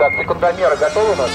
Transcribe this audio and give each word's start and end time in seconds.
Так, 0.00 0.16
секундомеры 0.16 0.76
готовы 0.78 1.12
у 1.12 1.14
нас? 1.14 1.30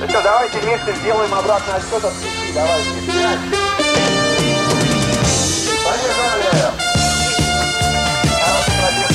Ну 0.00 0.08
что, 0.08 0.22
давайте 0.22 0.58
вместе 0.58 0.92
сделаем 0.96 1.32
обратный 1.32 1.74
отсчет 1.74 2.04
от 2.04 2.12
5. 2.12 2.52
Давайте. 2.52 2.90
5. 3.06 3.38
Побежали! 5.84 6.50
Хороший 8.42 8.74
пробег, 8.80 9.06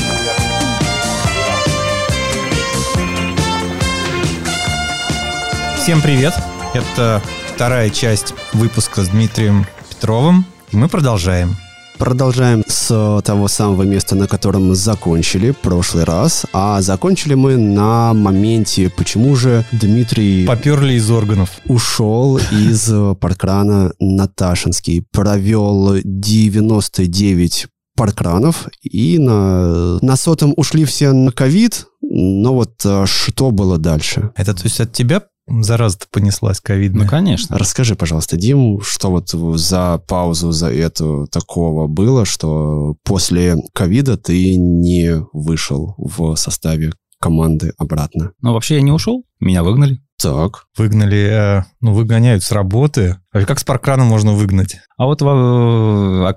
Всем 5.76 6.02
привет! 6.02 6.34
Это 6.74 7.22
вторая 7.54 7.90
часть 7.90 8.34
выпуска 8.54 9.02
с 9.02 9.10
Дмитрием 9.10 9.66
Петровым, 9.90 10.46
и 10.72 10.78
мы 10.78 10.88
продолжаем. 10.88 11.58
Продолжаем 12.00 12.64
с 12.66 13.22
того 13.26 13.50
самого 13.50 13.84
места, 13.84 14.16
на 14.16 14.26
котором 14.26 14.70
мы 14.70 14.76
закончили 14.76 15.52
прошлый 15.52 16.06
раз. 16.06 16.46
А 16.54 16.82
закончили 16.82 17.34
мы 17.34 17.58
на 17.58 18.14
моменте, 18.14 18.90
почему 18.90 19.36
же 19.36 19.66
Дмитрий 19.74 20.48
Поперли 20.48 20.94
из 20.94 21.12
органов. 21.12 21.50
ушел 21.66 22.38
из 22.38 22.90
паркрана 23.20 23.92
Наташинский, 24.00 25.04
провел 25.12 25.98
99 26.02 27.68
паркранов, 27.98 28.70
и 28.82 29.20
на, 29.20 30.00
на 30.00 30.16
сотом 30.16 30.54
ушли 30.56 30.86
все 30.86 31.12
на 31.12 31.34
ковид, 31.34 31.88
но 32.02 32.54
вот 32.54 32.82
а, 32.86 33.06
что 33.06 33.52
было 33.52 33.78
дальше? 33.78 34.32
Это 34.38 34.54
то 34.54 34.64
есть 34.64 34.80
от 34.80 34.94
тебя 34.94 35.24
зараза-то 35.62 36.08
понеслась 36.12 36.60
ковидная? 36.60 37.04
Ну, 37.04 37.10
конечно. 37.10 37.58
Расскажи, 37.58 37.96
пожалуйста, 37.96 38.38
Дим, 38.38 38.82
что 38.82 39.10
вот 39.10 39.30
за 39.60 40.02
паузу, 40.08 40.52
за 40.52 40.72
эту 40.72 41.28
такого 41.32 41.88
было, 41.88 42.26
что 42.26 42.96
после 43.04 43.56
ковида 43.74 44.18
ты 44.18 44.56
не 44.56 45.24
вышел 45.34 45.96
в 45.98 46.36
составе 46.36 46.92
команды 47.20 47.74
обратно? 47.78 48.32
Ну, 48.42 48.54
вообще 48.54 48.76
я 48.76 48.82
не 48.82 48.92
ушел, 48.92 49.24
меня 49.40 49.64
выгнали. 49.64 50.02
Так. 50.22 50.66
Выгнали, 50.78 51.60
э, 51.60 51.64
ну, 51.80 51.94
выгоняют 51.94 52.44
с 52.44 52.52
работы. 52.52 53.18
А 53.32 53.44
как 53.46 53.60
с 53.60 53.64
паркрана 53.64 54.04
можно 54.06 54.34
выгнать? 54.34 54.78
А 54.98 55.06
вот... 55.06 55.22
во- 55.22 56.28
а 56.28 56.34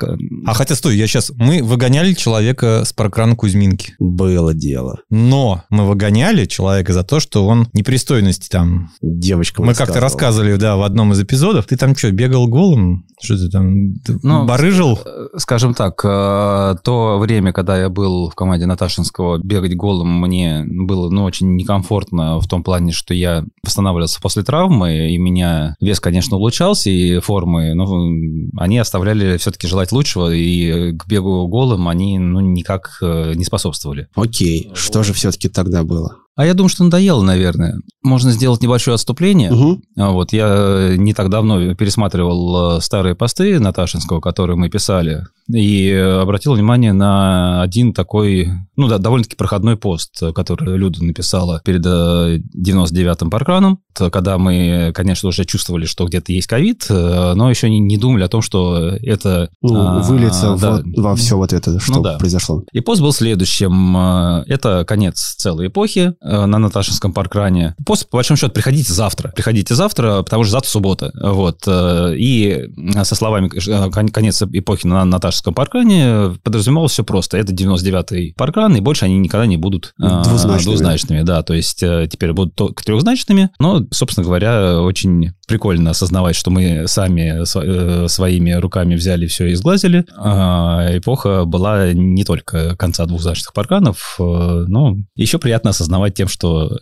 А 0.47 0.55
хотя, 0.55 0.75
стой, 0.75 0.97
я 0.97 1.07
сейчас... 1.07 1.33
Мы 1.37 1.62
выгоняли 1.62 2.12
человека 2.12 2.83
с 2.84 2.93
паркрана 2.93 3.34
Кузьминки. 3.34 3.95
Было 3.99 4.53
дело. 4.53 4.99
Но 5.09 5.62
мы 5.71 5.87
выгоняли 5.87 6.45
человека 6.45 6.93
за 6.93 7.03
то, 7.03 7.19
что 7.19 7.47
он 7.47 7.69
непристойности 7.73 8.49
там... 8.51 8.91
Девочка 9.01 9.62
Мы 9.62 9.75
как-то 9.75 10.01
рассказывали, 10.01 10.57
да, 10.57 10.77
в 10.77 10.83
одном 10.83 11.12
из 11.12 11.21
эпизодов. 11.23 11.67
Ты 11.67 11.77
там 11.77 11.97
что, 11.97 12.11
бегал 12.11 12.47
голым? 12.47 13.06
Что 13.23 13.37
ты 13.37 13.49
там, 13.49 13.95
ты 14.05 14.19
Ну, 14.23 14.45
барыжил? 14.45 14.99
э, 15.05 15.29
Скажем 15.39 15.73
так, 15.75 16.05
э, 16.05 16.75
то 16.84 17.19
время, 17.19 17.53
когда 17.53 17.79
я 17.79 17.89
был 17.89 18.29
в 18.29 18.34
команде 18.34 18.67
Наташинского, 18.67 19.39
бегать 19.39 19.77
голым 19.77 20.21
мне 20.21 20.65
было 20.67 21.09
ну, 21.09 21.25
очень 21.25 21.55
некомфортно 21.56 22.39
в 22.39 22.47
том 22.49 22.62
плане, 22.62 22.93
что 22.93 23.15
я 23.15 23.45
восстанавливался 23.65 24.21
после 24.21 24.43
травмы, 24.43 25.09
и 25.11 25.19
меня 25.19 25.75
вес, 25.81 25.99
конечно, 26.01 26.37
улучшался, 26.37 26.81
и 26.86 27.20
формы, 27.20 27.75
но 27.75 28.08
они 28.56 28.78
оставляли 28.78 29.36
все-таки 29.36 29.66
желать 29.66 29.92
лучшего, 29.92 30.33
и 30.33 30.92
к 30.92 31.06
бегу 31.06 31.47
голым 31.48 31.88
они 31.88 32.19
ну, 32.19 32.41
никак 32.41 32.98
э, 33.02 33.34
не 33.34 33.44
способствовали. 33.44 34.08
Окей, 34.14 34.70
что 34.75 35.03
же 35.03 35.12
все-таки 35.12 35.48
тогда 35.48 35.83
было? 35.83 36.22
А 36.34 36.47
я 36.47 36.55
думаю, 36.55 36.70
что 36.70 36.84
надоело, 36.84 37.22
наверное. 37.22 37.75
Можно 38.02 38.33
сделать 38.33 38.62
небольшое 38.62 38.94
отступление. 38.94 39.50
А 39.97 40.11
Вот, 40.11 40.33
я 40.33 40.94
не 40.97 41.12
так 41.14 41.28
давно 41.28 41.75
пересматривал 41.75 42.77
э, 42.77 42.80
старые 42.80 43.14
посты 43.14 43.61
Наташинского, 43.61 44.20
которые 44.20 44.56
мы 44.56 44.70
писали, 44.70 45.27
и 45.53 45.92
обратил 45.92 46.55
внимание 46.55 46.92
на 46.92 47.62
один 47.62 47.92
такой, 47.92 48.48
ну 48.77 48.88
да, 48.88 48.98
довольно-таки 48.98 49.36
проходной 49.36 49.77
пост, 49.77 50.20
который 50.34 50.77
Люда 50.78 51.05
написала 51.05 51.60
перед 51.64 51.84
э, 51.84 52.38
99-м 52.56 53.30
паркраном, 53.30 53.80
когда 53.94 54.38
мы, 54.38 54.92
конечно, 54.94 55.28
уже 55.28 55.44
чувствовали, 55.44 55.84
что 55.84 56.06
где-то 56.06 56.33
есть 56.33 56.47
ковид, 56.47 56.86
э, 56.88 57.33
но 57.34 57.50
еще 57.50 57.69
не, 57.69 57.81
не 57.81 57.98
думали 57.98 58.22
о 58.25 58.28
том, 58.28 58.41
что 58.41 58.88
это... 59.03 59.50
Ну, 59.60 59.76
а, 59.76 60.03
выльется 60.03 60.56
да. 60.56 60.82
во, 60.97 61.03
во 61.10 61.16
все 61.16 61.37
вот 61.37 61.53
это, 61.53 61.78
что 61.78 62.00
да. 62.00 62.19
произошло. 62.19 62.65
И 62.72 62.81
пост 62.81 63.00
был 63.00 63.12
следующим. 63.12 63.97
Э, 63.97 64.44
Это 64.47 64.84
конец 64.84 65.34
целой 65.37 65.69
эпохи 65.69 66.15
э, 66.21 66.22
на 66.22 66.59
Наташинском 66.59 67.12
паркране. 67.12 67.75
Пост, 67.84 68.09
по 68.10 68.19
большому 68.19 68.37
счету, 68.37 68.53
приходите 68.53 68.93
завтра. 68.93 69.33
Приходите 69.34 69.75
завтра, 69.75 70.22
потому 70.22 70.44
что 70.44 70.53
завтра 70.53 70.71
суббота. 70.71 71.10
Вот. 71.21 71.62
Э, 71.66 72.15
И 72.16 72.69
со 73.03 73.15
словами 73.15 73.50
э, 73.55 73.91
кон- 73.91 74.09
конец 74.09 74.43
эпохи 74.43 74.87
на 74.87 75.05
Наташинском 75.05 75.55
паркране 75.55 76.34
подразумевалось 76.43 76.93
все 76.93 77.05
просто. 77.05 77.37
Это 77.38 77.53
99-й 77.53 78.34
паркран, 78.37 78.77
и 78.77 78.81
больше 78.81 79.05
они 79.06 79.19
никогда 79.19 79.47
не 79.47 79.56
будут 79.56 79.94
э, 80.00 80.22
Двузначными. 80.25 80.65
двузначными. 80.65 81.22
Да, 81.22 81.43
то 81.43 81.55
есть 81.55 81.83
э, 81.83 82.06
теперь 82.10 82.33
будут 82.33 82.54
только 82.54 82.84
трехзначными. 82.84 83.50
Но, 83.59 83.83
собственно 83.91 84.25
говоря, 84.25 84.81
очень 84.81 85.33
прикольно 85.49 85.91
осознавать, 85.91 86.37
что 86.37 86.50
мы 86.50 86.84
сами 86.87 87.43
сво- 87.44 88.04
э, 88.04 88.09
своими 88.09 88.53
руками 88.53 88.94
взяли 88.94 89.27
все 89.27 89.47
и 89.47 89.54
сглазили. 89.54 90.04
А, 90.16 90.87
Эпоха 90.97 91.44
была 91.44 91.93
не 91.93 92.25
только 92.25 92.77
конца 92.77 93.06
двухзначных 93.06 93.53
парканов, 93.53 94.16
э, 94.19 94.22
но 94.69 94.97
еще 95.15 95.39
приятно 95.39 95.71
осознавать 95.71 96.12
тем, 96.15 96.28
что 96.28 96.78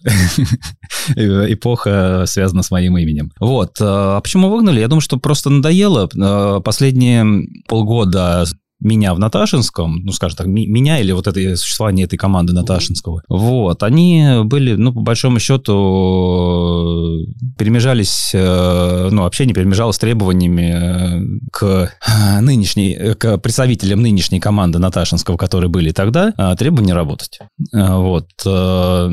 эпоха 1.16 2.24
связана 2.26 2.62
с 2.62 2.70
моим 2.70 2.96
именем. 2.98 3.30
Вот. 3.40 3.76
А 3.80 4.20
почему 4.20 4.48
выгнали? 4.50 4.80
Я 4.80 4.88
думаю, 4.88 5.00
что 5.00 5.16
просто 5.18 5.50
надоело. 5.50 6.08
Э, 6.14 6.60
Последние 6.62 7.24
полгода 7.68 8.44
меня 8.80 9.14
в 9.14 9.18
Наташинском, 9.18 10.00
ну, 10.04 10.12
скажем 10.12 10.36
так, 10.36 10.46
меня 10.46 10.98
или 11.00 11.12
вот 11.12 11.26
это 11.26 11.56
существование 11.56 12.04
этой 12.06 12.16
команды 12.16 12.52
Наташинского, 12.52 13.22
вот, 13.28 13.82
они 13.82 14.40
были, 14.44 14.74
ну, 14.74 14.92
по 14.92 15.00
большому 15.00 15.38
счету, 15.40 17.26
перемежались, 17.58 18.30
э, 18.34 19.08
ну, 19.10 19.24
общение 19.24 19.54
перемежалось 19.54 19.98
требованиями 19.98 21.40
э, 21.44 21.48
к 21.52 21.92
э, 22.06 22.40
нынешней, 22.40 22.92
э, 22.94 23.14
к 23.14 23.38
представителям 23.38 24.02
нынешней 24.02 24.40
команды 24.40 24.78
Наташинского, 24.78 25.36
которые 25.36 25.68
были 25.70 25.90
тогда, 25.92 26.32
э, 26.36 26.56
требования 26.56 26.94
работать. 26.94 27.38
Э, 27.74 27.94
Вот. 27.96 28.28
э, 28.46 29.10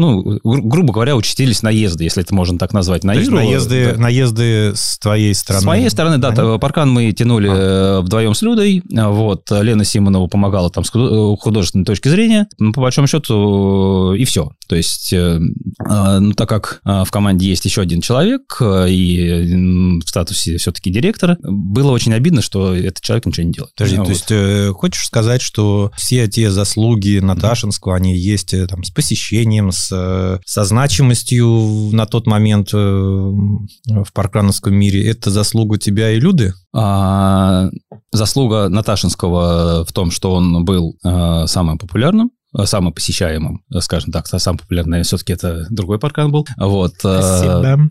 Ну, 0.00 0.22
гру- 0.44 0.62
грубо 0.62 0.92
говоря, 0.92 1.16
участились 1.16 1.62
наезды, 1.62 2.04
если 2.04 2.22
это 2.22 2.32
можно 2.34 2.56
так 2.58 2.72
назвать. 2.72 3.02
То 3.02 3.12
есть 3.12 3.30
Наиру, 3.30 3.44
наезды, 3.44 3.94
да. 3.94 4.00
наезды 4.00 4.72
с 4.76 4.96
твоей 4.98 5.34
стороны? 5.34 5.62
С 5.62 5.64
моей 5.64 5.90
стороны, 5.90 6.18
да, 6.18 6.28
Они- 6.28 6.58
паркан 6.58 6.88
мы 6.90 7.10
тянули 7.12 7.50
э, 7.52 8.00
вдвоем 8.00 8.34
с 8.34 8.42
Людой. 8.42 8.82
Вот, 9.10 9.50
Лена 9.50 9.84
Симонова 9.84 10.26
помогала 10.26 10.70
там 10.70 10.84
с 10.84 10.90
э, 10.94 11.36
художественной 11.38 11.84
точки 11.84 12.08
зрения. 12.08 12.48
Ну, 12.58 12.72
по 12.72 12.80
большому 12.80 13.06
счету, 13.06 14.14
и 14.14 14.24
все. 14.24 14.50
То 14.68 14.76
есть, 14.76 15.12
э, 15.12 15.40
а, 15.80 16.20
ну, 16.20 16.32
так 16.32 16.48
как 16.48 16.80
а, 16.84 17.04
в 17.04 17.10
команде 17.10 17.46
есть 17.46 17.64
еще 17.64 17.80
один 17.80 18.00
человек, 18.00 18.58
э, 18.60 18.90
и 18.90 20.00
в 20.00 20.08
статусе 20.08 20.58
все-таки 20.58 20.90
директора, 20.90 21.38
было 21.42 21.90
очень 21.92 22.12
обидно, 22.12 22.42
что 22.42 22.74
этот 22.74 23.02
человек 23.02 23.26
ничего 23.26 23.46
не 23.46 23.52
делает. 23.52 23.74
Подожди, 23.74 23.96
Вот. 23.96 24.04
то 24.06 24.10
есть 24.10 24.30
э, 24.30 24.72
хочешь 24.74 25.06
сказать, 25.06 25.40
что 25.40 25.90
все 25.96 26.28
те 26.28 26.50
заслуги 26.50 27.18
Наташинского, 27.18 27.96
они 27.96 28.16
есть 28.16 28.52
э, 28.54 28.66
там 28.66 28.84
с 28.84 28.90
посещением, 28.90 29.72
с, 29.72 29.90
э, 29.92 30.40
со 30.44 30.64
значимостью 30.64 31.90
на 31.92 32.06
тот 32.06 32.26
момент 32.26 32.70
э, 32.72 32.76
в 32.76 34.12
паркрановском 34.12 34.74
мире, 34.74 35.08
это 35.08 35.30
заслуга 35.30 35.78
тебя 35.78 36.10
и 36.10 36.20
Люды? 36.20 36.52
А, 36.74 37.68
заслуга 38.12 38.68
Наташинского 38.68 39.84
в 39.84 39.92
том, 39.92 40.10
что 40.10 40.32
он 40.32 40.64
был 40.64 40.96
э, 41.04 41.46
самым 41.46 41.78
популярным, 41.78 42.30
э, 42.56 42.64
самым 42.66 42.92
посещаемым, 42.92 43.62
э, 43.74 43.80
скажем 43.80 44.12
так, 44.12 44.26
самый 44.26 44.58
популярный, 44.58 45.02
все-таки 45.02 45.32
это 45.32 45.66
другой 45.70 45.98
паркан 45.98 46.30
был. 46.30 46.46
Вот. 46.56 46.94
э, 47.04 47.20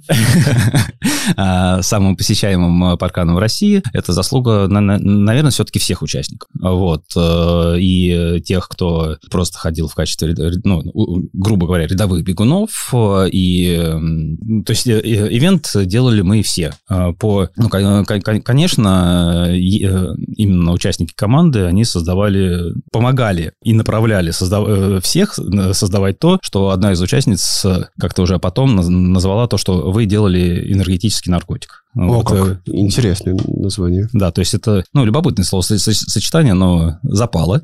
а, 1.35 1.81
самым 1.81 2.15
посещаемым 2.15 2.97
парканом 2.97 3.35
в 3.35 3.39
России. 3.39 3.81
Это 3.93 4.13
заслуга, 4.13 4.67
на- 4.67 4.81
на- 4.81 4.97
наверное, 4.99 5.51
все-таки 5.51 5.79
всех 5.79 6.01
участников. 6.01 6.49
Вот. 6.59 7.03
И 7.15 8.41
тех, 8.45 8.67
кто 8.69 9.17
просто 9.29 9.57
ходил 9.57 9.87
в 9.87 9.95
качестве, 9.95 10.33
ну, 10.63 10.83
грубо 11.33 11.67
говоря, 11.67 11.87
рядовых 11.87 12.23
бегунов. 12.23 12.93
И, 12.93 13.77
то 14.65 14.71
есть, 14.71 14.87
ивент 14.87 15.71
делали 15.75 16.21
мы 16.21 16.41
все. 16.43 16.73
Э, 16.89 17.13
По, 17.19 17.49
ну, 17.55 17.69
кон- 17.69 18.05
кон- 18.05 18.41
конечно, 18.41 19.47
именно 19.55 20.71
участники 20.71 21.13
команды, 21.15 21.65
они 21.65 21.83
создавали, 21.83 22.73
помогали 22.91 23.53
и 23.63 23.73
направляли 23.73 24.31
создав- 24.47 24.67
э, 24.67 24.99
всех 25.01 25.37
э, 25.39 25.73
создавать 25.73 26.19
то, 26.19 26.39
что 26.41 26.69
одна 26.69 26.91
из 26.93 27.01
участниц 27.01 27.63
э, 27.65 27.85
как-то 27.99 28.21
уже 28.21 28.39
потом 28.39 28.79
наз- 28.79 28.87
назвала 28.89 29.47
то, 29.47 29.57
что 29.57 29.91
вы 29.91 30.05
делали 30.05 30.71
энергетический 30.73 31.31
наркотик. 31.31 31.83
О, 31.95 32.07
Вот, 32.07 32.27
как 32.27 32.61
интересное 32.65 33.37
название. 33.47 34.07
Да, 34.13 34.31
то 34.31 34.39
есть 34.39 34.53
это, 34.53 34.83
ну, 34.93 35.03
любопытное 35.05 35.45
словосочетание, 35.45 36.53
но 36.53 36.97
запало. 37.03 37.61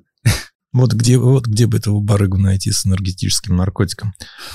Вот 0.74 0.94
где, 0.94 1.18
вот 1.18 1.46
где 1.48 1.68
бы 1.68 1.78
этого 1.78 2.00
барыгу 2.00 2.38
найти 2.38 2.72
с 2.72 2.86
энергетическим 2.86 3.56
наркотиком. 3.56 4.14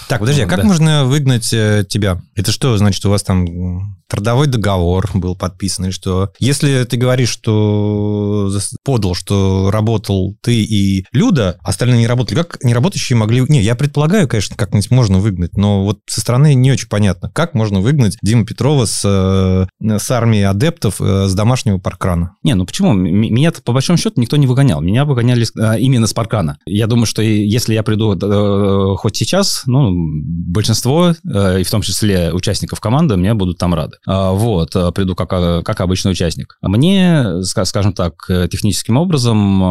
Так, 0.08 0.20
подожди, 0.20 0.42
а 0.42 0.46
как 0.46 0.60
Да. 0.60 0.66
можно 0.66 1.04
выгнать 1.04 1.52
э, 1.52 1.84
тебя? 1.88 2.20
Это 2.34 2.52
что 2.52 2.76
значит, 2.76 3.04
у 3.06 3.10
вас 3.10 3.22
там 3.22 3.96
трудовой 4.08 4.46
договор 4.46 5.08
был 5.14 5.36
подписан, 5.36 5.84
или 5.86 5.92
что? 5.92 6.32
Если 6.38 6.84
ты 6.84 6.96
говоришь, 6.96 7.28
что 7.28 8.50
подал, 8.82 9.14
что 9.14 9.70
работал 9.70 10.36
ты 10.40 10.62
и 10.62 11.04
Люда, 11.12 11.58
остальные 11.62 12.00
не 12.00 12.06
работали, 12.06 12.38
как 12.38 12.58
неработающие 12.64 13.16
могли... 13.16 13.44
Не, 13.48 13.62
я 13.62 13.74
предполагаю, 13.74 14.26
конечно, 14.26 14.56
как-нибудь 14.56 14.90
можно 14.90 15.18
выгнать, 15.18 15.56
но 15.56 15.84
вот 15.84 16.00
со 16.06 16.20
стороны 16.20 16.54
не 16.54 16.72
очень 16.72 16.88
понятно, 16.88 17.30
как 17.30 17.54
можно 17.54 17.80
выгнать 17.80 18.16
Диму 18.22 18.44
Петрова 18.44 18.86
с, 18.86 19.02
э, 19.04 19.98
с 19.98 20.10
армией 20.10 20.44
адептов 20.44 21.00
э, 21.00 21.28
с 21.28 21.34
домашнего 21.34 21.78
паркрана. 21.78 22.32
Не, 22.42 22.54
ну 22.54 22.64
почему? 22.64 22.94
Меня-то 22.94 23.62
по 23.62 23.72
большому 23.72 23.98
счету 23.98 24.20
никто 24.20 24.36
не 24.36 24.46
выгонял. 24.46 24.80
Меня 24.80 25.04
выгоняли 25.04 25.46
э, 25.56 25.78
именно 25.80 26.06
с 26.08 26.14
паркана. 26.14 26.58
Я 26.66 26.86
думаю, 26.86 27.06
что 27.06 27.22
если 27.22 27.74
я 27.74 27.82
приду 27.82 28.14
э, 28.14 28.94
хоть 28.96 29.16
сейчас, 29.16 29.62
ну, 29.66 29.90
большинство, 29.92 31.12
э, 31.32 31.60
и 31.60 31.64
в 31.64 31.70
том 31.70 31.82
числе 31.82 32.32
участников 32.32 32.80
команды, 32.80 33.16
мне 33.16 33.34
будут 33.34 33.58
там 33.58 33.74
рады. 33.74 33.96
А, 34.06 34.32
Вот, 34.32 34.74
э, 34.76 34.90
приду 34.92 35.14
как, 35.14 35.28
как 35.64 35.80
обычный 35.80 36.12
участник. 36.12 36.56
А 36.62 36.68
мне, 36.68 37.40
ска- 37.42 37.64
скажем 37.64 37.92
так, 37.92 38.14
техническим 38.50 38.96
образом 38.96 39.62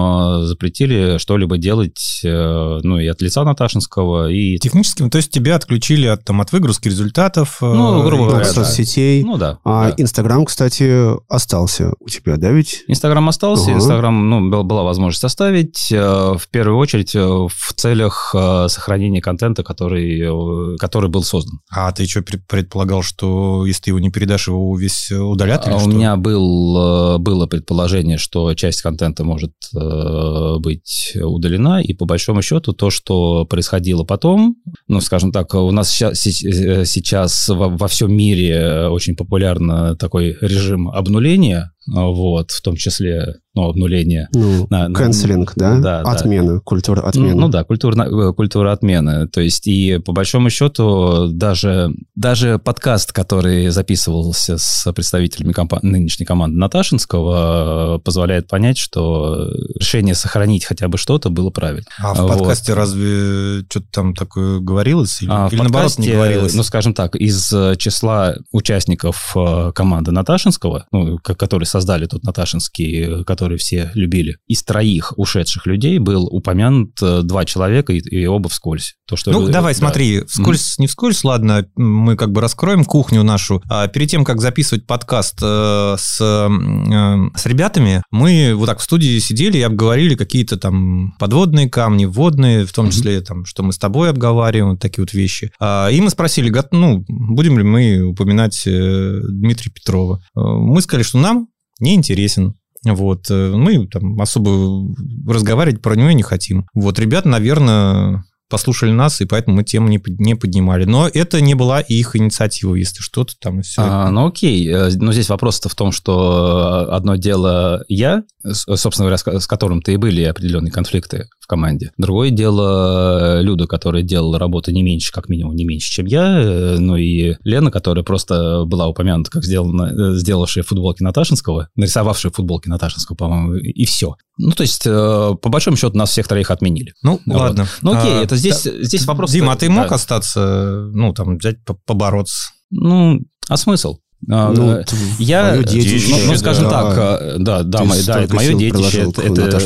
э, 0.41 0.45
запретили 0.45 1.17
что-либо 1.17 1.57
делать, 1.57 2.21
э, 2.23 2.79
ну, 2.83 2.99
и 2.99 3.07
от 3.07 3.21
лица 3.21 3.43
Наташинского, 3.43 4.29
и... 4.29 4.57
Техническим, 4.57 5.09
то 5.09 5.17
есть 5.17 5.31
тебя 5.31 5.55
отключили 5.55 6.07
от, 6.07 6.23
там, 6.25 6.41
от 6.41 6.51
выгрузки 6.51 6.87
результатов. 6.87 7.57
Ну, 7.61 8.03
грубо 8.03 8.27
говоря, 8.27 8.45
да. 8.45 8.51
соцсетей. 8.51 9.23
Ну 9.23 9.37
да. 9.37 9.59
А 9.63 9.89
да. 9.89 9.93
Инстаграм, 9.97 10.45
кстати, 10.45 11.11
остался 11.31 11.93
у 11.99 12.09
тебя, 12.09 12.37
да, 12.37 12.51
ведь? 12.51 12.83
Инстаграм 12.87 13.27
остался. 13.29 13.71
Инстаграм, 13.71 14.29
ну, 14.29 14.49
был- 14.49 14.63
была 14.63 14.83
возможность 14.83 15.23
оставить, 15.23 15.91
в 16.35 16.47
первую 16.49 16.77
очередь 16.77 17.15
э, 17.15 17.19
в 17.19 17.73
целях 17.75 18.33
э, 18.35 18.67
сохранения 18.69 19.21
контента, 19.21 19.63
который, 19.63 20.19
э, 20.19 20.77
который 20.77 21.09
был 21.09 21.23
создан. 21.23 21.59
А 21.69 21.91
ты 21.91 22.05
что, 22.05 22.21
предполагал, 22.21 23.01
что 23.01 23.65
если 23.65 23.83
ты 23.83 23.89
его 23.91 23.99
не 23.99 24.09
передашь, 24.09 24.47
его 24.47 24.77
весь 24.77 25.11
удалят 25.11 25.67
или 25.67 25.73
А 25.75 25.79
что? 25.79 25.89
У 25.89 25.91
меня 25.91 26.15
был, 26.15 27.19
было 27.19 27.45
предположение, 27.47 28.17
что 28.17 28.53
часть 28.53 28.81
контента 28.81 29.23
может 29.23 29.53
быть 29.73 31.13
удалена, 31.15 31.81
и 31.81 31.93
по 31.93 32.05
большому 32.05 32.41
счету 32.41 32.73
то, 32.73 32.89
что 32.89 33.45
происходило 33.45 34.03
потом, 34.03 34.55
ну, 34.87 35.01
скажем 35.01 35.31
так, 35.31 35.53
у 35.53 35.71
нас 35.71 35.91
сейчас, 35.91 36.19
сейчас 36.19 37.47
во, 37.49 37.69
во 37.69 37.87
всем 37.87 38.13
мире 38.13 38.87
очень 38.87 39.15
популярно 39.15 39.95
такой 39.95 40.37
режим 40.41 40.89
обнуления, 40.89 41.71
вот, 41.87 42.51
в 42.51 42.61
том 42.61 42.75
числе, 42.75 43.35
ну, 43.55 43.69
обнуление 43.69 44.27
Ну, 44.33 44.67
На- 44.69 44.87
на- 44.87 44.93
канцелинг, 44.95 45.53
да? 45.55 45.77
да, 45.79 46.03
да. 46.03 46.11
Отмена, 46.11 46.59
культура 46.59 47.01
Ну, 47.01 47.07
отмены. 47.07 47.35
Ну, 47.35 47.47
да, 47.49 47.63
культурно, 47.63 48.03
э, 48.03 48.33
культура 48.33 48.71
отмены. 48.71 49.27
То 49.27 49.41
есть, 49.41 49.65
и 49.67 49.97
по 49.97 50.11
большому 50.11 50.49
счету, 50.49 51.29
даже, 51.31 51.91
даже 52.15 52.59
подкаст, 52.59 53.13
который 53.13 53.69
записывался 53.69 54.57
с 54.57 54.91
представителями 54.93 55.53
компа- 55.53 55.79
нынешней 55.81 56.25
команды 56.25 56.57
Наташинского, 56.57 57.95
э, 57.95 57.99
позволяет 57.99 58.47
понять, 58.47 58.77
что 58.77 59.49
решение 59.79 60.13
сохранить 60.15 60.65
хотя 60.65 60.87
бы 60.87 60.97
что-то 60.97 61.29
было 61.29 61.49
правильно. 61.49 61.85
А 61.99 62.13
в 62.13 62.21
Вот. 62.21 62.37
подкасте 62.37 62.73
разве 62.73 63.61
что-то 63.69 63.87
там 63.91 64.13
такое 64.13 64.59
говорилось? 64.59 65.21
Или, 65.21 65.29
А 65.31 65.47
в 65.49 65.53
или 65.53 65.59
наоборот 65.61 65.91
не 65.97 66.07
подкасте, 66.07 66.13
говорилось? 66.13 66.53
Ну, 66.53 66.63
скажем 66.63 66.93
так, 66.93 67.15
из 67.15 67.51
э, 67.53 67.75
числа 67.77 68.35
участников 68.51 69.35
команды 69.73 70.11
Наташинского, 70.11 70.85
ну, 70.91 71.17
ко- 71.19 71.35
которые 71.35 71.65
создали 71.77 72.05
тот 72.07 72.23
Наташинский, 72.23 73.23
который 73.23 73.57
все 73.57 73.91
любили, 73.93 74.37
из 74.47 74.63
троих 74.63 75.13
ушедших 75.17 75.65
людей 75.67 75.99
был 75.99 76.25
упомянут 76.25 76.91
э, 77.01 77.21
два 77.23 77.45
человека, 77.45 77.93
и, 77.93 77.99
и 77.99 78.25
оба 78.25 78.49
вскользь. 78.49 78.95
То, 79.07 79.15
что 79.15 79.31
Ну, 79.31 79.47
э, 79.47 79.51
давай, 79.51 79.73
да. 79.73 79.79
смотри, 79.79 80.23
вскользь, 80.27 80.79
не 80.79 80.87
вскользь, 80.87 81.23
ладно, 81.23 81.67
мы 81.75 82.15
как 82.15 82.31
бы 82.31 82.41
раскроем 82.41 82.83
кухню 82.83 83.23
нашу. 83.23 83.61
А 83.69 83.87
перед 83.87 84.09
тем, 84.09 84.25
как 84.25 84.41
записывать 84.41 84.85
подкаст 84.87 85.37
э, 85.41 85.95
с, 85.99 86.17
э, 86.19 87.37
с 87.37 87.45
ребятами, 87.45 88.01
мы 88.11 88.53
вот 88.55 88.65
так 88.65 88.79
в 88.79 88.83
студии 88.83 89.19
сидели 89.19 89.59
и 89.59 89.61
обговорили 89.61 90.15
какие-то 90.15 90.57
там 90.57 91.13
подводные 91.19 91.69
камни, 91.69 92.05
водные, 92.05 92.65
в 92.65 92.73
том 92.73 92.85
Мгм. 92.85 92.91
числе 92.93 93.21
там, 93.21 93.45
что 93.45 93.63
мы 93.63 93.71
с 93.73 93.77
тобой 93.77 94.09
обговариваем, 94.09 94.71
вот 94.71 94.79
такие 94.79 95.03
вот 95.03 95.13
вещи. 95.13 95.51
А, 95.59 95.89
И 95.89 96.01
мы 96.01 96.09
спросили, 96.09 96.53
ну, 96.71 97.05
будем 97.07 97.57
ли 97.57 97.63
мы 97.63 98.01
упоминать 98.01 98.63
э, 98.65 99.19
Дмитрия 99.29 99.71
Петрова. 99.71 100.21
Э, 100.35 100.39
Мы 100.41 100.81
сказали, 100.81 101.03
что 101.03 101.17
нам 101.19 101.47
не 101.79 101.95
интересен. 101.95 102.55
Вот, 102.83 103.29
э, 103.29 103.51
мы 103.55 103.87
там 103.87 104.19
особо 104.21 104.93
разговаривать 105.27 105.81
про 105.81 105.95
него 105.95 106.11
не 106.11 106.23
хотим. 106.23 106.67
Вот, 106.73 106.99
ребята, 106.99 107.27
наверное, 107.27 108.23
послушали 108.49 108.91
нас, 108.91 109.19
и 109.19 109.25
поэтому 109.25 109.57
мы 109.57 109.63
тему 109.63 109.89
не, 109.89 110.01
не 110.19 110.35
поднимали. 110.35 110.85
Но 110.85 111.07
это 111.11 111.41
не 111.41 111.53
была 111.53 111.81
их 111.81 112.15
инициатива, 112.15 112.75
если 112.75 113.01
что-то 113.01 113.33
там 113.39 113.59
и 113.59 113.63
все. 113.63 113.81
А, 113.83 114.09
ну 114.11 114.27
окей, 114.27 114.65
Э, 114.71 114.89
но 114.95 115.11
здесь 115.11 115.29
вопрос-то 115.29 115.69
в 115.69 115.75
том, 115.75 115.91
что 115.91 116.87
одно 116.93 117.15
дело 117.15 117.83
я, 117.89 118.23
собственно 118.45 119.05
говоря, 119.05 119.17
с 119.17 119.23
ко- 119.23 119.39
с 119.39 119.47
которым 119.47 119.81
то 119.81 119.91
и 119.91 119.97
были 119.97 120.21
определенные 120.23 120.71
конфликты 120.71 121.27
в 121.47 121.49
команде. 121.49 121.91
Другое 121.97 122.29
дело 122.29 123.39
э, 123.39 123.41
Люда, 123.41 123.67
которая 123.67 124.03
делала 124.03 124.37
работу 124.37 124.71
не 124.71 124.83
меньше, 124.83 125.13
как 125.13 125.29
минимум 125.29 125.55
не 125.55 125.63
меньше, 125.63 125.89
чем 125.89 126.05
я, 126.05 126.39
э, 126.41 126.77
ну 126.77 126.97
и 126.97 127.35
Лена, 127.45 127.71
которая 127.71 128.03
просто 128.03 128.65
была 128.65 128.87
упомянута 128.87 129.31
как 129.31 129.45
сделана, 129.45 129.83
э, 129.83 130.15
сделавшая 130.17 130.65
футболки 130.65 131.01
Наташинского, 131.01 131.69
нарисовавшая 131.77 132.33
футболки 132.33 132.67
Наташинского, 132.67 133.15
по-моему, 133.15 133.55
и 133.55 133.85
все. 133.85 134.17
Ну, 134.37 134.51
то 134.51 134.61
есть, 134.61 134.83
по 134.83 135.37
большому 135.49 135.77
счету, 135.77 135.97
нас 135.97 136.11
всех 136.11 136.27
троих 136.27 136.51
отменили. 136.51 136.93
Ну, 137.01 137.21
Вот. 137.25 137.39
ладно. 137.39 137.67
Ну 137.81 137.97
окей, 137.97 138.11
А, 138.13 138.23
это 138.23 138.35
здесь, 138.35 138.63
да, 138.63 138.71
здесь 138.83 139.05
вопрос... 139.05 139.31
Дима, 139.31 139.53
а 139.53 139.55
ты 139.55 139.69
мог 139.69 139.87
да. 139.89 139.95
остаться, 139.95 140.89
ну, 140.93 141.13
там, 141.13 141.37
взять, 141.37 141.63
по- 141.63 141.77
побороться? 141.85 142.51
Ну, 142.69 143.21
а 143.47 143.57
смысл? 143.57 143.97
А, 144.29 144.51
Ну, 144.51 144.71
э, 144.71 144.83
Я, 145.19 145.51
твоё 145.51 145.63
детище, 145.63 146.07
ну, 146.09 146.31
ну, 146.31 146.37
скажем 146.37 146.63
да. 146.69 146.69
так, 146.71 146.97
э, 147.21 147.35
да, 147.37 147.63
да, 147.63 147.83
мой- 147.83 148.03
да, 148.03 148.21
это 148.21 148.35
мое 148.35 148.53
детище, 148.55 149.01
это, 149.01 149.21
это- 149.21 149.59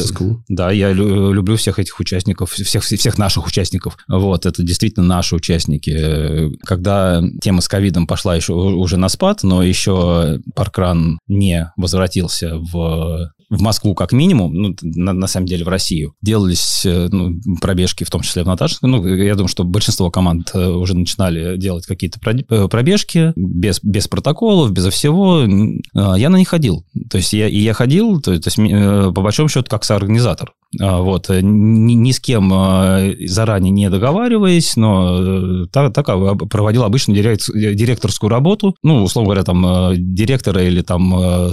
да, 0.50 0.72
я 0.72 0.92
лю- 0.92 1.32
люблю 1.32 1.56
всех 1.56 1.80
этих 1.80 1.98
участников, 2.00 2.52
всех, 2.52 2.84
всех 2.84 3.18
наших 3.18 3.48
участников, 3.48 3.98
вот, 4.10 4.46
это 4.46 4.62
действительно 4.62 5.06
наши 5.06 5.36
участники. 5.36 6.52
Когда 6.66 7.24
тема 7.42 7.62
с 7.62 7.68
ковидом 7.70 8.08
пошла 8.08 8.36
еще 8.36 8.54
уже 8.54 8.98
на 8.98 9.08
спад, 9.10 9.40
но 9.44 9.64
еще 9.64 10.40
Паркран 10.54 11.20
не 11.28 11.72
возвратился 11.78 12.58
в 12.58 13.32
в 13.52 13.62
Москву 13.62 13.94
как 13.94 14.14
минимум, 14.14 14.54
ну, 14.54 14.76
на, 14.82 15.14
на 15.14 15.28
самом 15.28 15.46
деле 15.46 15.66
в 15.66 15.68
Россию, 15.68 16.16
делались 16.22 16.86
э, 16.86 17.10
ну, 17.12 17.36
пробежки, 17.60 18.06
в 18.06 18.10
том 18.10 18.22
числе 18.22 18.44
в 18.44 18.48
Наташинском. 18.48 18.90
Ну, 18.90 19.06
я 19.06 19.36
думаю, 19.36 19.50
что 19.50 19.66
большинство 19.66 20.10
команд 20.10 20.52
э, 20.54 20.68
уже 20.68 20.96
начинали 20.96 21.58
делать 21.58 21.86
какие-то 21.86 22.20
э, 22.26 22.68
пробежки 22.70 23.34
без, 23.36 23.82
без 23.84 24.08
протоколов, 24.08 24.72
безо 24.72 24.90
всего. 24.90 25.46
А, 25.94 26.16
Я 26.16 26.30
на 26.30 26.38
них 26.38 26.48
ходил. 26.48 26.86
То 27.10 27.18
есть 27.18 27.34
я, 27.34 27.50
и 27.50 27.60
я 27.60 27.74
ходил, 27.74 28.22
то, 28.22 28.40
то 28.40 28.48
есть 28.48 28.58
э, 28.58 29.12
по 29.14 29.22
большому 29.22 29.50
счету 29.50 29.70
как 29.70 29.84
соорганизатор. 29.84 30.54
А, 30.80 31.02
Вот, 31.02 31.30
э, 31.30 31.42
ни, 31.42 31.94
ни 31.94 32.12
с 32.12 32.20
кем 32.20 32.52
э, 32.54 33.16
заранее 33.28 33.72
не 33.72 33.90
договариваясь, 33.90 34.78
но 34.78 35.64
э, 35.64 35.66
так, 35.72 35.94
так 35.94 36.06
проводил 36.50 36.84
обычно 36.84 37.14
директ- 37.14 37.52
директорскую 37.54 38.30
работу, 38.30 38.76
ну, 38.84 39.04
условно 39.04 39.28
говоря, 39.28 39.44
там, 39.44 39.66
э, 39.66 39.96
директора 39.98 40.64
или 40.64 40.82
там 40.82 41.14
э, 41.14 41.52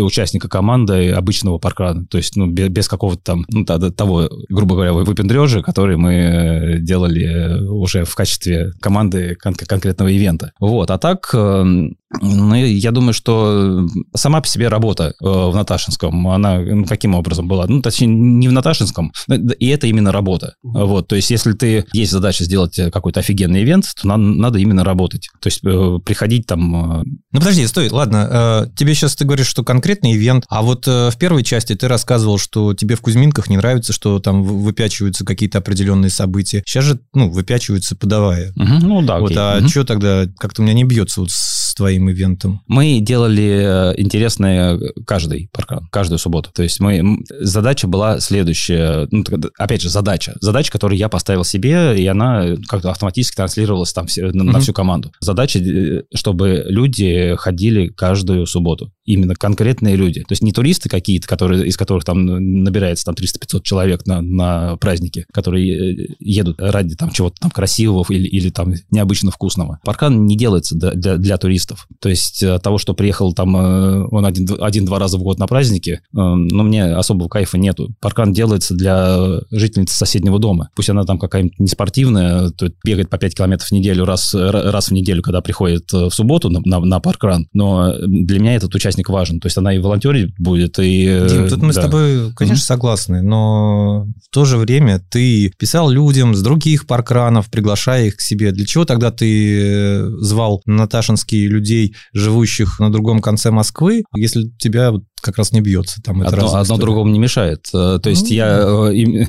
участника 0.00 0.48
команды 0.48 1.10
обычного 1.12 1.58
паркрана, 1.58 2.04
то 2.04 2.18
есть, 2.18 2.36
ну, 2.36 2.46
бе- 2.46 2.68
без, 2.68 2.88
какого-то 2.88 3.22
там, 3.22 3.46
ну, 3.50 3.64
того, 3.64 4.28
грубо 4.50 4.74
говоря, 4.74 4.92
выпендрежа, 4.92 5.62
который 5.62 5.96
мы 5.96 6.12
э, 6.12 6.78
делали 6.80 7.24
э, 7.24 7.62
уже 7.64 8.04
в 8.04 8.14
качестве 8.14 8.72
команды 8.80 9.34
кон- 9.42 9.54
конкретного 9.54 10.08
ивента. 10.08 10.52
Вот, 10.60 10.90
а 10.90 10.98
так, 10.98 11.30
э, 11.32 11.88
ну, 12.22 12.54
я 12.54 12.90
думаю, 12.90 13.12
что 13.12 13.86
сама 14.14 14.40
по 14.40 14.46
себе 14.46 14.68
работа 14.68 15.14
э, 15.20 15.24
в 15.24 15.54
Наташинском, 15.54 16.28
она 16.28 16.58
ну, 16.58 16.84
каким 16.84 17.14
образом 17.14 17.48
была? 17.48 17.66
Ну, 17.66 17.82
точнее, 17.82 18.08
не 18.08 18.48
в 18.48 18.52
Наташинском, 18.58 19.12
э, 19.30 19.36
и 19.58 19.68
это 19.68 19.86
именно 19.86 20.12
работа. 20.12 20.54
Вот, 20.62 21.08
то 21.08 21.16
есть, 21.16 21.30
если 21.30 21.52
ты 21.52 21.84
есть 21.92 22.12
задача 22.12 22.44
сделать 22.44 22.78
какой-то 22.92 23.20
офигенный 23.20 23.62
ивент, 23.62 23.86
то 24.00 24.06
нам 24.08 24.38
надо 24.38 24.58
именно 24.58 24.84
работать. 24.84 25.28
То 25.40 25.48
есть, 25.48 25.60
э, 25.64 25.98
приходить 26.04 26.46
там... 26.46 27.00
э, 27.00 27.04
Ну, 27.32 27.40
подожди, 27.40 27.66
стой, 27.66 27.88
ладно. 27.90 28.28
э, 28.30 28.66
Тебе 28.76 28.94
сейчас 28.94 29.16
ты 29.16 29.24
говоришь, 29.24 29.46
что 29.48 29.64
конкретный 29.64 30.14
ивент, 30.14 30.44
а 30.48 30.62
вот 30.62 30.86
э, 30.88 31.10
в 31.10 31.16
первой 31.18 31.42
части 31.44 31.74
ты 31.74 31.88
рассказывал, 31.88 32.38
что 32.38 32.74
тебе 32.74 32.94
в 32.96 33.00
Кузьминках 33.00 33.48
не 33.50 33.56
нравится, 33.56 33.92
что 33.92 34.18
там 34.18 34.42
выпячиваются 34.42 35.24
какие-то 35.24 35.58
определенные 35.58 36.10
события. 36.10 36.62
Сейчас 36.66 36.84
же, 36.84 37.00
ну, 37.14 37.30
выпячиваются 37.30 37.96
подавая. 37.96 38.52
мгм, 38.56 38.78
ну, 38.80 39.02
да, 39.02 39.18
вот, 39.18 39.30
окей. 39.30 39.38
а 39.40 39.58
Мгм. 39.60 39.68
что 39.68 39.84
тогда 39.84 40.26
как-то 40.38 40.62
у 40.62 40.64
меня 40.64 40.74
не 40.74 40.84
бьется 40.84 41.20
вот 41.20 41.30
с 41.30 41.57
твоим 41.74 42.10
ивентом? 42.10 42.60
Мы 42.66 43.00
делали 43.00 43.92
э, 43.92 43.94
интересное 44.00 44.78
каждый 45.06 45.48
паркран, 45.52 45.88
каждую 45.90 46.18
субботу. 46.18 46.50
То 46.54 46.62
есть 46.62 46.80
мы, 46.80 47.18
задача 47.40 47.86
была 47.86 48.20
следующая. 48.20 49.08
Ну, 49.10 49.24
опять 49.58 49.82
же, 49.82 49.88
задача. 49.90 50.36
Задача, 50.40 50.70
которую 50.72 50.98
я 50.98 51.08
поставил 51.08 51.44
себе, 51.44 52.00
и 52.00 52.06
она 52.06 52.56
как-то 52.68 52.90
автоматически 52.90 53.36
транслировалась 53.36 53.92
там 53.92 54.06
все- 54.06 54.30
на, 54.32 54.44
на 54.44 54.60
всю 54.60 54.72
команду. 54.72 55.12
Задача, 55.20 55.58
э, 55.58 56.02
чтобы 56.14 56.64
люди 56.68 57.34
ходили 57.36 57.88
каждую 57.88 58.46
субботу. 58.46 58.92
Именно 59.08 59.34
конкретные 59.34 59.96
люди. 59.96 60.20
То 60.20 60.32
есть 60.32 60.42
не 60.42 60.52
туристы 60.52 60.88
какие-то, 60.88 61.26
которые, 61.26 61.66
из 61.66 61.76
которых 61.76 62.04
там 62.04 62.24
набирается 62.62 63.06
там 63.06 63.14
300-500 63.14 63.62
человек 63.62 64.06
на, 64.06 64.20
на 64.20 64.76
праздники, 64.76 65.24
которые 65.32 65.94
э, 65.94 66.06
едут 66.20 66.60
ради 66.60 66.94
там 66.94 67.10
чего-то 67.10 67.36
там 67.40 67.50
красивого 67.50 68.04
или, 68.10 68.28
или 68.28 68.50
там 68.50 68.74
необычно 68.90 69.30
вкусного. 69.30 69.80
Паркан 69.84 70.26
не 70.26 70.36
делается 70.36 70.76
для, 70.76 70.90
для, 70.92 71.16
для 71.16 71.38
туристов. 71.38 71.88
То 72.00 72.10
есть 72.10 72.44
того, 72.62 72.76
что 72.76 72.92
приехал 72.92 73.32
там 73.32 73.56
э, 73.56 74.06
он 74.10 74.26
один-два 74.26 74.66
один, 74.66 74.88
раза 74.88 75.16
в 75.16 75.22
год 75.22 75.38
на 75.38 75.46
праздники, 75.46 76.00
ну, 76.12 76.62
мне 76.62 76.84
особого 76.84 77.28
кайфа 77.28 77.56
нету. 77.56 77.94
Паркан 78.00 78.32
делается 78.32 78.74
для 78.74 79.40
жительницы 79.50 79.96
соседнего 79.96 80.38
дома. 80.38 80.70
Пусть 80.74 80.90
она 80.90 81.04
там 81.04 81.18
какая-нибудь 81.18 81.58
не 81.58 81.68
спортивная, 81.68 82.50
то 82.50 82.70
бегает 82.84 83.08
по 83.08 83.16
5 83.16 83.36
километров 83.36 83.68
в 83.68 83.72
неделю 83.72 84.04
раз, 84.04 84.34
раз 84.34 84.88
в 84.88 84.92
неделю, 84.92 85.22
когда 85.22 85.40
приходит 85.40 85.90
в 85.92 86.10
субботу 86.10 86.50
на, 86.50 86.60
на, 86.64 86.80
на 86.80 87.00
паркран, 87.00 87.48
но 87.52 87.94
для 87.98 88.38
меня 88.40 88.54
этот 88.54 88.74
участник 88.74 88.97
важен. 89.08 89.40
То 89.40 89.46
есть 89.46 89.56
она 89.56 89.74
и 89.74 89.78
волонтерить 89.78 90.34
будет, 90.38 90.78
и... 90.78 91.26
Дим, 91.28 91.48
тут 91.48 91.62
мы 91.62 91.72
да. 91.72 91.80
с 91.80 91.84
тобой, 91.84 92.32
конечно, 92.34 92.62
mm-hmm. 92.62 92.66
согласны, 92.66 93.22
но 93.22 94.06
в 94.24 94.34
то 94.34 94.44
же 94.44 94.56
время 94.56 95.00
ты 95.10 95.52
писал 95.58 95.90
людям 95.90 96.34
с 96.34 96.42
других 96.42 96.86
паркранов, 96.86 97.50
приглашая 97.50 98.06
их 98.06 98.16
к 98.16 98.20
себе. 98.20 98.52
Для 98.52 98.66
чего 98.66 98.84
тогда 98.84 99.10
ты 99.10 99.60
э, 99.60 100.10
звал 100.20 100.62
наташинские 100.66 101.48
людей, 101.48 101.94
живущих 102.12 102.80
на 102.80 102.90
другом 102.90 103.20
конце 103.20 103.50
Москвы, 103.50 104.04
если 104.14 104.50
тебя 104.58 104.92
как 105.20 105.38
раз 105.38 105.52
не 105.52 105.60
бьется. 105.60 106.00
Там 106.02 106.22
одно, 106.22 106.54
одно 106.54 106.76
другому 106.76 107.10
не 107.10 107.18
мешает. 107.18 107.66
Э, 107.74 107.98
то 108.02 108.10
есть 108.10 108.30
ну, 108.30 108.36
я... 108.36 109.28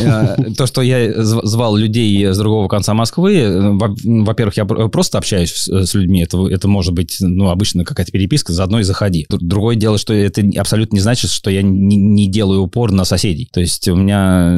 Э, 0.00 0.36
то, 0.56 0.66
что 0.66 0.82
я 0.82 1.22
звал 1.22 1.76
людей 1.76 2.26
с 2.26 2.38
другого 2.38 2.68
конца 2.68 2.94
Москвы, 2.94 3.76
во-первых, 3.78 4.56
я 4.56 4.64
просто 4.64 5.18
общаюсь 5.18 5.68
с 5.68 5.94
людьми, 5.94 6.22
это, 6.22 6.46
это 6.48 6.68
может 6.68 6.94
быть, 6.94 7.16
ну, 7.20 7.50
обычно 7.50 7.84
какая-то 7.84 8.12
переписка, 8.12 8.52
заодно 8.52 8.80
и 8.80 8.82
заходи. 8.82 9.26
Другое 9.28 9.76
дело, 9.76 9.98
что 9.98 10.14
это 10.14 10.42
абсолютно 10.56 10.96
не 10.96 11.00
значит, 11.00 11.30
что 11.30 11.50
я 11.50 11.62
не, 11.62 11.96
не 11.96 12.30
делаю 12.30 12.62
упор 12.62 12.92
на 12.92 13.04
соседей. 13.04 13.48
То 13.52 13.60
есть 13.60 13.88
у 13.88 13.96
меня, 13.96 14.52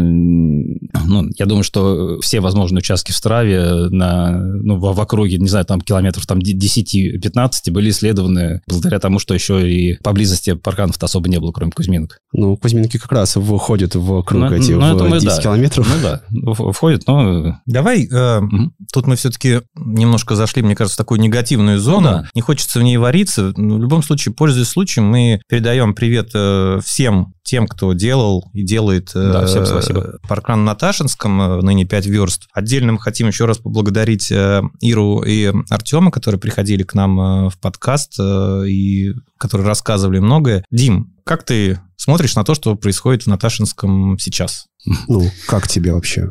ну, 1.07 1.29
я 1.37 1.47
думаю, 1.47 1.65
что 1.65 2.21
все 2.21 2.41
возможные 2.41 2.79
участки 2.79 3.13
в 3.13 3.17
Страве 3.17 3.89
на, 3.91 4.39
ну, 4.39 4.77
в, 4.77 4.95
в 4.95 5.01
округе, 5.01 5.39
не 5.39 5.49
знаю, 5.49 5.65
там 5.65 5.81
километров 5.81 6.27
там 6.27 6.39
10-15 6.39 7.71
были 7.71 7.91
исследованы 7.91 8.63
благодаря 8.67 8.99
тому, 8.99 9.19
что 9.19 9.35
еще 9.35 9.71
и 9.71 9.97
поблизости 10.03 10.42
парканов-то 10.51 11.07
особо 11.07 11.29
не 11.29 11.39
было, 11.39 11.53
кроме 11.53 11.73
Кузьминок. 11.73 12.19
Ну, 12.33 12.57
Кузьминки 12.57 12.99
как 12.99 13.13
раз 13.13 13.35
входят 13.35 13.95
в 13.95 14.23
круг 14.23 14.51
ну, 14.51 14.53
эти 14.53 14.73
ну, 14.73 14.97
в 14.97 15.09
мы, 15.09 15.21
10 15.21 15.37
да. 15.37 15.43
километров. 15.43 15.89
Ну 15.89 16.03
да, 16.03 16.73
входят, 16.73 17.03
но... 17.07 17.61
Давай, 17.67 18.07
э, 18.07 18.39
угу. 18.39 18.73
тут 18.93 19.07
мы 19.07 19.17
все-таки 19.17 19.63
немножко 19.75 20.35
зашли, 20.35 20.63
мне 20.63 20.75
кажется, 20.75 20.97
в 20.97 20.99
такую 20.99 21.21
негативную 21.21 21.79
зону. 21.79 22.01
Ну, 22.01 22.17
да. 22.19 22.29
Не 22.35 22.41
хочется 22.41 22.79
в 22.79 22.83
ней 22.83 22.97
вариться. 22.97 23.53
Но 23.57 23.77
в 23.77 23.81
любом 23.81 24.03
случае, 24.03 24.35
пользуясь 24.35 24.69
случаем, 24.69 25.07
мы 25.07 25.41
передаем 25.49 25.95
привет 25.95 26.31
э, 26.35 26.81
всем 26.85 27.35
тем, 27.43 27.67
кто 27.67 27.93
делал 27.93 28.51
и 28.53 28.63
делает 28.63 29.11
да, 29.15 29.47
всем 29.47 29.67
спасибо. 29.67 30.19
паркран 30.29 30.65
на 30.65 30.75
Ташинском, 30.75 31.41
э, 31.41 31.63
ныне 31.63 31.85
5 31.85 32.07
верст. 32.07 32.49
Отдельно 32.53 32.93
мы 32.93 33.01
хотим 33.01 33.29
еще 33.29 33.47
раз 33.47 33.59
поблагодарить 33.59 34.31
э, 34.31 34.63
Иру 34.81 35.23
и 35.23 35.53
Артема, 35.69 36.11
которые 36.11 36.41
приходили 36.41 36.83
к 36.83 36.95
нам 36.95 37.21
э, 37.21 37.51
в 37.51 37.59
подкаст 37.59 38.19
и 38.21 39.13
которые 39.39 39.67
рассказывали 39.67 40.19
многое. 40.19 40.65
Дим, 40.71 41.15
как 41.25 41.45
ты 41.45 41.81
смотришь 41.97 42.37
на 42.37 42.45
то, 42.45 42.55
что 42.55 42.75
происходит 42.77 43.25
в 43.25 43.27
Наташинском 43.27 44.19
сейчас? 44.19 44.67
Ну, 45.09 45.31
как 45.47 45.69
тебе 45.69 45.93
вообще? 45.93 46.31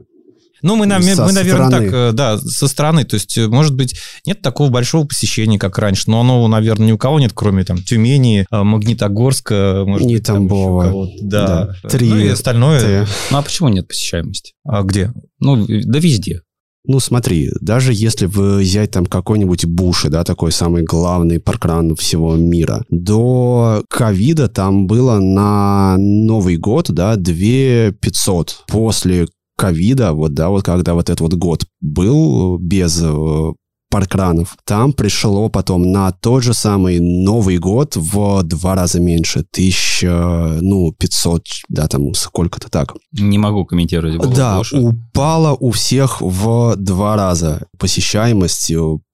Ну, 0.61 0.75
мы, 0.75 0.85
мы 0.85 0.87
наверное, 0.87 1.43
стороны. 1.43 1.71
так, 1.71 1.93
э, 1.93 2.11
да, 2.13 2.37
со 2.37 2.67
стороны. 2.67 3.03
То 3.03 3.15
есть, 3.15 3.37
э, 3.37 3.47
может 3.47 3.75
быть, 3.75 3.95
нет 4.25 4.41
такого 4.41 4.69
большого 4.69 5.05
посещения, 5.05 5.57
как 5.57 5.77
раньше, 5.77 6.09
но 6.09 6.21
оно, 6.21 6.47
наверное, 6.47 6.87
ни 6.87 6.91
у 6.91 6.97
кого 6.97 7.19
нет, 7.19 7.31
кроме 7.33 7.63
там 7.63 7.77
Тюмени, 7.77 8.45
э, 8.49 8.63
Магнитогорска, 8.63 9.83
может 9.85 10.07
не 10.07 10.15
быть, 10.15 10.25
Тамбова. 10.25 11.07
да. 11.21 11.75
да. 11.83 11.89
Три. 11.89 12.09
Ну, 12.09 12.17
и 12.17 12.27
остальное. 12.27 12.79
Т. 12.79 13.07
Ну, 13.31 13.37
а 13.37 13.41
почему 13.41 13.69
нет 13.69 13.87
посещаемости? 13.87 14.53
А 14.63 14.83
где? 14.83 15.11
Ну, 15.39 15.65
да 15.67 15.99
везде. 15.99 16.41
Ну, 16.83 16.99
смотри, 16.99 17.51
даже 17.61 17.93
если 17.93 18.25
взять 18.25 18.91
там 18.91 19.05
какой-нибудь 19.05 19.65
Буши, 19.65 20.09
да, 20.09 20.23
такой 20.23 20.51
самый 20.51 20.83
главный 20.83 21.39
паркран 21.39 21.95
всего 21.95 22.35
мира, 22.35 22.83
до 22.89 23.83
ковида 23.87 24.47
там 24.47 24.87
было 24.87 25.19
на 25.19 25.97
Новый 25.97 26.57
год, 26.57 26.89
да, 26.89 27.15
2 27.17 27.91
500. 28.01 28.63
После 28.67 29.27
ковида, 29.61 30.13
вот, 30.13 30.33
да, 30.33 30.49
вот 30.49 30.63
когда 30.63 30.95
вот 30.95 31.09
этот 31.09 31.21
вот 31.21 31.33
год 31.35 31.65
был 31.81 32.57
без 32.57 32.99
э, 33.01 33.53
паркранов. 33.91 34.57
Там 34.65 34.93
пришло 34.93 35.49
потом 35.49 35.91
на 35.91 36.11
тот 36.11 36.43
же 36.43 36.53
самый 36.53 36.99
Новый 36.99 37.57
год 37.59 37.95
в 37.95 38.41
два 38.43 38.73
раза 38.73 38.99
меньше. 38.99 39.43
Тысяча, 39.51 40.57
ну, 40.61 40.93
пятьсот, 40.97 41.45
да, 41.69 41.87
там 41.87 42.13
сколько-то 42.15 42.69
так. 42.69 42.95
Не 43.11 43.37
могу 43.37 43.65
комментировать. 43.65 44.17
Да, 44.33 44.55
больше. 44.55 44.77
упала 44.77 45.55
у 45.59 45.71
всех 45.71 46.21
в 46.21 46.75
два 46.77 47.15
раза 47.15 47.67
посещаемость 47.77 48.71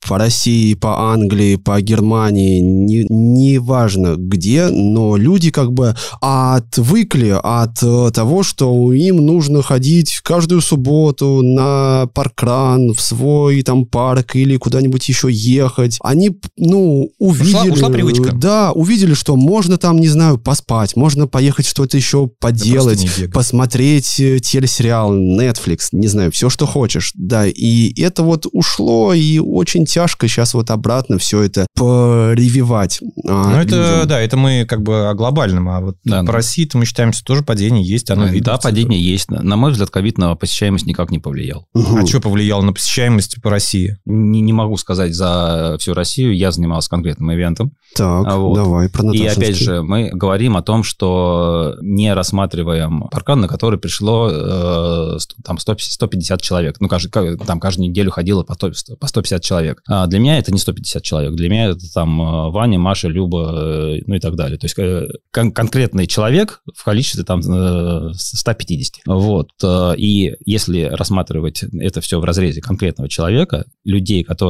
по 0.08 0.18
России, 0.18 0.74
по 0.74 1.12
Англии, 1.12 1.56
по 1.56 1.82
Германии, 1.82 2.60
не, 2.60 3.06
не 3.10 3.60
важно 3.60 4.16
где, 4.16 4.68
но 4.68 5.18
люди 5.18 5.52
как 5.52 5.74
бы 5.74 5.96
отвыкли 6.22 7.38
от 7.42 7.82
э, 7.82 8.12
того, 8.14 8.44
что 8.44 8.94
им 8.94 9.26
нужно 9.26 9.62
ходить 9.62 10.20
каждую 10.24 10.62
субботу 10.62 11.42
на 11.42 12.08
паркран, 12.14 12.94
в 12.94 13.02
свой 13.02 13.62
там 13.64 13.86
парк 13.86 14.36
или 14.36 14.58
куда-нибудь 14.68 15.08
еще 15.08 15.30
ехать. 15.32 15.98
Они, 16.02 16.38
ну, 16.58 17.10
увидели... 17.20 17.48
Ушла, 17.48 17.64
ушла 17.64 17.90
привычка. 17.90 18.34
Да, 18.34 18.74
увидели, 18.74 19.14
что 19.14 19.38
можно 19.38 19.78
там, 19.78 19.98
не 19.98 20.10
знаю, 20.10 20.38
поспать, 20.38 20.98
можно 20.98 21.26
поехать 21.26 21.66
что-то 21.66 21.96
еще 21.96 22.28
поделать, 22.28 23.08
да 23.18 23.28
посмотреть 23.32 24.20
э, 24.20 24.40
телесериал, 24.40 25.16
Netflix, 25.16 25.90
не 25.94 26.08
знаю, 26.08 26.32
все, 26.32 26.50
что 26.50 26.66
хочешь. 26.66 27.12
Да, 27.16 27.48
и 27.48 27.94
это 28.02 28.24
вот 28.24 28.46
ушло, 28.52 29.14
и 29.14 29.40
очень 29.40 29.86
тяжко 29.86 30.28
сейчас 30.28 30.54
вот 30.54 30.70
обратно 30.70 31.18
все 31.18 31.44
это 31.44 31.66
прививать. 31.76 33.00
А, 33.26 33.52
ну, 33.52 33.56
это, 33.58 33.76
людям. 33.76 34.08
да, 34.08 34.20
это 34.20 34.36
мы 34.36 34.66
как 34.68 34.82
бы 34.82 35.08
о 35.08 35.14
глобальном, 35.14 35.70
а 35.70 35.80
вот 35.80 35.98
да, 36.04 36.22
по 36.22 36.28
да. 36.28 36.34
России 36.34 36.70
мы 36.74 36.86
считаем, 36.86 37.14
что 37.14 37.24
тоже 37.24 37.44
падение 37.44 37.84
есть, 37.84 38.10
оно 38.10 38.26
да, 38.26 38.32
видно. 38.32 38.54
Да, 38.54 38.58
падение 38.58 39.02
есть. 39.02 39.30
На 39.30 39.56
мой 39.56 39.72
взгляд, 39.72 39.90
ковид 39.90 40.18
на 40.18 40.36
посещаемость 40.36 40.86
никак 40.86 41.12
не 41.12 41.20
повлиял. 41.20 41.68
Угу. 41.74 41.98
А 41.98 42.06
что 42.06 42.20
повлияло 42.20 42.62
на 42.62 42.74
посещаемость 42.74 43.42
по 43.42 43.50
России? 43.50 43.98
Не, 44.06 44.42
не 44.42 44.54
могу 44.58 44.78
сказать 44.78 45.14
за 45.14 45.78
всю 45.80 45.94
Россию, 45.94 46.36
я 46.36 46.52
занимался 46.52 46.90
конкретным 46.90 47.32
ивентом. 47.32 47.72
Так, 47.96 48.36
вот. 48.36 48.56
давай 48.56 48.90
про 48.90 49.12
И 49.14 49.26
опять 49.26 49.56
же, 49.56 49.82
мы 49.82 50.10
говорим 50.12 50.58
о 50.58 50.62
том, 50.62 50.84
что 50.84 51.76
не 51.82 52.14
рассматриваем 52.14 53.08
паркан, 53.10 53.42
на 53.42 53.48
который 53.48 53.80
пришло 53.80 54.30
э, 54.32 55.18
там 55.44 55.58
100, 55.58 55.78
150 55.80 56.42
человек. 56.42 56.78
Ну, 56.80 56.88
каждый, 56.88 57.38
там 57.38 57.60
каждую 57.60 57.90
неделю 57.90 58.12
ходило 58.12 58.44
по 58.44 58.56
100, 58.56 58.72
по 59.00 59.08
150 59.08 59.42
человек. 59.42 59.82
А 59.88 60.08
для 60.08 60.20
меня 60.20 60.38
это 60.38 60.52
не 60.52 60.60
150 60.60 61.02
человек. 61.04 61.34
Для 61.36 61.50
меня 61.50 61.70
это 61.70 61.92
там 61.94 62.22
э, 62.22 62.52
Ваня, 62.52 62.80
Маша, 62.80 63.08
Люба, 63.08 63.52
э, 63.54 64.02
ну 64.06 64.16
и 64.16 64.20
так 64.20 64.36
далее. 64.36 64.58
То 64.58 64.66
есть 64.66 64.78
э, 64.78 65.08
кон- 65.32 65.52
конкретный 65.52 66.08
человек 66.08 66.62
в 66.76 66.84
количестве 66.84 67.24
там 67.24 67.42
150. 67.42 69.04
Вот. 69.06 69.50
И 69.98 70.36
если 70.46 70.84
рассматривать 70.84 71.64
это 71.64 72.02
все 72.02 72.20
в 72.20 72.24
разрезе 72.24 72.62
конкретного 72.62 73.10
человека, 73.10 73.66
людей, 73.84 74.24
которые 74.24 74.47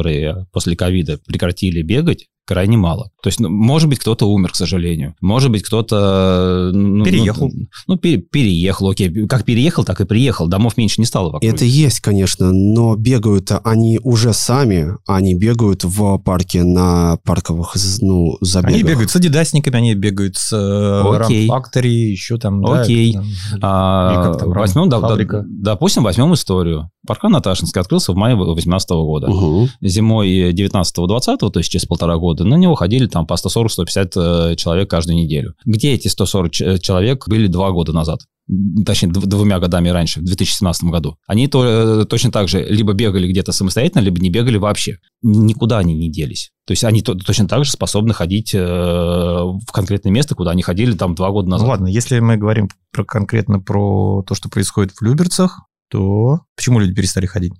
после 0.51 0.75
ковида 0.75 1.17
прекратили 1.25 1.81
бегать, 1.81 2.27
крайне 2.47 2.77
мало. 2.77 3.11
То 3.21 3.27
есть, 3.27 3.39
ну, 3.39 3.49
может 3.49 3.89
быть, 3.89 3.99
кто-то 3.99 4.25
умер, 4.25 4.53
к 4.53 4.55
сожалению. 4.55 5.15
Может 5.21 5.51
быть, 5.51 5.63
кто-то... 5.63 6.71
Ну, 6.73 7.03
переехал. 7.03 7.49
Ну, 7.49 7.67
ну 7.87 7.97
пере, 7.97 8.17
переехал, 8.17 8.89
окей. 8.89 9.27
Как 9.27 9.43
переехал, 9.43 9.83
так 9.83 9.99
и 9.99 10.05
приехал. 10.05 10.47
Домов 10.47 10.77
меньше 10.77 11.01
не 11.01 11.05
стало 11.05 11.31
вокруг. 11.31 11.43
Это 11.43 11.65
есть, 11.65 11.99
конечно, 11.99 12.51
но 12.51 12.95
бегают 12.95 13.51
они 13.63 13.99
уже 14.03 14.33
сами, 14.33 14.93
они 15.05 15.35
бегают 15.35 15.83
в 15.83 16.17
парке 16.19 16.63
на 16.63 17.17
парковых 17.23 17.75
ну, 18.01 18.37
забегах. 18.41 18.73
Они 18.73 18.83
бегают 18.83 19.11
с 19.11 19.15
адидасниками, 19.15 19.77
они 19.77 19.93
бегают 19.93 20.37
с 20.37 20.53
Run 20.53 21.47
Factory, 21.47 21.87
еще 21.87 22.37
там... 22.37 22.65
Окей. 22.65 23.17
Да, 23.57 23.59
а, 23.61 24.33
там, 24.35 24.49
возьмем, 24.49 24.89
да, 24.89 24.99
да, 24.99 25.43
допустим, 25.45 26.03
возьмем 26.03 26.33
историю. 26.33 26.89
Паркан 27.07 27.31
Наташинский 27.31 27.79
открылся 27.79 28.11
в 28.11 28.15
мае 28.15 28.35
2018 28.35 28.89
года. 28.89 29.27
Угу. 29.27 29.69
Зимой 29.81 30.51
19-20, 30.51 31.37
то 31.37 31.51
есть 31.55 31.71
через 31.71 31.85
полтора 31.85 32.17
года, 32.17 32.36
на 32.43 32.55
него 32.55 32.75
ходили 32.75 33.07
там 33.07 33.25
по 33.25 33.33
140-150 33.33 34.51
э, 34.51 34.55
человек 34.55 34.89
каждую 34.89 35.17
неделю. 35.17 35.55
Где 35.65 35.93
эти 35.93 36.07
140 36.07 36.81
человек 36.81 37.27
были 37.27 37.47
два 37.47 37.71
года 37.71 37.93
назад? 37.93 38.21
точнее, 38.85 39.09
двумя 39.11 39.59
годами 39.59 39.89
раньше, 39.89 40.21
в 40.21 40.25
2017 40.25 40.85
году, 40.85 41.17
они 41.27 41.47
то, 41.47 41.65
э, 41.65 42.05
точно 42.05 42.31
так 42.31 42.47
же 42.47 42.63
либо 42.63 42.93
бегали 42.93 43.27
где-то 43.27 43.51
самостоятельно, 43.51 44.01
либо 44.01 44.19
не 44.21 44.29
бегали 44.29 44.57
вообще. 44.57 44.99
Никуда 45.21 45.79
они 45.79 45.95
не 45.95 46.09
делись. 46.09 46.51
То 46.65 46.71
есть 46.71 46.83
они 46.83 47.01
то, 47.01 47.13
точно 47.15 47.47
так 47.47 47.65
же 47.65 47.71
способны 47.71 48.13
ходить 48.13 48.53
э, 48.53 48.59
в 48.59 49.71
конкретное 49.71 50.11
место, 50.11 50.35
куда 50.35 50.51
они 50.51 50.61
ходили 50.61 50.93
там 50.93 51.15
два 51.15 51.31
года 51.31 51.49
назад. 51.49 51.65
Ну 51.65 51.71
ладно, 51.71 51.87
если 51.87 52.19
мы 52.19 52.37
говорим 52.37 52.69
про, 52.91 53.03
конкретно 53.03 53.59
про 53.59 54.23
то, 54.25 54.33
что 54.33 54.49
происходит 54.49 54.93
в 54.93 55.01
Люберцах, 55.01 55.61
то 55.89 56.41
почему 56.55 56.79
люди 56.79 56.93
перестали 56.93 57.25
ходить? 57.25 57.53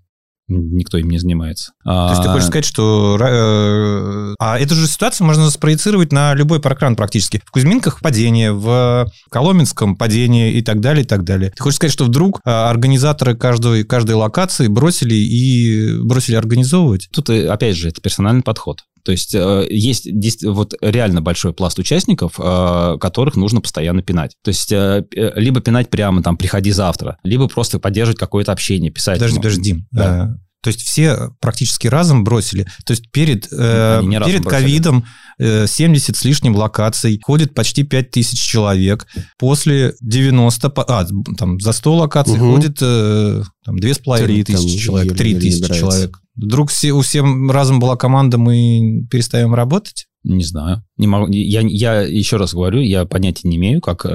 Никто 0.48 0.98
им 0.98 1.10
не 1.10 1.20
занимается. 1.20 1.72
То 1.84 2.10
есть 2.12 2.24
ты 2.24 2.30
хочешь 2.30 2.48
сказать, 2.48 2.66
что... 2.66 3.18
э, 3.20 4.36
А 4.39 4.60
эту 4.60 4.75
же 4.75 4.88
ситуацию 4.88 5.27
можно 5.27 5.50
спроецировать 5.50 6.12
на 6.12 6.34
любой 6.34 6.60
паркран 6.62 6.96
практически. 6.96 7.42
В 7.46 7.51
Кузьминках 7.51 8.01
падение, 8.01 8.51
в 8.54 9.08
Коломенском 9.30 9.96
падение 9.96 10.54
и 10.54 10.62
так 10.62 10.80
далее, 10.80 11.04
и 11.04 11.08
так 11.08 11.24
далее. 11.24 11.51
Ты 11.56 11.63
хочешь 11.63 11.77
сказать, 11.77 11.94
что 11.94 12.06
вдруг 12.06 12.39
а, 12.46 12.70
организаторы 12.70 13.36
каждой, 13.36 13.84
каждой 13.84 14.16
локации 14.16 14.68
бросили 14.68 15.16
и 15.16 16.00
бросили 16.01 16.36
организовывать? 16.36 17.10
Тут, 17.12 17.30
э, 17.30 17.48
опять 17.48 17.75
же, 17.75 17.89
это 17.89 18.01
персональный 18.01 18.44
подход. 18.44 18.84
То 19.08 19.12
есть 19.14 19.34
э, 19.34 19.66
есть 19.70 20.44
вот 20.44 20.74
реально 20.82 21.22
большой 21.22 21.54
пласт 21.54 21.80
участников, 21.80 22.34
э, 22.38 22.98
которых 23.00 23.38
нужно 23.38 23.62
постоянно 23.62 24.02
пинать. 24.02 24.36
То 24.44 24.50
есть 24.50 24.70
э, 24.74 25.06
либо 25.14 25.62
пинать 25.62 25.90
прямо 25.90 26.22
там 26.22 26.36
«приходи 26.36 26.72
завтра», 26.72 27.18
либо 27.24 27.48
просто 27.48 27.80
поддерживать 27.80 28.20
какое-то 28.20 28.52
общение, 28.52 28.92
писать. 28.92 29.20
Подожди, 29.20 29.38
Ну, 29.38 29.42
подожди. 29.42 29.86
Да. 29.92 30.38
То 30.68 30.70
есть 30.74 30.82
все 30.86 31.30
практически 31.40 31.88
разом 31.88 32.26
бросили. 32.26 32.68
То 32.86 32.92
есть 32.92 33.10
перед, 33.12 33.48
э, 33.54 34.02
разом 34.02 34.12
перед 34.26 34.44
ковидом 34.46 35.06
э, 35.40 35.66
70 35.66 36.18
с 36.18 36.26
лишним 36.26 36.58
локаций, 36.58 37.22
ходит 37.24 37.54
почти 37.54 37.84
5000 37.84 38.38
человек. 38.38 39.08
После 39.40 39.94
90, 40.02 40.70
по- 40.70 40.84
а, 40.84 41.08
там 41.38 41.58
за 41.62 41.72
100 41.72 41.96
локаций 41.96 42.36
Мгм. 42.36 42.52
ходит 42.54 42.80
э, 42.82 43.44
там, 43.64 43.80
2500 43.80 44.26
Три 44.28 44.44
там 44.44 44.56
тысячи 44.58 44.78
человек, 44.78 45.14
еле-еле 45.14 45.40
3000 45.40 45.62
набирается. 45.62 45.80
человек. 45.80 46.20
Вдруг 46.36 46.70
все, 46.70 46.92
у 46.92 47.00
всех 47.00 47.24
разом 47.50 47.80
была 47.80 47.96
команда, 47.96 48.38
мы 48.38 49.08
перестаем 49.10 49.54
работать? 49.56 50.08
Не 50.30 50.44
знаю. 50.44 50.84
Не 50.98 51.08
могу, 51.08 51.32
я, 51.32 51.62
я 51.62 52.02
еще 52.02 52.36
раз 52.36 52.54
говорю, 52.54 52.82
я 52.82 53.06
понятия 53.06 53.48
не 53.48 53.56
имею, 53.56 53.80
как 53.80 54.06
э, 54.06 54.10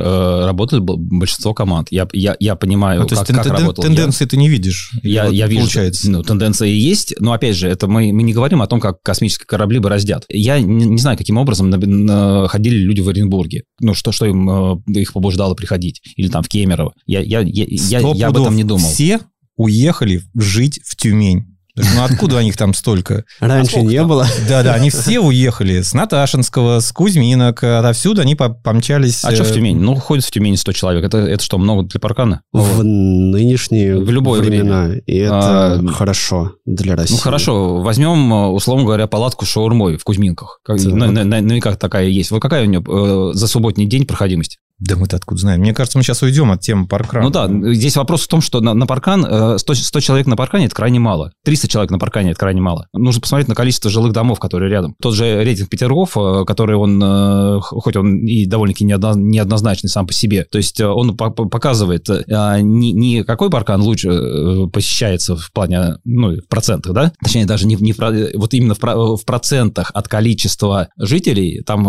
работает 0.44 0.82
большинство 0.82 1.54
команд. 1.54 1.88
Я, 1.90 2.06
я, 2.12 2.36
я 2.38 2.54
понимаю, 2.54 3.00
Ну, 3.00 3.06
то 3.06 3.14
есть 3.14 3.26
как, 3.26 3.34
как 3.36 3.46
тен- 3.46 3.50
тен- 3.52 3.60
работал 3.62 3.82
я. 3.84 3.88
тенденции 3.88 4.26
ты 4.26 4.36
не 4.36 4.50
видишь? 4.50 4.92
Я, 5.02 5.24
вот 5.24 5.32
я 5.32 5.46
вижу, 5.46 5.60
Получается. 5.62 6.10
ну, 6.10 6.22
тенденции 6.22 6.68
есть, 6.68 7.14
но 7.18 7.32
опять 7.32 7.56
же, 7.56 7.66
это 7.66 7.86
мы, 7.86 8.12
мы 8.12 8.22
не 8.24 8.34
говорим 8.34 8.60
о 8.60 8.66
том, 8.66 8.78
как 8.78 9.00
космические 9.02 9.46
корабли 9.46 9.78
бороздят. 9.78 10.24
Я 10.28 10.60
не, 10.60 10.84
не 10.84 10.98
знаю, 10.98 11.16
каким 11.16 11.38
образом 11.38 11.70
на- 11.70 11.78
на- 11.78 12.48
ходили 12.48 12.76
люди 12.76 13.00
в 13.00 13.08
Оренбурге. 13.08 13.62
Ну, 13.80 13.94
что, 13.94 14.12
что 14.12 14.26
им 14.26 14.50
э, 14.50 14.76
их 15.00 15.14
побуждало 15.14 15.54
приходить. 15.54 16.02
Или 16.16 16.28
там 16.28 16.42
в 16.42 16.48
Кемерово. 16.48 16.92
Я, 17.06 17.20
я, 17.20 17.40
я, 17.40 17.64
я, 17.68 18.00
я 18.14 18.28
об 18.28 18.36
этом 18.36 18.54
не 18.54 18.64
думал. 18.64 18.86
Все 18.90 19.20
уехали 19.56 20.22
жить 20.34 20.80
в 20.84 20.96
Тюмень. 20.96 21.51
Ну 21.76 22.04
откуда 22.04 22.36
у 22.36 22.40
них 22.40 22.56
там 22.56 22.74
столько? 22.74 23.24
Раньше 23.40 23.80
не 23.80 23.96
там? 23.96 24.08
было. 24.08 24.26
Да-да, 24.48 24.74
они 24.74 24.90
все 24.90 25.20
уехали 25.20 25.80
с 25.80 25.94
Наташинского, 25.94 26.80
с 26.80 26.92
Кузьминок, 26.92 27.64
отовсюду 27.64 28.20
они 28.20 28.34
по- 28.34 28.50
помчались. 28.50 29.24
А 29.24 29.32
что 29.34 29.44
в 29.44 29.50
э, 29.50 29.54
Тюмени? 29.54 29.78
Ну, 29.78 29.94
ходит 29.96 30.24
в 30.24 30.30
Тюмени 30.30 30.56
100 30.56 30.72
человек. 30.72 31.04
Это, 31.04 31.18
это 31.18 31.42
что, 31.42 31.56
много 31.58 31.84
для 31.84 31.98
паркана? 31.98 32.42
В 32.52 32.82
нынешние 32.84 33.96
В 33.98 34.10
любое 34.10 34.40
времена. 34.42 34.90
И 35.06 35.16
это 35.16 35.74
А, 35.74 35.86
хорошо 35.88 36.56
для 36.66 36.94
России. 36.96 37.14
Ну 37.14 37.20
хорошо, 37.20 37.78
возьмем, 37.78 38.32
э, 38.32 38.46
условно 38.48 38.84
говоря, 38.84 39.06
палатку 39.06 39.46
с 39.46 39.48
шаурмой 39.48 39.96
в 39.96 40.04
Кузьминках. 40.04 40.60
Как, 40.64 40.76
Так. 40.76 40.86
на- 40.92 41.06
на- 41.10 41.24
на- 41.24 41.40
наверняка 41.40 41.74
такая 41.76 42.06
есть. 42.06 42.30
Вот 42.30 42.40
какая 42.42 42.64
у 42.64 42.66
нее 42.66 42.82
э, 42.86 43.30
за 43.34 43.46
субботний 43.48 43.86
день 43.86 44.06
проходимость? 44.06 44.58
Да 44.78 44.96
мы-то 44.96 45.16
откуда 45.16 45.40
знаем? 45.40 45.60
Мне 45.60 45.74
кажется, 45.74 45.98
мы 45.98 46.04
сейчас 46.04 46.22
уйдем 46.22 46.50
от 46.50 46.60
темы 46.60 46.86
паркрана. 46.86 47.26
Ну 47.26 47.30
да, 47.30 47.74
здесь 47.74 47.96
вопрос 47.96 48.22
в 48.22 48.28
том, 48.28 48.40
что 48.40 48.60
на, 48.60 48.74
на 48.74 48.86
паркан, 48.86 49.24
э, 49.24 49.58
100, 49.58 49.74
100 49.74 50.00
человек 50.00 50.26
на 50.26 50.36
паркане– 50.36 50.64
это 50.66 50.74
крайне 50.74 50.98
мало. 50.98 51.32
300 51.44 51.68
человек 51.68 51.90
на 51.90 51.98
паркане– 51.98 52.30
это 52.32 52.40
крайне 52.40 52.60
мало. 52.60 52.86
Нужно 52.92 53.20
посмотреть 53.20 53.48
на 53.48 53.54
количество 53.54 53.90
жилых 53.90 54.12
домов, 54.12 54.40
которые 54.40 54.70
рядом. 54.70 54.94
Тот 55.00 55.14
же 55.14 55.44
рейтинг 55.44 55.68
Петергоф, 55.68 56.16
э, 56.16 56.44
который 56.46 56.76
он, 56.76 57.00
э, 57.02 57.60
хоть 57.60 57.96
он 57.96 58.24
и 58.24 58.44
довольно-таки 58.46 58.84
неодно- 58.84 59.14
неоднозначный 59.16 59.88
сам 59.88 60.06
по 60.06 60.12
себе, 60.12 60.46
то 60.50 60.58
есть 60.58 60.80
он 60.80 61.16
по- 61.16 61.30
по- 61.30 61.44
показывает, 61.48 62.08
э, 62.10 62.24
не, 62.60 63.22
какой 63.24 63.50
паркан 63.50 63.80
лучше 63.82 64.66
посещается 64.72 65.36
в 65.36 65.52
плане, 65.52 65.96
ну, 66.04 66.36
в 66.36 66.48
процентах, 66.48 66.92
да? 66.92 67.12
Точнее, 67.22 67.46
даже 67.46 67.66
не, 67.66 67.76
не 67.76 67.92
в 67.92 67.98
вот 68.34 68.54
именно 68.54 68.74
в, 68.74 68.80
в 69.16 69.24
процентах 69.24 69.90
от 69.94 70.08
количества 70.08 70.88
жителей, 70.98 71.62
там, 71.62 71.84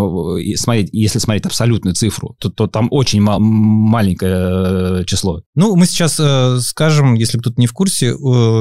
смотреть, 0.55 0.89
если 0.91 1.19
смотреть 1.19 1.45
абсолютную 1.45 1.95
цифру, 1.95 2.35
то, 2.39 2.49
то 2.49 2.67
там 2.73 2.87
очень 2.91 3.21
ма- 3.21 3.39
маленькое 3.39 5.01
э, 5.01 5.05
число. 5.05 5.43
Ну, 5.55 5.75
мы 5.75 5.85
сейчас 5.85 6.19
э, 6.19 6.57
скажем, 6.59 7.13
если 7.13 7.37
кто-то 7.37 7.61
не 7.61 7.67
в 7.67 7.73
курсе, 7.73 8.07
э, 8.07 8.13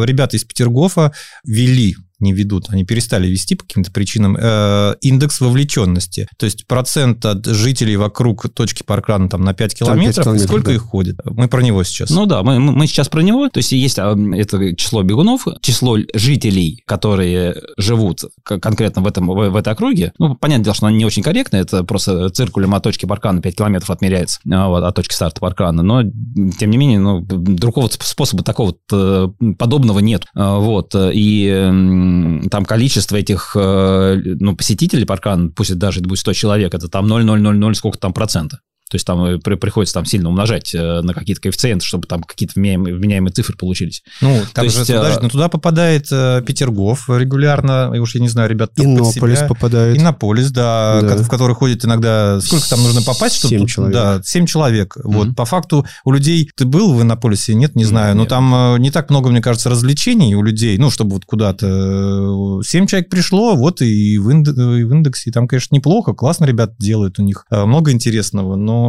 ребята 0.05 0.37
из 0.37 0.45
Петергофа 0.45 1.13
вели 1.45 1.97
не 2.23 2.33
ведут, 2.33 2.67
они 2.71 2.85
перестали 2.85 3.27
вести 3.27 3.55
по 3.55 3.65
каким-то 3.65 3.91
причинам, 3.91 4.37
э, 4.41 4.95
индекс 5.01 5.41
вовлеченности. 5.41 6.29
То 6.39 6.47
есть 6.47 6.67
процент 6.67 7.25
от 7.25 7.45
жителей 7.47 7.97
вокруг 7.97 8.49
точки 8.55 8.83
паркрана 8.83 9.29
там 9.29 9.43
на 9.43 9.55
5 9.55 9.73
пять 9.73 9.79
километров, 9.79 10.19
и 10.19 10.23
километров, 10.23 10.49
сколько 10.49 10.67
да. 10.69 10.75
их 10.75 10.83
ходит. 10.83 11.17
Мы 11.25 11.49
про 11.49 11.63
него 11.63 11.83
сейчас. 11.85 12.11
Ну 12.11 12.27
да, 12.27 12.43
мы, 12.43 12.59
мы 12.59 12.87
сейчас 12.87 13.09
про 13.09 13.21
него. 13.21 13.49
То 13.49 13.59
есть 13.59 13.73
есть 13.73 13.99
а, 13.99 14.17
это 14.35 14.75
число 14.77 15.03
бегунов, 15.03 15.47
число 15.61 15.99
жителей, 16.15 16.83
которые 16.87 17.57
живут 17.77 18.21
конкретно 18.45 19.03
в, 19.03 19.07
этом, 19.07 19.27
в, 19.27 19.51
в 19.51 19.57
этой 19.57 19.73
округе. 19.73 20.13
Ну, 20.19 20.35
понятное 20.35 20.65
дело, 20.65 20.75
что 20.75 20.87
оно 20.87 20.97
не 20.97 21.05
очень 21.05 21.23
корректно. 21.23 21.57
Это 21.57 21.85
просто 21.85 22.31
циркулем 22.31 22.75
от 22.75 22.83
точки 22.83 23.07
паркана 23.07 23.41
5 23.41 23.57
километров 23.57 23.91
отмеряется, 23.91 24.41
а, 24.51 24.69
вот, 24.69 24.85
от 24.85 24.95
точки 24.95 25.15
старта 25.15 25.41
паркана. 25.41 25.83
Но, 25.83 26.03
тем 26.03 26.71
не 26.71 26.77
менее, 26.77 26.99
ну, 26.99 27.21
другого 27.21 27.87
сп- 27.87 28.05
способа 28.05 28.43
такого 28.43 28.75
э, 28.93 29.29
подобного 29.59 29.99
нет. 30.01 30.25
А, 30.35 30.59
Вот. 30.59 30.95
И 30.95 31.49
м, 31.49 32.12
там 32.51 32.65
количество 32.65 33.17
этих 33.17 33.53
э, 33.57 34.21
ну, 34.41 34.57
посетителей 34.57 35.05
паркана, 35.05 35.51
пусть 35.51 35.77
даже 35.79 36.01
это 36.01 36.09
будет 36.09 36.21
100 36.21 36.33
человек, 36.33 36.75
это 36.75 36.89
там 36.89 37.07
0,000 37.07 37.75
сколько 37.77 37.99
там 37.99 38.13
процента. 38.13 38.61
То 38.93 38.97
есть 38.97 39.07
там 39.07 39.25
э, 39.25 39.39
при- 39.39 39.55
приходится 39.55 39.95
там 39.95 40.05
сильно 40.05 40.29
умножать 40.29 40.75
э, 40.75 41.01
на 41.01 41.15
какие-то 41.15 41.41
коэффициенты, 41.41 41.83
чтобы 41.85 42.07
там 42.07 42.23
какие-то 42.23 42.53
вменяемые, 42.57 42.95
вменяемые 42.95 43.33
цифры 43.33 43.57
получились. 43.57 44.03
Ну, 44.21 44.43
там 44.53 44.67
То 44.67 44.71
же, 44.71 44.79
есть, 44.81 44.93
подожди, 44.93 45.19
э, 45.19 45.23
ну, 45.23 45.29
туда 45.31 45.49
попадает 45.49 46.09
э, 46.13 46.43
Петергоф 46.47 47.09
регулярно, 47.09 47.91
и 47.95 47.99
уж 47.99 48.15
я 48.15 48.21
не 48.21 48.29
знаю, 48.29 48.51
ребят, 48.51 48.73
Иннополис 48.77 49.39
себя. 49.39 49.49
попадает. 49.49 49.97
Иннополис, 49.99 50.51
да, 50.51 51.01
Да. 51.01 51.17
в 51.17 51.29
который 51.31 51.55
ходит 51.57 51.85
иногда... 51.87 52.39
Сколько 52.43 52.69
там 52.69 52.83
нужно 52.83 53.01
попасть, 53.03 53.37
чтобы... 53.37 53.55
Семь 53.57 53.67
человек. 53.67 53.95
Да, 53.95 54.21
семь 54.25 54.45
человек. 54.47 54.95
Вот, 55.03 55.29
Мгм. 55.29 55.35
по 55.35 55.45
факту 55.47 55.87
у 56.05 56.13
людей... 56.13 56.51
Ты 56.55 56.67
был 56.67 56.93
в 56.93 57.01
Иннополисе? 57.01 57.55
Нет, 57.55 57.75
не 57.77 57.85
знаю. 57.87 58.15
Но 58.15 58.23
Нет. 58.23 58.29
там 58.29 58.55
э, 58.55 58.79
не 58.79 58.91
так 58.91 59.09
много, 59.09 59.31
мне 59.31 59.41
кажется, 59.41 59.71
развлечений 59.71 60.35
у 60.37 60.43
людей, 60.43 60.77
ну, 60.77 60.91
чтобы 60.91 61.13
вот 61.13 61.25
куда-то... 61.25 62.61
Семь 62.65 62.87
человек 62.87 63.09
пришло, 63.09 63.55
вот 63.57 63.81
и 63.83 64.19
в, 64.19 64.31
инд- 64.31 64.49
и 64.49 64.85
в 64.85 64.93
индексе. 64.93 65.31
Там, 65.31 65.49
конечно, 65.49 65.75
неплохо, 65.75 66.13
классно 66.13 66.45
ребят 66.45 66.75
делают 66.79 67.19
у 67.19 67.23
них. 67.23 67.45
э, 67.51 67.65
Много 67.65 67.93
интересного, 67.93 68.57
но 68.57 68.82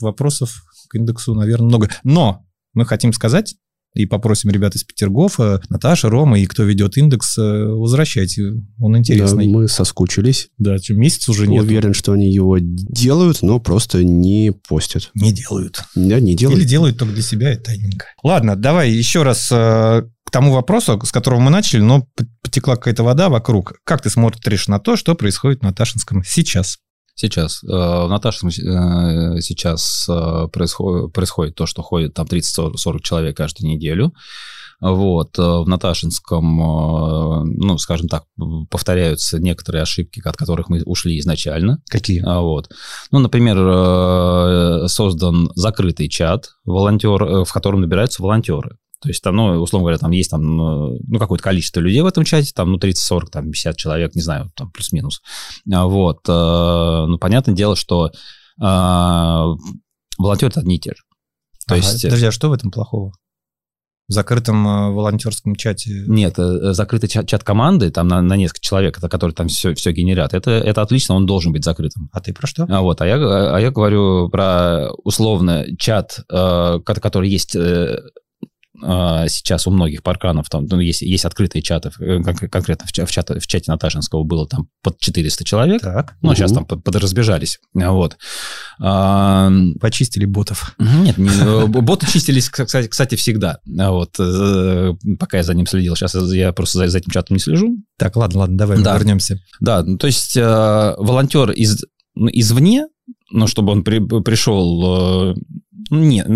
вопросов 0.00 0.62
к 0.88 0.94
индексу, 0.94 1.34
наверное, 1.34 1.66
много. 1.68 1.88
Но 2.04 2.44
мы 2.74 2.84
хотим 2.86 3.12
сказать, 3.12 3.56
и 3.94 4.06
попросим 4.06 4.50
ребят 4.50 4.76
из 4.76 4.84
Петергофа, 4.84 5.60
Наташа, 5.68 6.08
Рома 6.08 6.38
и 6.38 6.46
кто 6.46 6.62
ведет 6.62 6.96
индекс, 6.96 7.36
э, 7.38 7.42
возвращайте, 7.42 8.52
он 8.78 8.92
Да, 8.92 8.98
интересный. 8.98 9.48
мы 9.48 9.66
соскучились. 9.66 10.48
Да, 10.58 10.76
месяц 10.90 11.28
уже 11.28 11.48
нет. 11.48 11.62
Уверен, 11.62 11.92
что 11.92 12.12
они 12.12 12.32
его 12.32 12.58
делают, 12.60 13.42
но 13.42 13.58
просто 13.58 14.04
не 14.04 14.52
постят. 14.68 15.10
Не 15.14 15.32
делают. 15.32 15.82
Да, 15.96 16.20
не 16.20 16.32
Или 16.32 16.36
делают. 16.36 16.66
делают 16.66 16.98
только 16.98 17.14
для 17.14 17.22
себя, 17.22 17.52
и 17.52 17.56
тайненько. 17.56 18.06
Ладно, 18.22 18.54
давай 18.54 18.92
еще 18.92 19.24
раз 19.24 19.50
э, 19.50 20.02
к 20.24 20.30
тому 20.30 20.52
вопросу, 20.52 21.00
с 21.04 21.10
которого 21.10 21.40
мы 21.40 21.50
начали, 21.50 21.80
но 21.80 22.06
потекла 22.42 22.76
какая-то 22.76 23.02
вода 23.02 23.28
вокруг. 23.28 23.74
Как 23.82 24.02
ты 24.02 24.10
смотришь 24.10 24.68
на 24.68 24.78
то, 24.78 24.94
что 24.96 25.16
происходит 25.16 25.62
на 25.62 25.72
Ташинском 25.72 26.22
сейчас? 26.24 26.78
Сейчас. 27.20 27.62
э, 27.62 27.66
В 27.66 28.08
Наташском 28.08 28.48
э, 28.48 29.40
сейчас 29.42 30.06
э, 30.08 30.48
происходит, 30.50 31.12
происходит 31.12 31.54
то, 31.54 31.66
что 31.66 31.82
ходит 31.82 32.14
там 32.14 32.26
30-40 32.26 33.00
человек 33.02 33.36
каждую 33.36 33.68
неделю. 33.70 34.14
Вот. 34.80 35.36
В 35.36 35.66
Наташинском, 35.66 36.56
ну, 36.56 37.76
скажем 37.76 38.08
так, 38.08 38.24
повторяются 38.70 39.38
некоторые 39.38 39.82
ошибки, 39.82 40.22
от 40.24 40.38
которых 40.38 40.70
мы 40.70 40.82
ушли 40.86 41.18
изначально. 41.18 41.82
Какие? 41.90 42.22
А, 42.24 42.40
Вот. 42.40 42.70
Ну, 43.10 43.18
например, 43.18 44.88
создан 44.88 45.50
закрытый 45.54 46.08
чат, 46.08 46.52
волонтер, 46.64 47.44
в 47.44 47.52
котором 47.52 47.82
набираются 47.82 48.22
волонтеры. 48.22 48.78
То 49.00 49.08
есть 49.08 49.22
там, 49.22 49.34
ну, 49.36 49.60
условно 49.60 49.84
говоря, 49.84 49.98
там 49.98 50.10
есть 50.10 50.30
там, 50.30 50.42
э, 50.42 50.98
ну, 51.08 51.18
какое-то 51.18 51.42
количество 51.42 51.80
людей 51.80 52.00
в 52.02 52.06
этом 52.06 52.24
чате, 52.24 52.52
там, 52.54 52.70
ну, 52.72 52.78
30-40, 52.78 53.26
там, 53.32 53.50
50 53.50 53.76
человек, 53.76 54.14
не 54.14 54.22
знаю, 54.22 54.50
там, 54.56 54.70
плюс-минус. 54.70 55.22
А, 55.72 55.86
Вот. 55.86 56.18
э, 56.28 57.06
Ну, 57.08 57.18
понятное 57.18 57.54
дело, 57.54 57.76
что 57.76 58.10
а, 58.60 59.46
волонтеры 60.18 60.52
одни 60.56 60.76
и 60.76 60.80
те 60.80 60.90
же. 60.90 61.02
То 61.66 61.74
Ага, 61.74 61.82
есть... 61.86 62.02
Подожди, 62.02 62.26
а 62.26 62.32
что 62.32 62.48
в 62.50 62.52
этом 62.52 62.70
плохого? 62.70 63.12
В 64.08 64.12
закрытом 64.12 64.66
э, 64.66 64.90
волонтерском 64.90 65.54
чате? 65.54 66.04
Нет, 66.08 66.36
э, 66.38 66.72
закрытый 66.72 67.08
чат, 67.08 67.28
чат 67.28 67.44
команды, 67.44 67.90
там 67.90 68.08
на, 68.08 68.20
на 68.20 68.36
несколько 68.36 68.60
человек, 68.60 68.98
это 68.98 69.08
которые 69.08 69.34
там 69.36 69.46
все, 69.46 69.72
все 69.74 69.92
генерят, 69.92 70.34
это, 70.34 70.50
это 70.50 70.82
отлично, 70.82 71.14
он 71.14 71.26
должен 71.26 71.52
быть 71.52 71.64
закрытым. 71.64 72.10
А 72.12 72.20
ты 72.20 72.34
про 72.34 72.46
что? 72.48 72.66
А, 72.68 72.80
вот, 72.82 73.00
а, 73.00 73.06
я, 73.06 73.14
а 73.54 73.58
я 73.60 73.70
говорю 73.70 74.28
про 74.28 74.90
условно 75.04 75.64
чат, 75.78 76.18
э, 76.28 76.80
ко- 76.84 77.00
который 77.00 77.30
есть, 77.30 77.54
э, 77.54 77.60
э, 77.60 77.98
сейчас 78.82 79.66
у 79.66 79.70
многих 79.70 80.02
парканов, 80.02 80.48
там 80.48 80.66
ну, 80.70 80.80
есть, 80.80 81.02
есть 81.02 81.24
открытые 81.24 81.62
чаты, 81.62 81.90
э, 82.00 82.22
конкретно 82.22 82.86
в, 82.86 82.92
чат, 82.92 83.08
в, 83.08 83.12
чате, 83.12 83.38
в 83.38 83.46
чате 83.46 83.70
Наташинского 83.70 84.22
было 84.24 84.46
там 84.48 84.68
под 84.82 84.98
400 84.98 85.44
человек, 85.44 85.82
Так. 85.82 86.14
ну, 86.22 86.28
Мгм. 86.30 86.36
сейчас 86.36 86.52
там 86.52 86.64
под- 86.64 86.82
подразбежались, 86.84 87.58
вот. 87.74 88.16
А, 88.80 89.50
Почистили 89.80 90.24
ботов. 90.24 90.74
нет, 90.78 91.18
не- 91.18 91.28
э, 91.28 91.66
боты 91.66 92.06
чистились, 92.10 92.48
кстати, 92.48 92.88
кстати, 92.88 93.14
всегда, 93.16 93.58
А 93.78 93.90
вот, 93.90 94.16
э, 94.18 94.94
пока 95.18 95.36
я 95.38 95.42
за 95.42 95.54
ним 95.54 95.66
следил, 95.66 95.96
сейчас 95.96 96.14
я 96.32 96.52
просто 96.52 96.78
за, 96.78 96.88
за 96.88 96.98
этим 96.98 97.10
чатом 97.10 97.36
не 97.36 97.40
слежу, 97.40 97.76
Так, 97.98 98.16
ладно, 98.16 98.40
ладно, 98.40 98.56
давай 98.56 98.82
Да. 98.82 98.94
вернемся. 98.96 99.38
Да, 99.60 99.82
ну, 99.82 99.98
то 99.98 100.06
есть 100.06 100.36
волонтер 100.36 101.50
из, 101.50 101.84
ну, 102.14 102.28
извне, 102.32 102.86
ну, 103.30 103.46
чтобы 103.46 103.72
он 103.72 103.84
при- 103.84 103.98
пришел, 104.22 105.34
нет, 105.90 106.26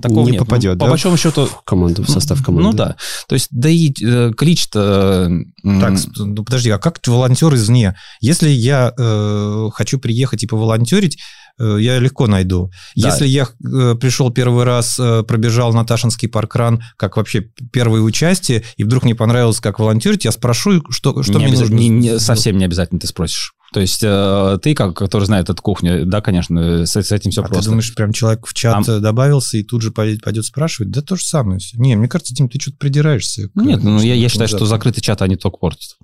такого 0.00 0.24
Не 0.26 0.32
нет. 0.32 0.38
попадет, 0.40 0.74
Ну, 0.74 0.78
По 0.78 0.84
да? 0.86 0.90
большому 0.90 1.16
счету... 1.16 1.46
В 1.46 1.62
команду, 1.64 2.02
в 2.04 2.08
состав 2.10 2.42
команды. 2.42 2.70
Ну 2.70 2.72
да, 2.76 2.96
то 3.28 3.34
есть, 3.34 3.48
да 3.50 3.68
и 3.68 3.92
э, 4.02 4.32
клич-то... 4.36 5.28
Так, 5.62 5.94
ну, 6.16 6.44
подожди, 6.44 6.70
а 6.70 6.78
как 6.78 6.98
волонтер 7.06 7.54
извне? 7.54 7.96
Если 8.20 8.48
я 8.48 8.92
э, 8.96 9.68
хочу 9.72 9.98
приехать 9.98 10.42
и 10.44 10.46
поволонтерить, 10.46 11.18
э, 11.58 11.76
я 11.80 11.98
легко 11.98 12.26
найду. 12.26 12.70
Да. 12.96 13.08
Если 13.08 13.26
я 13.26 13.44
э, 13.64 13.94
пришел 14.00 14.30
первый 14.30 14.64
раз, 14.64 14.98
э, 14.98 15.22
пробежал 15.22 15.72
Наташинский 15.72 16.28
паркран, 16.28 16.82
как 16.96 17.16
вообще 17.16 17.42
первое 17.72 18.00
участие, 18.00 18.62
и 18.76 18.84
вдруг 18.84 19.04
мне 19.04 19.14
понравилось, 19.14 19.60
как 19.60 19.78
волонтерить, 19.78 20.24
я 20.24 20.32
спрошу, 20.32 20.82
что, 20.90 21.22
что 21.22 21.38
не 21.38 21.46
мне 21.46 21.58
нужно. 21.58 21.74
не- 21.74 21.88
не- 21.88 22.18
совсем 22.18 22.58
не 22.58 22.64
обязательно 22.64 23.00
ты 23.00 23.06
спросишь. 23.06 23.54
То 23.72 23.80
есть 23.80 24.00
э, 24.02 24.58
ты, 24.62 24.74
как, 24.74 24.94
который 24.94 25.24
знает 25.24 25.48
эту 25.48 25.62
кухню, 25.62 26.04
да, 26.06 26.20
конечно, 26.20 26.84
с, 26.84 26.94
с 26.94 27.12
этим 27.12 27.30
все 27.30 27.40
а 27.42 27.44
просто. 27.44 27.62
ты 27.64 27.70
думаешь, 27.70 27.94
прям 27.94 28.12
человек 28.12 28.46
в 28.46 28.52
чат 28.54 28.86
э, 28.88 28.98
добавился 28.98 29.56
и 29.56 29.62
тут 29.62 29.82
же 29.82 29.90
пойдет, 29.90 30.22
пойдет 30.22 30.44
спрашивать? 30.44 30.90
Да 30.90 31.00
то 31.00 31.16
же 31.16 31.24
самое. 31.24 31.58
Не, 31.74 31.96
мне 31.96 32.08
кажется, 32.08 32.34
Дим, 32.34 32.48
ты 32.48 32.60
что-то 32.60 32.76
придираешься. 32.76 33.48
к- 33.48 33.56
Нет, 33.56 33.82
ну 33.82 34.00
я, 34.00 34.14
я 34.14 34.28
считаю, 34.28 34.48
что 34.48 34.66
закрытый 34.66 35.02
чат 35.02 35.22
они 35.22 35.36
только 35.36 35.56
портят. 35.56 35.96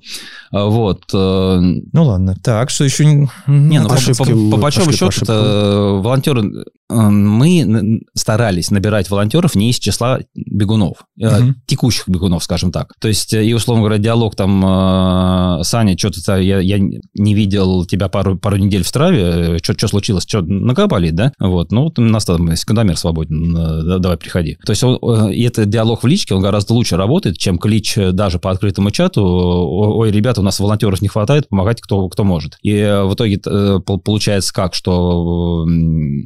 А, 0.51 0.65
Вот. 0.65 1.03
э, 1.13 1.61
Ну 1.93 2.05
ладно. 2.05 2.37
Так, 2.43 2.71
что 2.71 2.85
еще... 2.85 3.05
Не, 3.05 3.29
ну, 3.47 3.89
по- 3.89 3.97
по, 3.97 4.25
по 4.25 4.57
большому 4.57 4.93
счету, 4.93 5.25
волонтеры, 6.01 6.65
мы 6.91 8.01
старались 8.15 8.71
набирать 8.71 9.11
волонтеров 9.11 9.55
не 9.55 9.71
из 9.71 9.79
числа 9.79 10.21
бегунов, 10.35 10.99
Мгм. 11.17 11.57
текущих 11.67 12.09
бегунов, 12.09 12.43
скажем 12.45 12.73
так. 12.73 12.93
То 13.01 13.09
есть, 13.09 13.33
э, 13.35 13.45
и, 13.45 13.53
условно 13.53 13.85
говоря, 13.85 13.99
диалог 14.03 14.35
там, 14.37 14.65
э, 14.65 15.63
Саня, 15.65 15.97
что-то 15.99 16.37
я, 16.39 16.61
я 16.61 16.79
не 16.79 17.35
видел 17.35 17.85
тебя 17.85 18.09
пару, 18.09 18.39
пару 18.39 18.57
недель 18.57 18.83
в 18.85 18.89
Страве, 18.89 19.59
что, 19.63 19.89
случилось, 19.89 20.25
что, 20.27 20.41
нога 20.43 20.87
болит, 20.87 21.15
да? 21.15 21.33
Вот, 21.39 21.73
ну, 21.73 21.85
вот 21.85 21.99
у 21.99 22.03
нас 22.03 22.25
там 22.25 22.55
секундомер 22.57 22.97
свободен, 22.97 23.55
да- 23.55 23.99
давай 23.99 24.17
приходи. 24.17 24.57
То 24.65 24.73
есть, 24.73 24.83
он, 24.83 25.31
и 25.31 25.43
этот 25.43 25.69
диалог 25.69 26.03
в 26.03 26.07
личке, 26.07 26.35
он 26.35 26.43
гораздо 26.43 26.75
лучше 26.75 26.97
работает, 26.97 27.39
чем 27.39 27.59
клич 27.59 27.97
даже 28.13 28.39
по 28.39 28.51
открытому 28.51 28.91
чату, 28.91 29.23
«О- 29.25 29.99
ой, 29.99 30.11
ребята, 30.11 30.41
у 30.41 30.45
нас 30.45 30.59
волонтеров 30.61 31.03
не 31.03 31.09
хватает, 31.09 31.49
помогайте 31.49 31.83
кто, 31.83 32.09
кто 32.09 32.25
может. 32.25 32.57
И 32.63 32.73
в 33.05 33.15
итоге 33.15 33.39
пол- 33.39 33.99
получается 34.01 34.53
как, 34.53 34.75
что 34.75 35.65
м, 35.67 36.23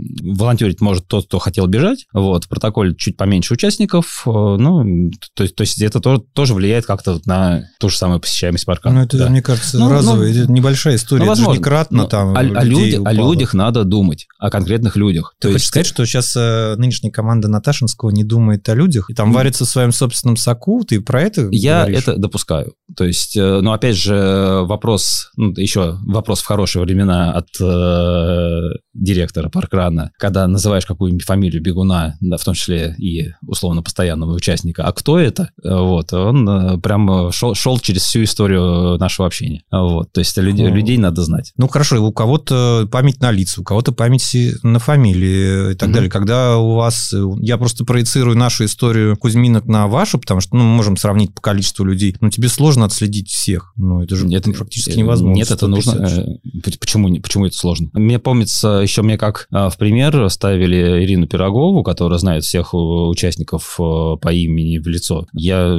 волонтерить 0.53 0.81
может 0.81 1.07
тот, 1.07 1.27
кто 1.27 1.39
хотел 1.39 1.67
бежать, 1.67 2.07
вот, 2.13 2.45
в 2.45 2.49
протоколе 2.49 2.95
чуть 2.95 3.17
поменьше 3.17 3.55
участников, 3.55 4.23
э, 4.27 4.31
ну, 4.31 5.11
то, 5.35 5.43
есть- 5.45 5.55
то 5.55 5.63
есть 5.63 5.81
это 5.81 6.01
тоже, 6.01 6.23
тоже 6.33 6.55
влияет 6.55 6.87
как-то 6.87 7.21
на 7.27 7.63
ту 7.81 7.89
же 7.89 7.97
самую 7.97 8.21
посещаемость 8.21 8.67
парка. 8.67 8.91
Ну, 8.91 9.03
это, 9.03 9.17
Да. 9.19 9.29
мне 9.29 9.43
кажется, 9.43 9.79
Ну, 9.79 9.91
разовая, 9.91 10.33
ну, 10.47 10.55
небольшая 10.55 10.97
история. 10.97 11.25
Ну, 11.25 11.33
это 11.33 11.37
же 11.37 11.41
возможно. 11.43 11.59
не 11.59 11.65
кратно 11.65 12.03
Ну, 12.03 12.09
там 12.09 12.37
о, 12.37 12.39
о, 12.41 12.43
людей 12.65 12.85
люди- 12.85 12.97
о 12.97 13.01
упало. 13.01 13.33
людях 13.33 13.55
надо 13.55 13.85
думать, 13.85 14.27
о 14.39 14.51
конкретных 14.51 14.97
людях. 14.97 15.35
Ты 15.41 15.53
хочешь 15.53 15.67
сказать, 15.69 15.87
что 15.87 16.05
сейчас 16.07 16.35
э, 16.37 16.75
нынешняя 16.77 17.13
команда 17.13 17.49
Наташинского 17.49 18.11
не 18.11 18.25
думает 18.25 18.69
о 18.69 18.75
людях 18.75 19.11
и 19.11 19.15
там 19.15 19.29
Ну, 19.31 19.35
варится 19.37 19.65
в 19.65 19.69
своем 19.69 19.93
собственном 19.93 20.37
соку? 20.37 20.85
Ты 20.85 21.01
про 21.01 21.23
это 21.23 21.49
Я 21.51 21.81
говоришь? 21.83 21.99
это 22.03 22.17
допускаю. 22.17 22.75
То 22.97 23.05
есть, 23.05 23.37
э, 23.37 23.61
ну, 23.63 23.73
опять 23.73 23.97
же, 23.97 24.61
вопрос, 24.65 25.31
ну, 25.37 25.53
еще 25.57 25.99
вопрос 26.07 26.41
в 26.41 26.47
хорошие 26.47 26.83
времена 26.83 27.33
от 27.33 27.49
э, 27.61 28.61
директора 28.95 29.49
паркрана, 29.49 30.11
когда 30.19 30.47
называешь 30.47 30.87
какую-нибудь 30.87 31.25
фамилию 31.25 31.63
бегуна, 31.63 32.17
да, 32.21 32.37
в 32.37 32.45
том 32.45 32.55
числе 32.55 32.95
и 32.99 33.33
условно 33.47 33.83
постоянного 33.83 34.35
участника, 34.35 34.85
а 34.85 34.93
кто 34.93 35.19
это? 35.19 35.51
Э, 35.65 35.75
Вот, 35.79 36.13
он 36.13 36.49
э, 36.49 36.79
прям 36.79 37.33
шел, 37.33 37.55
шел 37.55 37.79
через 37.79 38.03
всю 38.03 38.23
историю 38.25 38.99
нашего 38.99 39.27
общения. 39.27 39.63
Вот, 39.71 40.13
то 40.13 40.21
есть 40.21 40.37
людей, 40.37 40.67
О. 40.67 40.71
людей 40.71 40.99
надо 40.99 41.23
знать. 41.23 41.53
Ну, 41.57 41.69
хорошо, 41.69 42.03
у 42.05 42.13
кого-то 42.13 42.89
память 42.91 43.21
на 43.21 43.31
лица, 43.31 43.61
у 43.61 43.65
кого-то 43.65 43.93
память 43.93 44.37
на 44.63 44.79
фамилии 44.79 45.73
и 45.73 45.75
так 45.75 45.89
Мгм. 45.89 45.95
далее. 45.95 46.11
Когда 46.11 46.59
у 46.59 46.75
вас... 46.75 47.13
э, 47.13 47.23
Я 47.41 47.57
просто 47.59 47.85
проецирую 47.85 48.37
нашу 48.37 48.65
историю 48.65 49.17
Кузьминок 49.17 49.67
на 49.67 49.87
вашу, 49.89 50.19
потому 50.19 50.41
что 50.41 50.57
ну, 50.57 50.63
мы 50.65 50.77
можем 50.77 50.97
сравнить 50.97 51.35
по 51.35 51.41
количеству 51.41 51.85
людей. 51.85 52.17
Но 52.21 52.31
тебе 52.31 52.49
сложно 52.49 52.85
отследить 52.85 53.29
всех. 53.29 53.73
Ну, 53.77 54.03
это 54.03 54.17
же 54.17 54.27
Нет, 54.27 54.45
практически 54.57 54.97
невозможно. 54.99 55.37
Нет, 55.37 55.51
это 55.51 55.67
нужно. 55.67 55.93
150. 56.09 56.27
э, 56.27 56.79
Почему, 56.79 57.15
почему 57.21 57.47
это 57.47 57.57
сложно? 57.57 57.89
Мне 57.95 58.19
помнится, 58.19 58.82
еще 58.83 59.03
мне 59.03 59.19
как 59.19 59.47
э, 59.53 59.69
в 59.69 59.77
пример 59.79 60.29
ставили 60.31 61.05
Ирину 61.05 61.27
Пирогову, 61.27 61.83
которая 61.83 62.19
знает 62.19 62.45
всех 62.45 62.75
э, 62.75 62.77
участников 62.77 63.77
э, 63.79 64.17
по 64.21 64.33
имени 64.33 64.79
в 64.79 64.87
лицо. 64.87 65.27
Я 65.33 65.73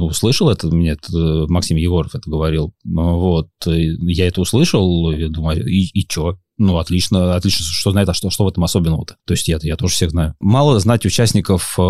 услышал 0.00 0.50
это, 0.50 0.68
мне 0.68 0.92
это, 0.92 1.16
э, 1.16 1.46
Максим 1.48 1.76
Егоров 1.76 2.14
это 2.14 2.28
говорил. 2.28 2.74
Ну, 2.84 3.18
Вот. 3.18 3.48
Я 3.66 4.26
это 4.26 4.40
услышал, 4.40 5.10
я 5.10 5.28
думаю, 5.28 5.66
и, 5.66 5.88
и 5.92 6.06
чё? 6.06 6.38
Ну, 6.56 6.78
отлично, 6.78 7.34
отлично, 7.34 7.64
что 7.64 7.90
знает, 7.90 8.08
а 8.08 8.14
что, 8.14 8.30
что 8.30 8.44
в 8.44 8.48
этом 8.48 8.62
особенного-то? 8.62 9.16
То 9.26 9.34
есть 9.34 9.48
я, 9.48 9.58
я 9.62 9.76
тоже 9.76 9.94
всех 9.94 10.10
знаю. 10.10 10.34
Мало 10.38 10.78
знать 10.78 11.04
участников 11.04 11.74
в, 11.76 11.82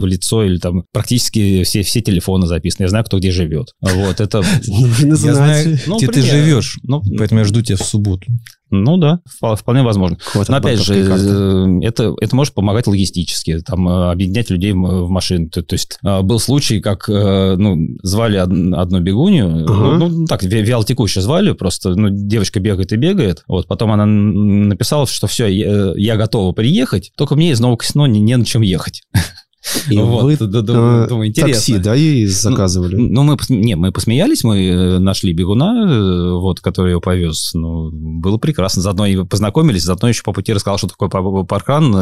в 0.00 0.04
лицо 0.04 0.44
или 0.44 0.58
там 0.58 0.84
практически 0.92 1.62
все, 1.62 1.82
все 1.82 2.02
телефоны 2.02 2.46
записаны. 2.46 2.84
Я 2.84 2.88
знаю, 2.90 3.04
кто 3.06 3.18
где 3.18 3.30
живет. 3.30 3.72
Вот, 3.80 4.20
это 4.20 4.42
Я 4.66 5.16
знаю, 5.16 5.78
Ну, 5.86 5.96
где 5.96 6.08
ты 6.08 6.20
живешь, 6.20 6.78
Ну, 6.82 7.02
поэтому 7.16 7.40
я 7.40 7.46
жду 7.46 7.62
тебя 7.62 7.76
в 7.78 7.82
субботу. 7.82 8.26
Ну 8.72 8.96
да, 8.96 9.20
впол- 9.28 9.54
вполне 9.56 9.82
возможно. 9.82 10.18
Вот 10.34 10.48
Но 10.48 10.56
опять 10.56 10.80
же, 10.80 10.94
э, 10.94 11.80
это, 11.86 12.14
это 12.20 12.34
может 12.34 12.54
помогать 12.54 12.86
логистически, 12.86 13.60
там, 13.60 13.88
э, 13.88 14.10
объединять 14.10 14.50
людей 14.50 14.72
в 14.72 15.08
машины. 15.08 15.48
То, 15.48 15.62
то 15.62 15.74
есть 15.74 15.98
э, 16.04 16.22
был 16.22 16.40
случай, 16.40 16.80
как 16.80 17.06
ну, 17.08 17.76
звали 18.02 18.38
од- 18.38 18.74
одну 18.78 19.00
бегунью, 19.00 19.64
Ага. 19.68 19.98
ну, 19.98 20.08
ну, 20.08 20.26
так, 20.26 20.42
вя- 20.42 20.62
вялотекуще 20.62 21.20
звали, 21.20 21.52
просто 21.52 21.90
ну, 21.94 22.08
девочка 22.10 22.58
бегает 22.60 22.92
и 22.92 22.96
бегает. 22.96 23.44
Вот, 23.46 23.66
потом 23.66 23.92
она 23.92 24.06
написала, 24.06 25.06
что 25.06 25.26
все, 25.26 25.46
я, 25.46 25.92
я 25.96 26.16
готова 26.16 26.52
приехать, 26.52 27.12
только 27.16 27.36
мне 27.36 27.50
из 27.50 27.60
Нового 27.60 27.76
Косино 27.76 28.06
не, 28.06 28.20
не 28.20 28.36
на 28.36 28.44
чем 28.44 28.62
ехать. 28.62 29.02
И 29.88 29.96
Вот, 29.96 30.24
вы 30.24 30.36
д- 30.36 30.46
д- 30.46 30.62
думаю, 30.62 31.04
э, 31.04 31.08
думаю, 31.08 31.28
интересно. 31.28 31.54
такси, 31.54 31.78
да, 31.78 31.94
ей 31.94 32.26
заказывали? 32.26 32.96
Ну, 32.96 33.22
мы, 33.22 33.34
пос- 33.34 33.52
не, 33.54 33.76
мы 33.76 33.92
посмеялись, 33.92 34.42
мы 34.42 34.58
э, 34.66 34.98
нашли 34.98 35.32
бегуна, 35.32 35.86
э, 35.88 36.32
вот, 36.34 36.60
который 36.60 36.90
его 36.92 37.00
повез. 37.00 37.50
Ну, 37.54 37.90
было 37.92 38.38
прекрасно. 38.38 38.82
Заодно 38.82 39.06
и 39.06 39.24
познакомились, 39.24 39.84
заодно 39.84 40.08
еще 40.08 40.22
по 40.24 40.32
пути 40.32 40.52
рассказал, 40.52 40.78
что 40.78 40.88
такое 40.88 41.08
па- 41.08 41.44
паркран. 41.44 41.92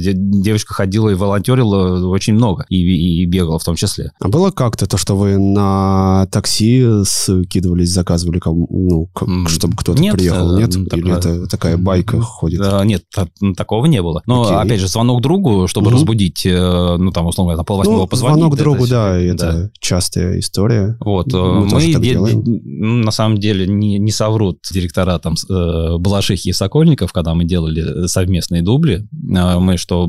Де- 0.00 0.12
Девочка 0.16 0.74
ходила 0.74 1.08
и 1.08 1.14
волонтерила 1.14 2.06
очень 2.08 2.34
много, 2.34 2.66
и, 2.68 3.22
и 3.22 3.24
бегала 3.26 3.58
в 3.58 3.64
том 3.64 3.76
числе. 3.76 4.10
А 4.20 4.28
было 4.28 4.50
как-то 4.50 4.86
то, 4.86 4.96
что 4.96 5.16
вы 5.16 5.38
на 5.38 6.26
такси 6.32 6.84
скидывались, 7.04 7.90
заказывали, 7.90 8.38
кому- 8.40 8.66
ну, 8.70 9.06
к- 9.14 9.48
чтобы 9.48 9.76
кто-то 9.76 10.00
нет, 10.00 10.14
приехал, 10.16 10.58
нет? 10.58 10.74
м, 10.74 10.84
Или 10.86 11.16
это 11.16 11.46
такая 11.46 11.76
байка 11.76 12.20
ходит? 12.20 12.60
Да, 12.60 12.84
нет, 12.84 13.04
та- 13.14 13.28
такого 13.56 13.86
не 13.86 14.02
было. 14.02 14.22
Но, 14.26 14.42
Окей. 14.42 14.56
опять 14.56 14.80
же, 14.80 14.88
звонок 14.88 15.22
другу, 15.22 15.66
чтобы 15.68 15.86
Мгм. 15.88 15.94
разбудить, 15.96 16.46
ну, 16.98 17.10
там, 17.12 17.26
условно 17.26 17.50
говоря, 17.52 17.58
на 17.58 17.64
полвосьмого 17.64 17.98
Ну, 18.02 18.06
позвонить. 18.06 18.36
звонок 18.38 18.54
это 18.54 18.62
другу, 18.62 18.84
всё- 18.84 18.90
да, 18.94 19.18
это 19.18 19.70
частая 19.80 20.38
история. 20.38 20.96
Вот, 21.00 21.32
э, 21.32 21.36
Мы 21.36 21.66
мы, 21.66 21.80
де- 21.80 22.12
делаем. 22.12 22.42
де- 22.42 22.60
ну, 22.64 22.94
на 23.04 23.10
самом 23.10 23.38
деле 23.38 23.66
не, 23.66 23.98
не 23.98 24.10
соврут 24.12 24.58
директора 24.72 25.18
там 25.18 25.34
э, 25.48 25.96
Балашихи 25.98 26.48
и 26.48 26.52
Сокольников, 26.52 27.12
когда 27.12 27.34
мы 27.34 27.44
делали 27.44 28.06
совместные 28.06 28.62
дубли. 28.62 29.06
Э, 29.34 29.58
Мы 29.58 29.76
что 29.76 30.06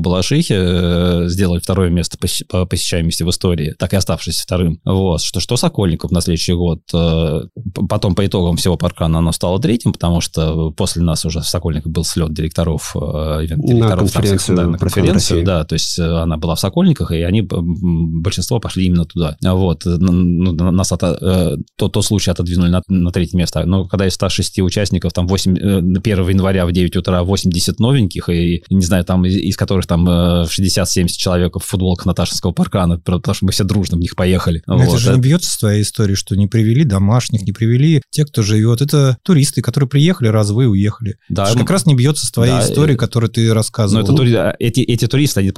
э, 0.50 1.24
сделали 1.28 1.60
второе 1.60 1.90
место 1.90 2.16
по 2.18 2.66
посещаемости 2.66 3.22
в 3.22 3.30
истории, 3.30 3.74
так 3.78 3.92
и 3.92 3.96
оставшись 3.96 4.40
вторым. 4.40 4.80
Вот, 4.84 5.20
что, 5.22 5.40
что 5.40 5.56
Сокольников 5.56 6.10
на 6.10 6.20
следующий 6.20 6.54
год. 6.54 6.80
э, 6.94 7.40
Потом 7.88 8.14
по 8.14 8.26
итогам 8.26 8.56
всего 8.56 8.76
паркана 8.76 9.18
оно 9.18 9.32
стало 9.32 9.60
третьим, 9.60 9.92
потому 9.92 10.20
что 10.20 10.70
после 10.72 11.02
нас 11.02 11.24
уже 11.24 11.40
в 11.40 11.46
Сокольниках 11.48 11.92
был 11.92 12.04
слет 12.04 12.32
директоров, 12.32 12.94
э, 12.94 12.98
ивент-директоров 13.44 14.12
конференцию 14.12 14.12
Транссекс, 14.12 14.46
да, 14.48 14.66
на 14.66 14.78
«Паркан 14.78 14.88
конференцию, 14.90 15.36
России». 15.38 15.44
да, 15.46 15.64
то 15.64 15.72
есть 15.74 15.98
э, 15.98 16.04
она 16.04 16.36
была 16.36 16.54
в 16.54 16.60
Сокольниках, 16.60 16.77
и 17.12 17.22
они, 17.22 17.42
большинство 17.42 18.60
пошли 18.60 18.86
именно 18.86 19.04
туда. 19.04 19.36
А 19.44 19.54
Вот, 19.54 19.86
э, 19.86 19.96
ну, 19.98 20.12
на- 20.52 20.70
нас 20.70 20.92
ото- 20.92 21.18
э, 21.20 21.56
то, 21.76 21.88
то 21.88 22.02
случай 22.02 22.30
отодвинули 22.30 22.70
на, 22.70 22.82
на 22.88 23.10
третье 23.10 23.36
место. 23.36 23.64
Но 23.64 23.86
когда 23.86 24.06
из 24.06 24.14
106 24.14 24.60
участников, 24.62 25.12
там 25.12 25.26
8, 25.26 25.56
э, 25.58 26.00
1 26.00 26.28
января 26.28 26.66
в 26.66 26.72
9 26.72 26.96
утра 26.96 27.22
80 27.22 27.80
новеньких, 27.80 28.28
и, 28.28 28.62
не 28.70 28.84
знаю, 28.84 29.04
там 29.04 29.24
из, 29.26 29.36
из 29.36 29.56
которых 29.56 29.86
там 29.86 30.08
э, 30.08 30.44
60-70 30.46 31.08
человек 31.08 31.56
в 31.56 31.60
футболках 31.64 32.06
Наташинского 32.06 32.52
паркана, 32.52 32.98
потому 32.98 33.34
что 33.34 33.44
мы 33.46 33.52
все 33.52 33.64
дружно 33.64 33.96
в 33.96 34.00
них 34.00 34.14
поехали. 34.16 34.62
Но 34.66 34.76
это 34.80 34.90
Вот, 34.90 35.00
же 35.00 35.08
это- 35.10 35.16
не 35.16 35.22
бьется 35.22 35.50
с 35.50 35.58
твоей 35.58 35.82
историей, 35.82 36.16
что 36.16 36.36
не 36.36 36.46
привели 36.46 36.84
домашних, 36.84 37.42
не 37.42 37.52
привели 37.52 38.02
тех, 38.10 38.28
кто 38.28 38.42
живет. 38.42 38.80
Это 38.80 39.16
туристы, 39.22 39.62
которые 39.62 39.88
приехали, 39.88 40.28
разовые 40.28 40.66
и 40.66 40.70
уехали. 40.70 41.16
да, 41.28 41.44
Это 41.44 41.52
же 41.52 41.58
как 41.58 41.70
раз 41.70 41.86
не 41.86 41.94
бьется 41.94 42.26
с 42.26 42.30
твоей 42.30 42.52
да, 42.52 42.60
историей, 42.64 42.94
э, 42.94 42.98
которую 42.98 43.30
ты 43.30 43.48
Но 43.48 43.54
рассказывал. 43.54 44.02
это 44.04 44.12
тури- 44.12 44.34
а, 44.34 44.54
эти, 44.58 44.80
эти 44.80 45.06
туристы, 45.06 45.40
они, 45.40 45.52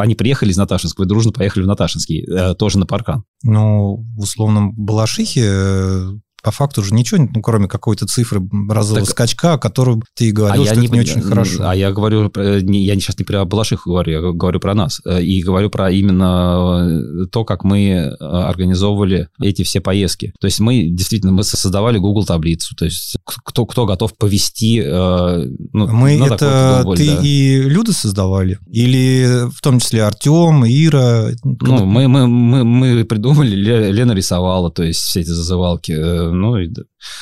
они 0.00 0.14
приехали 0.14 0.45
уехали 0.46 0.52
из 0.52 0.56
Наташинского 0.56 1.04
и 1.04 1.08
дружно 1.08 1.32
поехали 1.32 1.64
в 1.64 1.66
Наташинский, 1.66 2.24
э, 2.24 2.54
тоже 2.54 2.78
на 2.78 2.86
паркан. 2.86 3.24
Ну, 3.42 4.04
в 4.16 4.20
условном 4.20 4.72
Балашихе 4.74 5.44
э, 5.44 6.10
по 6.46 6.52
факту 6.52 6.84
же 6.84 6.94
ничего, 6.94 7.28
ну, 7.34 7.42
кроме 7.42 7.66
какой-то 7.66 8.06
цифры 8.06 8.40
разового 8.70 9.00
Так- 9.04 9.10
скачка, 9.10 9.54
о 9.54 9.58
которой 9.58 10.00
ты 10.14 10.28
и 10.28 10.30
говорил, 10.30 10.64
что 10.64 10.74
это 10.74 10.92
не 10.92 11.00
очень 11.00 11.20
хорошо. 11.20 11.68
А 11.68 11.74
я 11.74 11.90
говорю, 11.90 12.30
не- 12.62 12.84
я 12.84 12.94
сейчас 12.94 13.18
не 13.18 13.24
про 13.24 13.44
Балашиху 13.44 13.90
говорю, 13.90 14.12
я 14.12 14.20
говорю 14.32 14.60
про 14.60 14.74
нас. 14.74 15.00
Э, 15.04 15.20
И 15.20 15.42
говорю 15.42 15.70
про 15.70 15.90
именно 15.90 16.88
э, 16.88 17.26
то, 17.32 17.44
как 17.44 17.64
мы 17.64 17.80
э, 17.88 18.14
организовывали 18.20 19.28
эти 19.42 19.62
все 19.64 19.80
поездки. 19.80 20.32
То 20.40 20.46
есть 20.46 20.60
мы 20.60 20.84
действительно 20.88 21.32
мы 21.32 21.42
создавали 21.42 21.98
Google 21.98 22.24
таблицу. 22.24 22.76
То 22.76 22.84
есть 22.84 23.16
кто, 23.24 23.66
кто 23.66 23.84
готов 23.86 24.16
повести... 24.16 24.80
э, 24.84 25.46
ну, 25.72 25.88
Мы 25.88 26.16
на 26.16 26.26
это 26.34 26.80
Google, 26.84 26.94
ты 26.96 27.06
да. 27.06 27.20
и 27.24 27.62
Люда 27.62 27.92
создавали? 27.92 28.58
Или 28.70 29.48
в 29.52 29.60
том 29.62 29.80
числе 29.80 30.04
Артем, 30.04 30.64
Ира? 30.64 31.30
Ну, 31.42 31.84
мы, 31.86 32.06
мы, 32.06 32.28
мы, 32.28 32.62
мы 32.64 33.04
придумали, 33.04 33.56
Ле- 33.56 33.90
Лена 33.90 34.12
рисовала, 34.12 34.70
то 34.70 34.84
есть 34.84 35.00
все 35.00 35.20
эти 35.22 35.30
зазывалки. 35.30 35.92
Ну, 36.40 36.56
и. 36.56 36.68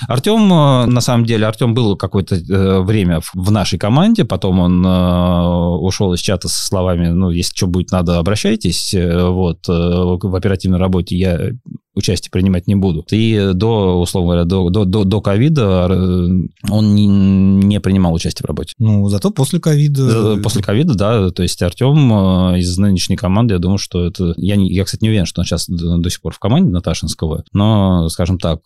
Артем, 0.09 0.53
э, 0.53 0.87
на 0.87 1.01
самом 1.01 1.25
деле, 1.25 1.47
Артем 1.47 1.75
был 1.75 1.97
какое-то 1.97 2.37
э, 2.37 2.81
время 2.81 3.21
в- 3.35 3.51
нашей 3.51 3.79
команде, 3.79 4.25
потом 4.25 4.61
он 4.61 4.85
э, 4.85 5.47
ушел 5.79 6.13
из 6.13 6.21
чата 6.21 6.49
со 6.49 6.67
словами, 6.67 7.09
ну, 7.09 7.31
если 7.31 7.55
что 7.55 7.67
будет 7.67 7.91
надо, 7.93 8.19
обращайтесь. 8.19 8.95
Вот, 8.95 9.67
в 9.67 10.35
оперативной 10.35 10.79
работе 10.79 11.17
я 11.17 11.51
участие 11.95 12.31
принимать 12.31 12.67
не 12.67 12.75
буду. 12.75 13.05
И 13.11 13.53
до, 13.55 14.01
условно 14.01 14.33
говоря, 14.33 14.45
до, 14.45 14.69
до, 14.71 14.85
до, 14.85 15.05
до 15.05 15.21
ковида 15.21 15.89
э, 15.91 16.29
он 16.71 16.95
не, 16.95 17.07
не 17.07 17.81
принимал 17.81 18.15
участие 18.15 18.45
в 18.45 18.49
работе. 18.49 18.75
Ну, 18.79 19.09
зато 19.09 19.31
после 19.31 19.61
ковида... 19.61 20.37
Э, 20.39 20.43
После 20.43 20.63
ковида, 20.63 20.95
да, 20.95 21.31
то 21.31 21.43
есть 21.43 21.61
Артем 21.63 22.55
э, 22.55 22.59
из 22.59 22.77
нынешней 22.79 23.17
команды, 23.17 23.55
я 23.55 23.59
думаю, 23.59 23.79
что 23.79 24.05
это... 24.05 24.35
Я, 24.37 24.57
не, 24.57 24.73
я, 24.73 24.85
кстати, 24.85 25.03
не 25.03 25.11
уверен, 25.11 25.27
что 25.27 25.41
он 25.41 25.47
сейчас 25.47 25.69
до, 25.69 25.99
до 25.99 26.11
сих 26.11 26.21
пор 26.21 26.35
в 26.35 26.39
команде 26.39 26.71
Наташинского, 26.71 27.45
но, 27.53 28.09
скажем 28.09 28.39
так, 28.39 28.61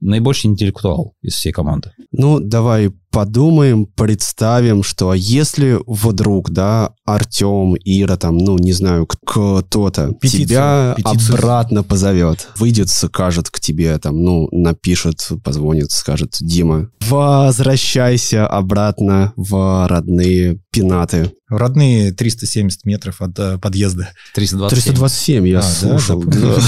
наибольший 0.00 0.50
интеллектуал 0.50 1.14
из 1.22 1.34
всей 1.34 1.52
команды. 1.52 1.92
Ну, 2.10 2.40
давай 2.40 2.90
подумаем, 3.12 3.86
представим, 3.86 4.82
что 4.82 5.14
если 5.14 5.78
вдруг, 5.86 6.50
да, 6.50 6.92
Артем, 7.04 7.76
Ира, 7.84 8.16
там, 8.16 8.38
ну, 8.38 8.58
не 8.58 8.72
знаю, 8.72 9.06
кто-то 9.06 10.12
Петицию, 10.20 10.46
тебя 10.48 10.94
петицию. 10.96 11.34
обратно 11.36 11.82
позовет, 11.84 12.48
выйдет, 12.56 12.88
скажет 12.88 13.50
к 13.50 13.60
тебе, 13.60 13.96
там, 13.98 14.22
ну, 14.24 14.48
напишет, 14.50 15.28
позвонит, 15.44 15.90
скажет, 15.92 16.36
Дима, 16.40 16.88
возвращайся 17.08 18.46
обратно 18.46 19.32
в 19.36 19.86
родные 19.88 20.58
пенаты. 20.72 21.32
Родные 21.48 22.12
370 22.12 22.84
метров 22.86 23.20
от 23.20 23.38
э, 23.38 23.58
подъезда. 23.58 24.08
327. 24.34 24.82
327, 24.94 25.48
я 25.48 25.58
А, 25.58 25.62
слушал. 25.62 26.22
да, 26.24 26.40
да. 26.40 26.62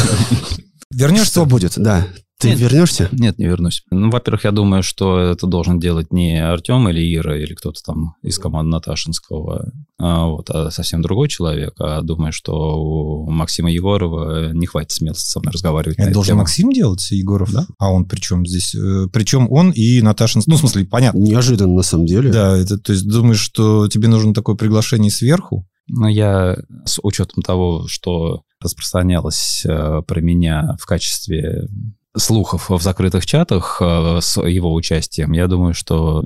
Вернешься? 0.90 1.30
Что 1.32 1.46
будет? 1.46 1.72
Да. 1.78 2.06
Ты 2.44 2.50
Нет. 2.50 2.60
вернешься? 2.60 3.08
Нет, 3.12 3.38
не 3.38 3.46
вернусь. 3.46 3.82
Ну, 3.90 4.10
во-первых, 4.10 4.44
я 4.44 4.52
думаю, 4.52 4.82
что 4.82 5.18
это 5.18 5.46
должен 5.46 5.80
делать 5.80 6.12
не 6.12 6.38
Артем 6.38 6.88
или 6.88 7.16
Ира, 7.16 7.36
или 7.36 7.54
кто-то 7.54 7.80
там 7.82 8.14
из 8.22 8.38
команды 8.38 8.70
Наташинского, 8.70 9.72
а, 9.98 10.26
вот, 10.26 10.50
а 10.50 10.70
совсем 10.70 11.02
другой 11.02 11.28
человек. 11.28 11.74
А 11.78 12.02
думаю, 12.02 12.32
что 12.32 12.52
у 12.54 13.30
Максима 13.30 13.70
Егорова 13.70 14.52
не 14.52 14.66
хватит 14.66 14.92
смелости 14.92 15.28
со 15.28 15.40
мной 15.40 15.52
разговаривать. 15.52 15.98
Это 15.98 16.12
должен 16.12 16.32
тему. 16.32 16.40
Максим 16.40 16.72
делать, 16.72 17.10
Егоров? 17.10 17.52
Да. 17.52 17.66
А 17.78 17.90
он 17.90 18.04
при 18.06 18.20
чем 18.20 18.46
здесь? 18.46 18.74
Э, 18.74 19.06
Причем 19.12 19.50
он 19.50 19.70
и 19.70 20.02
Наташин... 20.02 20.42
Ну, 20.46 20.56
в 20.56 20.58
смысле, 20.58 20.84
понятно. 20.84 21.18
Неожиданно, 21.18 21.74
на 21.74 21.82
самом 21.82 22.06
деле. 22.06 22.30
Да, 22.30 22.56
это, 22.56 22.78
то 22.78 22.92
есть 22.92 23.06
думаешь, 23.08 23.40
что 23.40 23.88
тебе 23.88 24.08
нужно 24.08 24.34
такое 24.34 24.56
приглашение 24.56 25.10
сверху? 25.10 25.66
Но 25.86 26.08
я 26.08 26.56
с 26.84 26.98
учетом 27.02 27.42
того, 27.42 27.86
что 27.88 28.42
распространялось 28.60 29.64
э, 29.66 30.02
про 30.06 30.20
меня 30.20 30.76
в 30.80 30.86
качестве 30.86 31.68
слухов 32.16 32.70
в 32.70 32.80
закрытых 32.80 33.26
чатах 33.26 33.78
э, 33.80 34.18
с 34.20 34.40
его 34.40 34.72
участием, 34.72 35.32
я 35.32 35.46
думаю, 35.46 35.74
что 35.74 36.24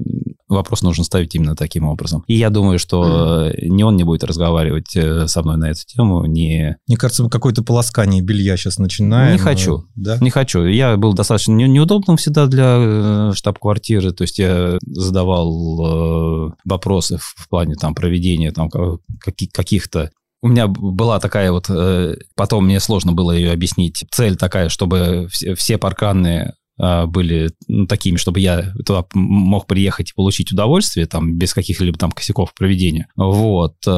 вопрос 0.49 0.83
нужно 0.83 1.05
ставить 1.05 1.35
именно 1.35 1.55
таким 1.57 1.85
образом. 1.85 2.25
И 2.27 2.35
я 2.35 2.51
думаю, 2.51 2.79
что 2.79 3.51
э, 3.51 3.67
ни 3.67 3.83
он 3.83 3.97
не 3.97 4.05
будет 4.05 4.25
разговаривать 4.25 4.97
э, 4.97 5.27
со 5.27 5.43
мной 5.43 5.57
на 5.57 5.71
эту 5.71 5.81
тему, 5.87 6.25
ни... 6.27 6.77
Мне 6.87 6.97
кажется, 6.97 7.29
какое-то 7.29 7.63
полоскание 7.63 8.23
белья 8.23 8.57
сейчас 8.57 8.79
начинаем. 8.79 9.33
Не 9.33 9.39
хочу. 9.39 9.85
Да? 9.95 10.19
Не 10.19 10.31
хочу. 10.31 10.65
Я 10.65 10.97
был 10.97 11.13
достаточно 11.13 11.53
не- 11.53 11.69
неудобным 11.69 12.17
всегда 12.17 12.47
для 12.47 13.33
штаб-квартиры, 13.35 14.13
то 14.13 14.23
есть 14.23 14.39
я 14.39 14.79
задавал 14.83 16.55
вопросы 16.65 17.19
в, 17.19 17.49
плане 17.49 17.75
там 17.75 17.95
проведения 17.95 18.53
там 18.53 18.69
ка- 18.69 18.99
каки- 19.21 19.49
каких-то 19.49 20.11
у 20.43 20.49
меня 20.49 20.67
была 20.69 21.19
такая 21.21 21.51
вот, 21.53 21.67
э, 21.69 22.17
потом 22.37 22.67
мне 22.67 22.81
сложно 22.81 23.13
было 23.13 23.33
ее 23.33 23.53
объяснить, 23.53 24.05
цель 24.11 24.37
такая, 24.37 24.69
чтобы 24.69 25.29
все, 25.31 25.79
парканы 25.79 26.53
э, 26.81 27.07
были 27.07 27.51
ну, 27.67 27.87
такими, 27.89 28.17
чтобы 28.19 28.39
я 28.39 28.73
туда 28.87 29.05
мог 29.15 29.67
приехать 29.67 30.11
и 30.11 30.15
получить 30.15 30.53
удовольствие, 30.53 31.07
там, 31.07 31.37
без 31.37 31.53
каких-либо 31.55 31.99
там 31.99 32.13
косяков 32.13 32.55
проведения. 32.55 33.09
Вот. 33.17 33.75
э, 33.85 33.91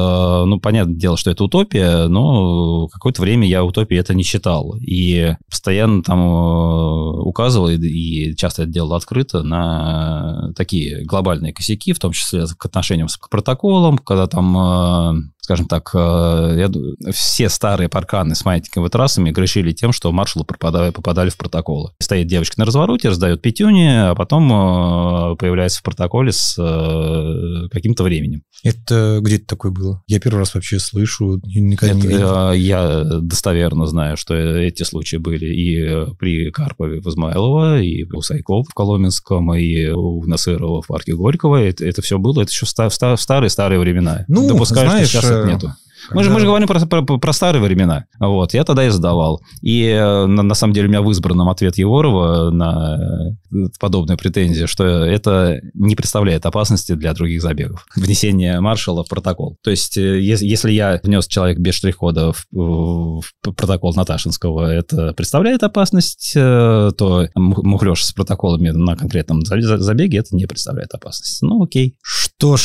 Ну, 0.47 0.59
понятное 0.59 0.95
дело, 0.95 1.15
что 1.15 1.29
это 1.29 1.43
утопия, 1.43 2.07
но 2.07 2.87
какое-то 2.87 3.21
время 3.21 3.47
я 3.47 3.63
утопией 3.63 3.99
это 4.01 4.15
не 4.15 4.23
считал. 4.23 4.75
И 4.81 5.35
постоянно 5.47 6.01
там 6.01 6.19
э, 6.21 7.21
указывал, 7.21 7.69
и- 7.69 8.35
часто 8.35 8.63
это 8.63 8.71
делал 8.71 8.95
открыто, 8.95 9.43
на 9.43 10.51
такие 10.55 11.05
глобальные 11.05 11.53
косяки, 11.53 11.93
в 11.93 11.99
том 11.99 12.13
числе 12.13 12.45
к 12.57 12.65
отношениям 12.65 13.07
к 13.07 13.29
протоколам, 13.29 13.99
когда 13.99 14.25
там 14.25 15.31
скажем 15.51 15.67
так, 15.67 15.91
э, 15.93 16.55
я 16.59 17.11
все 17.11 17.49
старые 17.49 17.89
парканы 17.89 18.35
с 18.35 18.45
маятниковыми 18.45 18.89
трассами 18.89 19.31
грешили 19.31 19.73
тем, 19.73 19.91
что 19.91 20.09
маршалы 20.13 20.45
попадали, 20.45 20.91
попадали 20.91 21.29
в 21.29 21.35
протоколы. 21.35 21.91
Стоит 21.99 22.27
девочка 22.27 22.57
на 22.57 22.65
развороте, 22.65 23.09
раздает 23.09 23.41
пятюни, 23.41 23.85
а 24.11 24.15
потом 24.15 24.45
э, 24.49 25.35
появляется 25.35 25.79
в 25.79 25.83
протоколе 25.83 26.31
с 26.31 26.55
э, 26.57 27.67
каким-то 27.69 28.03
временем. 28.03 28.43
Это 28.63 29.19
где-то 29.21 29.45
такое 29.47 29.71
было? 29.71 30.01
Я 30.07 30.19
первый 30.21 30.39
раз 30.39 30.53
вообще 30.53 30.79
слышу, 30.79 31.41
никогда 31.43 31.95
не 31.95 32.01
Это, 32.03 32.09
видел. 32.09 32.49
э, 32.51 32.57
я 32.57 33.03
достоверно 33.21 33.87
знаю, 33.87 34.15
что 34.15 34.33
эти 34.33 34.83
случаи 34.83 35.17
были 35.17 35.47
и 35.53 36.13
при 36.17 36.49
Карпове 36.51 37.01
в 37.01 37.07
Измайлово, 37.07 37.81
и 37.81 38.03
у 38.09 38.21
Сайкова 38.21 38.63
в 38.63 38.73
Коломенском, 38.73 39.53
и 39.55 39.89
у 39.89 40.23
Насырова 40.25 40.81
в 40.81 40.87
парке 40.87 41.13
Горького. 41.13 41.57
Это, 41.57 41.85
это 41.85 42.01
все 42.01 42.17
было, 42.17 42.41
это 42.41 42.51
еще 42.51 42.65
в 42.65 42.69
ста- 42.69 42.87
в 42.87 42.93
ста- 42.93 43.17
в 43.17 43.21
старые-старые 43.21 43.79
времена. 43.79 44.23
Ну, 44.29 44.47
Допускаю, 44.47 44.89
знаешь, 44.89 45.09
сейчас 45.09 45.25
это 45.43 45.51
нету. 45.53 45.73
Мы 46.09 46.23
же, 46.23 46.31
мы 46.31 46.39
же 46.39 46.47
говорим 46.47 46.67
про, 46.67 46.79
про- 47.03 47.19
про 47.19 47.31
старые 47.33 47.61
времена. 47.61 48.05
Вот, 48.19 48.55
я 48.55 48.63
тогда 48.63 48.83
и 48.87 48.89
задавал. 48.89 49.39
И 49.61 49.83
э, 49.85 50.25
на, 50.25 50.41
на 50.41 50.55
самом 50.55 50.73
деле 50.73 50.87
у 50.87 50.89
меня 50.89 51.03
в 51.03 51.11
избранном 51.11 51.47
ответ 51.47 51.77
Егорова 51.77 52.49
на 52.49 52.97
э, 53.51 53.57
подобные 53.79 54.17
претензии, 54.17 54.65
что 54.65 54.83
это 54.83 55.59
не 55.75 55.95
представляет 55.95 56.43
опасности 56.47 56.93
для 56.93 57.13
других 57.13 57.43
забегов. 57.43 57.85
Внесение 57.95 58.59
маршала 58.61 59.03
в 59.03 59.09
протокол. 59.09 59.57
То 59.63 59.69
есть, 59.69 59.95
э, 59.95 60.19
ес- 60.19 60.41
если 60.41 60.71
я 60.71 60.99
внес 61.03 61.27
человек 61.27 61.59
без 61.59 61.75
штрих-кода 61.75 62.33
в, 62.33 62.45
в 62.51 63.21
протокол 63.55 63.93
Наташинского, 63.93 64.73
это 64.73 65.13
представляет 65.13 65.61
опасность, 65.61 66.31
то 66.33 67.27
му- 67.35 67.61
мухлёж 67.63 68.03
с 68.03 68.11
протоколами 68.11 68.69
на 68.71 68.95
конкретном 68.95 69.41
за- 69.45 69.61
за- 69.61 69.77
забеге 69.77 70.17
это 70.17 70.35
не 70.35 70.47
представляет 70.47 70.95
опасности. 70.95 71.45
Ну, 71.45 71.61
окей. 71.63 71.93
Что 72.01 72.57
ж, 72.57 72.63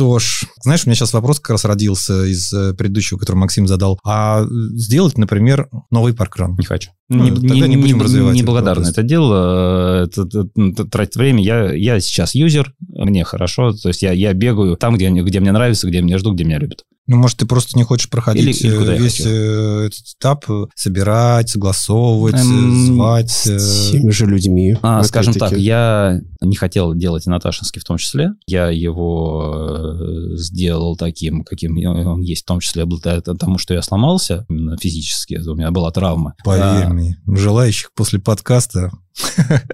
что 0.00 0.18
ж. 0.18 0.46
Знаешь, 0.62 0.86
у 0.86 0.88
меня 0.88 0.94
сейчас 0.96 1.12
вопрос 1.12 1.40
как 1.40 1.50
раз 1.50 1.66
родился 1.66 2.24
из 2.24 2.50
э, 2.54 2.72
предыдущего, 2.72 3.18
который 3.18 3.36
Максим 3.36 3.66
задал. 3.66 3.98
А 4.02 4.46
сделать, 4.48 5.18
например, 5.18 5.68
новый 5.90 6.14
паркран? 6.14 6.56
Не 6.58 6.64
хочу. 6.64 6.90
Ну, 7.10 7.24
не, 7.24 7.30
тогда 7.32 7.66
не- 7.66 7.74
не 7.74 7.76
будем 7.76 7.98
не- 7.98 8.02
развивать 8.04 8.36
Неблагодарно 8.36 8.86
это 8.88 9.02
дело, 9.02 10.02
э, 10.02 10.04
это, 10.04 10.22
это- 10.22 10.48
это 10.56 10.84
тратит 10.86 11.16
время. 11.16 11.42
Я, 11.42 11.72
я 11.74 12.00
сейчас 12.00 12.34
юзер, 12.34 12.72
мне 12.88 13.24
хорошо, 13.24 13.72
то 13.72 13.88
есть 13.88 14.02
я, 14.02 14.12
я 14.12 14.32
бегаю 14.32 14.76
там, 14.76 14.94
где, 14.94 15.10
мне- 15.10 15.22
где 15.22 15.40
мне 15.40 15.52
нравится, 15.52 15.88
где 15.88 16.00
меня 16.02 16.18
ждут, 16.18 16.34
где 16.36 16.44
меня 16.44 16.58
любят. 16.58 16.84
Ну, 17.06 17.16
может, 17.16 17.38
ты 17.38 17.46
просто 17.46 17.76
не 17.76 17.82
хочешь 17.82 18.08
проходить 18.08 18.62
Или- 18.62 18.68
или 18.70 18.76
куда 18.78 18.92
э, 18.92 18.96
я 18.96 19.02
весь 19.02 19.20
э, 19.26 19.86
этот 19.86 19.98
этап, 20.16 20.44
собирать, 20.76 21.48
согласовывать, 21.48 22.36
Эм, 22.36 22.86
звать. 22.86 23.30
С 23.30 23.90
теми 23.90 24.10
же 24.12 24.26
людьми. 24.26 24.76
А, 24.82 25.02
скажем 25.02 25.34
так, 25.34 25.58
я 25.58 26.20
не 26.40 26.54
хотел 26.54 26.94
делать 26.94 27.26
и 27.26 27.30
Наташинский 27.30 27.80
в 27.80 27.84
том 27.84 27.98
числе. 27.98 28.30
Я 28.46 28.68
его 28.70 29.96
сделал 30.36 30.96
таким, 30.96 31.42
каким 31.42 31.76
он 32.06 32.20
есть, 32.20 32.42
в 32.44 32.46
том 32.46 32.60
числе 32.60 32.84
благодаря 32.84 33.20
тому, 33.22 33.58
что 33.58 33.74
я 33.74 33.82
сломался 33.82 34.46
именно 34.48 34.76
физически. 34.76 35.40
У 35.44 35.54
меня 35.54 35.70
была 35.70 35.90
травма. 35.90 36.34
Поверь 36.44 36.84
А, 36.86 36.90
мне, 37.00 37.16
желающих 37.26 37.90
после 37.94 38.18
подкаста 38.18 38.90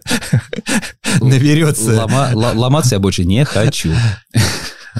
наберется. 1.21 2.03
лома- 2.03 2.31
ло- 2.35 2.53
ломаться 2.55 2.95
я 2.97 3.01
больше 3.01 3.25
не 3.25 3.45
хочу. 3.45 3.93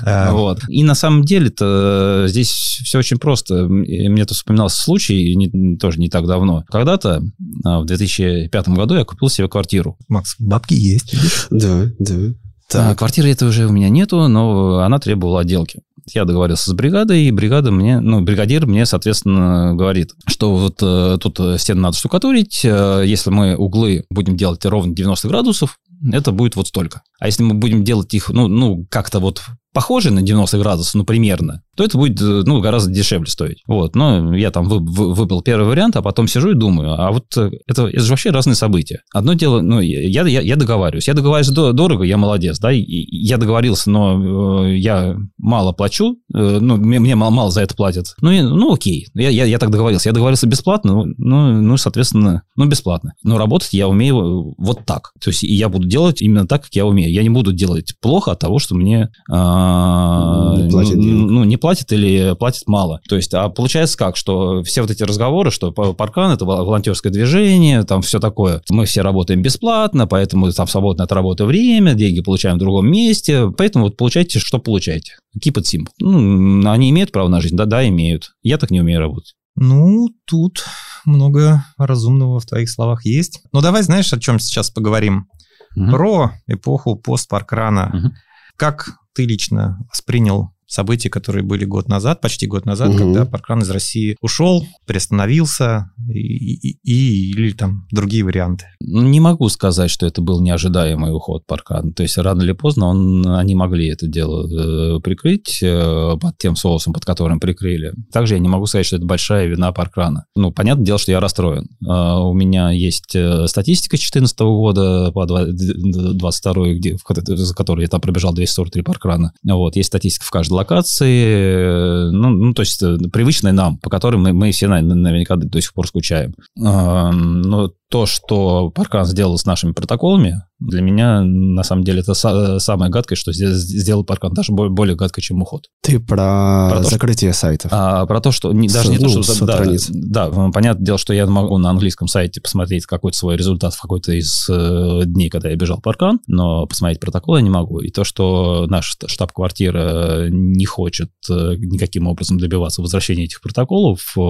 А, 0.05 0.31
Вот. 0.33 0.61
И 0.69 0.85
на 0.85 0.95
самом 0.95 1.25
деле-то 1.25 2.27
здесь 2.29 2.51
все 2.51 2.99
очень 2.99 3.17
просто. 3.17 3.65
Мне 3.67 4.27
тут 4.27 4.37
вспоминался 4.37 4.83
случай, 4.83 5.35
не- 5.35 5.79
тоже 5.79 5.99
не 5.99 6.11
так 6.11 6.27
давно. 6.27 6.65
Когда-то, 6.69 7.23
а, 7.65 7.81
в 7.81 7.87
2005 7.87 8.69
году, 8.69 8.95
я 8.97 9.07
купил 9.07 9.31
себе 9.31 9.49
квартиру. 9.49 9.97
Макс, 10.09 10.37
бабки 10.39 10.75
есть? 10.75 11.15
Да, 11.49 11.87
да. 11.99 12.15
А, 12.15 12.33
Так, 12.69 12.99
Квартиры 12.99 13.31
этой 13.31 13.49
уже 13.49 13.65
у 13.67 13.73
меня 13.73 13.89
нету, 13.89 14.29
но 14.29 14.81
она 14.81 14.99
требовала 14.99 15.41
отделки. 15.41 15.81
Я 16.13 16.25
договорился 16.25 16.71
с 16.71 16.73
бригадой, 16.73 17.25
и 17.25 17.31
бригада 17.31 17.73
мне, 17.73 18.01
ну, 18.01 18.21
бригадир 18.21 18.67
мне, 18.67 18.87
соответственно, 18.87 19.75
говорит, 19.75 20.13
что 20.27 20.55
вот 20.55 20.79
э, 20.81 21.19
тут 21.21 21.41
стены 21.61 21.81
надо 21.81 21.97
штукатурить, 21.97 22.65
э, 22.65 23.03
если 23.05 23.31
мы 23.31 23.57
углы 23.57 24.05
будем 24.11 24.37
делать 24.37 24.65
ровно 24.65 24.95
90 24.95 25.29
градусов, 25.29 25.79
это 26.13 26.33
будет 26.33 26.57
вот 26.57 26.69
столько. 26.69 27.03
А 27.21 27.27
если 27.27 27.43
мы 27.43 27.55
будем 27.55 27.85
делать 27.85 28.13
их, 28.15 28.31
ну, 28.31 28.49
ну 28.49 28.87
как-то 28.91 29.21
вот 29.21 29.43
похожие 29.77 30.11
на 30.11 30.23
90 30.23 30.59
градусов, 30.59 30.95
ну, 30.95 31.05
примерно, 31.05 31.61
то 31.77 31.85
это 31.85 31.99
будет, 31.99 32.19
э, 32.23 32.45
ну, 32.47 32.63
гораздо 32.63 32.91
дешевле 32.91 33.27
стоить. 33.27 33.63
Вот, 33.67 33.95
но 33.95 34.35
я 34.35 34.51
там 34.51 34.71
вы, 34.71 34.79
вы, 34.79 35.13
выбрал 35.13 35.43
первый 35.43 35.69
вариант, 35.69 35.97
а 35.97 36.03
потом 36.03 36.29
сижу 36.29 36.53
и 36.53 36.55
думаю, 36.55 36.99
а 36.99 37.13
вот 37.13 37.37
э, 37.37 37.51
это, 37.67 37.87
это 37.87 38.01
же 38.01 38.09
вообще 38.09 38.31
разные 38.31 38.55
события. 38.55 39.03
Одно 39.13 39.35
дело, 39.35 39.61
ну, 39.61 39.81
я, 39.81 40.27
я, 40.27 40.41
я 40.41 40.57
договариваюсь. 40.57 41.07
Я 41.07 41.13
договариваюсь 41.13 41.55
дорого, 41.75 42.05
я 42.05 42.17
молодец, 42.17 42.59
да, 42.59 42.73
и 42.73 42.83
я 42.83 43.37
договорился, 43.37 43.91
но 43.91 44.65
э, 44.65 44.79
я 44.79 45.15
мало 45.37 45.73
плачу, 45.73 46.17
ну, 46.31 46.79
мне, 46.79 46.99
мне 46.99 47.15
мало, 47.15 47.31
мало 47.31 47.51
за 47.51 47.61
это 47.61 47.75
платят. 47.75 48.15
Ну, 48.23 48.31
и, 48.31 48.41
ну, 48.41 48.73
окей, 48.73 49.09
я, 49.13 49.29
я, 49.29 49.45
я 49.45 49.59
так 49.59 49.71
договорился. 49.71 50.09
Я 50.09 50.15
договорился 50.15 50.47
бесплатно, 50.47 51.05
ну, 51.19 51.53
ну, 51.61 51.77
соответственно, 51.77 52.45
ну, 52.57 52.65
бесплатно. 52.65 53.13
Но 53.23 53.37
работать 53.37 53.75
я 53.75 53.89
умею 53.89 54.55
вот 54.57 54.87
так. 54.87 55.13
То 55.21 55.29
есть 55.29 55.43
я 55.43 55.69
буду 55.69 55.86
делать 55.87 56.23
именно 56.23 56.47
так, 56.47 56.65
как 56.65 56.75
я 56.75 56.87
умею. 56.87 57.13
Я 57.13 57.23
не 57.23 57.31
буду 57.31 57.53
делать 57.53 57.95
плохо 58.01 58.33
от 58.33 58.41
того, 58.41 58.59
что 58.59 58.75
мне... 58.75 59.11
А, 59.31 60.55
не 60.57 60.71
платят 60.71 60.97
ну, 60.97 61.31
ну, 61.31 61.45
не 61.45 61.57
платит 61.57 61.93
или 61.93 62.35
платит 62.39 62.67
мало. 62.67 63.01
То 63.09 63.17
есть, 63.17 63.33
а 63.35 63.49
получается 63.49 63.97
как, 63.97 64.17
что 64.17 64.63
все 64.63 64.83
вот 64.83 64.91
эти 64.91 65.03
разговоры, 65.03 65.51
что 65.51 65.73
паркан 65.73 66.33
это 66.33 66.45
волонтерское 66.45 67.13
движение, 67.13 67.85
там 67.85 68.03
все 68.03 68.19
такое. 68.19 68.63
Мы 68.71 68.87
все 68.87 69.03
работаем 69.03 69.43
бесплатно, 69.43 70.07
поэтому 70.07 70.51
там 70.53 70.67
свободное 70.67 71.05
от 71.05 71.13
работы 71.13 71.45
время, 71.45 71.95
деньги 71.95 72.21
получаем 72.21 72.57
в 72.57 72.61
другом 72.61 72.91
месте, 72.91 73.51
поэтому 73.57 73.87
вот 73.87 73.97
получайте, 73.97 74.39
что 74.39 74.59
получаете. 74.59 75.15
Keep 75.43 75.55
it 75.55 75.63
simple. 75.63 75.91
Ну, 76.01 76.71
они 76.71 76.91
имеют 76.91 77.13
право 77.13 77.29
на 77.29 77.41
жизнь? 77.41 77.57
Да, 77.57 77.67
да, 77.67 77.87
имеют. 77.87 78.33
Я 78.43 78.59
так 78.59 78.71
не 78.71 78.81
умею 78.81 79.01
работать. 79.01 79.35
Ну, 79.57 80.09
тут 80.27 80.65
много 81.07 81.65
разумного 81.79 82.41
в 82.41 82.47
твоих 82.47 82.69
словах 82.69 83.07
есть. 83.07 83.41
Ну, 83.53 83.63
давай, 83.63 83.83
знаешь, 83.83 84.13
о 84.13 84.21
чем 84.21 84.39
сейчас 84.39 84.71
поговорим? 84.71 85.29
Угу. 85.77 85.91
Про 85.91 86.33
эпоху 86.47 86.97
постпаркрана. 86.97 87.93
Угу. 87.95 88.15
Как 88.57 88.99
ты 89.15 89.27
лично 89.27 89.79
воспринял 89.91 90.56
события, 90.67 91.09
которые 91.11 91.45
были 91.45 91.65
год 91.65 91.89
назад, 91.89 92.21
почти 92.21 92.47
год 92.47 92.67
назад, 92.67 92.91
угу. 92.91 92.99
когда 92.99 93.25
Паркран 93.25 93.63
из 93.63 93.71
России 93.71 94.17
ушел, 94.21 94.67
приостановился 94.87 95.91
и, 96.09 96.71
и, 96.71 96.79
и 96.83 97.31
или 97.31 97.53
там 97.53 97.87
другие 97.91 98.25
варианты? 98.25 98.67
Ну, 98.81 99.03
не 99.03 99.21
могу 99.21 99.49
сказать, 99.49 99.91
что 99.91 100.07
это 100.07 100.21
был 100.21 100.41
неожидаемый 100.41 101.15
уход 101.15 101.47
Паркрана. 101.47 101.93
То 101.93 102.03
есть 102.03 102.19
рано 102.19 102.43
или 102.43 102.53
поздно 102.53 102.87
он, 102.87 103.27
они 103.29 103.55
могли 103.55 103.89
это 103.89 104.07
дело 104.07 104.47
э, 104.47 105.01
прикрыть 105.01 105.61
э, 105.63 106.17
под 106.21 106.37
тем 106.39 106.57
соусом, 106.57 106.93
под 106.93 107.05
которым 107.05 107.41
прикрыли. 107.41 107.93
Также 108.13 108.35
я 108.35 108.41
не 108.41 108.49
могу 108.49 108.67
сказать, 108.67 108.87
что 108.87 108.97
это 108.97 109.07
большая 109.07 109.47
вина 109.47 109.73
Паркрана. 109.73 110.27
Ну, 110.35 110.51
понятное 110.51 110.85
дело, 110.85 110.99
что 110.99 111.13
я 111.13 111.21
расстроен. 111.21 111.69
Э, 111.87 112.19
у 112.19 112.33
меня 112.33 112.71
есть 112.71 113.17
статистика 113.47 113.97
2014 113.97 114.39
года 114.41 115.13
по 115.13 115.27
22 115.27 116.67
год, 116.75 116.97
за 116.99 117.55
которые 117.55 117.83
я 117.83 117.89
там 117.89 118.01
пробежал 118.01 118.35
243 118.35 118.83
Паркрана. 118.83 119.33
Вот, 119.45 119.77
есть 119.77 119.89
статистика 119.89 120.25
в 120.25 120.31
каждом 120.31 120.56
локации, 120.57 122.11
ну, 122.11 122.31
ну, 122.31 122.55
то 122.55 122.63
есть 122.63 122.83
э, 122.83 122.97
привычные 123.13 123.53
нам, 123.53 123.79
по 123.79 123.91
которым 123.91 124.23
мы, 124.23 124.33
мы 124.33 124.51
все 124.51 124.69
наверняка 124.69 125.37
до 125.37 125.61
сих 125.61 125.73
пор 125.75 125.87
скучаем. 125.87 126.35
Но 126.57 127.71
то, 127.89 128.07
что 128.07 128.71
Паркран 128.71 129.05
сделал 129.05 129.39
с 129.39 129.47
нашими 129.47 129.73
протоколами, 129.73 130.43
для 130.59 130.81
меня, 130.81 131.21
на 131.23 131.63
самом 131.65 131.85
деле, 131.85 132.01
это 132.01 132.15
самое 132.15 132.91
гадкое, 132.91 133.17
что 133.17 133.31
сделал 133.33 134.05
Паркран, 134.05 134.33
даже 134.33 134.53
более 134.53 134.97
гадкое, 134.97 135.23
чем 135.23 135.43
уход. 135.43 135.67
Ты 135.83 136.01
про, 136.01 136.71
про 136.71 136.83
закрытие 136.83 137.33
что, 137.33 137.41
сайтов. 137.41 137.71
А, 137.75 138.07
про 138.07 138.21
то, 138.21 138.33
что... 138.33 138.53
Не, 138.53 138.69
даже 138.69 138.89
с, 138.89 138.91
не 138.91 138.99
ну, 138.99 139.13
то, 139.13 139.23
что... 139.23 139.45
Да, 139.45 139.63
да, 139.91 140.51
понятное 140.51 140.85
дело, 140.85 140.99
что 140.99 141.13
я 141.13 141.27
могу 141.27 141.59
на 141.59 141.69
английском 141.69 142.09
сайте 142.09 142.41
посмотреть 142.41 142.87
какой-то 142.87 143.19
свой 143.19 143.37
результат 143.37 143.75
в 143.75 143.81
какой-то 143.81 144.13
из 144.13 144.49
э, 144.49 145.03
дней, 145.05 145.29
когда 145.29 145.51
я 145.51 145.57
бежал 145.57 145.81
Паркан, 145.81 146.21
но 146.27 146.67
посмотреть 146.67 147.01
протокол 147.01 147.37
я 147.37 147.43
не 147.43 147.51
могу. 147.51 147.81
И 147.81 147.91
то, 147.91 148.05
что 148.05 148.67
наш 148.67 148.97
штаб-квартира 149.07 150.29
не 150.31 150.65
хочет 150.65 151.11
э, 151.29 151.57
никаким 151.59 152.07
образом 152.07 152.39
добиваться 152.39 152.81
возвращения 152.81 153.25
этих 153.25 153.43
протоколов, 153.43 154.15
э, 154.17 154.21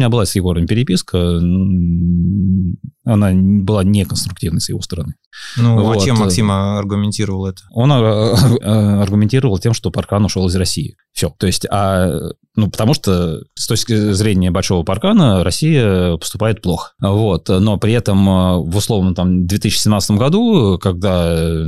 у 0.00 0.02
меня 0.02 0.08
была 0.08 0.24
с 0.24 0.34
Егором 0.34 0.66
переписка, 0.66 1.18
она 3.04 3.32
была 3.34 3.84
неконструктивной 3.84 4.62
с 4.62 4.70
его 4.70 4.80
стороны. 4.80 5.14
Ну, 5.58 5.78
а 5.78 5.82
вот. 5.82 5.98
а 5.98 6.00
чем 6.00 6.16
Максим 6.16 6.50
аргументировал 6.50 7.46
это? 7.46 7.62
Он 7.70 7.92
аргументировал 7.92 9.58
тем, 9.58 9.74
что 9.74 9.90
Паркан 9.90 10.24
ушел 10.24 10.46
из 10.46 10.56
России. 10.56 10.96
Все. 11.12 11.34
То 11.38 11.46
есть, 11.46 11.66
а, 11.70 12.30
ну, 12.56 12.70
потому 12.70 12.94
что 12.94 13.42
с 13.54 13.66
точки 13.66 14.12
зрения 14.12 14.50
большого 14.50 14.82
паркана 14.82 15.44
Россия 15.44 16.16
поступает 16.16 16.62
плохо. 16.62 16.92
Вот. 17.00 17.48
Но 17.48 17.76
при 17.76 17.92
этом 17.92 18.64
в 18.64 18.76
условном 18.76 19.14
там 19.14 19.46
2017 19.46 20.10
году, 20.12 20.78
когда 20.78 21.66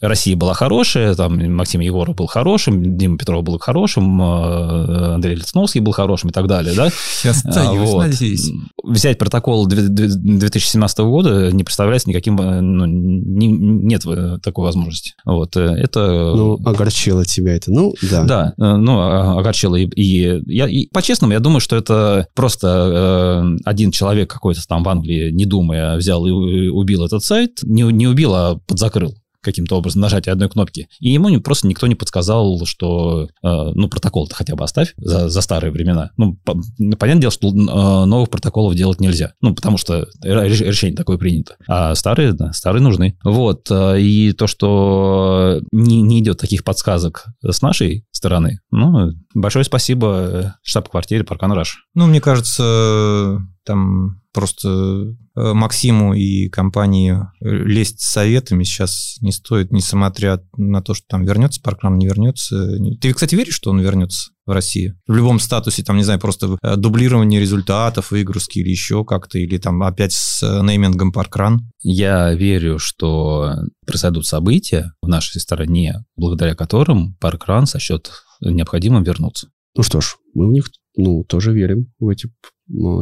Россия 0.00 0.36
была 0.36 0.54
хорошая, 0.54 1.14
там 1.14 1.54
Максим 1.54 1.80
Егоров 1.80 2.16
был 2.16 2.26
хорошим, 2.26 2.96
Дима 2.96 3.18
Петров 3.18 3.44
был 3.44 3.58
хорошим, 3.58 4.20
Андрей 4.22 5.36
Лицновский 5.36 5.80
был 5.80 5.92
хорошим 5.92 6.30
и 6.30 6.32
так 6.32 6.46
далее, 6.46 6.74
да? 6.74 6.88
Я 7.24 7.30
остаюсь, 7.30 7.90
вот. 7.90 8.06
надеюсь. 8.06 8.50
Взять 8.82 9.18
протокол 9.18 9.66
2017 9.66 10.98
года 11.00 11.52
не 11.52 11.64
представляется 11.64 12.08
никаким, 12.08 12.36
ну, 12.36 12.86
не, 12.86 13.48
нет 13.48 14.02
такой 14.42 14.64
возможности. 14.64 15.14
Вот. 15.24 15.56
Это... 15.56 16.32
Ну, 16.34 16.58
огорчило 16.64 17.24
тебя 17.24 17.54
это. 17.54 17.70
Ну, 17.70 17.94
да. 18.02 18.24
Да 18.24 18.54
ну, 18.56 19.00
а, 19.00 19.38
огорчило. 19.38 19.76
И, 19.76 19.86
и, 19.86 20.21
я, 20.22 20.68
и 20.68 20.86
по-честному, 20.88 21.32
я 21.32 21.40
думаю, 21.40 21.60
что 21.60 21.76
это 21.76 22.28
просто 22.34 23.44
э, 23.44 23.56
один 23.64 23.90
человек 23.90 24.30
какой-то 24.30 24.66
там 24.66 24.82
в 24.82 24.88
Англии, 24.88 25.30
не 25.30 25.44
думая, 25.44 25.96
взял 25.96 26.26
и 26.26 26.68
убил 26.68 27.04
этот 27.04 27.22
сайт. 27.22 27.60
Не, 27.62 27.82
не 27.82 28.06
убил, 28.06 28.34
а 28.34 28.56
подзакрыл 28.66 29.14
каким-то 29.42 29.76
образом 29.76 30.00
нажатие 30.00 30.32
одной 30.32 30.48
кнопки. 30.48 30.88
И 31.00 31.10
ему 31.10 31.40
просто 31.40 31.66
никто 31.66 31.86
не 31.86 31.94
подсказал, 31.94 32.64
что, 32.64 33.24
э, 33.24 33.28
ну, 33.42 33.88
протокол-то 33.88 34.34
хотя 34.34 34.54
бы 34.54 34.64
оставь 34.64 34.94
за, 34.96 35.28
за 35.28 35.40
старые 35.40 35.72
времена. 35.72 36.10
Ну, 36.16 36.38
по, 36.44 36.54
понятное 36.98 37.22
дело, 37.22 37.32
что 37.32 37.48
э, 37.48 38.04
новых 38.06 38.30
протоколов 38.30 38.74
делать 38.74 39.00
нельзя. 39.00 39.34
Ну, 39.40 39.54
потому 39.54 39.76
что 39.76 40.06
решение 40.22 40.96
такое 40.96 41.18
принято. 41.18 41.56
А 41.68 41.94
старые, 41.94 42.32
да, 42.32 42.52
старые 42.52 42.82
нужны. 42.82 43.18
Вот. 43.24 43.68
Э, 43.70 44.00
и 44.00 44.32
то, 44.32 44.46
что 44.46 45.60
не, 45.72 46.02
не 46.02 46.20
идет 46.20 46.38
таких 46.38 46.64
подсказок 46.64 47.26
с 47.44 47.60
нашей 47.62 48.06
стороны, 48.12 48.60
ну, 48.70 49.10
большое 49.34 49.64
спасибо 49.64 50.06
э, 50.06 50.50
штаб-квартире 50.62 51.24
Паркан 51.24 51.52
Раш. 51.52 51.86
Ну, 51.94 52.06
мне 52.06 52.20
кажется, 52.20 53.38
там 53.64 54.22
просто 54.32 54.68
э, 54.68 55.52
Максиму 55.52 56.14
и 56.14 56.48
компании 56.48 57.14
э, 57.14 57.48
лезть 57.48 58.00
с 58.00 58.12
советами 58.12 58.64
сейчас 58.64 59.18
не 59.20 59.32
стоит, 59.32 59.70
несмотря 59.70 60.40
на 60.56 60.82
то, 60.82 60.94
что 60.94 61.06
там 61.08 61.24
вернется 61.24 61.60
Паркран, 61.62 61.98
не 61.98 62.06
вернется. 62.06 62.78
Ты, 63.00 63.12
кстати, 63.12 63.34
веришь, 63.34 63.54
что 63.54 63.70
он 63.70 63.80
вернется 63.80 64.30
в 64.46 64.50
России? 64.50 64.94
В 65.06 65.14
любом 65.14 65.38
статусе, 65.38 65.84
там, 65.84 65.96
не 65.96 66.02
знаю, 66.02 66.18
просто 66.18 66.56
дублирование 66.76 67.40
результатов, 67.40 68.10
выгрузки 68.10 68.58
или 68.58 68.70
еще 68.70 69.04
как-то, 69.04 69.38
или 69.38 69.58
там 69.58 69.82
опять 69.82 70.12
с 70.12 70.42
неймингом 70.62 71.12
Паркран? 71.12 71.70
Я 71.82 72.32
верю, 72.34 72.78
что 72.78 73.54
произойдут 73.86 74.26
события 74.26 74.92
в 75.02 75.08
нашей 75.08 75.40
стране, 75.40 76.04
благодаря 76.16 76.54
которым 76.54 77.14
Паркран 77.20 77.66
сочет 77.66 78.10
необходимым 78.50 79.02
вернуться. 79.02 79.48
Ну 79.76 79.82
что 79.82 80.00
ж, 80.00 80.16
мы 80.34 80.48
в 80.48 80.52
них 80.52 80.70
ну, 80.96 81.24
тоже 81.24 81.52
верим 81.52 81.92
в 81.98 82.08
эти 82.08 82.30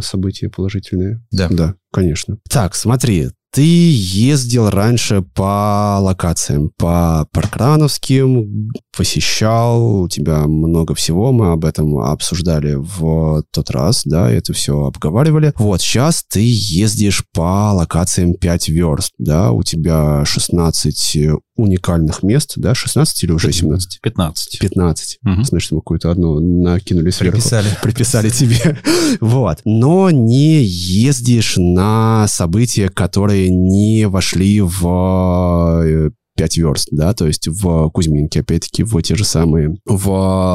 события 0.00 0.48
положительные. 0.48 1.24
Да. 1.30 1.48
Да, 1.50 1.74
конечно. 1.92 2.38
Так, 2.48 2.74
смотри, 2.74 3.30
ты 3.52 3.62
ездил 3.62 4.70
раньше 4.70 5.22
по 5.22 5.98
локациям, 6.00 6.70
по 6.76 7.26
паркрановским, 7.32 8.70
посещал, 8.96 10.02
у 10.02 10.08
тебя 10.08 10.46
много 10.46 10.94
всего, 10.94 11.32
мы 11.32 11.52
об 11.52 11.64
этом 11.64 11.98
обсуждали 11.98 12.74
в 12.74 13.42
тот 13.52 13.70
раз, 13.70 14.02
да, 14.04 14.30
это 14.30 14.52
все 14.52 14.84
обговаривали. 14.84 15.52
Вот, 15.56 15.80
сейчас 15.80 16.24
ты 16.28 16.40
ездишь 16.42 17.24
по 17.32 17.72
локациям 17.72 18.34
5 18.34 18.68
верст, 18.68 19.12
да, 19.18 19.50
у 19.50 19.62
тебя 19.62 20.24
16 20.24 21.28
уникальных 21.60 22.22
мест, 22.22 22.54
да, 22.56 22.74
16 22.74 23.24
или 23.24 23.32
уже 23.32 23.52
17? 23.52 24.00
15. 24.00 24.58
15. 24.60 25.18
Угу. 25.24 25.44
Значит, 25.44 25.72
мы 25.72 25.78
какую-то 25.78 26.10
одну 26.10 26.40
накинули 26.40 27.10
сверху. 27.10 27.36
Приписали. 27.36 27.68
Приписали 27.82 28.30
тебе. 28.30 28.78
Вот. 29.20 29.58
Но 29.64 30.10
не 30.10 30.62
ездишь 30.62 31.54
на 31.56 32.26
события, 32.28 32.88
которые 32.88 33.39
не 33.48 34.06
вошли 34.06 34.60
в 34.60 36.12
5 36.36 36.58
э, 36.58 36.60
верст, 36.60 36.88
да, 36.90 37.14
то 37.14 37.26
есть 37.26 37.48
в 37.48 37.90
Кузьминке, 37.90 38.40
опять-таки, 38.40 38.82
в 38.82 39.00
те 39.02 39.16
же 39.16 39.24
самые, 39.24 39.76
в 39.86 40.04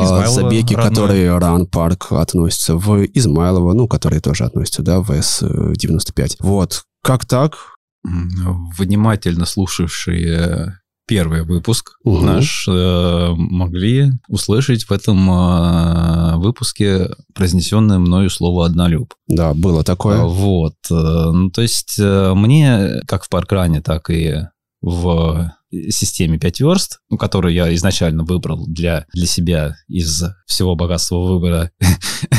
Измайлово, 0.04 0.28
забеги, 0.28 0.74
родной. 0.74 0.89
которые 0.89 1.38
Ран 1.38 1.67
Парк 1.67 2.12
относятся, 2.12 2.76
в 2.76 3.04
Измайлово, 3.06 3.74
ну, 3.74 3.88
которые 3.88 4.21
тоже 4.21 4.45
относятся, 4.45 4.84
да, 4.84 5.00
в 5.00 5.12
С-95. 5.12 6.38
Вот. 6.39 6.84
Как 7.04 7.26
так? 7.26 7.56
Внимательно 8.04 9.45
слушавшие 9.45 10.80
первый 11.08 11.44
выпуск 11.44 11.91
Мгм. 12.04 12.26
наш 12.26 12.68
э, 12.68 13.34
могли 13.36 14.12
услышать 14.27 14.84
в 14.86 14.92
этом 14.92 15.29
э, 15.29 16.36
выпуске 16.38 17.10
произнесенное 17.34 18.00
мною 18.00 18.29
слово 18.29 18.65
«однолюб». 18.65 19.13
Да, 19.27 19.54
было 19.54 19.84
такое. 19.84 20.21
А, 20.21 20.25
Вот. 20.25 20.75
э, 20.90 20.94
Ну, 21.34 21.50
то 21.52 21.62
есть 21.62 21.98
э, 22.00 22.34
мне, 22.36 23.02
как 23.08 23.23
в 23.25 23.29
паркране, 23.29 23.82
так 23.82 24.10
и 24.10 24.36
в 24.82 25.52
системе 25.92 26.38
5 26.40 26.60
верст, 26.62 27.00
ну, 27.10 27.17
которую 27.17 27.54
я 27.54 27.73
изначально 27.76 28.23
выбрал 28.23 28.65
для, 28.67 29.06
для 29.13 29.26
себя 29.28 29.76
из 29.88 30.23
всего 30.46 30.76
богатства 30.76 31.17
выбора. 31.17 31.71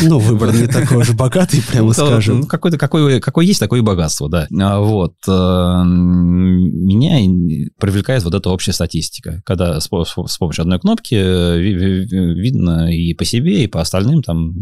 Ну, 0.02 0.18
выбор 0.20 0.54
не 0.54 0.66
такой 0.66 0.98
уж 0.98 1.10
богатый, 1.12 1.62
прямо 1.62 1.88
Ну, 1.88 1.92
скажем. 1.92 2.40
Ну, 2.40 2.46
какой-то, 2.46 2.78
какой, 2.78 3.20
какой 3.20 3.46
есть, 3.46 3.60
такое 3.60 3.80
и 3.80 3.82
богатство, 3.82 4.28
да. 4.28 4.46
А, 4.60 4.80
Вот. 4.80 5.14
э, 5.28 5.30
Меня 5.84 7.18
привлекает 7.78 8.22
вот 8.24 8.34
эта 8.34 8.50
общая 8.50 8.72
статистика, 8.72 9.42
когда 9.44 9.80
с, 9.80 9.88
по- 9.88 10.04
с 10.04 10.36
помощью 10.38 10.62
одной 10.62 10.78
кнопки 10.80 11.14
э, 11.14 11.58
ви- 11.58 11.74
ви- 11.74 12.34
видно 12.40 12.92
и 12.92 13.14
по 13.14 13.24
себе, 13.24 13.64
и 13.64 13.66
по 13.66 13.80
остальным 13.80 14.22
там 14.22 14.54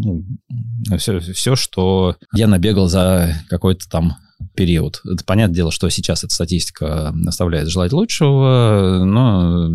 все, 0.98 1.20
все, 1.20 1.56
что 1.56 2.16
я 2.34 2.46
набегал 2.46 2.88
за 2.88 3.34
какой-то 3.48 3.88
там 3.88 4.16
период. 4.54 5.00
Это 5.04 5.24
понятное 5.24 5.54
дело, 5.54 5.72
что 5.72 5.88
сейчас 5.88 6.24
эта 6.24 6.34
статистика 6.34 7.14
оставляет 7.26 7.68
желать 7.68 7.92
лучшего, 7.92 9.02
но 9.04 9.68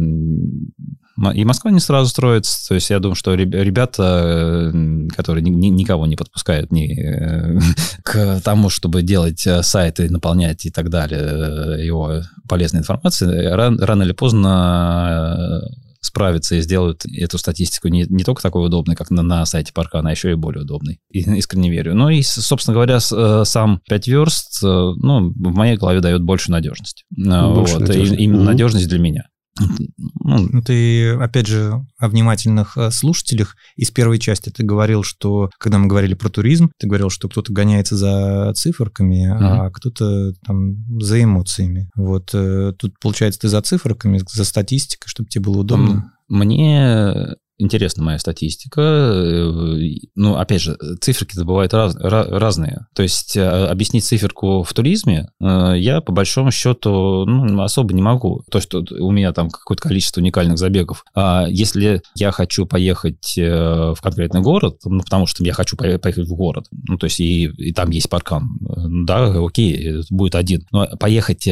и 1.34 1.44
Москва 1.44 1.72
не 1.72 1.80
сразу 1.80 2.10
строится. 2.10 2.68
То 2.70 2.76
есть 2.76 2.90
я 2.90 3.00
думаю, 3.00 3.16
что 3.16 3.34
реб- 3.34 3.54
ребята, 3.54 4.72
которые 5.16 5.44
ни- 5.44 5.50
ни- 5.50 5.68
никого 5.68 6.08
не 6.08 6.16
подпускают 6.16 6.72
ни 6.72 6.98
э, 6.98 7.60
к 8.04 8.40
тому, 8.42 8.70
чтобы 8.70 9.02
делать 9.02 9.46
э, 9.46 9.62
сайты, 9.64 10.10
наполнять 10.10 10.66
и 10.66 10.72
так 10.72 10.90
далее 10.90 11.20
э, 11.80 11.86
его 11.86 12.22
полезной 12.48 12.80
информацией, 12.80 13.48
ран- 13.50 13.80
рано 13.80 14.04
или 14.04 14.14
поздно 14.14 15.62
справятся 16.02 16.56
и 16.56 16.62
сделают 16.62 17.04
эту 17.06 17.38
статистику 17.38 17.88
не, 17.90 18.06
не 18.10 18.24
только 18.24 18.42
такой 18.42 18.66
удобной, 18.66 18.96
как 18.96 19.12
на, 19.12 19.22
на 19.22 19.46
сайте 19.46 19.74
Паркана, 19.74 20.10
а 20.10 20.12
еще 20.12 20.32
и 20.32 20.36
более 20.36 20.64
удобной. 20.64 21.00
И 21.12 21.20
искренне 21.38 21.70
верю. 21.70 21.94
Ну 21.96 22.10
и, 22.10 22.22
собственно 22.22 22.74
говоря, 22.74 23.00
с- 23.00 23.12
э, 23.16 23.44
сам 23.46 23.82
5 23.88 24.08
верст, 24.08 24.64
э, 24.64 24.68
ну, 24.68 25.30
в 25.30 25.54
моей 25.56 25.76
голове 25.78 26.00
дает 26.00 26.24
больше 26.24 26.52
надежности. 26.52 27.04
Э, 27.18 27.54
Больше 27.54 27.74
вот, 27.76 27.84
и- 27.84 27.88
надежности. 27.88 28.22
именно 28.22 28.38
Мгм. 28.40 28.46
надежность 28.46 28.88
для 28.88 29.00
меня. 29.00 29.28
Ну, 29.60 30.48
Ну, 30.52 30.62
ты, 30.62 31.12
опять 31.14 31.48
же, 31.48 31.86
о 31.98 32.08
внимательных 32.08 32.78
э, 32.78 32.92
слушателях. 32.92 33.56
Из 33.76 33.92
первой 33.92 34.20
части 34.20 34.50
ты 34.50 34.64
говорил, 34.64 35.04
что, 35.04 35.50
когда 35.58 35.78
мы 35.78 35.88
говорили 35.88 36.14
про 36.14 36.30
туризм, 36.30 36.72
ты 36.78 36.88
говорил, 36.88 37.10
что 37.10 37.30
кто-то 37.30 37.52
гоняется 37.52 37.96
за 37.96 38.54
циферками, 38.56 39.28
а 39.28 39.70
кто-то 39.72 40.34
там 40.46 40.76
за 41.02 41.24
эмоциями. 41.24 41.90
Вот 41.96 42.32
э, 42.34 42.74
тут, 42.78 43.00
получается, 43.00 43.42
ты 43.42 43.48
за 43.50 43.62
циферками, 43.62 44.22
за 44.30 44.46
статистикой, 44.46 45.08
чтобы 45.08 45.30
тебе 45.30 45.46
было 45.46 45.60
удобно. 45.60 46.14
Мне 46.28 47.36
интересна 47.60 48.04
моя 48.04 48.18
статистика. 48.20 48.82
Э, 48.82 49.80
Ну, 50.16 50.36
опять 50.38 50.62
же, 50.62 50.78
циферки-то 51.02 51.46
бывают 51.46 51.74
раз- 51.74 51.96
ра- 51.96 52.28
разные. 52.38 52.88
То 52.96 53.04
есть 53.04 53.36
э, 53.38 53.46
объяснить 53.68 54.06
циферку 54.06 54.64
в 54.64 54.74
туризме 54.74 55.30
э, 55.42 55.74
я, 55.78 56.02
по 56.02 56.12
большому 56.12 56.52
счету, 56.52 57.26
ну, 57.26 57.62
особо 57.62 57.94
не 57.94 58.02
могу. 58.02 58.44
То, 58.50 58.60
что 58.62 58.84
у 59.00 59.12
меня 59.12 59.32
там 59.34 59.50
какое-то 59.50 59.84
количество 59.84 60.22
уникальных 60.22 60.58
забегов. 60.58 61.04
А 61.14 61.46
если 61.50 62.02
я 62.16 62.32
хочу 62.32 62.66
поехать 62.66 63.34
в 63.38 63.98
конкретный 64.02 64.42
город, 64.42 64.78
ну, 64.86 65.02
потому 65.02 65.26
что 65.28 65.44
я 65.44 65.54
хочу 65.54 65.76
пое- 65.76 65.98
поехать 66.00 66.28
в 66.28 66.34
город, 66.36 66.66
ну, 66.88 66.98
то 66.98 67.06
есть 67.06 67.20
и, 67.20 67.44
и 67.46 67.74
там 67.74 67.90
есть 67.92 68.10
паркан, 68.10 68.58
да, 69.06 69.34
окей, 69.46 70.02
будет 70.10 70.36
один. 70.36 70.66
Но 70.72 70.88
поехать 70.98 71.48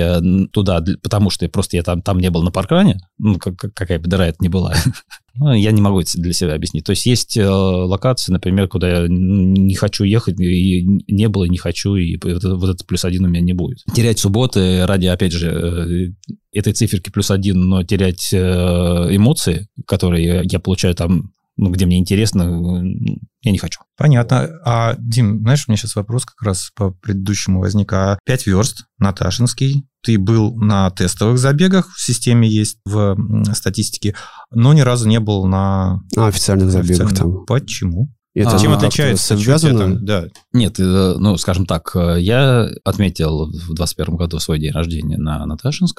туда, 0.51 0.84
потому 1.03 1.30
что 1.30 1.47
просто 1.49 1.78
я 1.78 1.84
там, 1.84 2.01
там 2.01 2.20
не 2.20 2.30
был 2.30 2.43
на 2.43 2.51
паркане, 2.51 2.99
ну, 3.18 3.36
как- 3.38 3.58
как- 3.58 3.74
какая 3.74 3.99
бы 3.99 4.08
дыра 4.08 4.26
это 4.28 4.38
ни 4.41 4.47
была, 4.47 4.74
ну, 5.40 5.54
я 5.54 5.72
не 5.72 5.82
могу 5.82 6.02
для 6.16 6.34
себя 6.34 6.56
объяснить. 6.56 6.86
То 6.86 6.92
есть 6.92 7.06
есть 7.06 7.38
э, 7.38 7.48
локации, 7.48 8.32
например, 8.32 8.68
куда 8.68 9.02
я 9.02 9.08
не 9.08 9.76
хочу 9.76 10.04
ехать, 10.04 10.40
и 10.40 10.84
не 11.08 11.30
было, 11.30 11.46
и 11.46 11.50
не 11.50 11.58
хочу, 11.58 11.96
и 11.96 12.18
вот 12.24 12.44
вот 12.44 12.70
это 12.70 12.86
плюс 12.86 13.06
один 13.06 13.26
у 13.26 13.28
меня 13.28 13.42
не 13.42 13.54
будет. 13.54 13.84
Терять 13.94 14.20
субботы 14.20 14.86
ради, 14.86 15.06
опять 15.06 15.34
же, 15.34 15.50
э, 15.50 16.38
этой 16.52 16.74
циферки 16.74 17.10
плюс 17.10 17.30
один, 17.30 17.62
но 17.62 17.84
терять 17.84 18.30
э, 18.34 18.38
эмоции, 18.38 19.68
которые 19.86 20.42
я 20.44 20.60
получаю 20.60 20.96
там, 20.96 21.32
ну, 21.58 21.70
где 21.72 21.86
мне 21.86 21.97
интересно, 21.99 22.43
э, 22.43 23.10
я 23.41 23.51
не 23.51 23.58
хочу. 23.58 23.82
Понятно. 23.97 24.49
А, 24.64 24.95
Дим, 24.99 25.41
знаешь, 25.41 25.66
у 25.68 25.72
меня 25.72 25.78
сейчас 25.78 25.95
вопрос 25.95 26.26
как 26.26 26.41
раз 26.43 26.72
по 26.76 26.91
предыдущему 26.91 27.60
возник. 27.60 27.91
А 27.93 28.20
5 28.26 28.47
верст, 28.47 28.86
Наташинский, 28.99 29.88
ты 30.03 30.18
был 30.18 30.55
на 30.55 30.89
тестовых 30.91 31.38
забегах, 31.38 31.89
в 31.93 32.01
системе 32.01 32.47
есть 32.47 32.78
в 32.86 33.18
статистике, 33.53 34.16
но 34.51 34.74
ни 34.74 34.82
разу 34.82 35.08
не 35.08 35.20
был 35.20 35.45
на 35.45 36.01
А, 36.16 36.28
официальных 36.28 36.72
забегах 36.72 37.08
официальном. 37.08 37.34
там. 37.38 37.45
Почему? 37.45 38.10
Это 38.36 38.55
А, 38.55 38.60
Чем 38.60 38.72
как-то 38.74 38.86
отличается? 38.88 39.36
Связано? 39.36 39.80
там? 39.80 40.05
Да. 40.05 40.26
Нет, 40.53 40.80
э, 40.80 41.16
ну, 41.18 41.38
скажем 41.38 41.66
так, 41.66 41.89
э, 41.95 42.18
я 42.22 42.70
отметил 42.84 43.51
в 43.51 43.74
21 43.74 44.16
году 44.16 44.38
свой 44.38 44.60
день 44.60 44.72
рождения 44.74 45.18
на 45.18 45.43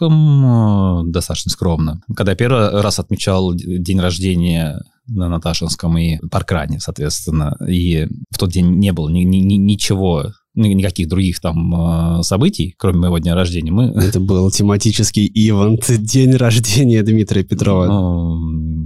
Наташинском 0.09 1.11
достаточно 1.11 1.51
скромно. 1.51 2.01
Когда 2.17 2.33
я 2.33 2.37
первый 2.37 2.81
раз 2.81 3.01
отмечал 3.01 3.53
день 3.55 3.99
рождения 4.01 4.81
на 5.09 5.29
Наташинском 5.29 5.97
и 5.99 6.19
Паркране, 6.31 6.81
соответственно, 6.81 7.57
и 7.67 8.07
в 8.31 8.39
тот 8.39 8.51
день 8.53 8.77
не 8.79 8.93
было 8.93 9.09
ни- 9.09 9.25
ни- 9.25 9.39
ни- 9.39 9.55
ничего, 9.55 10.27
ни- 10.55 10.75
никаких 10.75 11.09
других 11.09 11.41
там 11.41 12.19
э, 12.21 12.23
событий, 12.23 12.75
кроме 12.79 12.99
моего 12.99 13.19
дня 13.19 13.35
рождения, 13.35 13.71
мы... 13.73 13.85
Это 13.87 14.21
был 14.21 14.51
тематический 14.51 15.27
ивент, 15.33 15.85
день 16.03 16.35
рождения 16.35 17.03
Дмитрия 17.03 17.43
Петрова. 17.45 17.87
ну, 17.87 18.39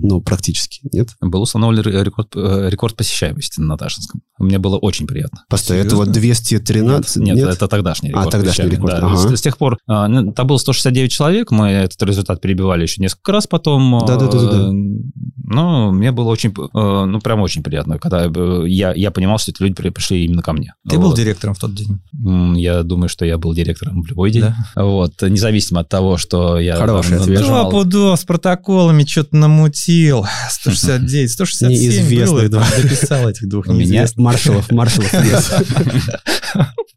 Ну, 0.05 0.21
практически, 0.21 0.81
нет? 0.93 1.11
был 1.21 1.43
установлен 1.43 1.83
ре- 1.83 2.05
рекорд, 2.05 2.29
э, 2.37 2.69
рекорд 2.71 2.97
посещаемости 2.97 3.61
на 3.61 3.67
Наташинском. 3.69 4.21
Мне 4.39 4.59
было 4.59 4.77
очень 4.77 5.07
приятно. 5.07 5.45
Постой, 5.49 5.79
это 5.79 5.95
вот 5.97 6.07
Серьезно? 6.09 6.21
213? 6.21 7.23
Нет, 7.23 7.39
это 7.39 7.69
тогдашний 7.69 8.09
А, 8.09 8.13
рекорд. 8.13 8.31
тогдашний 8.33 8.65
посещаемости, 8.65 8.77
рекорд, 8.77 9.01
да. 9.01 9.07
ага. 9.07 9.37
С, 9.37 9.39
с 9.39 9.41
тех 9.43 9.57
пор, 9.57 9.79
а, 9.87 10.09
ну, 10.09 10.33
там 10.33 10.47
было 10.49 10.57
169 10.59 11.11
человек, 11.13 11.51
мы 11.53 11.69
этот 11.69 12.03
результат 12.03 12.41
перебивали 12.41 12.83
еще 12.83 13.01
несколько 13.01 13.31
раз 13.33 13.47
потом. 13.47 13.95
а, 13.95 14.07
Да-да-да-да-да. 14.07 14.73
Ну, 15.53 15.93
мне 15.93 16.13
было 16.13 16.29
очень, 16.31 16.51
э, 16.51 17.05
ну, 17.07 17.21
прям 17.21 17.41
очень 17.41 17.63
приятно, 17.63 17.99
когда 17.99 18.25
э, 18.27 18.65
я, 18.67 18.93
я 18.95 19.11
понимал, 19.11 19.39
что 19.39 19.51
эти 19.51 19.63
люди 19.63 19.75
при- 19.75 19.91
пришли 19.91 20.25
именно 20.25 20.43
ко 20.43 20.53
мне. 20.53 20.75
Ты 20.89 20.97
был 20.99 21.09
Вот. 21.09 21.17
директором 21.17 21.55
в 21.55 21.59
тот 21.59 21.75
день? 21.75 22.01
Я 22.59 22.83
думаю, 22.83 23.09
что 23.09 23.25
я 23.25 23.39
был 23.39 23.55
директором 23.55 24.03
в 24.03 24.07
любой 24.07 24.31
день. 24.31 24.43
Да. 24.43 24.57
Вот, 24.77 25.21
независимо 25.23 25.81
от 25.81 25.89
того, 25.89 26.17
что 26.17 26.59
я... 26.59 26.77
Хороший 26.77 27.19
там 27.19 27.23
ответ. 27.23 27.71
пудов 27.71 28.19
с 28.19 28.25
протоколами 28.25 29.05
что-то 29.05 29.37
намутил. 29.37 30.27
169, 30.51 31.31
167 31.31 31.69
Неизвестных, 31.71 32.51
было. 32.51 32.61
да. 32.61 32.67
Дописал 32.83 33.29
этих 33.29 33.49
двух 33.49 33.67
У 33.67 33.73
меня- 33.73 33.85
неизвестных. 33.85 34.25
Маршалов, 34.25 34.71
маршалов 34.73 35.11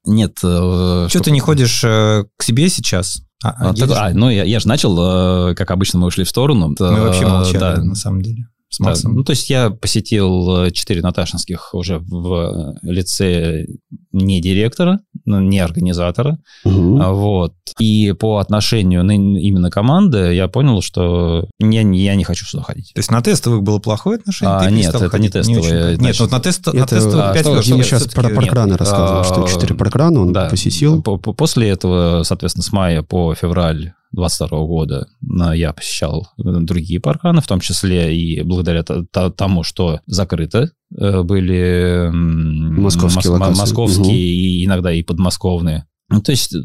нет. 0.06 0.38
Э, 0.44 1.08
Что 1.10 1.20
ты 1.22 1.32
не 1.32 1.40
ходишь 1.40 1.84
э, 1.84 2.26
к 2.38 2.44
себе 2.44 2.70
сейчас? 2.70 3.22
А, 3.44 3.50
а 3.50 3.70
А, 3.70 3.74
так- 3.74 3.90
а, 3.92 4.10
ну, 4.14 4.30
я, 4.30 4.44
я 4.44 4.60
же 4.60 4.68
начал, 4.68 5.50
э, 5.52 5.56
как 5.56 5.72
обычно, 5.72 6.00
мы 6.00 6.08
ушли 6.08 6.24
в 6.24 6.30
сторону. 6.30 6.76
Мы 6.80 7.02
вообще 7.02 7.28
молчали, 7.28 7.60
да. 7.60 7.76
на 7.84 7.96
самом 7.96 8.22
деле. 8.22 8.48
С 8.70 8.80
Да, 8.80 8.86
Максом. 8.86 9.14
Ну, 9.16 9.24
то 9.24 9.32
есть 9.32 9.50
я 9.50 9.70
посетил 9.70 10.64
э, 10.66 10.72
четыре 10.72 11.02
Наташинских 11.02 11.74
уже 11.74 12.00
в 12.00 12.76
лице 12.82 13.66
не 14.12 14.42
директора, 14.42 15.00
не 15.26 15.60
организатора. 15.60 16.40
А, 16.66 16.70
Вот. 17.14 17.54
И 17.80 18.12
по 18.14 18.40
отношению 18.40 19.04
на 19.04 19.12
именно 19.14 19.70
команды 19.70 20.34
я 20.34 20.48
понял, 20.48 20.82
что 20.82 21.48
я, 21.60 21.84
не- 21.84 22.00
я 22.04 22.16
не 22.16 22.24
хочу 22.24 22.46
сюда 22.46 22.64
ходить. 22.64 22.92
То 22.96 23.00
есть 23.00 23.12
на 23.12 23.22
тестовых 23.22 23.62
было 23.64 23.80
плохое 23.80 24.18
отношение? 24.18 24.56
А, 24.58 24.70
нет, 24.70 24.94
это 24.94 25.04
не 25.04 25.10
ходить? 25.10 25.34
тестовые, 25.34 25.60
очень 25.62 25.70
понятно. 25.72 26.04
Нет, 26.04 26.20
вот 26.20 26.32
на, 26.32 26.40
тест, 26.40 26.66
на 26.66 26.78
Это 26.78 26.88
тестовых 26.96 27.26
а, 27.26 27.34
5 27.34 27.42
что, 27.44 27.54
верст 27.54 27.68
Дима 27.68 27.78
я 27.80 27.84
сейчас 27.84 28.08
про 28.08 28.30
паркраны 28.30 28.72
нет. 28.72 28.80
рассказывал, 28.80 29.24
что 29.24 29.44
А, 29.46 29.48
4 29.48 29.76
паркрана 29.76 30.22
он 30.22 30.34
Да. 30.34 30.50
посетил. 30.50 31.02
По- 31.04 31.18
по- 31.18 31.34
После 31.34 31.70
этого, 31.70 32.24
соответственно, 32.24 32.64
с 32.64 32.72
мая 32.72 33.04
по 33.04 33.34
февраль 33.36 33.94
22 34.16 34.66
года 34.66 35.08
я 35.54 35.74
посещал 35.74 36.28
э, 36.38 36.42
другие 36.62 37.00
парканы, 37.00 37.42
в 37.42 37.48
том 37.48 37.60
числе 37.60 38.16
и 38.18 38.42
благодаря 38.42 38.84
тому, 38.84 39.64
что 39.64 40.00
закрыты 40.06 40.72
э, 40.98 41.22
были 41.24 42.10
Московские 42.12 43.34
мос- 43.38 43.58
московские 43.58 44.06
Мгм. 44.06 44.16
и 44.16 44.66
иногда 44.66 44.92
и 44.92 45.04
подмосковные. 45.04 45.86
Ну, 46.08 46.22
то 46.22 46.32
есть 46.32 46.56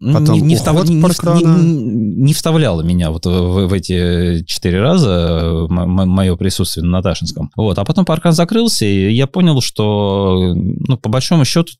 Потом 0.00 0.34
не, 0.34 0.40
не, 0.40 0.56
встав- 0.56 0.74
не- 0.88 1.00
не- 1.44 1.82
не- 2.24 2.34
вставляло 2.34 2.82
меня 2.82 3.12
вот 3.12 3.26
в, 3.26 3.66
в 3.68 3.72
эти 3.72 4.42
четыре 4.44 4.80
раза 4.80 5.66
мое 5.68 6.34
присутствие 6.34 6.84
на 6.84 6.98
Наташинском. 6.98 7.50
Вот. 7.56 7.78
А 7.78 7.84
потом 7.84 8.04
паркан 8.04 8.32
закрылся, 8.32 8.84
и 8.86 9.12
я 9.12 9.28
понял, 9.28 9.60
что 9.60 10.52
ну, 10.56 10.96
по 10.96 11.08
большому 11.10 11.44
счету 11.44 11.72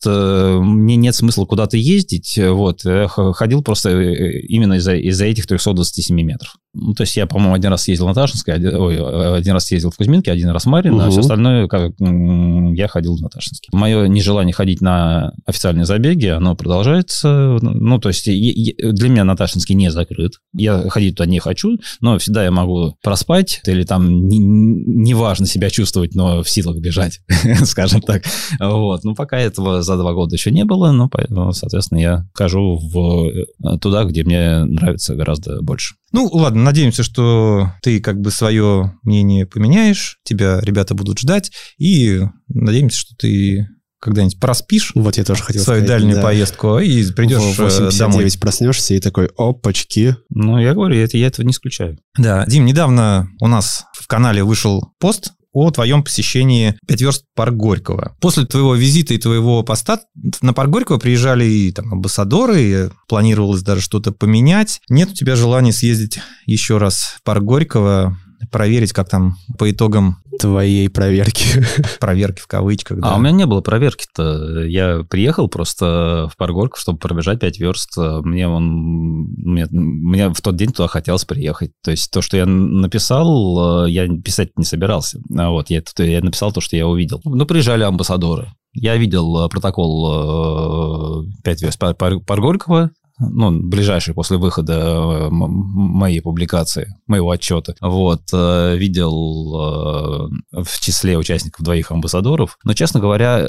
мне 0.63 0.95
нет 0.95 1.15
смысла 1.17 1.45
куда-то 1.45 1.77
ездить. 1.77 2.39
Вот. 2.41 2.85
Я 2.85 3.09
ходил 3.09 3.63
просто 3.63 3.91
э, 3.91 4.41
именно 4.43 4.75
из-за 4.75 4.95
из 4.95 5.21
этих 5.21 5.49
327 5.49 6.15
метров. 6.23 6.55
Ну, 6.75 6.93
то 6.95 7.01
есть 7.01 7.17
я, 7.17 7.27
по-моему, 7.27 7.55
один 7.55 7.71
раз 7.71 7.89
ездил 7.89 8.05
на 8.07 8.11
Наташинской, 8.13 8.55
один, 8.55 8.75
ой, 8.77 9.37
один 9.39 9.55
раз 9.55 9.69
ездил 9.73 9.91
в 9.91 9.97
Кузьминке, 9.97 10.31
один 10.31 10.51
раз 10.51 10.65
в 10.65 10.67
Марьино, 10.69 10.99
а 10.99 11.07
Мгм. 11.07 11.11
все 11.11 11.21
остальное 11.21 11.67
как, 11.67 11.93
я 11.99 12.87
ходил 12.89 13.17
в 13.17 13.21
Наташинский. 13.23 13.71
Мое 13.73 14.07
нежелание 14.07 14.53
ходить 14.53 14.81
на 14.81 15.33
официальные 15.47 15.87
забеги, 15.87 16.27
оно 16.27 16.55
продолжается. 16.55 17.09
Нравится. 17.23 17.59
Ну, 17.63 17.99
то 17.99 18.09
есть 18.09 18.27
для 18.27 19.09
меня 19.09 19.25
Наташинский 19.25 19.75
не 19.75 19.91
закрыт. 19.91 20.35
Я 20.53 20.89
ходить 20.89 21.17
туда 21.17 21.29
не 21.29 21.39
хочу, 21.39 21.79
но 22.01 22.19
всегда 22.19 22.45
я 22.45 22.51
могу 22.51 22.97
проспать 23.03 23.61
или 23.67 23.85
там 23.85 24.29
неважно 24.29 25.45
не 25.45 25.49
себя 25.49 25.71
чувствовать, 25.71 26.15
но 26.15 26.43
в 26.43 26.51
силах 26.51 26.79
бежать, 26.79 27.21
скажем 27.65 28.01
так. 28.01 28.25
Вот. 28.59 29.05
Ну, 29.05 29.15
пока 29.15 29.39
этого 29.39 29.83
за 29.83 29.97
два 29.97 30.13
года 30.13 30.35
еще 30.35 30.51
не 30.51 30.65
было, 30.65 30.93
но, 30.93 31.53
соответственно, 31.53 31.99
я 31.99 32.27
хожу 32.35 32.79
в, 32.79 33.29
э, 33.29 33.79
туда, 33.81 34.05
где 34.05 34.25
мне 34.25 34.65
нравится 34.65 35.15
гораздо 35.15 35.63
больше. 35.63 35.95
Ну, 36.13 36.29
ладно, 36.33 36.63
надеемся, 36.63 37.03
что 37.03 37.73
ты 37.83 38.01
как 38.01 38.21
бы 38.21 38.31
свое 38.31 38.95
мнение 39.03 39.47
поменяешь, 39.47 40.19
тебя 40.25 40.61
ребята 40.63 40.95
будут 40.95 41.19
ждать, 41.19 41.51
и 41.79 42.23
надеемся, 42.49 42.99
что 42.99 43.15
ты 43.17 43.69
когда-нибудь 44.01 44.39
проспишь 44.39 44.93
вот 44.95 45.17
я 45.17 45.25
тоже 45.25 45.43
хотел 45.43 45.63
свою 45.63 45.83
сказать, 45.83 46.01
дальнюю 46.01 46.17
да. 46.17 46.23
поездку 46.23 46.79
и 46.79 47.11
придешь 47.13 47.41
в 47.41 47.61
8.59 47.61 47.95
э, 47.95 47.99
домой. 47.99 48.31
проснешься 48.41 48.95
и 48.95 49.01
такой, 49.01 49.31
опачки. 49.37 50.17
Ну, 50.31 50.59
я 50.59 50.75
говорю, 50.75 50.97
это, 50.97 51.17
я 51.17 51.27
этого 51.27 51.45
не 51.45 51.53
исключаю. 51.53 51.99
Да, 52.17 52.45
Дим, 52.47 52.65
недавно 52.65 53.29
у 53.41 53.47
нас 53.47 53.85
в 53.93 54.07
канале 54.07 54.45
вышел 54.45 54.93
пост 54.99 55.33
о 55.53 55.71
твоем 55.71 56.03
посещении 56.03 56.79
«Пять 56.87 57.01
верст 57.01 57.25
парк 57.35 57.55
Горького». 57.55 58.17
После 58.21 58.47
твоего 58.47 58.75
визита 58.75 59.15
и 59.15 59.19
твоего 59.19 59.63
поста 59.63 60.01
на 60.41 60.53
парк 60.53 60.71
Горького 60.71 60.99
приезжали 60.99 61.45
и 61.45 61.73
там 61.73 61.93
амбассадоры, 61.93 62.61
и 62.61 62.89
планировалось 63.09 63.63
даже 63.63 63.81
что-то 63.81 64.13
поменять. 64.13 64.81
Нет 64.89 65.11
у 65.11 65.15
тебя 65.15 65.37
желания 65.37 65.73
съездить 65.73 66.21
еще 66.47 66.79
раз 66.79 67.17
в 67.17 67.23
парк 67.23 67.43
Горького, 67.43 68.17
проверить, 68.51 68.93
как 68.93 69.09
там 69.09 69.37
по 69.59 69.71
итогам 69.71 70.19
твоей 70.39 70.89
проверки. 70.89 71.65
Проверки 72.01 72.41
в 72.41 72.47
кавычках, 72.47 73.01
да. 73.01 73.11
А 73.11 73.17
у 73.17 73.19
меня 73.19 73.33
не 73.33 73.47
было 73.47 73.61
проверки-то. 73.61 74.65
Я 74.65 75.03
приехал 75.09 75.49
просто 75.49 76.29
в 76.33 76.37
Паргорку, 76.37 76.79
чтобы 76.79 76.99
пробежать 76.99 77.41
5 77.41 77.59
верст. 77.59 77.97
Мне 77.97 78.49
он... 78.49 79.27
Мне, 79.37 79.67
мне 79.71 80.29
в 80.31 80.41
тот 80.41 80.57
день 80.57 80.71
туда 80.71 80.89
хотелось 80.89 81.25
приехать. 81.25 81.73
То 81.83 81.91
есть 81.91 82.11
то, 82.11 82.23
что 82.23 82.37
я 82.37 82.47
написал, 82.47 83.87
я 83.87 84.07
писать 84.09 84.51
не 84.57 84.65
собирался. 84.65 85.21
А 85.37 85.51
вот 85.51 85.71
я, 85.71 85.83
я 85.99 86.21
написал 86.21 86.53
то, 86.53 86.61
что 86.61 86.77
я 86.77 86.87
увидел. 86.87 87.21
Ну, 87.25 87.45
приезжали 87.45 87.83
амбассадоры. 87.83 88.53
Я 88.73 88.97
видел 88.97 89.49
протокол 89.49 91.27
5 91.43 91.63
верст 91.63 91.79
Паргорького, 91.79 92.91
ну, 93.21 93.51
ближайший 93.51 94.15
после 94.15 94.37
выхода 94.37 94.75
э, 94.75 95.29
моей 95.31 96.21
публикации, 96.21 96.95
моего 97.07 97.31
отчета, 97.31 97.75
вот, 97.81 98.23
э, 98.33 98.77
видел 98.77 100.31
э, 100.53 100.63
в 100.63 100.81
числе 100.81 101.19
участников 101.19 101.65
двоих 101.65 101.91
амбассадоров. 101.91 102.59
Но, 102.65 102.75
честно 102.75 103.01
говоря, 103.01 103.49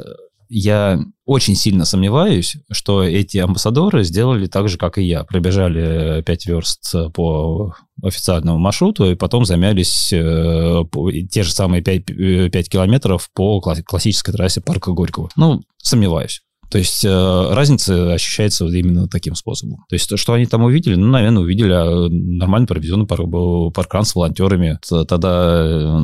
я 0.51 0.99
очень 1.25 1.55
сильно 1.55 1.85
сомневаюсь, 1.85 2.57
что 2.71 3.03
эти 3.03 3.37
амбассадоры 3.37 4.03
сделали 4.03 4.47
так 4.47 4.67
же, 4.69 4.79
как 4.79 4.97
и 4.97 5.03
я. 5.03 5.23
Пробежали 5.23 6.23
5 6.23 6.45
верст 6.47 6.95
по 7.13 7.75
официальному 8.03 8.57
маршруту 8.57 9.11
и 9.11 9.15
потом 9.15 9.45
замялись 9.45 10.07
те 10.09 11.43
же 11.43 11.51
самые 11.51 11.83
5, 11.83 12.51
5 12.51 12.69
километров 12.69 13.29
по 13.35 13.61
классической 13.61 14.33
трассе 14.33 14.61
парка 14.61 14.91
Горького. 14.91 15.29
Ну, 15.35 15.61
сомневаюсь. 15.77 16.41
То 16.69 16.77
есть 16.77 17.03
э, 17.03 17.53
разница 17.53 18.13
ощущается 18.13 18.65
вот 18.65 18.73
именно 18.73 19.07
таким 19.07 19.35
способом. 19.35 19.85
То 19.89 19.95
есть, 19.95 20.17
что 20.17 20.33
они 20.33 20.45
там 20.45 20.63
увидели, 20.63 20.95
ну, 20.95 21.07
наверное, 21.07 21.41
увидели 21.41 21.73
а, 21.73 22.07
нормально 22.09 22.67
проведенный 22.67 23.07
паркран 23.07 24.05
с 24.05 24.15
волонтерами. 24.15 24.79
Тогда 25.07 26.03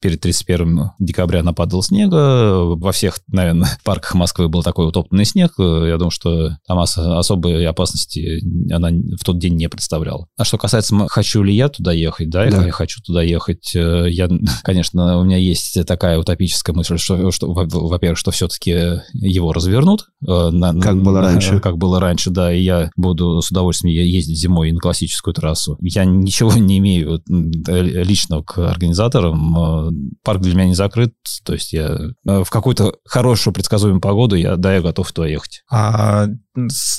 перед 0.00 0.20
31 0.20 0.90
декабря 0.98 1.42
нападал 1.42 1.82
снега. 1.82 2.60
Во 2.62 2.92
всех, 2.92 3.18
наверное, 3.28 3.68
парках 3.84 4.14
Москвы 4.14 4.48
был 4.48 4.62
такой 4.62 4.88
утопленный 4.88 5.24
снег. 5.24 5.54
Я 5.58 5.96
думаю, 5.96 6.10
что 6.10 6.56
там 6.66 6.78
особой 6.78 7.66
опасности 7.66 8.40
она 8.72 8.90
в 8.90 9.24
тот 9.24 9.38
день 9.38 9.56
не 9.56 9.68
представляла. 9.68 10.26
А 10.36 10.44
что 10.44 10.58
касается, 10.58 10.94
хочу 11.08 11.42
ли 11.42 11.54
я 11.54 11.68
туда 11.68 11.92
ехать, 11.92 12.30
да, 12.30 12.48
да. 12.50 12.66
я 12.66 12.72
хочу 12.72 13.00
туда 13.02 13.22
ехать. 13.22 13.74
Э, 13.74 14.06
я, 14.08 14.28
конечно, 14.62 15.18
у 15.18 15.24
меня 15.24 15.36
есть 15.36 15.84
такая 15.86 16.18
утопическая 16.18 16.74
мысль, 16.74 16.98
что, 16.98 17.30
что 17.30 17.52
во-первых, 17.52 18.18
что 18.18 18.30
все-таки 18.30 19.00
его 19.12 19.52
развернут. 19.52 20.06
Э, 20.26 20.50
на, 20.50 20.78
как 20.80 21.02
было 21.02 21.20
раньше. 21.20 21.60
Как 21.60 21.76
было 21.76 22.00
раньше, 22.00 22.30
да, 22.30 22.52
и 22.52 22.60
я 22.60 22.90
буду 22.96 23.40
с 23.42 23.50
удовольствием 23.50 23.94
ездить 23.94 24.38
зимой 24.38 24.72
на 24.72 24.78
классическую 24.78 25.34
трассу. 25.34 25.76
Я 25.80 26.04
ничего 26.04 26.52
не 26.56 26.78
имею 26.78 27.22
лично 27.26 28.42
к 28.42 28.58
организаторам, 28.58 29.87
парк 30.22 30.40
для 30.40 30.54
меня 30.54 30.66
не 30.66 30.74
закрыт, 30.74 31.14
то 31.44 31.52
есть 31.52 31.72
я 31.72 31.88
э, 32.26 32.44
в 32.44 32.50
какую-то 32.50 32.94
хорошую 33.04 33.54
предсказуемую 33.54 34.00
погоду, 34.00 34.36
я, 34.36 34.56
да, 34.56 34.74
я 34.74 34.80
готов 34.80 35.10
туда 35.12 35.28
ехать. 35.28 35.62
А 35.70 36.26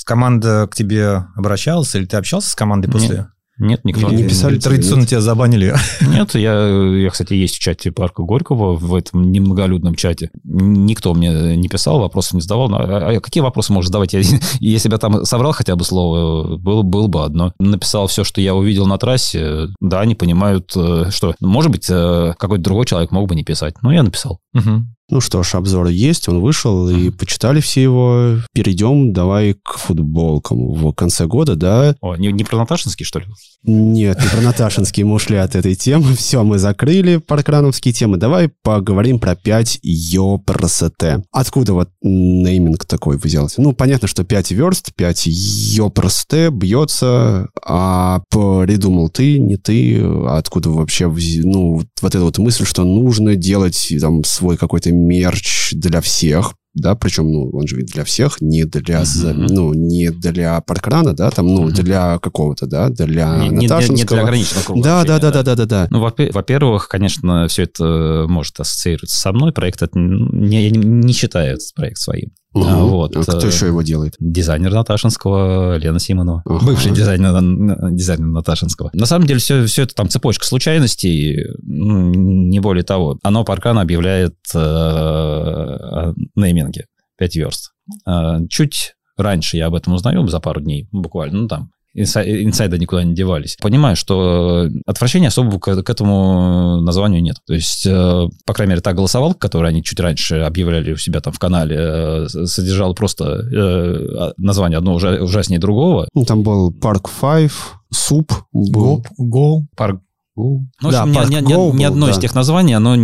команда 0.04 0.68
к 0.70 0.74
тебе 0.74 1.26
обращалась, 1.36 1.94
или 1.94 2.06
ты 2.06 2.16
общался 2.16 2.50
с 2.50 2.54
командой 2.54 2.90
после? 2.90 3.16
Нет. 3.16 3.26
Нет, 3.60 3.84
никто 3.84 4.10
не 4.10 4.26
писали, 4.26 4.58
традиционно 4.58 5.06
тебя 5.06 5.20
забанили. 5.20 5.74
Нет, 6.00 6.34
я, 6.34 6.66
я, 6.66 7.10
кстати, 7.10 7.34
есть 7.34 7.56
в 7.56 7.58
чате 7.60 7.92
парка 7.92 8.22
Горького, 8.22 8.74
в 8.74 8.94
этом 8.94 9.30
немноголюдном 9.30 9.94
чате. 9.94 10.30
Никто 10.44 11.12
мне 11.12 11.56
не 11.56 11.68
писал, 11.68 12.00
вопросов 12.00 12.34
не 12.34 12.40
задавал. 12.40 12.74
А, 12.74 13.10
а 13.10 13.20
какие 13.20 13.42
вопросы 13.42 13.72
можешь 13.72 13.88
задавать? 13.88 14.14
Я, 14.14 14.20
если 14.60 14.88
бы 14.88 14.94
я 14.94 14.98
там 14.98 15.24
собрал 15.24 15.52
хотя 15.52 15.76
бы 15.76 15.84
слово, 15.84 16.56
было, 16.56 16.82
было 16.82 17.06
бы 17.06 17.22
одно. 17.22 17.52
Написал 17.58 18.06
все, 18.06 18.24
что 18.24 18.40
я 18.40 18.54
увидел 18.54 18.86
на 18.86 18.96
трассе. 18.96 19.68
Да, 19.80 20.00
они 20.00 20.14
понимают, 20.14 20.72
э, 20.74 21.10
что, 21.10 21.34
может 21.40 21.70
быть, 21.70 21.86
э, 21.90 22.34
какой-то 22.38 22.64
другой 22.64 22.86
человек 22.86 23.10
мог 23.10 23.28
бы 23.28 23.34
не 23.34 23.44
писать. 23.44 23.74
Но 23.82 23.92
я 23.92 24.02
написал. 24.02 24.40
Угу. 24.54 24.84
Ну 25.10 25.20
что 25.20 25.42
ж, 25.42 25.56
обзор 25.56 25.88
есть, 25.88 26.28
он 26.28 26.40
вышел, 26.40 26.88
uh-huh. 26.88 27.06
и 27.06 27.10
почитали 27.10 27.60
все 27.60 27.82
его. 27.82 28.36
Перейдем 28.52 29.12
давай 29.12 29.54
к 29.54 29.76
футболкам. 29.76 30.72
В 30.72 30.92
конце 30.92 31.26
года, 31.26 31.56
да... 31.56 31.96
О, 32.00 32.14
не, 32.14 32.30
не 32.32 32.44
про 32.44 32.58
Наташинский, 32.58 33.04
что 33.04 33.18
ли? 33.18 33.26
Нет, 33.64 34.20
не 34.20 34.28
про 34.28 34.40
Наташинский, 34.40 35.02
мы 35.02 35.14
ушли 35.14 35.36
от 35.36 35.56
этой 35.56 35.74
темы. 35.74 36.14
Все, 36.14 36.44
мы 36.44 36.58
закрыли 36.58 37.16
паркрановские 37.16 37.92
темы. 37.92 38.18
Давай 38.18 38.50
поговорим 38.62 39.18
про 39.18 39.34
5 39.34 39.80
ёпросоте. 39.82 41.24
Откуда 41.32 41.72
вот 41.72 41.90
нейминг 42.02 42.84
такой 42.84 43.16
взялся? 43.16 43.60
Ну, 43.60 43.72
понятно, 43.72 44.06
что 44.06 44.22
5 44.22 44.52
верст, 44.52 44.94
5 44.94 45.26
ёпросоте 45.26 46.50
бьется, 46.50 47.48
а 47.66 48.22
придумал 48.30 49.08
ты, 49.08 49.40
не 49.40 49.56
ты, 49.56 50.00
откуда 50.28 50.70
вообще, 50.70 51.08
ну, 51.08 51.82
вот 52.00 52.14
эта 52.14 52.24
вот 52.24 52.38
мысль, 52.38 52.64
что 52.64 52.84
нужно 52.84 53.34
делать 53.34 53.92
там 54.00 54.22
свой 54.24 54.56
какой-то 54.56 54.99
мерч 55.06 55.72
для 55.72 56.00
всех, 56.00 56.54
да, 56.74 56.94
причем, 56.94 57.32
ну, 57.32 57.50
он 57.50 57.66
же 57.66 57.76
ведь 57.76 57.88
для 57.88 58.04
всех, 58.04 58.40
не 58.40 58.64
для, 58.64 59.02
uh-huh. 59.02 59.46
ну, 59.48 59.74
не 59.74 60.10
для 60.10 60.60
паркрана, 60.60 61.14
да, 61.14 61.30
там, 61.30 61.46
ну, 61.46 61.68
uh-huh. 61.68 61.82
для 61.82 62.18
какого-то, 62.18 62.66
да, 62.66 62.90
для 62.90 63.38
не. 63.38 63.66
Не, 63.66 63.66
не 63.66 64.04
для 64.04 64.22
ограниченного 64.22 64.64
круга. 64.64 64.82
Да, 64.82 65.04
да, 65.04 65.18
да, 65.18 65.30
да, 65.32 65.42
да, 65.42 65.56
да, 65.56 65.66
да. 65.66 65.88
Ну, 65.90 66.00
во-первых, 66.00 66.88
конечно, 66.88 67.48
все 67.48 67.64
это 67.64 68.26
может 68.28 68.60
ассоциироваться 68.60 69.18
со 69.18 69.32
мной, 69.32 69.52
проект 69.52 69.82
это 69.82 69.98
не, 69.98 70.70
не 70.70 71.12
считаю 71.12 71.54
этот 71.54 71.74
проект 71.74 71.98
своим. 71.98 72.30
Угу. 72.52 72.64
Вот. 72.64 73.16
А 73.16 73.22
кто 73.22 73.46
еще 73.46 73.66
его 73.66 73.82
делает? 73.82 74.14
Дизайнер 74.18 74.72
Наташинского, 74.72 75.76
Лена 75.76 76.00
Симонова. 76.00 76.42
Ага. 76.44 76.66
Бывший 76.66 76.92
дизайнер, 76.92 77.92
дизайнер 77.92 78.26
Наташинского. 78.26 78.90
На 78.92 79.06
самом 79.06 79.26
деле 79.26 79.38
все, 79.38 79.66
все 79.66 79.82
это 79.82 79.94
там 79.94 80.08
цепочка 80.08 80.44
случайностей, 80.44 81.38
не 81.62 82.58
более 82.60 82.82
того. 82.82 83.18
Оно 83.22 83.44
Паркан 83.44 83.78
объявляет 83.78 84.34
э, 84.54 84.58
о 84.58 86.14
нейминге 86.34 86.86
5 87.18 87.36
верст. 87.36 87.72
Э, 88.06 88.38
чуть 88.48 88.94
раньше 89.16 89.56
я 89.56 89.66
об 89.66 89.74
этом 89.74 89.94
узнаю, 89.94 90.26
за 90.26 90.40
пару 90.40 90.60
дней, 90.60 90.88
буквально, 90.90 91.42
ну 91.42 91.48
там, 91.48 91.70
инсайды 91.94 92.78
никуда 92.78 93.02
не 93.04 93.14
девались. 93.14 93.56
Понимаю, 93.60 93.96
что 93.96 94.68
отвращения 94.86 95.28
особо 95.28 95.58
к, 95.58 95.82
к 95.82 95.90
этому 95.90 96.80
названию 96.80 97.22
нет. 97.22 97.36
То 97.46 97.54
есть, 97.54 97.86
э, 97.86 98.28
по 98.46 98.54
крайней 98.54 98.70
мере, 98.70 98.80
та 98.80 98.92
голосовалка, 98.92 99.38
которую 99.38 99.68
они 99.68 99.82
чуть 99.82 100.00
раньше 100.00 100.36
объявляли 100.36 100.92
у 100.92 100.96
себя 100.96 101.20
там 101.20 101.32
в 101.32 101.38
канале, 101.38 101.76
э, 101.78 102.26
содержала 102.28 102.92
просто 102.92 103.24
э, 103.24 104.32
название 104.36 104.78
одно 104.78 104.94
ужаснее 104.94 105.60
другого. 105.60 106.08
Ну, 106.14 106.24
там 106.24 106.42
был 106.42 106.72
Park 106.72 107.08
5, 107.20 107.50
суп. 107.90 108.32
Go, 108.54 109.04
go. 109.18 109.62
Парк 109.76 110.00
ну, 110.36 110.88
в 110.88 110.92
да, 110.92 111.02
общем, 111.02 111.30
ни, 111.30 111.34
ни, 111.34 111.40
ни, 111.40 111.76
ни 111.78 111.84
одно 111.84 112.06
да. 112.06 112.12
из 112.12 112.18
тех 112.18 112.34
названий, 112.34 112.74
оно 112.74 112.94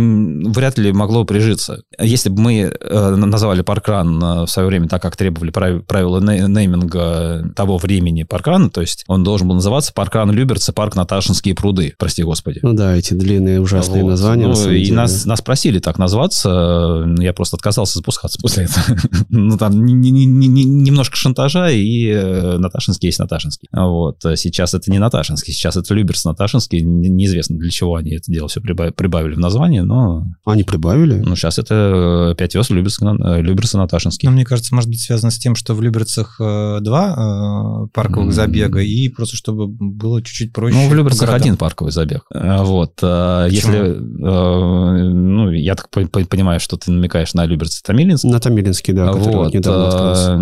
вряд 0.49 0.77
ли 0.77 0.93
могло 0.93 1.25
прижиться. 1.25 1.81
Если 1.99 2.29
бы 2.29 2.41
мы 2.41 2.53
э, 2.59 3.15
назвали 3.15 3.61
паркран 3.61 4.23
э, 4.23 4.45
в 4.45 4.47
свое 4.47 4.67
время 4.67 4.87
так, 4.87 5.01
как 5.01 5.15
требовали 5.17 5.51
правила 5.51 6.19
нейминга 6.19 7.51
того 7.55 7.77
времени 7.77 8.23
паркрана, 8.23 8.69
то 8.69 8.81
есть 8.81 9.03
он 9.07 9.23
должен 9.23 9.47
был 9.47 9.55
называться 9.55 9.93
паркран 9.93 10.31
Люберцы, 10.31 10.71
парк 10.71 10.95
Наташинские 10.95 11.53
пруды, 11.53 11.93
прости 11.99 12.23
господи. 12.23 12.59
Ну 12.63 12.73
да, 12.73 12.95
эти 12.95 13.13
длинные 13.13 13.59
ужасные 13.61 14.03
вот. 14.03 14.11
названия. 14.11 14.47
Ну, 14.47 14.71
и 14.71 14.89
нас, 14.91 15.25
нас 15.25 15.41
просили 15.41 15.79
так 15.79 15.97
назваться, 15.97 17.05
я 17.19 17.33
просто 17.33 17.57
отказался 17.57 17.99
запускаться 17.99 18.39
после 18.41 18.65
этого. 18.65 18.85
ну 19.29 19.57
там 19.57 19.85
немножко 19.85 21.17
шантажа, 21.17 21.69
и 21.69 22.07
э, 22.07 22.57
Наташинский 22.57 23.07
есть 23.07 23.19
Наташинский. 23.19 23.67
Вот. 23.71 24.21
Сейчас 24.35 24.73
это 24.73 24.89
не 24.89 24.99
Наташинский, 24.99 25.53
сейчас 25.53 25.75
это 25.75 25.93
Люберс 25.93 26.23
Наташинский. 26.23 26.83
Неизвестно, 27.17 27.57
для 27.57 27.71
чего 27.71 27.95
они 27.95 28.11
это 28.11 28.31
дело 28.31 28.47
все 28.47 28.61
прибавили 28.61 29.33
в 29.33 29.39
название, 29.39 29.81
но... 29.83 30.25
Они 30.45 30.63
прибавили? 30.63 31.15
Ну, 31.15 31.35
сейчас 31.35 31.57
это 31.57 32.35
5 32.37 32.55
вес 32.55 32.69
Люберс, 32.69 32.99
Люберс 33.01 33.73
и 33.73 33.77
Наташинский. 33.77 34.27
Ну, 34.27 34.35
мне 34.35 34.45
кажется, 34.45 34.75
может 34.75 34.89
быть 34.89 35.01
связано 35.01 35.31
с 35.31 35.39
тем, 35.39 35.55
что 35.55 35.73
в 35.73 35.81
Люберцах 35.81 36.35
два 36.37 37.87
парковых 37.93 38.29
mm-hmm. 38.29 38.33
забега, 38.33 38.79
и 38.81 39.09
просто 39.09 39.35
чтобы 39.35 39.67
было 39.67 40.21
чуть-чуть 40.21 40.53
проще. 40.53 40.77
Ну, 40.77 40.89
в 40.89 40.93
Люберцах 40.93 41.33
один 41.33 41.57
парковый 41.57 41.91
забег. 41.91 42.23
Вот. 42.31 42.95
Почему? 42.97 43.47
Если... 43.49 43.97
Ну, 43.99 45.51
я 45.51 45.75
так 45.75 45.89
понимаю, 45.89 46.59
что 46.59 46.77
ты 46.77 46.91
намекаешь 46.91 47.33
на 47.33 47.45
Люберцы 47.45 47.81
Томилинск. 47.83 48.25
На 48.25 48.39
Томилинский, 48.39 48.93
да, 48.93 49.11
который 49.11 49.35
вот, 49.35 49.53
недавно 49.53 49.87
открылся. 49.87 50.39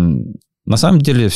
На 0.66 0.76
самом 0.76 1.00
деле 1.00 1.30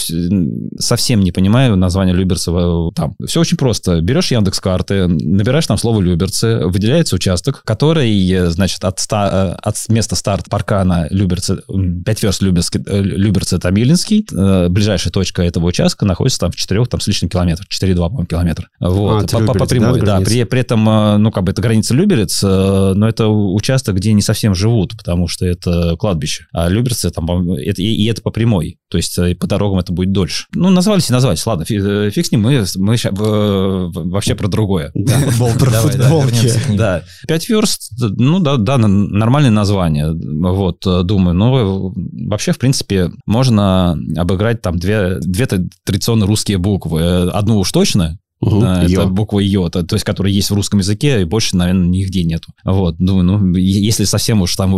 совсем 0.78 1.20
не 1.20 1.32
понимаю 1.32 1.76
название 1.76 2.14
Люберцева 2.14 2.92
там. 2.94 3.14
Все 3.24 3.40
очень 3.40 3.56
просто. 3.56 4.00
Берешь 4.00 4.30
Яндекс 4.30 4.60
карты, 4.60 5.06
набираешь 5.06 5.66
там 5.66 5.78
слово 5.78 6.00
Люберцы, 6.00 6.66
выделяется 6.66 7.14
участок, 7.14 7.62
который, 7.64 8.36
значит, 8.50 8.84
от, 8.84 8.98
ста, 8.98 9.54
от 9.54 9.76
места 9.88 10.16
старт 10.16 10.48
паркана 10.48 11.06
Люберцы, 11.10 11.58
5 12.04 12.22
верст 12.22 12.42
Люберцы, 12.42 12.82
Люберцы 12.86 13.58
Томилинский, 13.58 14.26
э, 14.32 14.68
ближайшая 14.68 15.12
точка 15.12 15.42
этого 15.42 15.66
участка 15.66 16.04
находится 16.04 16.40
там 16.40 16.50
в 16.50 16.56
4 16.56 16.84
там, 16.86 17.00
с 17.00 17.06
лишним 17.06 17.28
километров, 17.28 17.66
4,2, 17.68 17.94
по-моему, 17.94 18.26
километра. 18.26 18.68
Вот, 18.80 19.32
а, 19.32 19.38
по, 19.38 19.46
по, 19.46 19.54
по 19.60 19.66
прямой, 19.66 20.00
да, 20.00 20.18
да 20.18 20.24
при, 20.24 20.44
при 20.44 20.60
этом, 20.60 20.88
э, 20.88 21.16
ну, 21.18 21.30
как 21.30 21.44
бы 21.44 21.52
это 21.52 21.62
граница 21.62 21.94
Люберец, 21.94 22.42
э, 22.42 22.92
но 22.94 23.08
это 23.08 23.28
участок, 23.28 23.96
где 23.96 24.12
не 24.12 24.22
совсем 24.22 24.54
живут, 24.54 24.96
потому 24.96 25.28
что 25.28 25.46
это 25.46 25.96
кладбище. 25.96 26.46
А 26.52 26.68
Люберцы 26.68 27.10
там, 27.10 27.52
это, 27.52 27.80
и, 27.80 27.86
и 27.86 28.06
это 28.06 28.22
по 28.22 28.30
прямой. 28.30 28.78
То 28.88 28.96
есть 28.96 29.19
и 29.26 29.34
по 29.34 29.46
дорогам 29.46 29.78
это 29.78 29.92
будет 29.92 30.12
дольше. 30.12 30.46
Ну, 30.54 30.70
назвались 30.70 31.10
и 31.10 31.12
назвались. 31.12 31.44
Ладно, 31.46 31.64
э, 31.68 32.10
фиг 32.10 32.26
с 32.26 32.32
ним, 32.32 32.42
мы, 32.42 32.64
мы 32.76 32.96
сейчас 32.96 33.12
вообще 33.12 34.34
про 34.34 34.48
другое. 34.48 34.92
Да, 35.10 35.18
футбол 35.18 35.50
про 35.58 35.70
футболки. 35.70 36.52
Да, 36.76 37.02
пять 37.26 37.48
верст, 37.48 37.92
ну 37.98 38.38
да, 38.38 38.58
да, 38.58 38.78
нормальное 38.78 39.50
название. 39.50 40.12
Вот, 40.12 40.84
думаю, 40.84 41.34
ну, 41.34 41.92
вообще, 42.28 42.52
в 42.52 42.58
принципе, 42.58 43.10
можно 43.26 43.98
обыграть 44.16 44.62
там 44.62 44.78
две, 44.78 45.18
две 45.20 45.46
традиционно 45.46 46.26
русские 46.26 46.58
буквы. 46.58 47.30
Одну 47.30 47.58
уж 47.58 47.72
точно, 47.72 48.18
Угу, 48.40 48.62
это 48.62 48.86
Йо. 48.88 49.06
буква 49.08 49.40
Йо, 49.40 49.68
то, 49.68 49.82
то 49.82 49.96
есть, 49.96 50.04
которая 50.04 50.32
есть 50.32 50.50
в 50.50 50.54
русском 50.54 50.78
языке, 50.78 51.20
и 51.20 51.24
больше, 51.24 51.56
наверное, 51.56 51.86
нигде 51.86 52.24
нету. 52.24 52.52
Вот, 52.64 52.96
думаю, 52.98 53.24
ну, 53.24 53.54
если 53.56 54.04
совсем 54.04 54.40
уж 54.40 54.56
там 54.56 54.74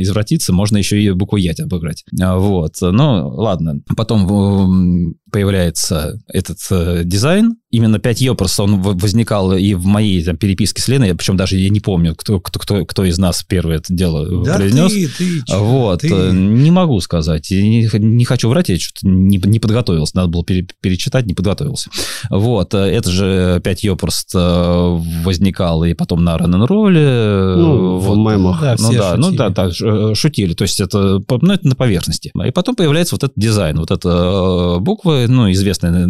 извратиться, 0.00 0.52
можно 0.52 0.76
еще 0.76 1.02
и 1.02 1.10
букву 1.10 1.36
Ять 1.36 1.60
обыграть. 1.60 2.04
А, 2.20 2.36
вот, 2.36 2.76
ну, 2.80 3.28
ладно. 3.28 3.80
Потом 3.96 5.14
появляется 5.34 6.20
этот 6.28 6.58
э, 6.70 7.02
дизайн. 7.04 7.56
Именно 7.72 7.96
5Е 7.96 8.36
просто 8.36 8.62
он 8.62 8.80
возникал 8.80 9.52
и 9.52 9.74
в 9.74 9.84
моей 9.84 10.22
там, 10.22 10.36
переписке 10.36 10.80
с 10.80 10.86
Леной, 10.86 11.08
я 11.08 11.16
причем 11.16 11.36
даже 11.36 11.56
я 11.56 11.70
не 11.70 11.80
помню, 11.80 12.14
кто, 12.14 12.38
кто, 12.38 12.60
кто, 12.60 12.86
кто 12.86 13.04
из 13.04 13.18
нас 13.18 13.42
первое 13.42 13.78
это 13.78 13.92
дело 13.92 14.44
да 14.44 14.54
произнес. 14.54 14.92
Ты, 14.92 15.08
ты, 15.08 15.56
вот, 15.56 16.02
ты. 16.02 16.08
Э, 16.08 16.30
не 16.30 16.70
могу 16.70 17.00
сказать. 17.00 17.50
Не, 17.50 17.90
не 17.92 18.24
хочу 18.24 18.48
врать, 18.48 18.68
я 18.68 18.78
что-то 18.78 19.08
не, 19.08 19.38
не 19.38 19.58
подготовился. 19.58 20.16
Надо 20.16 20.28
было 20.28 20.44
пере, 20.44 20.68
перечитать, 20.80 21.26
не 21.26 21.34
подготовился. 21.34 21.90
Вот, 22.30 22.72
э, 22.74 22.78
это 22.78 23.10
же 23.10 23.60
5Е 23.64 23.96
просто 23.96 25.00
возникал 25.24 25.82
и 25.82 25.94
потом 25.94 26.22
на 26.22 26.38
ран 26.38 26.62
ролле 26.62 27.54
Ну, 27.56 27.98
вот, 27.98 28.14
в 28.14 28.18
мемах. 28.20 28.60
Да, 28.60 28.76
ну, 28.78 28.92
да, 28.92 29.16
ну 29.16 29.32
да, 29.32 29.48
да, 29.48 30.14
шутили. 30.14 30.54
То 30.54 30.62
есть 30.62 30.78
это, 30.78 31.20
ну, 31.28 31.52
это 31.52 31.66
на 31.66 31.74
поверхности. 31.74 32.30
И 32.46 32.50
потом 32.52 32.76
появляется 32.76 33.16
вот 33.16 33.24
этот 33.24 33.36
дизайн, 33.36 33.80
вот 33.80 33.90
эта 33.90 34.76
буква, 34.78 35.23
ну, 35.28 35.50
известная, 35.52 36.08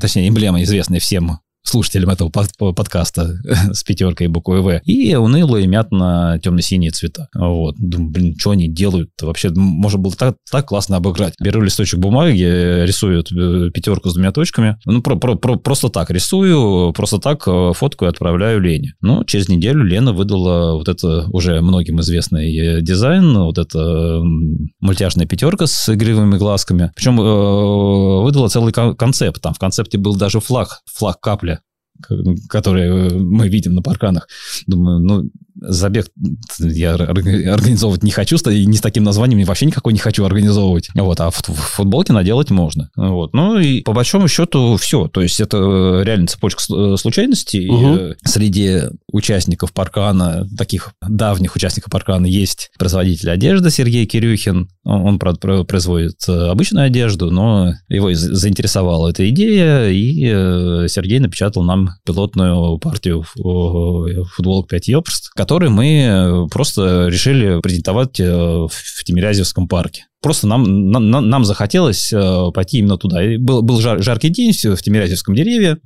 точнее, 0.00 0.28
эмблема 0.28 0.62
известная 0.62 1.00
всем 1.00 1.40
слушателям 1.70 2.10
этого 2.10 2.30
подкаста 2.30 3.38
с 3.72 3.82
пятеркой 3.84 4.26
и 4.26 4.28
буквой 4.28 4.60
В. 4.60 4.80
И 4.84 5.14
унылые 5.14 5.66
мятно 5.66 6.38
темно-синие 6.42 6.90
цвета. 6.90 7.28
Вот. 7.34 7.76
Думаю, 7.78 8.10
блин, 8.10 8.36
что 8.38 8.50
они 8.50 8.68
делают? 8.68 9.10
Вообще, 9.20 9.50
можно 9.50 9.98
было 9.98 10.14
так, 10.14 10.36
так 10.50 10.66
классно 10.66 10.96
обыграть. 10.96 11.34
Беру 11.40 11.62
листочек 11.62 12.00
бумаги, 12.00 12.42
рисую 12.42 13.20
э, 13.22 13.70
пятерку 13.70 14.10
с 14.10 14.14
двумя 14.14 14.32
точками. 14.32 14.76
Ну, 14.84 15.00
про, 15.00 15.16
про, 15.16 15.36
про, 15.36 15.56
просто 15.56 15.88
так 15.88 16.10
рисую, 16.10 16.92
просто 16.92 17.18
так 17.18 17.46
э, 17.46 17.72
фотку 17.74 18.04
и 18.04 18.08
отправляю 18.08 18.60
Лене. 18.60 18.94
Ну, 19.00 19.24
через 19.24 19.48
неделю 19.48 19.84
Лена 19.84 20.12
выдала 20.12 20.74
вот 20.74 20.88
это 20.88 21.26
уже 21.30 21.60
многим 21.60 22.00
известный 22.00 22.54
э, 22.56 22.80
дизайн, 22.82 23.38
вот 23.38 23.58
это 23.58 24.20
мультяшная 24.80 25.26
пятерка 25.26 25.66
с 25.66 25.88
игривыми 25.94 26.36
глазками. 26.36 26.90
Причем 26.96 27.16
выдала 27.16 28.48
целый 28.48 28.72
концепт. 28.72 29.40
Там 29.40 29.54
в 29.54 29.58
концепте 29.58 29.98
был 29.98 30.16
даже 30.16 30.40
флаг, 30.40 30.80
флаг 30.86 31.20
капля 31.20 31.59
которые 32.48 33.10
мы 33.10 33.48
видим 33.48 33.74
на 33.74 33.82
парканах. 33.82 34.28
Думаю, 34.66 35.00
ну, 35.00 35.30
забег 35.60 36.06
я 36.58 36.94
организовывать 36.94 38.02
не 38.02 38.10
хочу, 38.10 38.36
и 38.50 38.66
не 38.66 38.76
с 38.76 38.80
таким 38.80 39.04
названием 39.04 39.44
вообще 39.46 39.66
никакой 39.66 39.92
не 39.92 39.98
хочу 39.98 40.24
организовывать. 40.24 40.88
Вот, 40.94 41.20
а 41.20 41.30
в, 41.30 41.36
футболке 41.36 42.12
наделать 42.12 42.50
можно. 42.50 42.90
Вот. 42.96 43.34
Ну 43.34 43.58
и 43.58 43.82
по 43.82 43.92
большому 43.92 44.28
счету 44.28 44.76
все. 44.76 45.08
То 45.08 45.20
есть 45.20 45.40
это 45.40 46.02
реально 46.04 46.26
цепочка 46.26 46.62
э, 46.72 46.96
случайностей. 46.96 47.68
Угу. 47.68 48.16
Среди 48.24 48.82
участников 49.12 49.72
паркана, 49.72 50.48
таких 50.56 50.92
давних 51.06 51.56
участников 51.56 51.90
паркана, 51.90 52.26
есть 52.26 52.70
производитель 52.78 53.30
одежды 53.30 53.70
Сергей 53.70 54.06
Кирюхин. 54.06 54.68
Он, 54.84 55.18
правда, 55.18 55.64
производит 55.64 56.16
э, 56.28 56.32
обычную 56.32 56.86
одежду, 56.86 57.30
но 57.30 57.74
его 57.88 58.12
заинтересовала 58.14 59.08
эта 59.08 59.28
идея, 59.30 59.88
и 59.88 60.88
Сергей 60.88 61.18
напечатал 61.18 61.62
нам 61.62 61.89
пилотную 62.04 62.78
партию 62.78 63.22
футболок 63.22 64.68
5 64.68 64.88
Ёпрст, 64.88 65.30
который 65.34 65.70
мы 65.70 66.02
э, 66.02 66.46
просто 66.50 67.08
решили 67.08 67.60
презентовать 67.60 68.18
э, 68.20 68.26
в 68.30 69.04
Тимирязевском 69.04 69.68
парке. 69.68 70.06
Просто 70.22 70.46
нам, 70.46 70.90
нам, 70.90 71.28
нам 71.28 71.44
захотелось 71.44 72.12
э, 72.12 72.50
пойти 72.52 72.78
именно 72.78 72.98
туда. 72.98 73.24
И 73.24 73.36
был, 73.36 73.62
был 73.62 73.80
жар, 73.80 74.02
жаркий 74.02 74.28
день 74.28 74.52
в 74.52 74.82
Тимирязевском 74.82 75.34
дереве. 75.34 75.78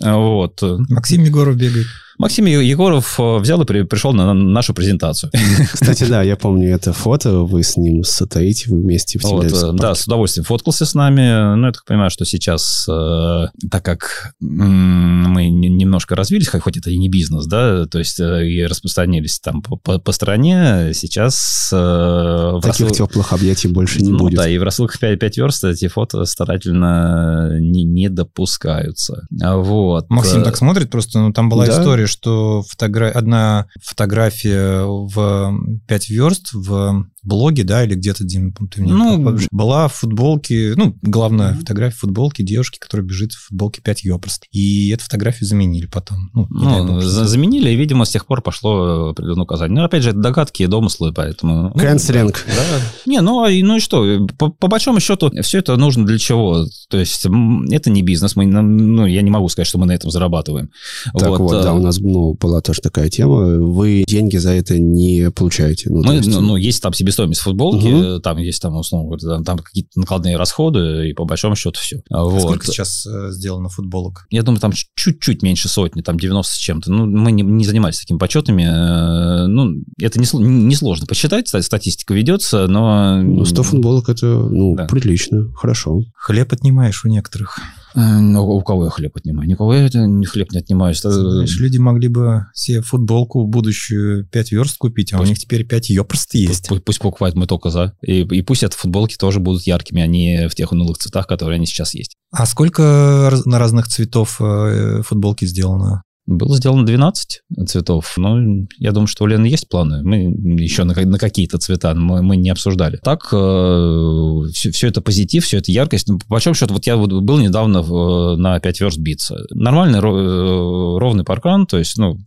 Вот. 0.00 0.62
Максим 0.88 1.24
Егоров 1.24 1.56
бегает. 1.56 1.86
Максим 2.18 2.46
Егоров 2.46 3.18
э, 3.20 3.38
взял 3.38 3.62
и 3.62 3.64
при, 3.64 3.82
пришел 3.82 4.12
на 4.12 4.34
нашу 4.34 4.74
презентацию. 4.74 5.30
Кстати, 5.72 6.02
да, 6.04 6.22
я 6.22 6.36
помню 6.36 6.74
это 6.74 6.92
фото, 6.92 7.40
вы 7.44 7.62
с 7.62 7.76
ним 7.76 8.02
стоите 8.02 8.70
вместе 8.70 9.20
в 9.20 9.22
вот, 9.22 9.46
э, 9.46 9.72
Да, 9.74 9.94
с 9.94 10.04
удовольствием 10.04 10.44
фоткался 10.44 10.84
с 10.84 10.94
нами. 10.94 11.54
Ну, 11.54 11.66
я 11.66 11.72
так 11.72 11.84
понимаю, 11.84 12.10
что 12.10 12.24
сейчас, 12.24 12.86
э, 12.88 13.46
так 13.70 13.84
как 13.84 14.34
мы 14.40 15.48
немножко 15.48 16.16
развились, 16.16 16.48
хоть 16.48 16.76
это 16.76 16.90
и 16.90 16.98
не 16.98 17.08
бизнес, 17.08 17.46
да, 17.46 17.86
то 17.86 18.00
есть 18.00 18.18
и 18.18 18.66
распространились 18.68 19.38
там 19.38 19.62
по, 19.62 19.76
по, 19.76 19.98
по 19.98 20.12
стране, 20.12 20.90
сейчас... 20.94 21.68
Таких 21.70 22.64
рассыл... 22.64 22.90
теплых 22.90 23.32
объятий 23.32 23.68
больше 23.68 24.02
не 24.02 24.10
ну, 24.10 24.18
будет. 24.18 24.38
Да, 24.38 24.48
и 24.48 24.58
в 24.58 24.64
рассылках 24.64 24.98
5, 24.98 25.20
5 25.20 25.36
верст 25.38 25.64
эти 25.64 25.86
фото 25.86 26.24
старательно 26.24 27.60
не, 27.60 27.84
не 27.84 28.08
допускаются. 28.08 29.26
Вот. 29.30 30.10
Максим 30.10 30.42
так 30.42 30.56
смотрит 30.56 30.90
просто, 30.90 31.20
ну, 31.20 31.32
там 31.32 31.48
была 31.48 31.66
да? 31.66 31.72
история, 31.72 32.07
что 32.08 32.62
фотогра... 32.62 33.10
одна 33.10 33.66
фотография 33.82 34.82
в 34.84 35.54
5 35.86 36.08
верст 36.10 36.52
в 36.52 37.06
блоге, 37.28 37.62
да, 37.62 37.84
или 37.84 37.94
где-то, 37.94 38.24
Дим, 38.24 38.52
ты 38.52 38.82
мне 38.82 38.92
ну, 38.92 39.38
была 39.50 39.88
в 39.88 39.94
футболке, 39.94 40.74
ну, 40.76 40.96
главная 41.02 41.52
mm-hmm. 41.52 41.58
фотография 41.58 41.96
футболки 41.96 42.42
девушки, 42.42 42.78
которая 42.78 43.06
бежит 43.06 43.32
в 43.32 43.48
футболке 43.48 43.80
5 43.82 44.04
ёпрост. 44.04 44.46
И 44.50 44.90
эту 44.90 45.04
фотографию 45.04 45.46
заменили 45.46 45.86
потом. 45.86 46.30
Ну, 46.32 46.46
ну 46.50 47.00
за- 47.00 47.26
заменили, 47.26 47.70
и, 47.70 47.76
видимо, 47.76 48.04
с 48.04 48.10
тех 48.10 48.26
пор 48.26 48.42
пошло 48.42 49.10
определенное 49.10 49.44
указание. 49.44 49.78
Но, 49.78 49.84
опять 49.84 50.02
же, 50.02 50.10
это 50.10 50.18
догадки 50.18 50.62
и 50.62 50.66
домыслы, 50.66 51.12
поэтому... 51.12 51.72
Канцелинг. 51.74 52.44
Ну, 52.46 52.52
да. 52.54 52.80
Не, 53.06 53.20
ну, 53.20 53.44
а 53.44 53.50
ну 53.50 53.76
и 53.76 53.80
что? 53.80 54.26
По, 54.38 54.48
по 54.48 54.68
большому 54.68 55.00
счету, 55.00 55.30
все 55.42 55.58
это 55.58 55.76
нужно 55.76 56.06
для 56.06 56.18
чего? 56.18 56.66
То 56.88 56.98
есть, 56.98 57.26
это 57.26 57.90
не 57.90 58.02
бизнес, 58.02 58.34
мы, 58.36 58.46
ну, 58.46 59.06
я 59.06 59.22
не 59.22 59.30
могу 59.30 59.48
сказать, 59.48 59.68
что 59.68 59.78
мы 59.78 59.86
на 59.86 59.92
этом 59.92 60.10
зарабатываем. 60.10 60.70
Так 61.14 61.28
вот, 61.28 61.40
вот 61.40 61.62
да, 61.62 61.70
а 61.70 61.74
у 61.74 61.82
нас 61.82 61.98
ну, 61.98 62.34
была 62.34 62.60
тоже 62.60 62.80
такая 62.80 63.08
тема. 63.08 63.60
Вы 63.60 64.04
деньги 64.06 64.36
за 64.36 64.52
это 64.52 64.78
не 64.78 65.30
получаете. 65.30 65.90
Ну, 65.90 66.02
мы, 66.02 66.14
есть... 66.14 66.28
ну, 66.28 66.40
ну, 66.40 66.56
есть 66.56 66.82
там 66.82 66.92
себестоимость 67.18 67.40
футболки, 67.40 67.86
угу. 67.86 68.20
там 68.20 68.38
есть 68.38 68.62
там, 68.62 68.76
условно 68.76 69.08
говоря, 69.08 69.36
там, 69.36 69.44
там 69.44 69.58
какие-то 69.58 69.90
накладные 69.96 70.36
расходы, 70.36 71.10
и 71.10 71.12
по 71.12 71.24
большому 71.24 71.56
счету 71.56 71.78
все. 71.80 72.02
А 72.10 72.24
вот. 72.24 72.40
Сколько 72.40 72.66
сейчас 72.66 73.06
э, 73.06 73.30
сделано 73.30 73.68
футболок? 73.68 74.26
Я 74.30 74.42
думаю, 74.42 74.60
там 74.60 74.72
чуть-чуть 74.94 75.42
меньше 75.42 75.68
сотни, 75.68 76.02
там 76.02 76.18
90 76.18 76.52
с 76.52 76.56
чем-то. 76.56 76.92
Ну, 76.92 77.06
мы 77.06 77.32
не, 77.32 77.42
не 77.42 77.64
занимались 77.64 77.98
такими 77.98 78.18
подсчетами. 78.18 78.62
Э, 78.62 79.46
ну, 79.46 79.82
это 80.00 80.20
несложно 80.20 80.46
не, 80.46 80.64
не 80.64 80.74
сложно 80.76 81.06
посчитать, 81.06 81.48
статистика 81.48 82.14
ведется, 82.14 82.66
но... 82.66 83.20
Ну, 83.22 83.44
100 83.44 83.62
футболок 83.62 84.08
это, 84.08 84.26
ну, 84.26 84.76
да. 84.76 84.86
прилично, 84.86 85.52
хорошо. 85.54 86.02
Хлеб 86.14 86.52
отнимаешь 86.52 87.04
у 87.04 87.08
некоторых. 87.08 87.58
Ну, 87.94 88.44
у 88.44 88.62
кого 88.62 88.84
я 88.84 88.90
хлеб 88.90 89.16
отнимаю? 89.16 89.48
Никого 89.48 89.74
я 89.74 89.88
хлеб 89.88 90.52
не 90.52 90.58
отнимаю. 90.58 90.94
Знаешь, 90.94 91.58
люди 91.58 91.78
могли 91.78 92.08
бы 92.08 92.46
себе 92.54 92.82
футболку 92.82 93.46
будущую 93.46 94.26
5 94.26 94.52
верст 94.52 94.76
купить, 94.76 95.12
а 95.12 95.18
пусть, 95.18 95.28
у 95.28 95.30
них 95.30 95.38
теперь 95.38 95.64
5 95.64 95.90
ее 95.90 96.04
просто 96.04 96.38
есть. 96.38 96.68
Пусть, 96.68 96.84
пусть 96.84 96.97
покупают, 96.98 97.36
мы 97.36 97.46
только 97.46 97.70
за. 97.70 97.94
И, 98.02 98.20
и 98.22 98.42
пусть 98.42 98.62
эти 98.62 98.74
футболки 98.74 99.16
тоже 99.16 99.40
будут 99.40 99.66
яркими, 99.66 100.02
а 100.02 100.06
не 100.06 100.48
в 100.48 100.54
тех 100.54 100.72
унылых 100.72 100.98
цветах, 100.98 101.26
которые 101.26 101.56
они 101.56 101.66
сейчас 101.66 101.94
есть. 101.94 102.16
А 102.30 102.46
сколько 102.46 103.30
на 103.44 103.58
разных 103.58 103.88
цветов 103.88 104.40
э, 104.40 105.02
футболки 105.02 105.44
сделано? 105.44 106.02
Было 106.28 106.58
сделано 106.58 106.84
12 106.84 107.40
цветов, 107.66 108.12
но 108.18 108.38
я 108.78 108.92
думаю, 108.92 109.06
что 109.06 109.24
у 109.24 109.26
Лены 109.26 109.46
есть 109.46 109.66
планы. 109.66 110.02
Мы 110.02 110.24
еще 110.60 110.84
на, 110.84 110.94
на 110.94 111.18
какие-то 111.18 111.56
цвета 111.56 111.94
мы, 111.94 112.20
мы 112.22 112.36
не 112.36 112.50
обсуждали. 112.50 112.98
Так, 113.02 113.30
э, 113.32 114.42
все, 114.52 114.70
все 114.70 114.88
это 114.88 115.00
позитив, 115.00 115.42
все 115.42 115.56
это 115.56 115.72
яркость. 115.72 116.06
Ну, 116.06 116.18
по 116.18 116.26
большому 116.28 116.54
счету, 116.54 116.74
вот 116.74 116.84
я 116.86 116.98
вот 116.98 117.10
был 117.10 117.38
недавно 117.38 117.80
в, 117.80 118.36
на 118.36 118.60
5 118.60 118.80
верст 118.82 118.98
биться. 118.98 119.38
Нормальный 119.52 120.00
э, 120.00 120.98
ровный 120.98 121.24
паркан, 121.24 121.66
то 121.66 121.78
есть, 121.78 121.96
ну, 121.96 122.18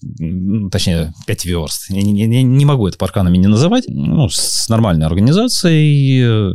точнее, 0.71 1.13
5 1.27 1.45
верст. 1.45 1.91
Я 1.91 2.01
не, 2.01 2.11
не, 2.11 2.41
не 2.41 2.65
могу 2.65 2.87
это 2.87 2.97
парканами 2.97 3.37
не 3.37 3.47
называть. 3.47 3.83
Ну, 3.87 4.29
с 4.29 4.67
нормальной 4.67 5.05
организацией. 5.05 6.51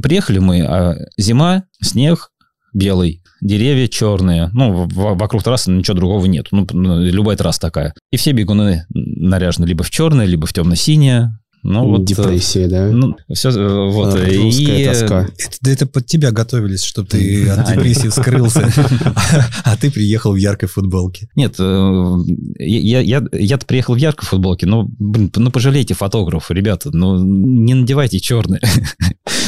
Приехали 0.00 0.38
мы, 0.38 0.60
а 0.62 0.94
зима, 1.16 1.64
снег, 1.82 2.30
белый, 2.72 3.22
деревья 3.40 3.88
черные, 3.88 4.50
ну, 4.52 4.86
вокруг 4.88 5.42
трассы 5.42 5.70
ничего 5.70 5.96
другого 5.96 6.26
нет, 6.26 6.48
ну, 6.50 6.66
любая 6.72 7.36
трасса 7.36 7.60
такая. 7.60 7.94
И 8.10 8.16
все 8.16 8.32
бегуны 8.32 8.86
наряжены 8.88 9.66
либо 9.66 9.84
в 9.84 9.90
черное, 9.90 10.26
либо 10.26 10.46
в 10.46 10.52
темно-синее, 10.52 11.38
ну, 11.68 11.84
вот, 11.84 12.04
Депрессия, 12.04 12.68
да? 12.68 12.86
Ну, 12.86 13.16
все, 13.34 13.50
э, 13.50 13.90
вот. 13.90 14.14
А, 14.14 14.24
и 14.24 14.84
тоска. 14.84 15.26
Это, 15.36 15.70
это 15.70 15.86
под 15.86 16.06
тебя 16.06 16.30
готовились, 16.30 16.84
чтобы 16.84 17.08
ты 17.08 17.48
от 17.48 17.68
депрессии 17.68 18.06
скрылся, 18.06 18.72
а 19.64 19.76
ты 19.76 19.90
приехал 19.90 20.32
в 20.32 20.36
яркой 20.36 20.68
футболке. 20.68 21.28
Нет, 21.34 21.56
э, 21.58 22.16
я, 22.60 23.00
я, 23.00 23.20
я-то 23.32 23.66
приехал 23.66 23.94
в 23.94 23.96
яркой 23.96 24.28
футболке, 24.28 24.66
но, 24.66 24.86
блин, 25.00 25.32
ну, 25.34 25.50
пожалейте 25.50 25.94
фотографа, 25.94 26.54
ребята, 26.54 26.90
ну, 26.92 27.18
не 27.18 27.74
надевайте 27.74 28.20
черные. 28.20 28.60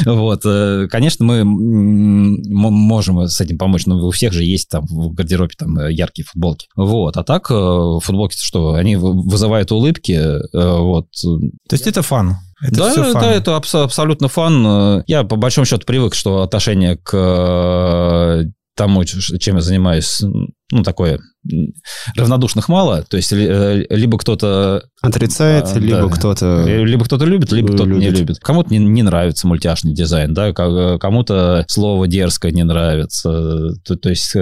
Вот, 0.05 0.43
э, 0.45 0.87
конечно, 0.89 1.25
мы 1.25 1.43
можем 1.45 3.27
с 3.27 3.41
этим 3.41 3.59
помочь, 3.59 3.85
но 3.87 4.07
у 4.07 4.13
всех 4.13 4.33
же 4.33 4.45
есть 4.45 4.69
там 4.69 4.87
в 4.87 5.13
гардеробе 5.13 5.55
там 5.59 5.89
яркие 5.89 6.25
футболки. 6.25 6.69
Вот, 6.77 7.17
а 7.17 7.25
так 7.25 7.49
футболки, 7.49 8.37
что, 8.39 8.75
они 8.75 8.95
вызывают 8.95 9.73
улыбки, 9.73 10.21
вот. 10.53 11.09
То 11.21 11.75
есть 11.75 11.89
это 11.89 12.03
fun. 12.09 12.37
Это 12.61 12.75
да, 12.75 12.91
все 12.91 13.13
fun. 13.13 13.23
да, 13.23 13.33
это 13.33 13.57
абс- 13.57 13.75
абсолютно 13.75 14.29
fun. 14.29 15.05
Я 15.07 15.25
по 15.25 15.37
большому 15.37 15.65
счету 15.65 15.87
привык, 15.87 16.15
что 16.15 16.43
отношение 16.43 16.97
к 16.97 17.15
э, 17.15 18.45
тому, 18.79 19.05
чем 19.05 19.57
я 19.57 19.61
занимаюсь, 19.61 20.23
ну, 20.71 20.83
такое 20.85 21.19
равнодушных 22.15 22.69
мало, 22.69 23.03
то 23.03 23.17
есть 23.17 23.33
э, 23.33 23.87
либо 23.91 24.19
кто-то... 24.19 24.83
Отрицает, 25.03 25.67
а, 25.67 25.79
либо 25.79 26.09
да, 26.09 26.09
кто-то... 26.09 26.65
Либо 26.67 27.05
кто-то 27.05 27.25
любит, 27.25 27.51
либо 27.51 27.69
кто-то 27.69 27.89
любит. 27.89 28.03
не 28.03 28.11
любит. 28.11 28.39
Кому-то 28.39 28.71
не, 28.71 28.79
не 28.79 29.03
нравится 29.03 29.49
мультяшный 29.49 29.95
дизайн, 29.95 30.33
да, 30.33 30.53
кому-то 30.53 31.65
слово 31.69 32.07
дерзкое 32.07 32.53
не 32.53 32.63
нравится, 32.63 33.75
то, 33.85 33.97
то 33.97 34.11
есть... 34.11 34.37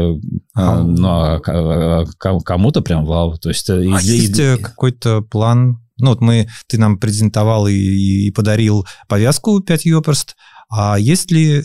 А, 0.54 0.82
ну, 0.82 1.08
а, 1.08 1.40
а 1.46 2.04
кому-то 2.44 2.82
прям 2.82 3.06
вау. 3.06 3.38
То 3.38 3.48
есть, 3.48 3.70
а 3.70 3.80
и, 3.80 3.88
есть 3.88 4.38
и, 4.38 4.56
какой-то 4.60 5.22
план 5.22 5.78
ну, 5.98 6.10
вот 6.10 6.20
мы, 6.20 6.48
ты 6.66 6.78
нам 6.78 6.98
презентовал 6.98 7.66
и, 7.66 7.74
и 7.74 8.30
подарил 8.30 8.86
повязку 9.08 9.60
5 9.60 9.84
Йоперст. 9.86 10.36
А 10.68 10.98
есть 10.98 11.30
ли 11.30 11.62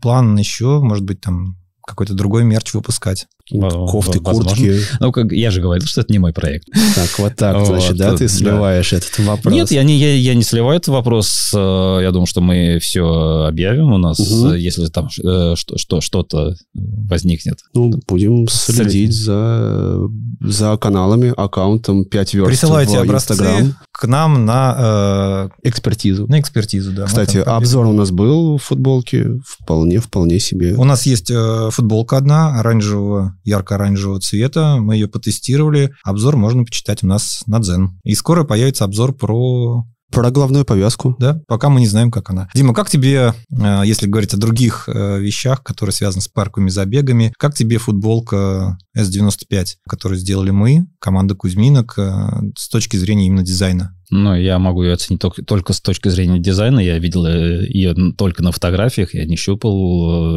план 0.00 0.36
еще, 0.36 0.80
может 0.80 1.04
быть, 1.04 1.20
там 1.20 1.57
какой-то 1.88 2.14
другой 2.14 2.44
мерч 2.44 2.74
выпускать? 2.74 3.26
кофты, 3.50 4.20
куртки. 4.20 4.80
Ну, 5.00 5.12
как 5.12 5.32
я 5.32 5.50
же 5.50 5.60
говорил, 5.60 5.86
что 5.86 6.02
это 6.02 6.12
не 6.12 6.18
мой 6.18 6.32
проект. 6.32 6.66
Так, 6.94 7.18
вот 7.18 7.36
так, 7.36 7.66
значит, 7.66 7.96
да, 7.96 8.14
ты 8.14 8.28
сливаешь 8.28 8.92
этот 8.92 9.18
вопрос. 9.18 9.54
Нет, 9.54 9.70
я 9.70 9.82
не, 9.82 9.96
я, 9.96 10.14
я 10.14 10.34
не 10.34 10.42
сливаю 10.42 10.76
этот 10.76 10.88
вопрос. 10.88 11.50
Э, 11.54 12.00
я 12.02 12.10
думаю, 12.10 12.26
что 12.26 12.40
мы 12.40 12.78
все 12.80 13.46
объявим 13.48 13.92
у 13.92 13.98
нас, 13.98 14.18
угу. 14.20 14.52
если 14.52 14.86
там 14.86 15.06
э, 15.06 15.54
что, 15.56 15.78
что, 15.78 16.00
что-то 16.00 16.54
возникнет. 16.74 17.58
Ну, 17.74 17.92
будем 18.06 18.48
следить 18.48 19.14
за, 19.14 19.98
за 20.40 20.76
каналами, 20.76 21.32
аккаунтом 21.36 22.04
5 22.04 22.34
верст 22.34 22.48
Присылайте 22.50 22.98
в 22.98 23.02
образцы 23.02 23.32
Instagram. 23.32 23.74
к 23.92 24.06
нам 24.06 24.44
на 24.44 25.50
э, 25.62 25.68
экспертизу. 25.68 26.26
На 26.26 26.40
экспертизу, 26.40 26.92
да. 26.92 27.06
Кстати, 27.06 27.38
обзор 27.38 27.86
у 27.86 27.92
нас 27.92 28.10
был 28.10 28.58
в 28.58 28.62
футболке, 28.62 29.40
вполне, 29.46 30.00
вполне 30.00 30.38
себе. 30.38 30.74
У 30.74 30.84
нас 30.84 31.06
есть 31.06 31.30
э, 31.30 31.70
футболка 31.78 32.16
одна, 32.16 32.58
оранжевого 32.58 33.36
ярко-оранжевого 33.44 34.20
цвета. 34.20 34.78
Мы 34.80 34.96
ее 34.96 35.06
потестировали. 35.06 35.92
Обзор 36.02 36.36
можно 36.36 36.64
почитать 36.64 37.04
у 37.04 37.06
нас 37.06 37.44
на 37.46 37.60
Дзен. 37.60 38.00
И 38.02 38.14
скоро 38.14 38.42
появится 38.42 38.84
обзор 38.84 39.14
про 39.14 39.86
про 40.10 40.30
главную 40.30 40.64
повязку. 40.64 41.16
Да, 41.18 41.40
пока 41.46 41.68
мы 41.68 41.80
не 41.80 41.86
знаем, 41.86 42.10
как 42.10 42.30
она. 42.30 42.48
Дима, 42.54 42.74
как 42.74 42.88
тебе, 42.88 43.34
э, 43.50 43.82
если 43.84 44.06
говорить 44.06 44.34
о 44.34 44.38
других 44.38 44.88
э, 44.88 45.20
вещах, 45.20 45.62
которые 45.62 45.92
связаны 45.92 46.22
с 46.22 46.28
парковыми 46.28 46.70
забегами, 46.70 47.32
как 47.38 47.54
тебе 47.54 47.78
футболка 47.78 48.78
S95, 48.96 49.66
которую 49.88 50.18
сделали 50.18 50.50
мы, 50.50 50.86
команда 50.98 51.34
Кузьминок, 51.34 51.94
э, 51.98 52.30
с 52.56 52.68
точки 52.68 52.96
зрения 52.96 53.26
именно 53.26 53.42
дизайна? 53.42 53.94
Ну, 54.10 54.34
я 54.34 54.58
могу 54.58 54.82
ее 54.82 54.94
оценить 54.94 55.20
только, 55.20 55.44
только 55.44 55.74
с 55.74 55.80
точки 55.80 56.08
зрения 56.08 56.38
дизайна. 56.38 56.80
Я 56.80 56.98
видел 56.98 57.26
ее 57.26 57.94
только 58.16 58.42
на 58.42 58.52
фотографиях, 58.52 59.12
я 59.12 59.26
не 59.26 59.36
щупал. 59.36 60.32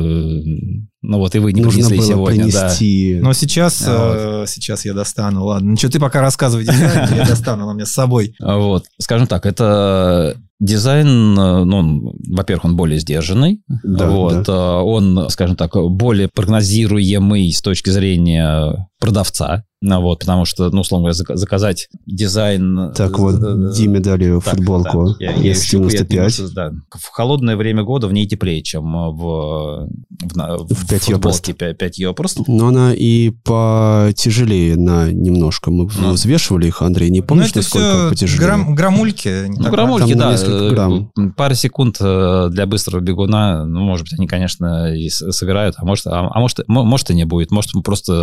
Ну 1.01 1.17
вот 1.17 1.33
и 1.33 1.39
вы 1.39 1.51
не 1.51 1.61
Нужно 1.61 1.87
принесли 1.87 1.97
было 1.97 2.07
сегодня. 2.07 2.43
Принести... 2.43 3.19
Да. 3.19 3.27
Но 3.27 3.33
сейчас, 3.33 3.83
а, 3.87 4.41
вот. 4.41 4.49
сейчас 4.49 4.85
я 4.85 4.93
достану. 4.93 5.45
Ладно, 5.45 5.71
ничего, 5.71 5.91
ты 5.91 5.99
пока 5.99 6.21
рассказывай 6.21 6.63
дизайн, 6.63 7.13
я 7.15 7.25
достану, 7.25 7.63
она 7.63 7.73
меня 7.73 7.85
с 7.87 7.91
собой. 7.91 8.35
Вот, 8.39 8.85
скажем 8.99 9.25
так, 9.25 9.47
это 9.47 10.37
Дизайн, 10.61 11.33
ну, 11.33 12.13
во-первых, 12.29 12.65
он 12.65 12.75
более 12.75 12.99
сдержанный. 12.99 13.61
Да, 13.83 14.07
вот, 14.07 14.43
да. 14.45 14.81
Он, 14.81 15.27
скажем 15.29 15.55
так, 15.55 15.73
более 15.73 16.29
прогнозируемый 16.29 17.51
с 17.51 17.61
точки 17.61 17.89
зрения 17.89 18.87
продавца. 19.01 19.65
Ну, 19.83 19.99
вот, 19.99 20.19
потому 20.19 20.45
что, 20.45 20.69
ну, 20.69 20.81
условно 20.81 21.09
говоря, 21.09 21.35
заказать 21.35 21.89
дизайн... 22.05 22.93
Так 22.95 23.17
вот, 23.17 23.41
э, 23.41 23.73
Диме 23.75 23.99
дали 23.99 24.39
так, 24.39 24.55
футболку 24.55 25.15
да, 25.19 25.31
я, 25.31 25.55
95 25.55 26.53
да. 26.53 26.71
В 26.91 27.07
холодное 27.07 27.55
время 27.57 27.81
года 27.83 28.07
в 28.07 28.13
ней 28.13 28.27
теплее, 28.27 28.61
чем 28.61 28.93
в, 28.93 29.17
в, 29.17 30.67
в, 30.67 30.73
в 30.75 30.87
5 30.87 31.03
футболке 31.03 31.53
5, 31.53 31.77
5 31.79 32.15
просто. 32.15 32.43
Но 32.45 32.67
она 32.67 32.93
и 32.93 33.31
потяжелее 33.31 34.75
на 34.75 35.11
немножко. 35.11 35.71
Мы 35.71 35.89
ну. 35.99 36.11
взвешивали 36.11 36.67
их, 36.67 36.83
Андрей, 36.83 37.09
не 37.09 37.21
помнишь, 37.21 37.55
ну, 37.55 37.61
насколько 37.61 38.09
потяжелее? 38.11 38.45
Грамм, 38.45 38.75
граммульки. 38.75 39.45
Ну, 39.47 39.71
граммульки, 39.71 40.13
да. 40.13 40.37
Грамм. 40.51 41.11
Пара 41.35 41.53
секунд 41.53 41.97
э, 41.99 42.49
для 42.51 42.65
быстрого 42.65 43.01
бегуна, 43.01 43.65
ну, 43.65 43.81
может 43.81 44.05
быть, 44.05 44.13
они, 44.13 44.27
конечно, 44.27 44.95
и 44.95 45.09
сыграют, 45.09 45.75
а 45.77 45.85
может, 45.85 46.07
а, 46.07 46.29
а 46.31 46.39
может, 46.39 46.59
может 46.67 47.09
и 47.09 47.15
не 47.15 47.25
будет. 47.25 47.51
Может, 47.51 47.71
просто, 47.83 48.13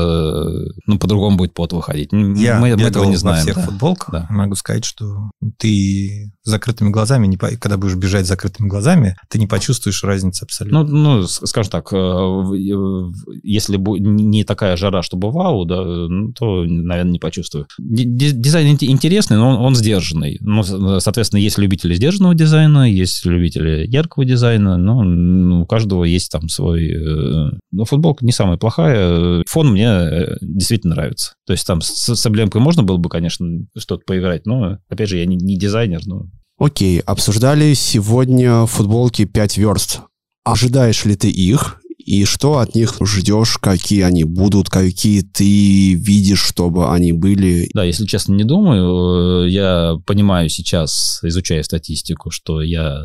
ну, 0.86 0.98
по-другому 0.98 1.36
будет 1.36 1.54
пот 1.54 1.72
выходить. 1.72 2.10
Я 2.12 2.58
мы, 2.58 2.76
мы 2.76 2.82
этого 2.82 3.04
не 3.04 3.16
знаем. 3.16 3.38
во 3.38 3.42
всех 3.42 3.56
да. 3.56 3.62
футболках. 3.62 4.10
Да. 4.12 4.26
Могу 4.30 4.54
сказать, 4.54 4.84
что 4.84 5.30
ты 5.58 6.32
закрытыми 6.44 6.90
глазами, 6.90 7.26
не, 7.26 7.36
когда 7.36 7.76
будешь 7.76 7.96
бежать 7.96 8.26
закрытыми 8.26 8.68
глазами, 8.68 9.16
ты 9.28 9.38
не 9.38 9.46
почувствуешь 9.46 10.02
разницы 10.02 10.44
абсолютно. 10.44 10.84
Ну, 10.84 11.18
ну 11.18 11.26
скажем 11.26 11.70
так, 11.70 11.92
э, 11.92 12.42
если 13.42 13.76
не 13.76 14.44
такая 14.44 14.76
жара, 14.76 15.02
чтобы 15.02 15.30
вау, 15.30 15.64
да, 15.64 15.82
ну, 15.82 16.32
то, 16.32 16.64
наверное, 16.64 17.12
не 17.12 17.18
почувствую. 17.18 17.66
Дизайн 17.78 18.76
интересный, 18.80 19.36
но 19.36 19.50
он, 19.50 19.56
он 19.56 19.74
сдержанный. 19.74 20.38
Ну, 20.40 20.62
соответственно, 21.00 21.40
есть 21.40 21.58
любители 21.58 21.94
сдержанного 22.18 22.34
дизайна, 22.34 22.90
есть 22.90 23.24
любители 23.24 23.86
яркого 23.86 24.24
дизайна, 24.24 24.76
но 24.76 25.02
ну, 25.02 25.62
у 25.62 25.66
каждого 25.66 26.04
есть 26.04 26.30
там 26.30 26.48
свой... 26.48 26.90
Э, 26.90 27.50
но 27.70 27.84
футболка 27.84 28.24
не 28.24 28.32
самая 28.32 28.58
плохая. 28.58 29.42
Фон 29.46 29.70
мне 29.70 29.86
э, 29.86 30.36
действительно 30.40 30.96
нравится. 30.96 31.34
То 31.46 31.52
есть 31.52 31.66
там 31.66 31.80
с, 31.80 32.14
с 32.14 32.26
эмблемкой 32.26 32.60
можно 32.60 32.82
было 32.82 32.96
бы, 32.96 33.08
конечно, 33.08 33.46
что-то 33.76 34.02
поиграть, 34.04 34.46
но, 34.46 34.78
опять 34.88 35.08
же, 35.08 35.18
я 35.18 35.26
не, 35.26 35.36
не 35.36 35.56
дизайнер, 35.56 36.00
но... 36.06 36.26
Окей, 36.58 36.98
обсуждали 37.00 37.72
сегодня 37.74 38.66
футболки 38.66 39.24
5 39.24 39.58
верст. 39.58 40.00
Ожидаешь 40.44 41.04
ли 41.04 41.14
ты 41.14 41.30
их? 41.30 41.80
И 42.08 42.24
что 42.24 42.56
от 42.56 42.74
них 42.74 42.94
ждешь, 43.02 43.58
какие 43.58 44.00
они 44.00 44.24
будут, 44.24 44.70
какие 44.70 45.20
ты 45.20 45.92
видишь, 45.92 46.40
чтобы 46.40 46.90
они 46.90 47.12
были? 47.12 47.68
Да, 47.74 47.84
если 47.84 48.06
честно, 48.06 48.32
не 48.32 48.44
думаю. 48.44 49.46
Я 49.46 49.96
понимаю 50.06 50.48
сейчас, 50.48 51.20
изучая 51.22 51.62
статистику, 51.62 52.30
что 52.30 52.62
я, 52.62 53.02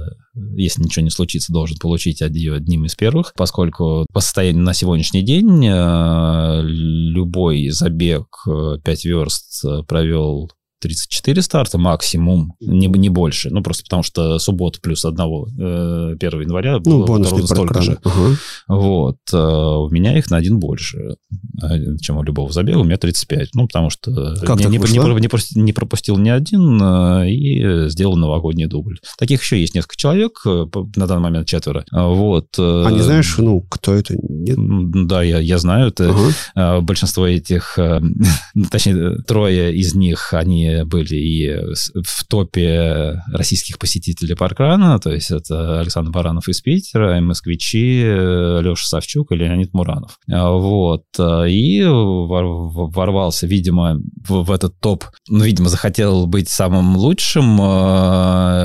если 0.56 0.82
ничего 0.84 1.04
не 1.04 1.10
случится, 1.10 1.52
должен 1.52 1.78
получить 1.80 2.22
одним 2.22 2.86
из 2.86 2.96
первых, 2.96 3.34
поскольку 3.36 4.06
по 4.14 4.22
состоянию 4.22 4.64
на 4.64 4.74
сегодняшний 4.74 5.22
день 5.22 5.68
э, 5.68 6.62
любой 6.64 7.72
забег 7.72 8.28
5 8.46 8.88
э, 8.88 9.10
верст 9.10 9.66
провел 9.86 10.50
34 10.84 11.42
старта 11.42 11.78
максимум, 11.78 12.54
не, 12.60 12.88
не 12.88 13.10
больше. 13.10 13.50
Ну, 13.50 13.64
просто 13.64 13.84
потому 13.84 14.04
что 14.04 14.38
суббота 14.40 14.80
плюс 14.82 15.06
одного 15.06 15.48
э, 15.58 16.16
1 16.20 16.42
января 16.42 16.74
Ну, 16.74 16.82
было 17.00 17.06
бонусный 17.06 17.40
ровно 17.40 17.48
столько 17.48 17.82
же. 17.82 17.98
Ага. 18.04 18.36
Вот. 18.68 19.18
э, 19.32 19.38
У 19.38 19.90
меня 19.90 20.18
их 20.18 20.30
на 20.30 20.38
один 20.38 20.60
больше, 20.60 21.16
э, 21.62 21.98
чем 22.02 22.18
у 22.18 22.24
любого 22.24 22.52
забега. 22.52 22.78
У 22.80 22.84
меня 22.84 22.98
35. 22.98 23.50
Ну, 23.54 23.68
потому 23.68 23.90
что 23.90 24.36
Как 24.46 24.60
не, 24.60 24.66
не, 24.66 24.78
не 24.78 24.78
не 24.78 25.28
прос- 25.28 25.52
не 25.56 25.74
пропустил 25.74 26.18
ни 26.18 26.30
один 26.30 26.82
э, 26.82 27.30
и 27.30 27.90
сделал 27.90 28.18
новогодний 28.18 28.66
дубль. 28.66 29.00
Таких 29.18 29.42
еще 29.42 29.60
есть 29.60 29.76
несколько 29.76 29.96
человек, 29.96 30.42
э, 30.46 30.66
на 30.96 31.08
данный 31.08 31.24
момент 31.24 31.48
четверо. 31.48 31.86
А, 31.92 32.08
Вот. 32.10 32.48
э, 32.58 32.84
А 32.86 32.92
не 32.92 33.02
знаешь, 33.02 33.38
ну, 33.38 33.62
кто 33.62 33.94
это? 33.94 34.16
Нет? 34.18 34.58
Да, 35.08 35.24
я, 35.24 35.40
я 35.40 35.58
знаю. 35.58 35.88
Это 35.88 36.14
а, 36.56 36.82
Большинство 36.82 37.26
этих, 37.26 37.80
э, 37.80 38.02
точнее, 38.72 39.18
трое 39.26 39.74
из 39.74 39.96
них, 39.96 40.34
они 40.34 40.73
были 40.86 41.16
и 41.16 41.74
с- 41.76 41.92
в 41.94 42.26
топе 42.28 43.22
российских 43.32 43.78
посетителей 43.80 44.36
паркрана, 44.36 45.00
то 45.00 45.12
есть 45.12 45.32
это 45.32 45.80
Александр 45.80 46.12
Баранов 46.12 46.48
из 46.48 46.62
Питера, 46.62 47.18
и 47.18 47.22
москвичи, 47.22 48.04
Леша 48.04 48.86
Савчук 48.88 49.32
и 49.32 49.36
Леонид 49.36 49.74
Муранов. 49.74 50.18
А, 50.32 50.52
Вот. 50.52 51.04
И 51.48 51.84
вор- 51.84 52.70
ворвался, 52.92 53.48
видимо, 53.48 54.00
в, 54.28 54.52
этот 54.52 54.80
топ, 54.80 55.06
ну, 55.30 55.44
видимо, 55.44 55.70
захотел 55.70 56.26
быть 56.28 56.50
самым 56.50 56.96
лучшим 56.98 57.58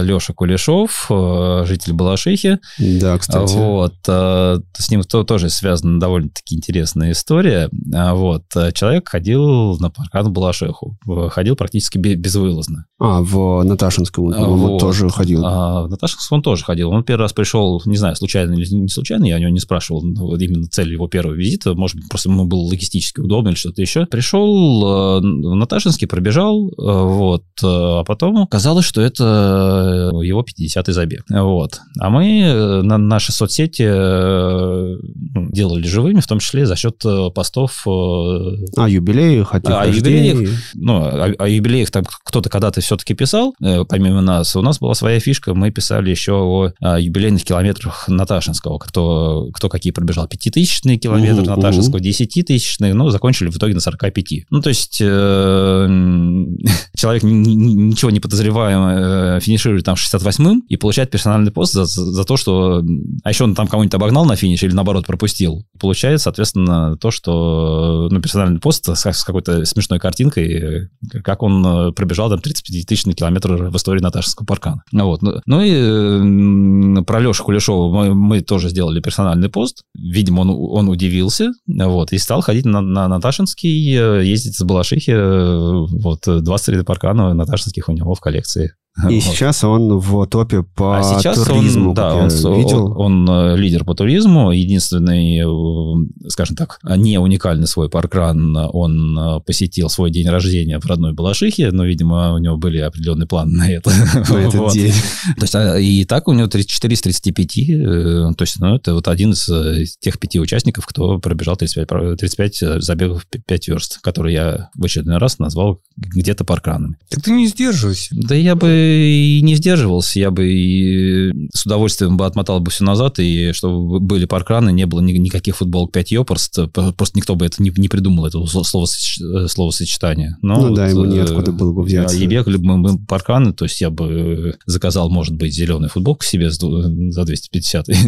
Леша 0.04 0.32
Кулешов, 0.34 1.06
э, 1.10 1.64
житель 1.66 1.92
Балашихи, 1.92 2.58
Да, 2.78 3.18
кстати. 3.18 3.54
вот. 3.54 3.94
э, 4.08 4.58
С 4.76 4.90
ним 4.90 5.02
то- 5.02 5.24
тоже 5.24 5.48
связана 5.50 5.98
довольно-таки 6.00 6.54
интересная 6.56 7.12
история. 7.12 7.68
А, 7.94 8.14
Вот. 8.14 8.44
э, 8.56 8.72
Человек 8.72 9.08
ходил 9.08 9.76
на 9.78 9.90
в 9.90 10.30
Балашеху. 10.30 10.96
э, 11.08 11.28
Ходил 11.30 11.56
практически 11.56 11.97
бе- 11.98 12.14
безвылазно. 12.14 12.86
А, 13.00 13.20
в 13.22 13.62
Наташинском 13.62 14.24
он, 14.24 14.34
А, 14.34 14.38
по-моему, 14.38 14.68
вот. 14.72 14.80
тоже 14.80 15.08
ходил. 15.10 15.44
А 15.46 15.82
в 15.84 15.88
Наташинск 15.90 16.32
он 16.32 16.42
тоже 16.42 16.64
ходил. 16.64 16.90
Он 16.90 17.04
первый 17.04 17.22
раз 17.22 17.32
пришел, 17.32 17.80
не 17.84 17.96
знаю, 17.96 18.16
случайно 18.16 18.54
или 18.54 18.66
не 18.74 18.88
случайно, 18.88 19.24
я 19.26 19.36
у 19.36 19.38
него 19.38 19.50
не 19.50 19.60
спрашивал 19.60 20.02
ну, 20.02 20.26
вот 20.26 20.40
именно 20.42 20.66
цель 20.66 20.92
его 20.92 21.06
первого 21.08 21.34
визита. 21.34 21.74
Может 21.74 21.96
быть, 21.96 22.08
просто 22.08 22.28
ему 22.30 22.46
было 22.46 22.60
логистически 22.60 23.20
удобно 23.20 23.48
или 23.50 23.56
что-то 23.56 23.80
еще. 23.82 24.06
Пришел 24.06 25.18
э, 25.18 25.20
в 25.20 25.54
Наташинске, 25.54 26.06
пробежал, 26.06 26.68
э, 26.68 26.72
вот. 26.78 27.44
э, 27.62 27.66
А 27.66 28.04
потом 28.04 28.38
оказалось, 28.38 28.84
что 28.84 29.00
это 29.00 30.10
его 30.22 30.42
50-й 30.44 30.92
забег. 30.92 31.24
Вот. 31.30 31.80
А 32.00 32.10
мы 32.10 32.82
на 32.82 32.98
наши 32.98 33.32
соцсети 33.32 33.82
ну, 33.84 35.50
делали 35.52 35.86
живыми, 35.86 36.20
в 36.20 36.26
том 36.26 36.38
числе 36.38 36.66
за 36.66 36.76
счет 36.76 36.96
постов 37.34 37.84
А, 37.86 38.88
юбилеи, 38.88 39.42
хотя 39.42 39.82
А, 39.82 39.86
юбилеях? 39.86 40.48
ну, 40.74 40.96
о, 41.04 41.32
о 41.38 41.48
юбилеях 41.48 41.87
там 41.90 42.04
кто-то 42.24 42.48
когда-то 42.48 42.80
все-таки 42.80 43.14
писал, 43.14 43.54
э, 43.62 43.84
помимо 43.84 44.20
нас. 44.20 44.54
У 44.56 44.62
нас 44.62 44.78
была 44.78 44.94
своя 44.94 45.20
фишка, 45.20 45.54
мы 45.54 45.70
писали 45.70 46.10
еще 46.10 46.32
о, 46.32 46.70
о 46.80 46.98
юбилейных 46.98 47.44
километрах 47.44 48.08
Наташинского. 48.08 48.78
Кто, 48.78 49.48
кто 49.52 49.68
какие 49.68 49.92
пробежал. 49.92 50.28
Пятитысячные 50.28 50.98
километры 50.98 51.42
Мгм, 51.42 51.54
Наташинского, 51.56 52.00
десятитысячные, 52.00 52.94
ну, 52.94 53.08
закончили 53.10 53.48
в 53.48 53.56
итоге 53.56 53.74
на 53.74 53.80
45. 53.80 54.46
Ну, 54.50 54.60
то 54.60 54.68
есть, 54.68 54.98
э, 55.00 55.86
человек 56.96 57.22
ни- 57.22 57.32
ни- 57.32 57.72
ничего 57.72 58.10
не 58.10 58.20
подозревая 58.20 59.36
э, 59.36 59.40
финиширует 59.40 59.84
там 59.84 59.94
68-м 59.94 60.60
и 60.68 60.76
получает 60.76 61.10
персональный 61.10 61.50
пост 61.52 61.72
за, 61.72 61.84
за 61.84 62.24
то, 62.24 62.36
что... 62.36 62.82
А 63.24 63.28
еще 63.30 63.44
он 63.44 63.54
там 63.54 63.68
кого-нибудь 63.68 63.94
обогнал 63.94 64.24
на 64.24 64.36
финише 64.36 64.66
или, 64.66 64.74
наоборот, 64.74 65.06
пропустил. 65.06 65.64
Получает, 65.80 66.20
соответственно, 66.20 66.96
то, 66.96 67.10
что... 67.10 68.08
Ну, 68.10 68.20
персональный 68.20 68.60
пост 68.60 68.84
с, 68.86 69.06
с 69.06 69.24
какой-то 69.24 69.64
смешной 69.64 69.98
картинкой, 69.98 70.88
как 71.24 71.42
он 71.42 71.64
э, 71.78 71.92
пробежал 71.92 72.30
там 72.30 72.40
35 72.40 72.86
тысяч 72.86 73.04
километр 73.04 73.68
в 73.68 73.76
истории 73.76 74.00
Наташевского 74.00 74.46
паркана. 74.46 74.82
Вот. 74.92 75.22
Ну, 75.22 75.40
ну 75.46 75.60
и 75.62 77.02
про 77.04 77.20
Лешу 77.20 77.44
Кулешова 77.44 77.92
мы, 77.92 78.14
мы 78.14 78.40
тоже 78.40 78.68
сделали 78.68 79.00
персональный 79.00 79.48
пост. 79.48 79.82
Видимо, 79.94 80.40
он, 80.40 80.50
он 80.50 80.88
удивился, 80.88 81.52
вот, 81.66 82.12
и 82.12 82.18
стал 82.18 82.40
ходить 82.40 82.64
на, 82.64 82.80
на 82.80 83.08
Наташинский, 83.08 83.96
э, 83.96 84.24
ездить 84.24 84.56
с 84.56 84.62
Балашихи, 84.62 85.12
э, 85.12 85.86
вот, 86.02 86.20
20 86.26 86.68
ряды 86.68 86.84
паркана 86.84 87.34
Наташинских 87.34 87.88
у 87.88 87.92
него 87.92 88.14
в 88.14 88.20
коллекции. 88.20 88.72
И 89.10 89.14
Вот. 89.20 89.22
сейчас 89.22 89.62
он 89.64 89.98
в 89.98 90.26
топе 90.26 90.62
по 90.62 90.98
А 90.98 91.02
сейчас 91.02 91.44
туризму, 91.44 91.90
он, 91.90 91.94
да, 91.94 92.14
он, 92.16 92.28
видел. 92.28 92.92
он, 92.98 93.28
он, 93.28 93.52
э, 93.52 93.56
лидер 93.56 93.84
по 93.84 93.94
туризму, 93.94 94.50
единственный, 94.50 95.38
э, 95.40 96.28
скажем 96.28 96.56
так, 96.56 96.80
не 96.96 97.18
уникальный 97.18 97.66
свой 97.66 97.88
паркран, 97.88 98.56
он 98.56 99.18
э, 99.18 99.40
посетил 99.46 99.88
свой 99.88 100.10
день 100.10 100.28
рождения 100.28 100.78
в 100.80 100.86
родной 100.86 101.12
Балашихе, 101.12 101.70
но, 101.70 101.84
видимо, 101.84 102.34
у 102.34 102.38
него 102.38 102.56
были 102.56 102.78
определенные 102.78 103.26
планы 103.26 103.52
на 103.56 103.70
это. 103.70 103.90
на 104.30 104.38
этот 104.38 104.54
Вот. 104.58 104.72
день. 104.72 104.92
То 105.36 105.42
есть, 105.42 105.54
а, 105.54 105.78
и 105.78 106.04
так 106.04 106.26
у 106.28 106.32
него 106.32 106.48
34 106.48 106.94
из 106.94 107.00
35, 107.00 107.58
э, 107.58 108.34
то 108.36 108.42
есть, 108.42 108.58
ну, 108.60 108.74
это 108.76 108.94
вот 108.94 109.06
один 109.08 109.32
из 109.32 109.96
тех 109.98 110.18
пяти 110.18 110.40
участников, 110.40 110.86
кто 110.86 111.18
пробежал 111.18 111.56
35, 111.56 111.88
про- 111.88 112.16
35 112.16 112.82
забегов 112.82 113.26
5 113.46 113.68
верст, 113.68 114.00
которые 114.00 114.34
я 114.34 114.70
в 114.74 114.84
очередной 114.84 115.18
раз 115.18 115.38
назвал 115.38 115.80
где-то 115.96 116.44
паркранами. 116.44 116.96
Так 117.10 117.22
ты 117.22 117.30
не 117.32 117.46
сдерживайся. 117.46 118.14
Да 118.16 118.34
я 118.34 118.54
бы 118.56 118.87
и 118.88 119.40
не 119.42 119.54
сдерживался, 119.56 120.18
я 120.20 120.30
бы 120.30 120.46
и 120.50 121.32
с 121.54 121.66
удовольствием 121.66 122.16
бы 122.16 122.26
отмотал 122.26 122.60
бы 122.60 122.70
все 122.70 122.84
назад, 122.84 123.18
и 123.18 123.52
чтобы 123.52 124.00
были 124.00 124.24
паркраны, 124.24 124.72
не 124.72 124.86
было 124.86 125.00
ни- 125.00 125.12
никаких 125.12 125.56
футболок 125.56 125.92
5 125.92 126.10
ёпрст, 126.12 126.72
п- 126.72 126.92
просто 126.92 127.18
никто 127.18 127.34
бы 127.34 127.46
это 127.46 127.62
не, 127.62 127.72
не 127.76 127.88
придумал, 127.88 128.26
этого 128.26 128.44
сло- 128.46 128.62
словосоч- 128.64 129.44
э, 129.44 129.48
словосочетания. 129.48 130.38
Но 130.42 130.68
Ну 130.68 130.74
да, 130.74 130.84
вот, 130.86 130.90
ему 130.90 131.04
э, 131.04 131.16
неоткуда 131.16 131.52
было 131.52 131.72
бы 131.72 131.82
взяться. 131.82 132.18
Бегали 132.26 132.56
бы 132.56 132.76
мы 132.76 132.98
парканы, 133.06 133.52
то 133.52 133.64
есть 133.64 133.80
я 133.80 133.90
бы 133.90 134.04
э, 134.06 134.52
заказал, 134.66 135.10
может 135.10 135.34
быть, 135.36 135.54
зеленую 135.54 135.88
футболку 135.90 136.24
себе 136.24 136.50
за 136.50 137.24
250. 137.24 137.86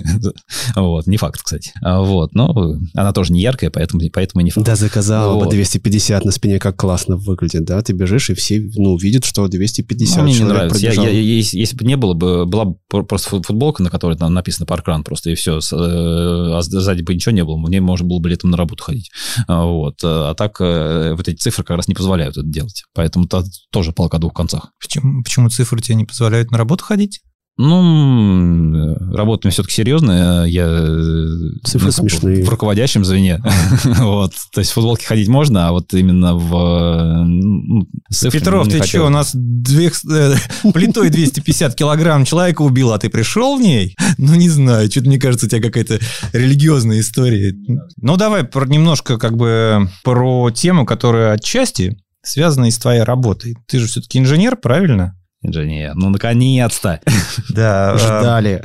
Вот, 0.77 1.07
не 1.07 1.17
факт, 1.17 1.43
кстати. 1.43 1.73
А 1.83 2.01
Вот, 2.01 2.35
но 2.35 2.77
она 2.95 3.13
тоже 3.13 3.33
не 3.33 3.41
яркая, 3.41 3.71
поэтому, 3.71 4.03
поэтому 4.13 4.43
не 4.45 4.51
факт. 4.51 4.67
Да, 4.67 4.77
заказал 4.77 5.35
бы 5.39 5.45
Вот. 5.45 5.51
250 5.55 6.25
на 6.25 6.33
спине, 6.33 6.59
как 6.59 6.77
классно 6.77 7.17
выглядит, 7.17 7.65
да? 7.65 7.81
Ты 7.83 7.93
бежишь, 7.93 8.31
и 8.31 8.35
все, 8.35 8.61
ну, 8.77 8.97
видят, 8.97 9.25
что 9.25 9.47
250 9.49 10.17
Ну, 10.19 10.23
мне 10.25 10.33
не 10.33 10.39
человек 10.39 10.60
нравится. 10.69 10.79
Я- 10.87 10.93
пробежал. 10.93 11.05
я- 11.07 11.21
если, 11.21 11.77
бы 11.77 11.85
не 11.85 11.97
было 11.97 12.15
бы, 12.15 12.47
была 12.47 12.65
бы 12.67 12.77
пр- 12.89 13.05
просто 13.05 13.31
фут- 13.31 13.47
футболка, 13.47 13.83
на 13.83 13.91
которой 13.91 14.17
там 14.17 14.33
написано 14.33 14.67
паркран 14.67 15.03
просто, 15.05 15.31
и 15.31 15.35
все, 15.35 15.61
а 15.73 16.63
сзади 16.63 17.03
бы 17.03 17.15
ничего 17.15 17.33
не 17.33 17.45
было, 17.45 17.57
мне 17.57 17.81
можно 17.81 18.07
было 18.07 18.19
бы 18.19 18.29
летом 18.29 18.51
на 18.51 18.57
работу 18.57 18.85
ходить. 18.85 19.11
А, 19.47 19.65
Вот. 19.65 19.97
А 20.03 20.35
так 20.35 20.61
э, 20.61 21.15
вот 21.17 21.29
эти 21.29 21.37
цифры 21.37 21.65
как 21.65 21.77
раз 21.77 21.89
не 21.89 21.95
позволяют 21.95 22.37
это 22.37 22.47
делать. 22.47 22.85
Поэтому 22.95 23.27
то- 23.27 23.45
тоже 23.71 23.93
палка 23.93 24.17
о 24.17 24.21
двух 24.21 24.35
концах. 24.35 24.73
Почему, 24.81 25.23
почему 25.23 25.49
цифры 25.49 25.81
тебе 25.81 25.95
не 25.97 26.05
позволяют 26.05 26.51
на 26.51 26.59
работу 26.59 26.85
ходить? 26.85 27.21
Ну, 27.63 28.97
работа 29.13 29.47
у 29.47 29.49
меня 29.49 29.53
все-таки 29.53 29.75
серьезная. 29.75 30.47
Я 30.47 30.65
э, 30.65 31.27
Цифры 31.63 31.89
ну, 31.89 31.93
смешные. 31.93 32.43
в 32.43 32.49
руководящем 32.49 33.05
звене. 33.05 33.43
вот. 33.85 34.33
То 34.53 34.61
есть 34.61 34.71
в 34.71 34.75
футболке 34.75 35.05
ходить 35.05 35.29
можно, 35.29 35.69
а 35.69 35.73
вот 35.73 35.93
именно 35.93 36.37
в... 36.37 37.23
ну, 37.23 37.87
Петров, 38.33 38.67
ты 38.67 38.79
хотел. 38.79 38.87
что, 38.87 39.07
у 39.07 39.11
нас 39.11 39.33
две, 39.35 39.93
э, 40.11 40.35
плитой 40.73 41.11
250 41.11 41.75
килограмм 41.75 42.25
человека 42.25 42.63
убил, 42.63 42.93
а 42.93 42.99
ты 42.99 43.11
пришел 43.11 43.59
в 43.59 43.61
ней? 43.61 43.95
Ну, 44.17 44.35
не 44.37 44.49
знаю, 44.49 44.91
что-то 44.91 45.09
мне 45.09 45.19
кажется, 45.19 45.45
у 45.45 45.49
тебя 45.51 45.61
какая-то 45.61 46.01
религиозная 46.33 47.01
история. 47.01 47.55
Ну, 47.99 48.17
давай 48.17 48.45
про, 48.45 48.65
немножко 48.65 49.19
как 49.19 49.37
бы 49.37 49.87
про 50.03 50.51
тему, 50.51 50.87
которая 50.87 51.35
отчасти 51.35 51.99
связана 52.23 52.67
и 52.67 52.71
с 52.71 52.79
твоей 52.79 53.03
работой. 53.03 53.55
Ты 53.67 53.81
же 53.81 53.87
все-таки 53.87 54.19
инженер, 54.19 54.57
правильно? 54.57 55.20
Инженер, 55.43 55.95
ну 55.95 56.11
наконец-то. 56.11 57.01
Да. 57.51 57.93
э, 57.95 57.99
Ждали. 57.99 58.63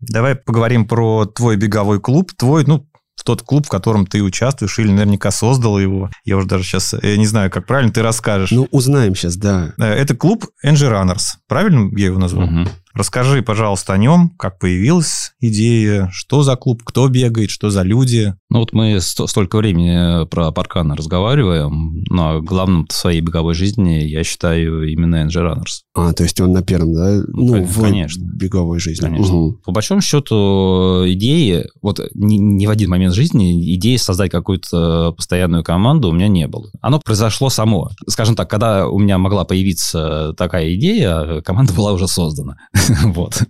Давай 0.00 0.34
поговорим 0.34 0.86
про 0.86 1.26
твой 1.26 1.56
беговой 1.56 2.00
клуб, 2.00 2.32
твой, 2.36 2.64
ну, 2.66 2.86
тот 3.24 3.42
клуб, 3.42 3.66
в 3.66 3.70
котором 3.70 4.06
ты 4.06 4.22
участвуешь 4.22 4.78
или 4.78 4.90
наверняка 4.90 5.30
создал 5.30 5.78
его. 5.78 6.10
Я 6.24 6.36
уже 6.36 6.48
даже 6.48 6.64
сейчас, 6.64 6.94
я 7.02 7.16
не 7.16 7.26
знаю, 7.26 7.50
как 7.50 7.66
правильно 7.66 7.92
ты 7.92 8.02
расскажешь. 8.02 8.50
Ну, 8.50 8.66
узнаем 8.70 9.14
сейчас, 9.14 9.36
да. 9.36 9.72
Э, 9.78 9.84
Это 9.84 10.16
клуб 10.16 10.46
Engine 10.64 10.90
Runners. 10.92 11.36
Правильно 11.48 11.90
я 11.96 12.06
его 12.06 12.18
назвал? 12.18 12.46
Мгм. 12.46 12.68
Расскажи, 12.94 13.42
пожалуйста, 13.42 13.94
о 13.94 13.98
нем, 13.98 14.30
как 14.38 14.58
появилась 14.58 15.32
идея, 15.40 16.10
что 16.12 16.42
за 16.42 16.56
клуб, 16.56 16.82
кто 16.84 17.08
бегает, 17.08 17.50
что 17.50 17.70
за 17.70 17.82
люди. 17.82 18.34
Ну 18.50 18.58
вот 18.60 18.72
мы 18.74 19.00
сто- 19.00 19.26
столько 19.26 19.56
времени 19.56 20.26
про 20.26 20.50
парканы 20.52 20.94
разговариваем, 20.94 22.04
но 22.10 22.42
главным 22.42 22.86
в 22.86 22.92
своей 22.92 23.20
беговой 23.22 23.54
жизни 23.54 24.02
я 24.04 24.22
считаю 24.24 24.90
именно 24.90 25.24
NG 25.26 25.30
Runners. 25.42 25.82
А, 25.94 26.12
то 26.12 26.22
есть 26.22 26.38
он 26.40 26.52
на 26.52 26.62
первом, 26.62 26.92
да? 26.94 27.22
Ну, 27.28 27.52
кон- 27.54 27.64
в 27.64 27.80
конечно. 27.80 28.24
беговой 28.34 28.78
жизни. 28.78 29.04
Конечно. 29.06 29.34
Мгм. 29.34 29.56
По 29.64 29.72
большому 29.72 30.02
счету, 30.02 31.04
идеи, 31.06 31.64
вот 31.80 31.98
ни, 32.14 32.36
ни 32.36 32.66
в 32.66 32.70
один 32.70 32.90
момент 32.90 33.14
жизни 33.14 33.74
идеи 33.76 33.96
создать 33.96 34.30
какую-то 34.30 35.12
постоянную 35.12 35.64
команду 35.64 36.08
у 36.10 36.12
меня 36.12 36.28
не 36.28 36.46
было. 36.46 36.68
Оно 36.82 37.00
произошло 37.00 37.48
само. 37.48 37.90
Скажем 38.06 38.36
так, 38.36 38.50
когда 38.50 38.86
у 38.86 38.98
меня 38.98 39.16
могла 39.18 39.44
появиться 39.44 40.34
такая 40.36 40.74
идея, 40.74 41.40
команда 41.42 41.72
была 41.72 41.92
уже 41.92 42.06
создана. 42.06 42.56
Вот. 43.04 43.42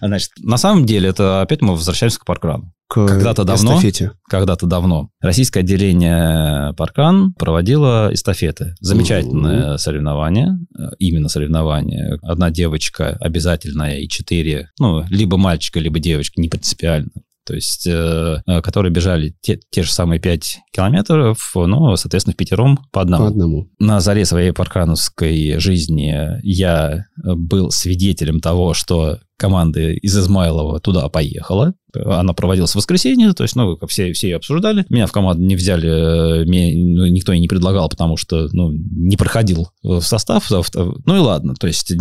Значит, 0.00 0.30
на 0.40 0.56
самом 0.58 0.86
деле, 0.86 1.08
это 1.08 1.42
опять 1.42 1.60
мы 1.60 1.72
возвращаемся 1.72 2.20
к 2.20 2.24
паркрану. 2.24 2.72
Когда-то 2.88 3.44
давно. 3.44 3.80
Когда-то 4.28 4.66
давно 4.66 5.08
российское 5.20 5.60
отделение 5.60 6.72
паркран 6.74 7.32
проводило 7.34 8.10
эстафеты. 8.12 8.74
Замечательное 8.80 9.76
соревнование, 9.78 10.58
э, 10.78 10.90
именно 10.98 11.28
соревнование. 11.28 12.18
Одна 12.22 12.50
девочка 12.50 13.16
обязательная 13.20 13.98
и 13.98 14.08
четыре, 14.08 14.70
ну, 14.78 15.04
либо 15.08 15.36
мальчика, 15.36 15.80
либо 15.80 15.98
девочка, 15.98 16.40
не 16.40 16.48
принципиально. 16.48 17.10
То 17.46 17.54
есть, 17.54 17.86
э, 17.86 18.42
э, 18.46 18.60
которые 18.62 18.92
бежали 18.92 19.34
те, 19.40 19.60
те 19.70 19.82
же 19.82 19.92
самые 19.92 20.20
5 20.20 20.60
километров, 20.72 21.52
но, 21.54 21.96
соответственно, 21.96 22.34
в 22.34 22.36
пятером 22.36 22.78
по 22.90 23.02
одному. 23.02 23.24
По 23.24 23.30
одному. 23.30 23.68
На 23.78 24.00
заре 24.00 24.24
своей 24.24 24.52
паркановской 24.52 25.58
жизни 25.58 26.38
я 26.42 27.06
был 27.16 27.70
свидетелем 27.70 28.40
того, 28.40 28.74
что 28.74 29.18
команда 29.36 29.90
из 29.90 30.16
Измайлова 30.16 30.80
туда 30.80 31.08
поехала. 31.08 31.74
Она 31.94 32.32
проводилась 32.32 32.72
в 32.72 32.76
воскресенье, 32.76 33.32
то 33.32 33.44
есть, 33.44 33.56
ну, 33.56 33.78
все, 33.86 34.12
все 34.12 34.28
ее 34.28 34.36
обсуждали. 34.36 34.84
Меня 34.88 35.06
в 35.06 35.12
команду 35.12 35.42
не 35.44 35.56
взяли, 35.56 36.42
э, 36.42 36.44
мне 36.44 36.72
ну, 36.74 37.06
никто 37.06 37.32
и 37.32 37.38
не 37.38 37.48
предлагал, 37.48 37.88
потому 37.88 38.16
что, 38.16 38.48
ну, 38.52 38.72
не 38.72 39.16
проходил 39.16 39.68
в 39.82 40.02
состав. 40.02 40.50
Ну 40.50 41.16
и 41.16 41.18
ладно, 41.18 41.54
то 41.54 41.66
есть 41.66 41.92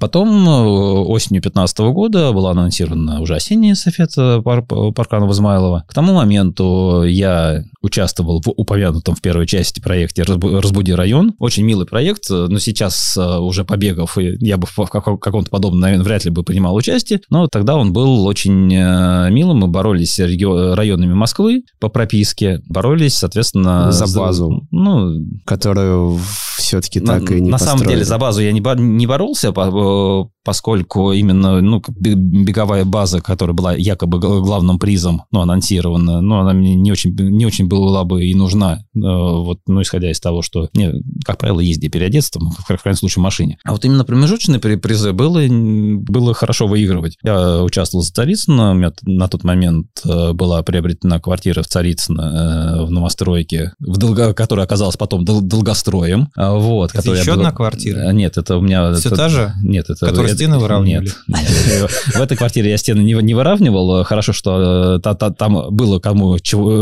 потом 0.00 0.48
э, 0.48 0.62
осенью 1.08 1.42
2015 1.42 1.78
года 1.78 2.32
была 2.32 2.52
анонсирована 2.52 3.20
уже 3.20 3.34
осенняя 3.34 3.74
эстафета 3.74 4.40
пар 4.42 4.62
Парканова 4.62 5.32
Измайлова. 5.32 5.84
К 5.86 5.94
тому 5.94 6.14
моменту 6.14 7.04
я 7.04 7.64
участвовал 7.82 8.40
в 8.40 8.48
упомянутом 8.48 9.14
в 9.14 9.20
первой 9.20 9.46
части 9.46 9.80
проекте 9.80 10.22
«Разбуди 10.22 10.92
район». 10.92 11.34
Очень 11.38 11.64
милый 11.64 11.86
проект, 11.86 12.30
но 12.30 12.58
сейчас 12.58 13.16
э, 13.16 13.38
уже 13.38 13.64
побегав, 13.64 14.16
я 14.18 14.56
бы 14.56 14.66
в 14.66 14.86
каком-то 14.86 15.50
подобном, 15.50 15.80
наверное, 15.80 16.04
вряд 16.04 16.24
ли 16.24 16.30
бы 16.30 16.42
принимал 16.58 16.74
участие, 16.74 17.20
но 17.30 17.46
тогда 17.46 17.76
он 17.76 17.92
был 17.92 18.26
очень 18.26 18.72
э, 18.74 19.30
милым. 19.30 19.58
Мы 19.58 19.68
боролись 19.68 20.14
с 20.14 20.74
районами 20.74 21.14
Москвы 21.14 21.62
по 21.80 21.88
прописке, 21.88 22.60
боролись, 22.68 23.14
соответственно... 23.14 23.92
За 23.92 24.06
базу, 24.18 24.66
ну, 24.70 25.24
которую 25.44 26.18
все-таки 26.58 27.00
так 27.00 27.30
на, 27.30 27.34
и 27.34 27.40
не 27.40 27.50
На 27.50 27.58
самом 27.58 27.74
построили. 27.74 27.94
деле 27.94 28.04
за 28.04 28.18
базу 28.18 28.40
я 28.42 28.52
не, 28.52 28.60
бо- 28.60 28.74
не 28.74 29.06
боролся, 29.06 29.52
по- 29.52 30.28
поскольку 30.44 31.12
именно 31.12 31.60
ну, 31.60 31.80
беговая 31.88 32.84
база, 32.84 33.20
которая 33.20 33.54
была 33.54 33.74
якобы 33.74 34.18
главным 34.18 34.78
призом, 34.78 35.22
ну, 35.30 35.40
анонсирована, 35.40 36.20
но 36.20 36.40
она 36.40 36.52
мне 36.52 36.74
не 36.74 36.90
очень, 36.90 37.14
не 37.14 37.46
очень 37.46 37.68
была 37.68 38.04
бы 38.04 38.24
и 38.26 38.34
нужна, 38.34 38.78
э, 38.78 38.78
вот, 39.00 39.60
ну, 39.66 39.82
исходя 39.82 40.10
из 40.10 40.20
того, 40.20 40.42
что, 40.42 40.68
не, 40.74 40.92
как 41.24 41.38
правило, 41.38 41.60
езди 41.60 41.88
переодеться, 41.88 42.32
там, 42.32 42.50
в 42.50 42.82
крайнем 42.82 42.98
случае, 42.98 43.20
в 43.20 43.24
машине. 43.24 43.58
А 43.64 43.72
вот 43.72 43.84
именно 43.84 44.04
промежуточные 44.04 44.58
при- 44.58 44.76
призы 44.76 45.12
было, 45.12 45.40
было 45.48 46.34
хорошо 46.34 46.47
выигрывать. 46.66 47.16
Я 47.22 47.62
участвовал 47.62 48.02
за 48.04 48.12
Царицыно, 48.12 48.70
у 48.72 48.74
меня 48.74 48.92
на 49.02 49.28
тот 49.28 49.44
момент 49.44 49.86
э, 50.04 50.32
была 50.32 50.62
приобретена 50.62 51.20
квартира 51.20 51.62
в 51.62 51.66
Царицыно, 51.68 52.78
э, 52.80 52.84
в 52.84 52.90
новостройке, 52.90 53.72
в 53.80 53.96
долго, 53.98 54.32
которая 54.34 54.64
оказалась 54.66 54.96
потом 54.96 55.24
дол- 55.24 55.40
долгостроем. 55.40 56.28
А, 56.36 56.52
Вот, 56.54 56.94
Это 56.94 57.12
еще 57.12 57.32
была- 57.32 57.34
одна 57.34 57.52
квартира? 57.52 58.08
А, 58.08 58.12
Нет, 58.12 58.36
это 58.38 58.56
у 58.56 58.60
меня... 58.60 58.92
Все 58.94 59.08
это- 59.08 59.16
та 59.16 59.28
же? 59.28 59.52
Нет, 59.62 59.90
это... 59.90 60.06
Которую 60.06 60.26
это- 60.28 60.36
стены 60.36 60.58
выравнивали? 60.58 61.10
Нет. 61.26 61.90
В 62.14 62.20
этой 62.20 62.36
квартире 62.36 62.70
я 62.70 62.76
стены 62.78 63.00
не, 63.02 63.12
не 63.14 63.34
выравнивал. 63.34 64.04
Хорошо, 64.04 64.32
что 64.32 64.96
э, 64.96 65.00
та- 65.00 65.14
та- 65.14 65.30
там 65.30 65.74
было 65.74 65.98
кому, 66.00 66.36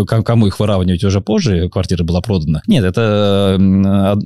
кому 0.07 0.47
их 0.47 0.59
выравнивать 0.61 1.05
уже 1.05 1.21
позже. 1.21 1.69
Квартира 1.69 2.05
была 2.05 2.21
продана. 2.21 2.63
Нет, 2.67 2.85
это 2.85 3.55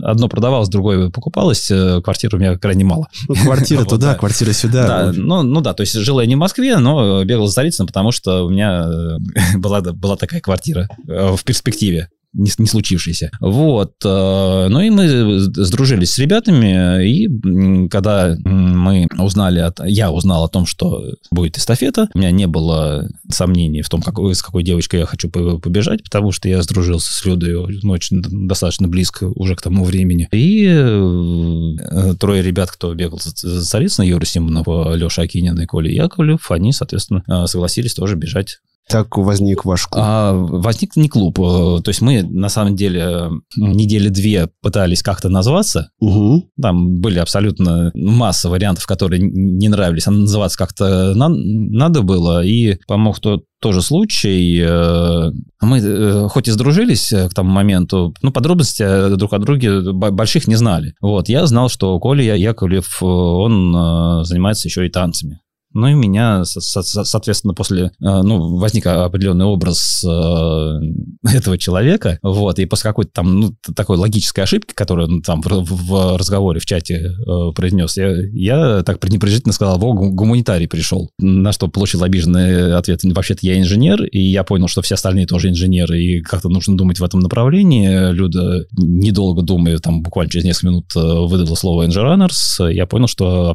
одно 0.03 0.28
продавалось, 0.28 0.68
другое 0.68 1.11
покупалось. 1.11 1.70
Э, 1.70 2.01
Квартир 2.03 2.34
у 2.34 2.38
меня 2.38 2.57
крайне 2.59 2.84
мало. 2.84 3.07
Квартира 3.45 3.84
туда, 3.91 4.12
да. 4.12 4.14
квартира 4.14 4.53
сюда. 4.53 5.12
Ну, 5.31 5.43
ну 5.45 5.61
да, 5.61 5.74
то 5.74 5.83
есть 5.83 5.95
жил 5.95 6.18
я 6.18 6.26
не 6.26 6.35
в 6.35 6.39
Москве, 6.39 6.78
но 6.78 7.22
бегал 7.24 7.47
за 7.47 7.55
Царицыно, 7.55 7.87
потому 7.87 8.11
что 8.11 8.45
у 8.45 8.51
меня 8.51 8.85
э, 8.85 9.57
была, 9.59 9.81
была 9.81 10.16
такая 10.16 10.41
квартира 10.41 10.89
э, 11.07 11.37
в 11.37 11.45
перспективе 11.45 12.09
не, 12.33 12.51
не 12.59 12.66
случившейся. 12.66 13.31
Вот. 13.41 13.93
э, 14.05 14.66
Ну 14.70 14.81
и 14.81 14.91
мы 14.91 15.41
сдружились 15.41 16.11
с 16.12 16.18
ребятами, 16.18 17.05
и 17.07 17.89
когда 17.89 18.37
мы 18.45 19.09
узнали, 19.18 19.59
от- 19.61 19.81
я 19.87 20.11
узнал 20.12 20.45
о 20.45 20.49
том, 20.49 20.66
что 20.66 21.03
будет 21.31 21.59
эстафета, 21.59 22.09
у 22.14 22.18
меня 22.18 22.31
не 22.31 22.47
было 22.47 23.09
сомнений 23.31 23.83
в 23.83 23.89
том, 23.89 24.01
какой, 24.03 24.35
с 24.35 24.43
какой 24.43 24.62
девочкой 24.62 25.01
я 25.01 25.07
хочу 25.07 25.28
по- 25.28 25.59
побежать, 25.59 26.05
потому 26.05 26.31
что 26.33 26.49
я 26.49 26.62
сдружился 26.62 27.12
с 27.12 27.24
Людой 27.24 27.55
очень 27.85 28.22
достаточно 28.22 28.89
близко 28.89 29.24
уже 29.24 29.57
к 29.57 29.62
тому 29.62 29.85
времени. 29.85 30.28
И 30.33 30.66
э, 30.66 32.14
трое 32.18 32.43
ребят, 32.43 32.70
кто 32.70 32.95
бегал 32.95 33.18
за, 33.22 33.62
Царицыно, 33.64 34.05
Юра 34.05 34.24
Симонов, 34.24 34.66
Леша 34.97 35.22
Акинин 35.22 35.59
и 35.61 35.66
Коля 35.66 35.91
Яковлев, 35.91 36.51
они, 36.51 36.72
соответственно, 36.72 37.22
э, 37.26 37.47
согласились 37.47 37.95
тоже 37.95 38.16
бежать 38.16 38.59
Так 38.91 39.16
возник 39.16 39.64
ваш 39.64 39.86
клуб. 39.86 40.03
а, 40.05 40.32
возник 40.34 40.97
не 40.97 41.09
клуб. 41.09 41.38
э, 41.38 41.82
То 41.82 41.88
есть 41.88 42.01
мы, 42.01 42.22
на 42.22 42.49
самом 42.49 42.76
деле, 42.76 43.28
недели 43.57 44.09
две 44.09 44.49
пытались 44.62 45.03
как-то 45.03 45.28
назваться. 45.28 45.91
Мгм. 46.01 46.45
Там 46.61 47.01
были 47.01 47.18
абсолютно 47.18 47.91
масса 47.95 48.49
вариантов, 48.49 48.86
которые 48.86 49.20
не 49.22 49.68
нравились. 49.68 50.07
А 50.07 50.11
называться 50.11 50.59
как-то 50.59 51.14
на- 51.14 51.28
надо 51.28 52.03
было. 52.03 52.45
И 52.45 52.78
помог 52.86 53.20
тот 53.20 53.45
тоже 53.61 53.82
случай. 53.82 54.59
э, 54.64 55.30
Мы 55.62 55.78
э, 55.78 56.28
хоть 56.28 56.49
и 56.49 56.51
сдружились 56.51 57.11
к 57.12 57.34
тому 57.34 57.51
моменту, 57.51 58.14
ну, 58.22 58.30
подробности 58.32 59.14
друг 59.16 59.34
о 59.34 59.38
друге 59.38 59.93
больших 59.93 60.49
не 60.49 60.57
знали. 60.57 60.95
Вот, 61.03 61.28
я 61.28 61.47
знал, 61.47 61.68
что 61.68 61.99
Коля 62.01 62.34
Яковлев, 62.34 63.03
он 63.03 64.24
занимается 64.24 64.68
еще 64.68 64.86
и 64.86 64.91
танцами. 64.91 65.41
Ну 65.72 65.86
и 65.86 65.94
меня, 65.94 66.44
со- 66.44 66.60
со- 66.60 67.04
соответственно, 67.04 67.54
после, 67.54 67.84
э, 67.86 67.90
ну, 68.00 68.56
возник 68.56 68.86
определенный 68.86 69.44
образ 69.44 70.02
э, 70.04 70.78
этого 71.36 71.56
человека, 71.58 72.18
вот, 72.22 72.58
и 72.58 72.66
после 72.66 72.88
какой-то 72.90 73.10
там, 73.12 73.38
ну, 73.40 73.54
такой 73.76 73.96
логической 73.96 74.42
ошибки, 74.44 74.74
которую 74.74 75.08
он 75.08 75.22
там 75.22 75.40
в, 75.42 76.16
разговоре 76.16 76.58
в 76.60 76.66
чате 76.66 77.12
э, 77.26 77.52
произнес, 77.54 77.96
я, 77.96 78.12
я 78.32 78.82
так 78.82 78.98
пренебрежительно 78.98 79.52
сказал, 79.52 79.78
во, 79.78 79.92
гу- 79.92 80.10
гуманитарий 80.10 80.66
пришел, 80.66 81.10
на 81.18 81.52
что 81.52 81.68
получил 81.68 82.02
обиженный 82.02 82.74
ответ, 82.74 83.00
вообще-то 83.04 83.40
я 83.46 83.58
инженер, 83.60 84.02
и 84.04 84.18
я 84.20 84.42
понял, 84.44 84.66
что 84.66 84.82
все 84.82 84.94
остальные 84.96 85.26
тоже 85.26 85.50
инженеры, 85.50 86.02
и 86.02 86.20
как-то 86.20 86.48
нужно 86.48 86.76
думать 86.76 86.98
в 86.98 87.04
этом 87.04 87.20
направлении. 87.20 88.10
Люда, 88.12 88.64
недолго 88.76 89.42
думая, 89.42 89.78
там 89.78 90.02
буквально 90.02 90.30
через 90.30 90.44
несколько 90.44 90.66
минут 90.68 90.94
выдала 90.94 91.54
слово 91.54 91.86
«Engineers», 91.86 92.72
я 92.72 92.86
понял, 92.86 93.06
что 93.06 93.50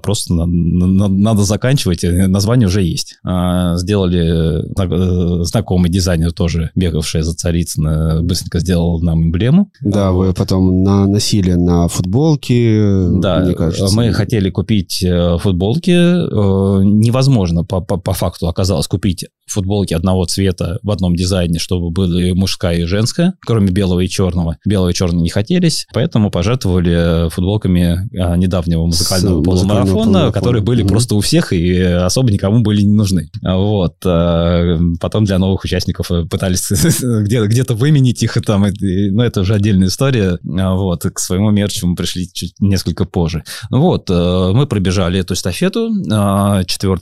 на- 0.45 1.07
надо 1.07 1.43
заканчивать, 1.43 2.04
э, 2.05 2.27
название 2.27 2.67
уже 2.67 2.81
есть. 2.83 3.17
А, 3.23 3.77
Сделали 3.77 4.63
зна- 4.73 4.85
э, 4.89 5.43
знакомый 5.43 5.89
дизайнер 5.89 6.31
тоже, 6.31 6.71
бегавший 6.75 7.21
за 7.21 7.33
Царицыно, 7.33 8.19
быстренько 8.21 8.59
сделал 8.59 9.01
нам 9.01 9.23
эмблему. 9.23 9.69
Да, 9.81 10.11
вы 10.11 10.33
потом 10.33 10.83
наносили 10.83 11.53
на 11.53 11.87
футболки, 11.87 13.19
Да, 13.19 13.39
мне 13.39 13.53
кажется. 13.53 13.95
мы 13.95 14.11
хотели 14.13 14.49
купить 14.49 15.03
э, 15.03 15.37
футболки. 15.39 15.91
Э, 15.91 16.83
Невозможно 16.83 17.63
по, 17.63 17.81
по, 17.81 17.97
по 17.97 18.13
факту 18.13 18.47
оказалось 18.47 18.87
купить 18.87 19.25
футболки 19.47 19.93
одного 19.93 20.25
цвета 20.25 20.79
в 20.83 20.91
одном 20.91 21.15
дизайне, 21.15 21.59
чтобы 21.59 21.91
были 21.91 22.31
мужская 22.31 22.77
и 22.79 22.83
женская, 22.85 23.33
кроме 23.45 23.67
белого 23.67 23.99
и 24.01 24.07
черного. 24.07 24.57
Белого 24.65 24.89
и 24.89 24.93
черного 24.93 25.21
не 25.21 25.29
хотелись, 25.29 25.87
поэтому 25.93 26.31
пожертвовали 26.31 27.29
футболками 27.29 28.09
э, 28.13 28.37
недавнего 28.37 28.85
музыкального 28.85 29.41
С 29.41 29.45
полумарафона, 29.45 29.61
музыкального 29.83 29.93
полумарафона. 30.03 30.31
которые 30.31 30.61
были 30.63 30.81
Мгм. 30.81 30.89
просто 30.89 31.15
у 31.15 31.19
всех 31.21 31.53
и 31.53 31.79
особо 32.03 32.31
никому 32.31 32.61
были 32.61 32.81
не 32.81 32.95
нужны. 32.95 33.29
А 33.43 33.57
Вот. 33.57 33.95
э, 34.05 34.77
Потом 34.99 35.25
для 35.25 35.37
новых 35.39 35.63
участников 35.63 36.11
э, 36.11 36.25
пытались 36.25 36.69
где- 37.01 37.45
где-то 37.45 37.73
выменить 37.75 38.23
их, 38.23 38.37
и 38.37 38.41
там, 38.41 38.65
но 38.79 39.23
это 39.23 39.41
уже 39.41 39.53
отдельная 39.55 39.87
история. 39.87 40.37
А 40.59 40.73
Вот. 40.75 41.03
К 41.03 41.19
своему 41.19 41.51
мерчу 41.51 41.87
мы 41.87 41.95
пришли 41.95 42.27
чуть 42.31 42.53
несколько 42.59 43.05
позже. 43.05 43.43
Ну 43.69 43.81
Вот. 43.81 44.09
э, 44.09 44.51
Мы 44.53 44.67
пробежали 44.67 45.19
эту 45.19 45.33
эстафету 45.33 45.89
а, 46.11 46.63
4 46.63 46.95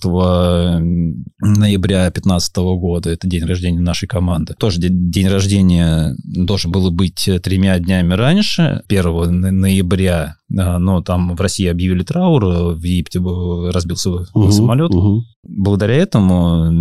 ноября 1.39 2.03
2015 2.11 2.55
года. 2.57 3.09
Это 3.09 3.27
день 3.27 3.45
рождения 3.45 3.79
нашей 3.79 4.07
команды. 4.07 4.53
Тоже 4.57 4.79
де- 4.79 4.89
день 4.89 5.27
рождения 5.27 6.15
должен 6.23 6.71
был 6.71 6.91
быть 6.91 7.29
тремя 7.43 7.79
днями 7.79 8.13
раньше, 8.13 8.81
1 8.87 9.31
но- 9.31 9.51
ноября, 9.51 10.35
а, 10.39 10.42
но 10.53 11.01
там 11.01 11.35
в 11.35 11.41
России 11.41 11.67
объявили 11.67 12.03
траур, 12.03 12.45
э, 12.45 12.73
в 12.75 12.83
Египте 12.83 13.19
разбился 13.71 14.11
Мгм, 14.35 14.51
самолет. 14.51 14.91
мгм. 14.91 15.25
Благодаря 15.43 15.95
этому, 15.95 16.71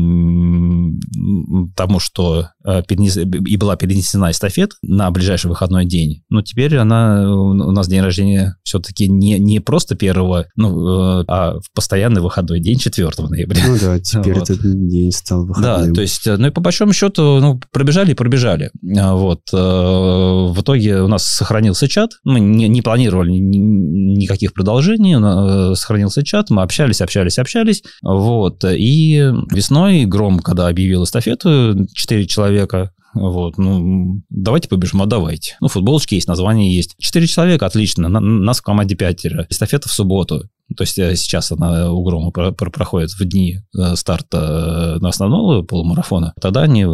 тому, 1.75 1.99
что 1.99 2.49
э, 2.65 2.83
перенес, 2.87 3.17
и 3.17 3.57
была 3.57 3.77
перенесена 3.77 4.31
эстафета 4.31 4.77
на 4.83 5.11
ближайший 5.11 5.47
выходной 5.47 5.87
день, 5.87 6.23
но 6.29 6.43
теперь 6.43 6.77
она 6.77 7.35
у 7.35 7.73
нас 7.73 7.89
день 7.89 8.03
рождения 8.03 8.57
все-таки 8.63 9.09
не, 9.09 9.39
не 9.39 9.59
просто 9.61 9.97
первого, 9.97 10.47
ну, 10.55 11.21
э, 11.21 11.25
а 11.29 11.59
в 11.59 11.73
постоянный 11.75 12.21
выходной 12.21 12.61
день 12.61 12.79
4 12.79 13.09
ноября. 13.29 13.63
Ну 13.67 13.77
да, 13.81 13.99
теперь 13.99 14.39
вот. 14.39 14.51
этот 14.51 14.89
день 14.89 15.11
стал 15.11 15.47
выходным. 15.47 15.89
Да, 15.89 15.93
то 15.93 16.03
есть, 16.03 16.27
ну 16.27 16.47
и 16.47 16.51
по 16.51 16.61
большому 16.61 16.93
счету, 16.93 17.41
ну, 17.41 17.61
пробежали 17.73 18.13
и 18.13 18.15
пробежали. 18.15 18.71
А 18.97 19.15
вот. 19.15 19.41
В 19.51 20.61
итоге 20.61 21.03
у 21.03 21.09
нас 21.09 21.25
сохранился 21.25 21.89
чат, 21.89 22.13
мы 22.25 22.41
не, 22.41 22.69
не 22.69 22.83
планировали 22.83 23.31
никаких 23.63 24.53
продолжений, 24.53 25.75
сохранился 25.75 26.23
чат, 26.23 26.51
мы 26.51 26.63
общались, 26.63 27.01
общались, 27.01 27.39
общались, 27.39 27.83
вот, 28.03 28.65
и 28.65 29.33
весной 29.51 30.05
Гром, 30.05 30.41
когда 30.41 30.69
объявил 30.69 31.05
эстафету, 31.05 31.87
4 31.95 32.27
человека, 32.27 32.93
вот, 33.15 33.59
ну, 33.59 34.23
давайте 34.31 34.69
побежим, 34.71 35.03
а 35.03 35.07
давайте. 35.07 35.57
Ну, 35.61 35.69
футболочки 35.69 36.15
есть, 36.15 36.29
название 36.29 36.75
есть. 36.75 36.95
Четыре 36.99 37.27
человека, 37.27 37.67
отлично, 37.67 38.09
нас 38.09 38.61
в 38.61 38.63
команде 38.63 38.95
пятеро. 38.95 39.47
Эстафета 39.51 39.89
в 39.89 39.93
субботу. 39.93 40.49
То 40.75 40.83
есть 40.83 40.99
э, 40.99 41.15
сейчас 41.17 41.53
она 41.53 41.91
у 41.91 42.03
Грома 42.03 42.31
проходит 42.31 43.11
в 43.11 43.25
дни 43.25 43.59
э, 43.77 43.97
старта 43.97 44.97
э, 44.97 45.01
на 45.01 45.09
основного 45.09 45.63
полумарафона. 45.63 46.35
Тогда 46.41 46.63
они, 46.63 46.85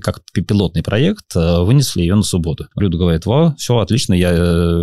как 0.00 0.20
пилотный 0.32 0.82
проект, 0.82 1.34
вынесли 1.34 2.02
ее 2.02 2.14
на 2.14 2.22
субботу. 2.22 2.66
Люди 2.76 2.96
говорят, 2.96 3.26
во, 3.26 3.54
все, 3.56 3.78
отлично, 3.78 4.14
я, 4.14 4.32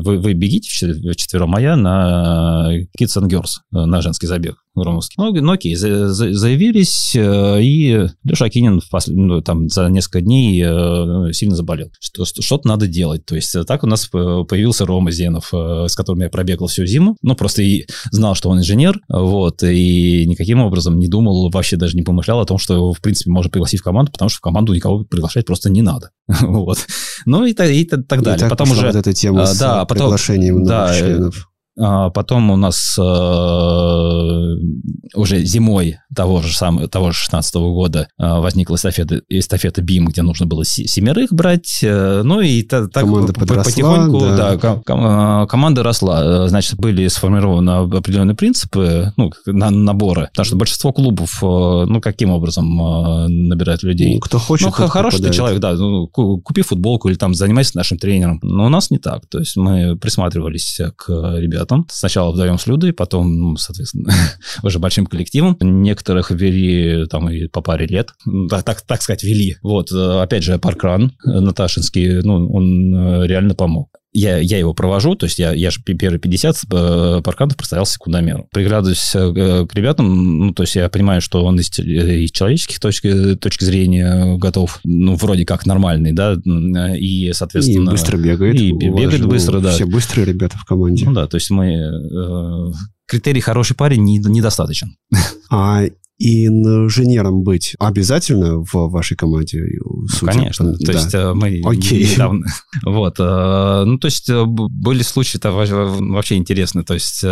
вы, 0.01 0.17
вы 0.19 0.33
бегите 0.33 0.69
в 0.93 1.15
четвером, 1.15 1.55
а 1.55 1.61
я 1.61 1.75
на 1.75 2.71
Kids 2.99 3.21
and 3.21 3.29
Girls, 3.29 3.59
на 3.71 4.01
женский 4.01 4.27
забег 4.27 4.57
громовский. 4.81 5.15
Ну, 5.17 5.31
ну 5.33 5.51
окей, 5.51 5.75
за, 5.75 6.09
за, 6.09 6.33
заявились, 6.33 7.15
и 7.15 8.07
Леша 8.23 8.45
Акинин 8.45 8.81
послед... 8.89 9.17
ну, 9.17 9.41
там 9.41 9.69
за 9.69 9.87
несколько 9.89 10.21
дней 10.21 10.61
сильно 11.33 11.55
заболел. 11.55 11.91
Что, 11.99 12.25
что-то 12.25 12.67
надо 12.67 12.87
делать. 12.87 13.25
То 13.25 13.35
есть 13.35 13.55
так 13.67 13.83
у 13.83 13.87
нас 13.87 14.07
появился 14.07 14.85
Рома 14.85 15.11
Зенов, 15.11 15.49
с 15.51 15.95
которым 15.95 16.21
я 16.21 16.29
пробегал 16.29 16.67
всю 16.67 16.85
зиму. 16.85 17.17
Ну, 17.21 17.35
просто 17.35 17.61
и 17.61 17.85
знал, 18.11 18.35
что 18.35 18.49
он 18.49 18.59
инженер, 18.59 18.99
вот, 19.09 19.63
и 19.63 20.25
никаким 20.25 20.61
образом 20.61 20.99
не 20.99 21.07
думал, 21.07 21.49
вообще 21.49 21.77
даже 21.77 21.95
не 21.95 22.03
помышлял 22.03 22.39
о 22.39 22.45
том, 22.45 22.57
что 22.57 22.73
его, 22.73 22.93
в 22.93 23.01
принципе, 23.01 23.31
можно 23.31 23.49
пригласить 23.49 23.81
в 23.81 23.83
команду, 23.83 24.11
потому 24.11 24.29
что 24.29 24.37
в 24.37 24.41
команду 24.41 24.73
никого 24.73 25.03
приглашать 25.03 25.45
просто 25.45 25.69
не 25.69 25.81
надо. 25.81 26.11
вот. 26.41 26.79
Ну 27.25 27.45
и, 27.45 27.51
и, 27.51 27.81
и 27.81 27.85
так 27.85 28.21
далее. 28.21 28.37
И 28.37 28.39
так 28.39 28.49
потом 28.49 28.71
уже... 28.71 28.85
вот 28.87 28.95
эта 28.95 29.13
тема 29.13 29.43
а, 29.43 29.47
с 29.47 29.57
да, 29.57 29.85
приглашением 29.85 30.63
потом, 30.63 30.67
да, 30.67 30.97
членов. 30.97 31.49
А 31.79 32.09
потом 32.09 32.49
у 32.49 32.55
нас 32.55 32.95
э, 32.97 33.01
уже 35.13 35.43
зимой 35.45 35.99
того 36.15 36.41
же 36.41 36.55
самого, 36.55 36.87
того 36.87 37.11
же 37.11 37.19
16 37.19 37.53
года 37.55 38.07
э, 38.17 38.39
возникла 38.39 38.77
эстафета, 38.77 39.21
эстафета 39.29 39.83
БИМ, 39.83 40.07
где 40.07 40.23
нужно 40.23 40.47
было 40.47 40.65
семерых 40.65 41.31
брать. 41.31 41.81
Э, 41.83 42.23
ну 42.23 42.41
и 42.41 42.63
так 42.63 42.91
команда 42.91 43.33
потихоньку, 43.33 44.19
да, 44.21 44.55
да 44.55 44.57
ком, 44.57 44.81
ком, 44.83 45.47
команда 45.47 45.83
росла. 45.83 46.47
Значит, 46.47 46.79
были 46.79 47.07
сформированы 47.09 47.69
определенные 47.95 48.35
принципы 48.35 49.13
ну, 49.15 49.31
на, 49.45 49.69
набора, 49.69 50.29
потому 50.31 50.45
что 50.45 50.55
большинство 50.55 50.91
клубов, 50.93 51.37
ну, 51.43 52.01
каким 52.01 52.31
образом 52.31 52.67
набирают 53.27 53.83
людей? 53.83 54.15
Ну, 54.15 54.19
кто 54.19 54.39
хочет, 54.39 54.65
Ну, 54.79 54.87
хороший 54.87 55.21
ты 55.21 55.31
человек, 55.31 55.59
да, 55.59 55.73
ну, 55.73 56.07
купи 56.07 56.63
футболку 56.63 57.09
или 57.09 57.17
там 57.17 57.35
занимайся 57.35 57.77
нашим 57.77 57.99
тренером. 57.99 58.39
Но 58.41 58.65
у 58.65 58.69
нас 58.69 58.89
не 58.89 58.97
так. 58.97 59.27
То 59.27 59.37
есть 59.37 59.55
мы 59.57 59.95
присматривались 59.95 60.81
к 60.95 61.09
ребятам 61.37 61.66
ребятам. 61.67 61.85
Сначала 61.89 62.31
вдвоем 62.31 62.57
с 62.57 62.67
Людой, 62.67 62.93
потом, 62.93 63.57
соответственно, 63.57 64.11
уже 64.63 64.79
большим 64.79 65.05
коллективом. 65.05 65.57
Некоторых 65.59 66.31
вели 66.31 67.05
там 67.07 67.29
и 67.29 67.47
по 67.47 67.61
паре 67.61 67.87
лет. 67.87 68.13
Так, 68.49 68.63
так, 68.63 68.81
так 68.81 69.01
сказать, 69.01 69.23
вели. 69.23 69.57
Вот, 69.61 69.91
э, 69.91 70.21
опять 70.21 70.43
же, 70.43 70.57
Паркран 70.59 71.13
э, 71.25 71.39
Наташинский, 71.39 72.21
ну, 72.23 72.51
он 72.51 72.95
э, 72.95 73.27
реально 73.27 73.55
помог 73.55 73.89
я, 74.17 74.39
я 74.39 74.57
его 74.57 74.73
провожу, 74.73 75.15
то 75.15 75.27
есть 75.27 75.37
я, 75.37 75.53
я 75.53 75.69
же 75.69 75.79
первые 75.81 76.19
50 76.19 76.57
э, 76.71 77.21
паркантов 77.23 77.55
простоял 77.55 77.85
секундомером. 77.85 78.47
Приглядываюсь 78.51 79.13
э, 79.13 79.65
к 79.67 79.75
ребятам, 79.75 80.39
ну, 80.39 80.53
то 80.53 80.63
есть 80.63 80.75
я 80.75 80.89
понимаю, 80.89 81.21
что 81.21 81.45
он 81.45 81.59
из, 81.59 81.69
из 81.77 82.31
человеческих 82.31 82.79
точки, 82.79 83.35
точки 83.35 83.63
зрения 83.63 84.37
готов, 84.37 84.79
ну, 84.83 85.15
вроде 85.15 85.45
как 85.45 85.67
нормальный, 85.67 86.13
да, 86.13 86.35
и, 86.95 87.31
соответственно... 87.33 87.89
И 87.89 87.91
быстро 87.91 88.17
бегает. 88.17 88.55
И 88.55 88.71
бегает 88.71 89.21
же, 89.21 89.27
быстро, 89.27 89.59
да. 89.59 89.71
Все 89.71 89.85
быстрые 89.85 90.25
ребята 90.25 90.57
в 90.57 90.65
команде. 90.65 91.05
Ну 91.05 91.13
да, 91.13 91.27
то 91.27 91.35
есть 91.35 91.51
мы... 91.51 91.73
Э, 91.75 92.71
критерий 93.05 93.41
«хороший 93.41 93.75
парень» 93.75 94.03
не, 94.03 94.17
недостаточен. 94.17 94.95
А 95.51 95.83
инженером 96.19 97.43
быть 97.43 97.75
обязательно 97.79 98.57
в 98.59 98.89
вашей 98.89 99.15
команде? 99.15 99.63
Судя? 100.09 100.31
Конечно. 100.31 100.73
Да. 100.73 100.85
То 100.85 100.91
есть 100.91 101.13
э, 101.13 101.33
мы 101.33 101.61
Окей. 101.63 102.05
недавно... 102.11 102.45
Вот. 102.83 103.15
Э, 103.19 103.83
ну, 103.85 103.97
то 103.97 104.07
есть 104.07 104.29
э, 104.29 104.43
были 104.45 105.03
случаи-то 105.03 105.51
вообще 105.51 106.35
интересные. 106.35 106.83
То 106.83 106.95
есть 106.95 107.23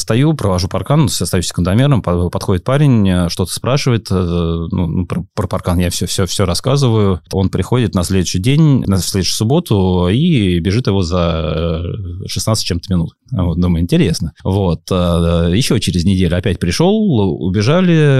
стою, 0.00 0.34
провожу 0.34 0.68
паркан, 0.68 1.06
остаюсь 1.06 1.46
секундомером, 1.46 2.02
подходит 2.02 2.64
парень, 2.64 3.28
что-то 3.28 3.52
спрашивает. 3.52 4.08
Ну, 4.10 4.68
ну, 4.70 5.06
про, 5.06 5.24
про 5.34 5.46
паркан 5.46 5.78
я 5.78 5.90
все, 5.90 6.06
все, 6.06 6.26
все 6.26 6.44
рассказываю. 6.44 7.20
Он 7.32 7.48
приходит 7.48 7.94
на 7.94 8.04
следующий 8.04 8.38
день, 8.38 8.84
на 8.86 8.98
следующую 8.98 9.36
субботу 9.36 10.08
и 10.08 10.58
бежит 10.60 10.86
его 10.86 11.02
за 11.02 11.82
16 12.26 12.64
чем-то 12.64 12.92
минут. 12.92 13.14
Вот, 13.32 13.58
думаю, 13.58 13.82
интересно. 13.82 14.32
Вот. 14.44 14.90
Еще 14.90 15.80
через 15.80 16.04
неделю 16.04 16.36
опять 16.36 16.58
пришел, 16.58 16.94
убежали, 17.40 18.11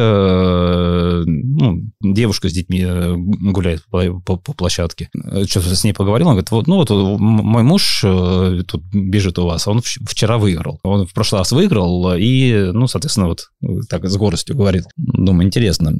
ну, 1.24 1.82
девушка 2.02 2.48
с 2.48 2.52
детьми 2.52 2.84
э, 2.84 3.14
гуляет 3.16 3.84
по, 3.90 4.20
по, 4.20 4.36
по 4.36 4.52
площадке. 4.52 5.08
Что-то 5.48 5.74
с 5.74 5.84
ней 5.84 5.92
поговорил, 5.92 6.28
он 6.28 6.34
говорит, 6.34 6.50
вот, 6.50 6.66
ну 6.66 6.76
вот 6.76 6.90
мой 6.90 7.62
муж 7.62 8.02
э, 8.04 8.62
тут 8.66 8.82
бежит 8.92 9.38
у 9.38 9.46
вас, 9.46 9.66
он 9.68 9.80
вчера 9.82 10.38
выиграл. 10.38 10.80
Он 10.82 11.06
в 11.06 11.12
прошлый 11.12 11.40
раз 11.40 11.52
выиграл, 11.52 12.14
и, 12.14 12.70
ну, 12.72 12.86
соответственно, 12.86 13.28
вот 13.28 13.46
так 13.88 14.08
с 14.08 14.16
гордостью 14.16 14.56
говорит. 14.56 14.84
Думаю, 14.96 15.46
интересно. 15.46 15.92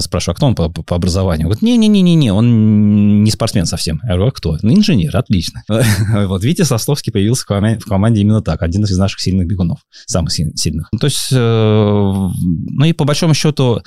Спрашиваю, 0.00 0.34
а 0.34 0.36
кто 0.36 0.46
он 0.46 0.54
по, 0.54 0.68
по 0.68 0.96
образованию? 0.96 1.46
Он 1.46 1.52
говорит, 1.52 1.62
не-не-не-не, 1.62 2.32
он 2.32 3.22
не 3.22 3.30
спортсмен 3.30 3.66
совсем. 3.66 4.00
Я 4.04 4.14
говорю, 4.14 4.28
а 4.28 4.32
кто? 4.32 4.58
Ну, 4.62 4.72
инженер, 4.72 5.16
отлично. 5.16 5.62
Вот 6.30 6.44
Витя 6.44 6.62
Сосновский 6.62 7.12
появился 7.12 7.44
в 7.44 7.84
команде 7.84 8.20
именно 8.20 8.42
так, 8.42 8.62
один 8.62 8.84
из 8.84 8.96
наших 8.96 9.20
сильных 9.20 9.46
бегунов, 9.46 9.80
самых 10.06 10.32
сильных. 10.32 10.88
То 10.98 11.06
есть, 11.06 11.32
ну 11.32 12.84
и 12.84 12.92
по 12.92 13.04
большому 13.04 13.34
счету, 13.34 13.39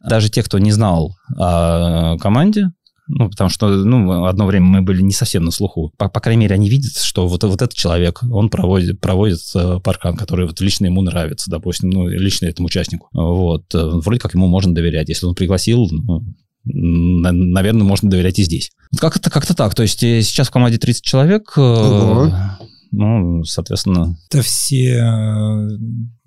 даже 0.04 0.30
те, 0.30 0.44
кто 0.44 0.60
не 0.60 0.72
знал 0.72 1.16
о 1.38 2.18
команде, 2.18 2.72
ну, 3.08 3.30
потому 3.30 3.50
что, 3.50 3.68
ну, 3.70 4.26
одно 4.26 4.46
время 4.46 4.66
мы 4.66 4.82
были 4.82 5.02
не 5.02 5.12
совсем 5.12 5.44
на 5.44 5.52
слуху. 5.52 5.92
По, 5.98 6.08
по 6.08 6.20
крайней 6.22 6.42
мере, 6.42 6.56
они 6.56 6.70
видят, 6.70 6.98
что 6.98 7.28
вот, 7.28 7.44
вот 7.44 7.62
этот 7.62 7.74
человек, 7.74 8.22
он 8.24 8.50
проводит, 8.50 9.02
проводит 9.02 9.40
э, 9.56 9.80
паркан, 9.84 10.16
который 10.16 10.48
вот 10.48 10.62
лично 10.62 10.86
ему 10.86 11.02
нравится, 11.02 11.52
допустим, 11.52 11.90
ну, 11.90 12.08
лично 12.08 12.46
этому 12.46 12.68
участнику. 12.68 13.10
Вот. 13.12 13.66
Э, 13.76 13.90
вроде 14.04 14.20
как 14.20 14.34
ему 14.36 14.48
можно 14.48 14.74
доверять. 14.74 15.10
Если 15.10 15.26
он 15.26 15.36
пригласил, 15.36 15.90
ну, 15.92 16.24
наверное, 16.64 17.84
можно 17.84 18.10
доверять 18.10 18.40
и 18.40 18.44
здесь. 18.44 18.72
Как-то 18.98 19.30
как 19.30 19.46
так. 19.46 19.76
То 19.76 19.84
есть 19.84 20.02
э, 20.04 20.22
сейчас 20.22 20.48
в 20.48 20.52
команде 20.52 20.78
30 20.78 21.04
человек. 21.04 21.58
Ого. 21.58 22.32
Ну, 22.94 23.44
соответственно... 23.44 24.16
Это 24.30 24.44
все... 24.44 25.00
Э, 25.00 25.68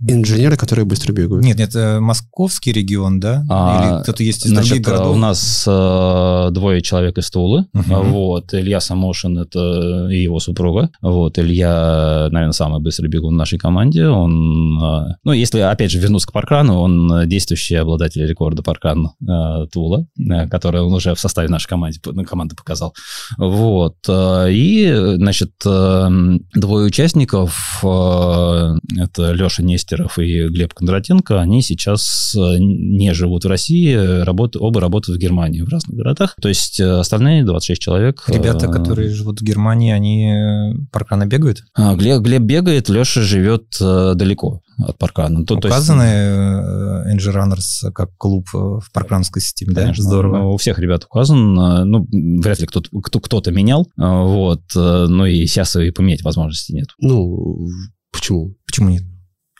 Инженеры, 0.08 0.56
которые 0.56 0.84
быстро 0.84 1.12
бегают. 1.12 1.44
Нет, 1.44 1.58
нет, 1.58 1.70
это 1.70 1.98
московский 2.00 2.72
регион, 2.72 3.18
да? 3.18 3.44
А, 3.48 3.80
Или 3.80 4.02
кто-то 4.02 4.22
есть 4.22 4.44
из 4.44 4.50
значит, 4.50 4.68
других 4.70 4.86
городов? 4.86 5.14
У 5.14 5.18
нас 5.18 5.64
э, 5.66 6.48
двое 6.50 6.82
человек 6.82 7.16
из 7.18 7.30
Тулы. 7.30 7.66
Угу. 7.72 8.02
Вот, 8.10 8.52
Илья 8.52 8.80
Самошин, 8.80 9.38
это 9.38 10.08
и 10.10 10.22
его 10.22 10.38
супруга. 10.40 10.90
Вот, 11.00 11.38
Илья, 11.38 12.28
наверное, 12.30 12.52
самый 12.52 12.80
быстрый 12.80 13.06
бегун 13.06 13.34
в 13.34 13.38
нашей 13.38 13.58
команде. 13.58 14.06
Он, 14.06 14.82
э, 14.82 15.14
ну, 15.22 15.32
если, 15.32 15.60
опять 15.60 15.92
же, 15.92 16.00
вернуться 16.00 16.28
к 16.28 16.32
паркрану, 16.32 16.78
он 16.78 17.28
действующий 17.28 17.76
обладатель 17.76 18.26
рекорда 18.26 18.62
паркран 18.62 19.12
э, 19.22 19.66
Тула, 19.72 20.06
э, 20.18 20.48
который 20.48 20.82
он 20.82 20.92
уже 20.92 21.14
в 21.14 21.20
составе 21.20 21.48
нашей 21.48 21.68
команды, 21.68 22.00
команды 22.26 22.56
показал. 22.56 22.92
Вот, 23.38 23.96
э, 24.08 24.48
и, 24.50 25.14
значит, 25.16 25.52
э, 25.64 26.08
двое 26.56 26.86
участников, 26.86 27.80
э, 27.82 28.74
это 28.98 29.32
Леша 29.32 29.62
Нестеров 29.62 30.18
и 30.18 30.48
Глеб 30.48 30.74
Кондратенко, 30.74 31.40
они 31.40 31.62
сейчас 31.62 32.34
э, 32.36 32.56
не 32.58 33.12
живут 33.14 33.44
в 33.44 33.48
России, 33.48 33.94
работ, 33.94 34.56
оба 34.56 34.80
работают 34.80 35.18
в 35.18 35.22
Германии, 35.22 35.62
в 35.62 35.68
разных 35.68 35.96
городах. 35.96 36.34
То 36.40 36.48
есть 36.48 36.80
э, 36.80 36.90
остальные 36.90 37.44
26 37.44 37.80
человек... 37.80 38.24
Ребята, 38.28 38.68
которые 38.68 39.10
живут 39.10 39.40
в 39.40 39.44
Германии, 39.44 39.92
они 39.92 40.86
паркана 40.90 41.26
бегают? 41.26 41.62
А, 41.74 41.94
Глеб, 41.94 42.22
Глеб 42.22 42.42
бегает, 42.42 42.88
Леша 42.88 43.20
живет 43.20 43.76
далеко 43.80 44.62
от 44.78 44.98
паркана. 44.98 45.44
То, 45.44 45.56
Указаны 45.56 46.02
есть... 46.02 47.26
NG 47.26 47.34
Runners 47.34 47.90
как 47.92 48.16
клуб 48.16 48.48
в 48.52 48.84
паркрановской 48.92 49.40
системе, 49.42 49.74
Конечно, 49.74 50.04
да? 50.04 50.08
Здорово. 50.08 50.38
Ну, 50.38 50.52
у 50.52 50.56
всех 50.56 50.78
ребят 50.78 51.04
указан. 51.04 51.54
Ну, 51.54 52.06
вряд 52.40 52.60
ли 52.60 52.66
кто-то, 52.66 52.90
кто-то 53.00 53.50
менял, 53.52 53.90
вот. 53.96 54.62
Ну 54.74 55.24
и 55.26 55.46
сейчас 55.46 55.76
и 55.76 55.90
поменять 55.90 56.22
возможности 56.22 56.72
нет. 56.72 56.88
Ну, 56.98 57.68
почему? 58.12 58.54
Почему 58.66 58.90
нет? 58.90 59.02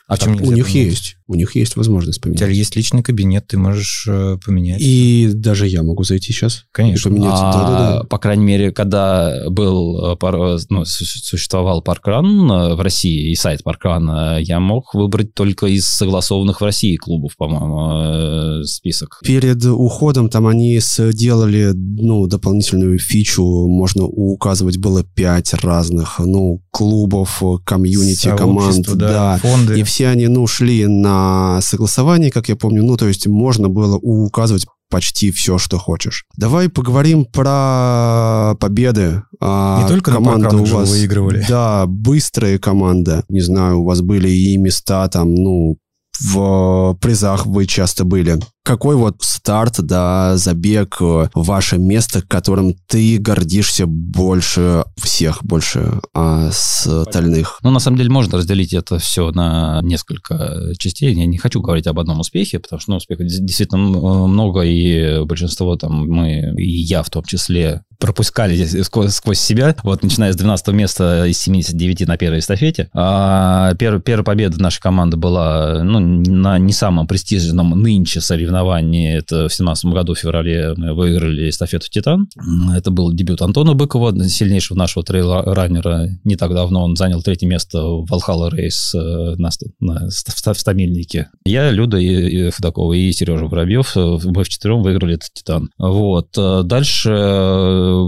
А 0.08 0.16
чем 0.18 0.34
У 0.34 0.36
нельзя 0.36 0.54
них 0.54 0.66
поменять? 0.66 0.92
есть. 0.92 1.15
У 1.28 1.34
них 1.34 1.56
есть 1.56 1.74
возможность 1.76 2.18
У 2.20 2.30
тебя 2.30 2.38
поменять. 2.38 2.56
есть 2.56 2.76
личный 2.76 3.02
кабинет, 3.02 3.48
ты 3.48 3.58
можешь 3.58 4.06
э, 4.08 4.38
поменять. 4.44 4.80
И 4.80 5.30
даже 5.34 5.66
я 5.66 5.82
могу 5.82 6.04
зайти 6.04 6.32
сейчас 6.32 6.64
Конечно. 6.70 7.08
и 7.08 7.12
поменять. 7.12 7.32
А, 7.34 7.52
Да-да-да. 7.52 8.04
По 8.04 8.18
крайней 8.18 8.44
мере, 8.44 8.70
когда 8.70 9.34
был, 9.50 10.12
э, 10.12 10.16
э, 10.22 10.58
ну, 10.68 10.84
су- 10.84 11.04
существовал 11.04 11.82
паркран 11.82 12.46
в 12.76 12.80
России 12.80 13.32
и 13.32 13.34
сайт 13.34 13.64
паркрана, 13.64 14.38
я 14.40 14.60
мог 14.60 14.94
выбрать 14.94 15.34
только 15.34 15.66
из 15.66 15.86
согласованных 15.86 16.60
в 16.60 16.64
России 16.64 16.94
клубов, 16.94 17.32
по-моему, 17.36 18.62
список. 18.64 19.20
Перед 19.24 19.64
уходом 19.64 20.28
там 20.28 20.46
они 20.46 20.78
сделали 20.80 21.72
ну, 21.74 22.28
дополнительную 22.28 23.00
фичу, 23.00 23.66
можно 23.66 24.04
указывать 24.04 24.78
было 24.78 25.02
пять 25.02 25.54
разных 25.54 26.20
ну, 26.20 26.62
клубов, 26.70 27.42
комьюнити, 27.64 28.28
команд. 28.36 28.74
Сообщества, 28.74 28.94
да, 28.94 29.38
фонды. 29.38 29.80
И 29.80 29.82
все 29.82 30.08
они, 30.08 30.28
ну, 30.28 30.46
шли 30.46 30.86
на 30.86 31.15
согласование, 31.62 32.30
как 32.30 32.48
я 32.48 32.56
помню. 32.56 32.82
Ну, 32.82 32.96
то 32.96 33.06
есть 33.06 33.26
можно 33.26 33.68
было 33.68 33.96
указывать 33.96 34.66
почти 34.88 35.30
все, 35.30 35.58
что 35.58 35.78
хочешь. 35.78 36.24
Давай 36.36 36.68
поговорим 36.68 37.24
про 37.24 38.54
победы. 38.60 39.22
А, 39.40 39.82
Не 39.82 39.88
только 39.88 40.10
на 40.10 40.16
команда 40.16 40.44
паркранах 40.44 40.72
у 40.72 40.76
вас, 40.76 40.90
выигрывали. 40.90 41.44
Да, 41.48 41.86
быстрая 41.86 42.58
команда. 42.58 43.24
Не 43.28 43.40
знаю, 43.40 43.80
у 43.80 43.84
вас 43.84 44.00
были 44.00 44.28
и 44.28 44.56
места 44.56 45.08
там, 45.08 45.34
ну, 45.34 45.78
в 46.20 46.96
призах 47.00 47.46
вы 47.46 47.66
часто 47.66 48.04
были. 48.04 48.38
Какой 48.64 48.96
вот 48.96 49.16
старт, 49.20 49.76
да, 49.78 50.36
забег, 50.36 50.96
э, 51.00 51.28
ваше 51.34 51.78
место, 51.78 52.20
которым 52.20 52.74
ты 52.88 53.18
гордишься 53.18 53.86
больше 53.86 54.84
всех, 54.96 55.44
больше 55.44 56.00
а, 56.14 56.48
остальных? 56.48 57.60
Ну, 57.62 57.70
на 57.70 57.78
самом 57.78 57.98
деле, 57.98 58.10
можно 58.10 58.38
разделить 58.38 58.72
это 58.72 58.98
все 58.98 59.30
на 59.30 59.80
несколько 59.82 60.72
частей. 60.78 61.14
Я 61.14 61.26
не 61.26 61.38
хочу 61.38 61.60
говорить 61.60 61.86
об 61.86 62.00
одном 62.00 62.18
успехе, 62.20 62.58
потому 62.58 62.80
что 62.80 62.90
ну, 62.90 62.96
успехов 62.96 63.26
действительно 63.26 63.78
много, 63.78 64.62
и 64.62 65.24
большинство 65.24 65.76
там 65.76 66.08
мы, 66.08 66.52
и 66.56 66.68
я 66.68 67.04
в 67.04 67.10
том 67.10 67.22
числе, 67.22 67.82
пропускали 67.98 68.64
сквозь, 68.82 69.12
сквозь 69.12 69.38
себя. 69.38 69.74
Вот 69.82 70.02
начиная 70.02 70.32
с 70.32 70.36
12 70.36 70.68
места 70.68 71.26
из 71.26 71.38
79 71.40 72.06
на 72.06 72.16
первой 72.16 72.40
эстафете. 72.40 72.88
А 72.92 73.74
первая, 73.74 74.00
первая 74.00 74.24
победа 74.24 74.60
нашей 74.60 74.80
команды 74.80 75.16
была 75.16 75.82
ну, 75.82 76.00
на 76.00 76.58
не 76.58 76.72
самом 76.72 77.06
престижном 77.06 77.70
нынче 77.70 78.20
соревновании. 78.20 79.16
Это 79.16 79.48
в 79.48 79.52
17 79.52 79.86
году, 79.86 80.14
в 80.14 80.18
феврале, 80.18 80.74
мы 80.76 80.94
выиграли 80.94 81.48
эстафету 81.48 81.88
«Титан». 81.90 82.28
Это 82.74 82.90
был 82.90 83.12
дебют 83.12 83.42
Антона 83.42 83.74
Быкова, 83.74 84.16
сильнейшего 84.28 84.76
нашего 84.76 85.04
трейл-раннера. 85.04 86.08
Не 86.24 86.36
так 86.36 86.52
давно 86.52 86.84
он 86.84 86.96
занял 86.96 87.22
третье 87.22 87.46
место 87.46 87.80
в 87.82 88.06
Valhalla 88.10 88.50
Рейс 88.50 88.94
э, 88.94 88.98
на, 88.98 89.50
на 89.80 90.08
в 90.10 90.46
в 90.46 90.58
стамильнике. 90.58 91.28
Я, 91.44 91.70
Люда 91.70 91.98
и, 91.98 92.06
и 92.06 92.50
Федакова 92.50 92.92
и 92.92 93.12
Сережа 93.12 93.46
Воробьев, 93.46 93.96
э, 93.96 94.18
мы 94.24 94.44
вчетвером 94.44 94.82
выиграли 94.82 95.14
этот 95.14 95.32
«Титан». 95.34 95.70
Вот. 95.78 96.28
Э, 96.36 96.62
Дальше 96.64 97.10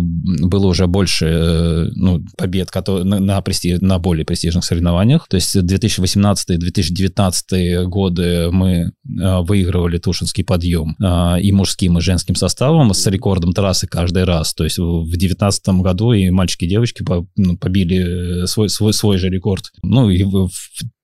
было 0.03 0.67
уже 0.67 0.87
больше 0.87 1.27
э, 1.27 1.89
ну, 1.95 2.25
побед 2.37 2.71
которые, 2.71 3.05
на, 3.05 3.21
на, 3.21 3.39
прести- 3.41 3.79
на 3.81 3.99
более 3.99 4.25
престижных 4.25 4.65
соревнованиях. 4.65 5.29
То 5.29 5.35
есть 5.37 5.55
2018-2019 5.57 7.85
годы 7.85 8.51
мы 8.51 8.69
э, 8.69 8.91
выигрывали 9.41 9.99
Тушинский 9.99 10.45
подъем 10.45 10.97
э, 11.03 11.41
и 11.41 11.53
мужским, 11.53 11.99
и 11.99 12.01
женским 12.01 12.35
составом 12.35 12.95
с 12.95 13.07
рекордом 13.07 13.53
трассы 13.53 13.87
каждый 13.87 14.25
раз. 14.25 14.55
То 14.55 14.65
есть 14.65 14.79
в 14.79 15.05
2019 15.05 15.69
году 15.81 16.13
и 16.13 16.31
мальчики, 16.31 16.65
и 16.65 16.69
девочки 16.69 17.05
ну, 17.37 17.57
побили 17.57 18.47
свой, 18.47 18.69
свой, 18.69 18.93
свой 18.93 19.19
же 19.19 19.29
рекорд. 19.29 19.71
Ну 19.83 20.11
и 20.11 20.25
в 20.25 20.49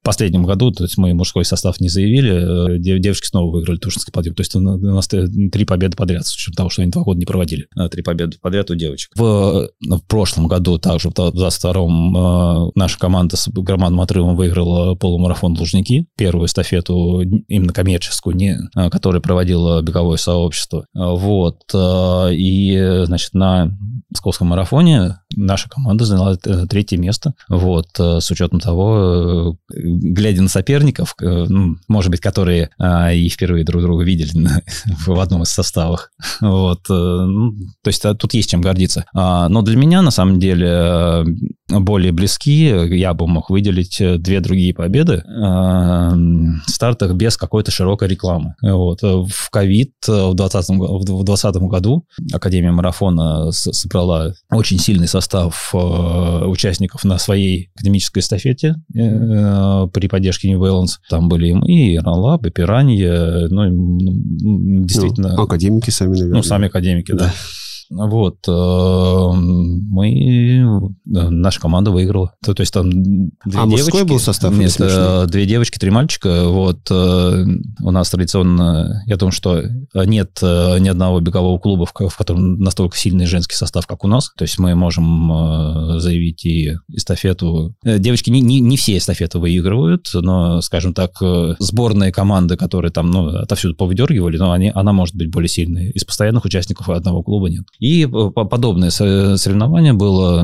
последнем 0.05 0.45
году, 0.45 0.71
то 0.71 0.85
есть 0.85 0.97
мы 0.99 1.13
мужской 1.15 1.45
состав 1.45 1.81
не 1.81 1.89
заявили, 1.89 2.77
э, 2.77 2.79
дев- 2.79 3.01
девочки 3.01 3.27
снова 3.27 3.51
выиграли 3.51 3.79
Тушинский 3.79 4.13
подъем. 4.13 4.35
То 4.35 4.43
есть 4.43 4.55
у 4.55 4.61
на- 4.61 4.75
у 4.75 4.95
нас 4.95 5.13
э, 5.13 5.27
три 5.51 5.65
победы 5.65 5.97
подряд, 5.97 6.27
с 6.27 6.35
учетом 6.37 6.55
того, 6.55 6.71
что 6.71 6.83
они 6.83 6.91
два 6.91 7.03
года 7.03 7.19
не 7.19 7.27
проводили. 7.27 7.67
Э, 7.77 7.89
Три 7.89 8.03
победы 8.03 8.37
подряд 8.41 8.71
у 8.71 8.75
девочек. 8.77 9.11
В, 9.17 9.69
в 9.81 10.01
прошлом 10.07 10.47
году, 10.47 10.79
также 10.79 11.09
в 11.11 11.13
22-м, 11.15 12.17
э, 12.17 12.71
наша 12.75 12.99
команда 12.99 13.37
с 13.37 13.49
громадным 13.49 14.01
отрывом 14.01 14.37
выиграла 14.37 14.95
полумарафон 14.95 15.57
Лужники, 15.59 16.07
первую 16.17 16.47
эстафету 16.47 17.21
именно 17.49 17.73
коммерческую, 17.73 18.37
не, 18.37 18.59
э, 18.77 18.91
которую 18.91 19.23
проводило 19.23 19.81
беговое 19.83 20.17
сообщество. 20.19 20.87
Э, 20.95 20.99
Вот. 21.15 21.61
э, 21.75 22.35
И, 22.35 22.75
э, 22.75 23.07
значит, 23.07 23.35
на 23.35 23.71
Московском 24.11 24.49
марафоне 24.49 25.19
наша 25.37 25.69
команда 25.69 26.05
заняла 26.05 26.37
э, 26.45 26.67
третье 26.69 26.97
место. 26.99 27.35
Вот. 27.49 27.87
э, 27.99 28.21
С 28.21 28.31
учетом 28.31 28.61
того, 28.61 29.57
э, 29.73 29.79
глядя 29.95 30.43
на 30.43 30.49
соперников, 30.49 31.15
э, 31.21 31.47
ну, 31.49 31.77
может 31.89 32.11
быть, 32.11 32.21
которые 32.21 32.71
а, 32.79 33.13
и 33.13 33.29
впервые 33.29 33.65
друг 33.65 33.83
друга 33.83 34.05
видели 34.05 34.33
в 35.07 35.19
одном 35.21 35.43
из 35.43 35.49
составов. 35.49 36.11
Вот. 36.41 36.81
э, 36.91 36.93
ну, 36.93 37.53
То 37.83 37.89
есть 37.89 38.05
а, 38.05 38.15
тут 38.15 38.35
есть 38.35 38.51
чем 38.51 38.61
гордиться. 38.61 39.05
А, 39.15 39.49
Но 39.49 39.63
для 39.63 39.77
меня, 39.77 40.03
на 40.03 40.11
самом 40.11 40.39
деле, 40.39 40.69
э, 40.69 41.25
более 41.69 42.13
близки, 42.13 42.67
я 42.97 43.15
бы 43.15 43.27
мог 43.27 43.51
выделить 43.51 44.01
две 44.23 44.41
другие 44.41 44.75
победы 44.75 45.23
в 45.27 46.71
стартах 46.71 47.15
без 47.15 47.37
какой-то 47.37 47.71
широкой 47.71 48.09
рекламы. 48.09 48.55
Вот. 48.63 49.03
В 49.03 49.51
ковид 49.51 49.93
в 50.07 50.35
2020 50.35 50.71
в 50.71 51.05
2020 51.05 51.57
году 51.63 52.05
Академия 52.33 52.71
марафона 52.71 53.51
собрала 53.51 54.35
очень 54.51 54.79
сильный 54.79 55.09
состав 55.09 55.75
участников 55.75 57.05
на 57.05 57.19
своей 57.19 57.71
академической 57.75 58.19
эстафете 58.21 58.77
при 59.89 60.07
поддержке 60.09 60.49
New 60.49 60.61
Balance. 60.61 60.99
Там 61.09 61.29
были 61.29 61.49
и 61.49 61.53
мы, 61.53 61.67
и 61.71 61.99
Пиранья, 62.51 63.49
ну, 63.49 63.63
м, 63.63 64.85
действительно... 64.87 65.35
Ну, 65.37 65.43
академики 65.43 65.91
сами, 65.91 66.13
наверное. 66.13 66.37
Ну, 66.37 66.43
сами 66.43 66.67
академики, 66.67 67.13
да. 67.13 67.27
Да. 67.27 67.33
Вот. 67.97 68.37
э, 68.49 69.33
Мы... 69.35 70.91
Наша 71.05 71.61
команда 71.61 71.91
выиграла. 71.91 72.33
То, 72.45 72.55
то 72.55 72.63
есть 72.63 72.73
там 72.73 72.91
две 72.91 73.31
А 73.55 73.67
мужской 73.67 73.93
девочки- 73.93 74.09
был 74.09 74.19
состав 74.19 74.53
Нет, 74.57 74.75
э, 74.81 75.27
две 75.29 75.47
девочки, 75.47 75.79
три 75.79 75.91
мальчика. 75.91 76.49
Вот. 76.49 76.81
э, 76.91 77.45
У 77.83 77.91
нас 77.91 78.11
традиционно... 78.11 79.03
Я 79.07 79.17
думаю, 79.17 79.33
что 79.33 79.63
нет 79.95 80.39
э, 80.43 80.79
ни 80.81 80.89
одного 80.89 81.21
бегового 81.21 81.59
клуба, 81.59 81.87
в 81.87 81.93
ко- 81.93 82.09
в 82.09 82.17
котором 82.17 82.59
настолько 82.59 82.97
сильный 82.97 83.27
женский 83.27 83.55
состав, 83.55 83.87
как 83.87 84.05
у 84.05 84.09
нас. 84.09 84.33
То 84.37 84.43
есть 84.43 84.59
мы 84.59 84.75
можем 84.75 86.01
заявить 86.01 86.45
и 86.45 86.75
эстафету... 86.89 87.75
Девочки 87.85 88.31
не, 88.31 88.41
не, 88.41 88.61
не 88.61 88.77
все 88.77 88.97
эстафеты 88.97 89.39
выигрывают, 89.39 90.09
но, 90.15 90.61
скажем 90.61 90.95
так, 90.95 91.13
сборные 91.59 92.13
команды, 92.13 92.57
которые 92.57 92.91
там, 92.91 93.11
ну, 93.11 93.29
отовсюду 93.29 93.75
повыдергивали, 93.77 94.37
но 94.37 94.53
они, 94.53 94.71
она 94.75 94.93
может 94.93 95.15
быть 95.15 95.31
более 95.31 95.49
сильной. 95.49 95.91
Из 95.91 96.05
постоянных 96.05 96.45
участников 96.45 96.89
одного 96.89 97.23
клуба 97.23 97.49
нет. 97.49 97.65
И 97.85 98.05
э, 98.05 98.09
по- 98.09 98.45
подобное 98.45 98.89
со- 98.91 99.37
соревнование 99.37 99.93
было, 99.93 100.41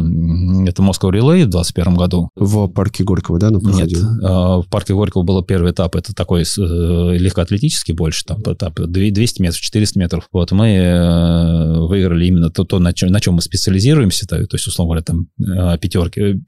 это 0.67 0.83
Moscow 0.83 1.11
Relay 1.11 1.45
в 1.47 1.51
2021 1.51 1.95
году. 1.95 2.29
В 2.37 2.67
парке 2.69 3.03
Горького, 3.03 3.39
да, 3.39 3.49
на 3.51 3.59
Нет, 3.59 3.89
э, 4.23 4.27
в 4.27 4.67
парке 4.71 4.93
Горького 4.95 5.23
был 5.23 5.43
первый 5.43 5.73
этап, 5.73 5.97
это 5.97 6.15
такой 6.15 6.43
э, 6.43 7.17
легкоатлетический 7.19 7.95
больше, 7.95 8.25
там 8.27 8.41
этап 8.43 8.79
200 8.79 9.41
метров, 9.43 9.61
400 9.61 9.99
метров. 9.99 10.25
Вот 10.33 10.53
мы 10.53 10.69
э, 10.69 11.79
выиграли 11.87 12.27
именно 12.27 12.51
то, 12.51 12.65
то 12.65 12.79
на, 12.79 12.93
чем, 12.93 13.09
на 13.11 13.21
чем 13.21 13.35
мы 13.35 13.41
специализируемся, 13.43 14.27
то, 14.27 14.37
то 14.47 14.57
есть, 14.57 14.67
условно 14.67 14.91
говоря, 14.97 15.05
там 15.05 15.79
пятерки, 15.79 16.41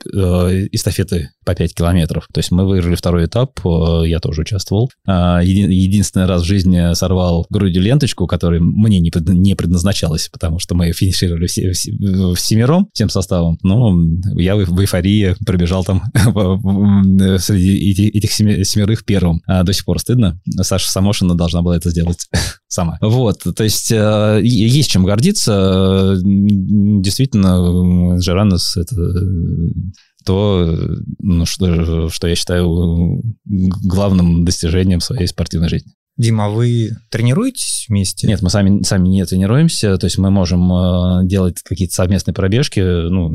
эстафеты 0.72 1.30
по 1.44 1.54
5 1.54 1.74
километров. 1.74 2.26
То 2.32 2.38
есть 2.40 2.50
мы 2.50 2.66
выиграли 2.66 2.94
второй 2.94 3.26
этап, 3.26 3.58
я 4.04 4.20
тоже 4.20 4.42
участвовал. 4.42 4.90
А, 5.06 5.42
еди- 5.42 5.72
Единственный 5.72 6.26
раз 6.26 6.42
в 6.42 6.46
жизни 6.46 6.94
сорвал 6.94 7.46
грудью 7.50 7.82
ленточку, 7.82 8.26
которая 8.26 8.60
мне 8.60 9.00
не 9.00 9.54
предназначалась, 9.54 10.28
потому 10.32 10.58
что 10.58 10.74
мы 10.74 10.81
финишировали 10.90 11.46
все, 11.46 11.70
все, 11.72 11.92
в 11.92 12.36
семером, 12.36 12.88
всем 12.92 13.08
составом. 13.08 13.58
Но 13.62 13.94
я 14.36 14.56
в 14.56 14.64
в 14.64 14.80
эйфории 14.80 15.36
пробежал 15.46 15.84
там 15.84 16.02
среди 17.38 17.90
эти- 17.90 18.08
этих 18.16 18.32
семи- 18.32 18.64
семерых 18.64 19.04
первым. 19.04 19.40
А, 19.46 19.62
До 19.62 19.72
сих 19.72 19.84
пор 19.84 19.98
стыдно. 20.00 20.40
Саша 20.62 20.90
Самошина 20.90 21.34
должна 21.36 21.62
была 21.62 21.76
это 21.76 21.90
сделать 21.90 22.26
сама. 22.68 22.98
Вот, 23.00 23.44
то 23.54 23.62
есть 23.64 23.92
э, 23.92 24.40
есть 24.42 24.90
чем 24.90 25.04
гордиться. 25.04 26.16
Действительно, 26.24 28.18
Джаранес 28.18 28.76
это 28.76 28.96
то, 30.24 30.78
ну, 31.18 31.44
что, 31.46 32.08
что 32.08 32.28
я 32.28 32.34
считаю 32.36 33.22
главным 33.44 34.44
достижением 34.44 35.00
своей 35.00 35.26
спортивной 35.26 35.68
жизни. 35.68 35.92
Дима, 36.18 36.46
а 36.46 36.48
вы 36.50 36.90
тренируетесь 37.10 37.86
вместе? 37.88 38.26
Нет, 38.28 38.42
мы 38.42 38.50
сами, 38.50 38.82
сами 38.82 39.08
не 39.08 39.24
тренируемся, 39.24 39.96
то 39.96 40.04
есть 40.06 40.18
мы 40.18 40.30
можем 40.30 40.70
э, 40.72 41.26
делать 41.26 41.62
какие-то 41.64 41.94
совместные 41.94 42.34
пробежки, 42.34 42.80
ну, 42.80 43.32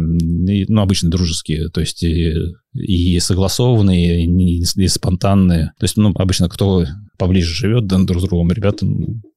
и- 0.48 0.66
ну 0.72 0.82
обычно 0.82 1.10
дружеские, 1.10 1.70
то 1.70 1.82
есть 1.82 2.04
и, 2.04 2.34
и 2.74 3.20
согласованные, 3.20 4.26
и, 4.26 4.62
и 4.62 4.88
спонтанные. 4.88 5.72
То 5.80 5.84
есть, 5.86 5.98
ну, 5.98 6.12
обычно 6.16 6.50
кто 6.50 6.86
поближе 7.18 7.52
живет 7.54 7.88
да, 7.88 7.98
друг 7.98 8.22
с 8.22 8.26
другом, 8.26 8.52
ребята 8.52 8.86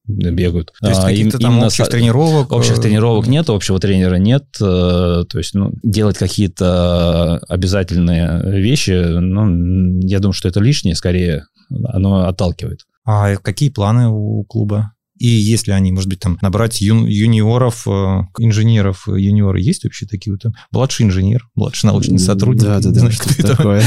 бегают. 0.07 0.73
То 0.83 0.89
есть 0.89 1.01
А, 1.01 1.07
каких-то 1.07 1.39
там 1.39 1.53
именно 1.55 1.67
общих 1.67 1.89
тренировок? 1.89 2.53
Общих 2.53 2.79
э, 2.79 2.83
тренировок 2.83 3.27
нет, 3.27 3.49
общего 3.49 3.79
тренера 3.79 4.17
нет. 4.17 4.45
э, 4.61 5.25
То 5.29 5.39
есть, 5.39 5.55
ну, 5.55 5.73
делать 5.83 6.19
какие-то 6.19 7.39
обязательные 7.49 8.61
вещи, 8.61 8.91
ну, 9.19 9.99
я 10.03 10.19
думаю, 10.21 10.35
что 10.35 10.49
это 10.49 10.61
лишнее, 10.61 10.95
скорее, 10.95 11.45
оно 11.71 12.27
отталкивает. 12.29 12.81
А 13.05 13.37
какие 13.37 13.71
планы 13.71 14.09
у 14.09 14.45
клуба? 14.45 14.93
И 15.19 15.27
если 15.27 15.73
они, 15.73 15.93
может 15.93 16.09
быть, 16.09 16.21
там 16.21 16.39
набрать 16.41 16.81
ю- 16.81 17.05
юниоров, 17.07 17.87
э, 17.87 18.23
инженеров, 18.39 19.07
юниоры, 19.07 19.61
есть 19.61 19.85
вообще 19.85 20.07
такие 20.07 20.33
вот? 20.33 20.51
Младший 20.71 21.05
инженер, 21.05 21.47
младший 21.55 21.89
научный 21.89 22.19
сотрудник. 22.19 22.63
Да, 22.65 22.81
да, 22.81 22.91
да, 22.91 23.11
что 23.11 23.47
такое. 23.57 23.83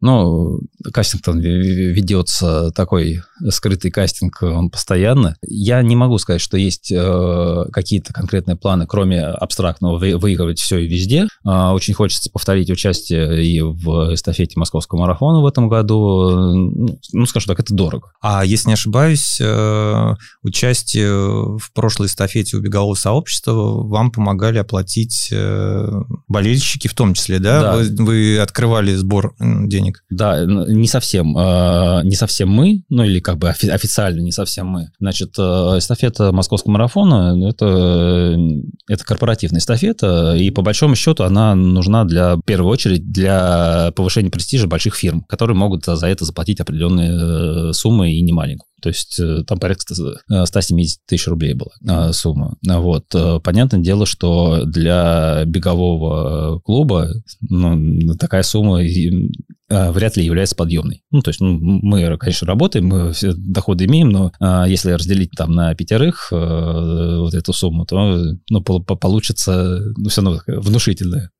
Ну, 0.00 0.60
кастинг 0.92 1.22
там 1.22 1.38
ве- 1.38 1.92
ведется 1.92 2.70
такой 2.72 3.22
скрытый 3.48 3.90
кастинг, 3.90 4.42
он 4.42 4.70
постоянно. 4.70 5.36
Я 5.42 5.82
не 5.82 5.96
могу 5.96 6.18
сказать, 6.18 6.40
что 6.42 6.56
есть 6.58 6.92
э, 6.92 7.64
какие-то 7.72 8.12
конкретные 8.12 8.56
планы, 8.56 8.86
кроме 8.86 9.22
абстрактного 9.24 9.98
вы- 9.98 10.16
выигрывать 10.18 10.58
все 10.60 10.78
и 10.78 10.86
везде. 10.86 11.26
А, 11.44 11.72
очень 11.72 11.94
хочется 11.94 12.30
повторить 12.30 12.70
участие 12.70 13.44
и 13.44 13.60
в 13.62 14.14
эстафете 14.14 14.58
московского 14.58 15.00
марафона 15.00 15.40
в 15.40 15.46
этом 15.46 15.68
году. 15.68 16.30
Ну, 16.30 16.98
ну, 17.12 17.26
скажу 17.26 17.46
так, 17.46 17.60
это 17.60 17.74
дорого. 17.74 18.10
А 18.20 18.44
если 18.44 18.68
не 18.68 18.74
ошибаюсь, 18.74 19.38
э, 19.40 20.14
участие 20.42 21.56
в 21.58 21.72
прошлой 21.72 22.06
эстафете 22.06 22.56
у 22.56 22.60
бегового 22.60 22.94
сообщества 22.94 23.52
вам 23.52 24.10
помогали 24.10 24.58
оплатить 24.58 25.28
э, 25.32 25.88
болельщики 26.28 26.88
в 26.88 26.94
том 26.94 27.14
числе, 27.14 27.38
да? 27.38 27.60
Да. 27.62 27.76
Вы, 27.76 28.04
вы 28.04 28.38
открывали 28.38 28.94
сбор 28.94 29.34
м, 29.40 29.68
денег. 29.86 30.04
Да, 30.10 30.44
не 30.44 30.86
совсем, 30.88 31.36
э, 31.36 32.00
не 32.04 32.14
совсем 32.16 32.50
мы, 32.50 32.82
ну 32.88 33.04
или 33.04 33.20
как 33.20 33.38
бы 33.38 33.48
офи- 33.48 33.70
официально 33.70 34.20
не 34.20 34.32
совсем 34.32 34.66
мы. 34.66 34.90
Значит, 34.98 35.34
э, 35.38 35.42
эстафета 35.78 36.32
московского 36.32 36.72
марафона 36.72 37.36
это, 37.48 38.36
это 38.88 39.04
корпоративная 39.04 39.60
эстафета, 39.60 40.34
и 40.36 40.50
по 40.50 40.62
большому 40.62 40.94
счету 40.94 41.24
она 41.24 41.54
нужна 41.54 42.04
для, 42.04 42.36
в 42.36 42.42
первую 42.42 42.70
очередь 42.72 43.10
для 43.10 43.92
повышения 43.94 44.30
престижа 44.30 44.66
больших 44.66 44.94
фирм, 44.94 45.22
которые 45.22 45.56
могут 45.56 45.84
за 45.84 46.06
это 46.06 46.24
заплатить 46.24 46.60
определенные 46.60 47.70
э, 47.70 47.72
суммы 47.72 48.12
и 48.12 48.20
не 48.22 48.32
маленькую. 48.32 48.68
То 48.82 48.90
есть 48.90 49.18
э, 49.18 49.42
там 49.46 49.58
порядка 49.58 49.94
100 49.94 50.12
э, 50.30 50.46
170 50.46 51.00
тысяч 51.06 51.26
рублей 51.26 51.54
была 51.54 51.70
э, 52.08 52.12
сумма. 52.12 52.56
А 52.68 52.78
Вот. 52.80 53.06
э, 53.14 53.40
Понятное 53.42 53.80
дело, 53.80 54.06
что 54.06 54.64
для 54.64 55.44
бегового 55.46 56.60
клуба 56.60 57.08
ну, 57.40 58.14
такая 58.18 58.42
сумма 58.42 58.82
э, 58.82 59.28
вряд 59.92 60.16
ли 60.16 60.24
является 60.24 60.56
подъемной. 60.56 61.02
Ну, 61.10 61.22
то 61.22 61.30
есть 61.30 61.40
ну, 61.40 61.58
мы, 61.60 62.16
конечно, 62.18 62.46
работаем, 62.46 62.86
мы 62.86 63.12
все 63.12 63.32
доходы 63.34 63.84
имеем, 63.86 64.08
но 64.08 64.32
э, 64.40 64.64
если 64.68 64.92
разделить 64.92 65.32
там 65.32 65.52
на 65.52 65.74
пятерых 65.74 66.28
э, 66.32 67.18
вот 67.18 67.34
эту 67.34 67.52
сумму, 67.52 67.84
то 67.86 68.36
ну, 68.50 68.60
по- 68.62 68.80
получится 68.80 69.80
ну, 69.96 70.08
все 70.08 70.22
равно 70.22 70.38
такая 70.38 70.60
внушительная. 70.60 71.30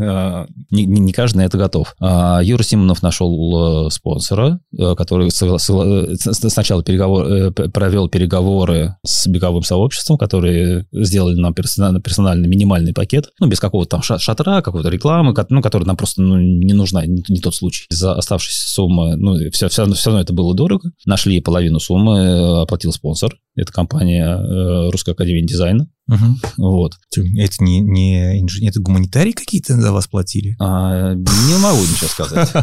Э, 0.00 0.46
Не, 0.70 0.84
не- 0.84 1.12
каждый 1.12 1.38
на 1.38 1.44
это 1.46 1.56
готов. 1.58 1.94
А, 2.00 2.40
Юра 2.42 2.62
Симонов 2.62 3.02
нашел 3.02 3.86
э, 3.86 3.90
спонсора, 3.90 4.60
э, 4.76 4.94
который 4.94 5.28
э, 5.28 6.16
сначала 6.48 6.82
переговор, 6.82 7.52
провел 7.72 8.08
переговоры 8.08 8.96
с 9.04 9.26
беговым 9.26 9.62
сообществом, 9.62 10.18
которые 10.18 10.86
сделали 10.92 11.36
нам 11.38 11.54
персонально, 11.54 12.00
персональный 12.00 12.48
минимальный 12.48 12.92
пакет, 12.92 13.30
ну, 13.40 13.46
без 13.46 13.60
какого-то 13.60 13.90
там 13.90 14.02
ша- 14.02 14.18
шатра, 14.18 14.60
какой-то 14.60 14.88
рекламы, 14.88 15.34
ну, 15.48 15.62
которая 15.62 15.86
нам 15.86 15.96
просто 15.96 16.22
ну, 16.22 16.38
не 16.38 16.74
нужна, 16.74 17.06
не, 17.06 17.24
не 17.28 17.40
тот 17.40 17.54
случай. 17.54 17.86
За 17.90 18.14
оставшейся 18.14 18.68
суммы, 18.68 19.16
ну, 19.16 19.36
все, 19.52 19.68
все, 19.68 19.86
все 19.92 20.10
равно 20.10 20.20
это 20.20 20.32
было 20.32 20.54
дорого. 20.54 20.90
Нашли 21.06 21.40
половину 21.40 21.80
суммы, 21.80 22.62
оплатил 22.62 22.92
спонсор. 22.92 23.36
Это 23.54 23.72
компания 23.72 24.90
Русская 24.90 25.12
Академия 25.12 25.42
Дизайна. 25.46 25.88
Мгм. 26.06 26.38
Вот. 26.58 26.92
Это 27.16 27.64
не, 27.64 27.80
не 27.80 28.40
инженер, 28.40 28.70
это 28.70 28.80
гуманитарии 28.80 29.32
какие-то 29.32 29.74
за 29.74 29.92
вас 29.92 30.06
платили? 30.06 30.56
А, 30.60 31.14
не 31.14 31.58
могу 31.60 31.82
ничего 31.82 32.08
сказать. 32.08 32.52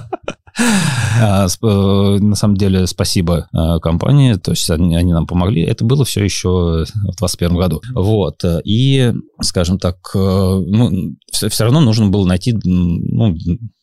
А, 0.55 1.47
э, 1.47 2.17
На 2.19 2.35
самом 2.35 2.57
деле, 2.57 2.85
спасибо 2.85 3.47
э, 3.51 3.79
компании, 3.81 4.35
то 4.35 4.51
есть 4.51 4.69
они, 4.69 4.95
они 4.95 5.11
нам 5.11 5.25
помогли. 5.25 5.63
Это 5.63 5.83
было 5.83 6.05
все 6.05 6.23
еще 6.23 6.47
в 6.83 7.15
2021 7.17 7.57
году. 7.57 7.81
Вот. 7.95 8.43
И, 8.63 9.13
скажем 9.41 9.79
так, 9.79 9.97
э, 10.13 10.17
ну, 10.19 11.15
все, 11.31 11.49
все 11.49 11.63
равно 11.63 11.81
нужно 11.81 12.09
было 12.09 12.27
найти 12.27 12.55
ну, 12.63 13.35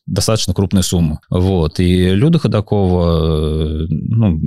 достаточно 0.06 0.54
крупную 0.54 0.84
сумму. 0.84 1.18
Вот. 1.28 1.80
И 1.80 2.10
Люда 2.10 2.38
Ходакова 2.38 3.86
ну, 3.88 4.40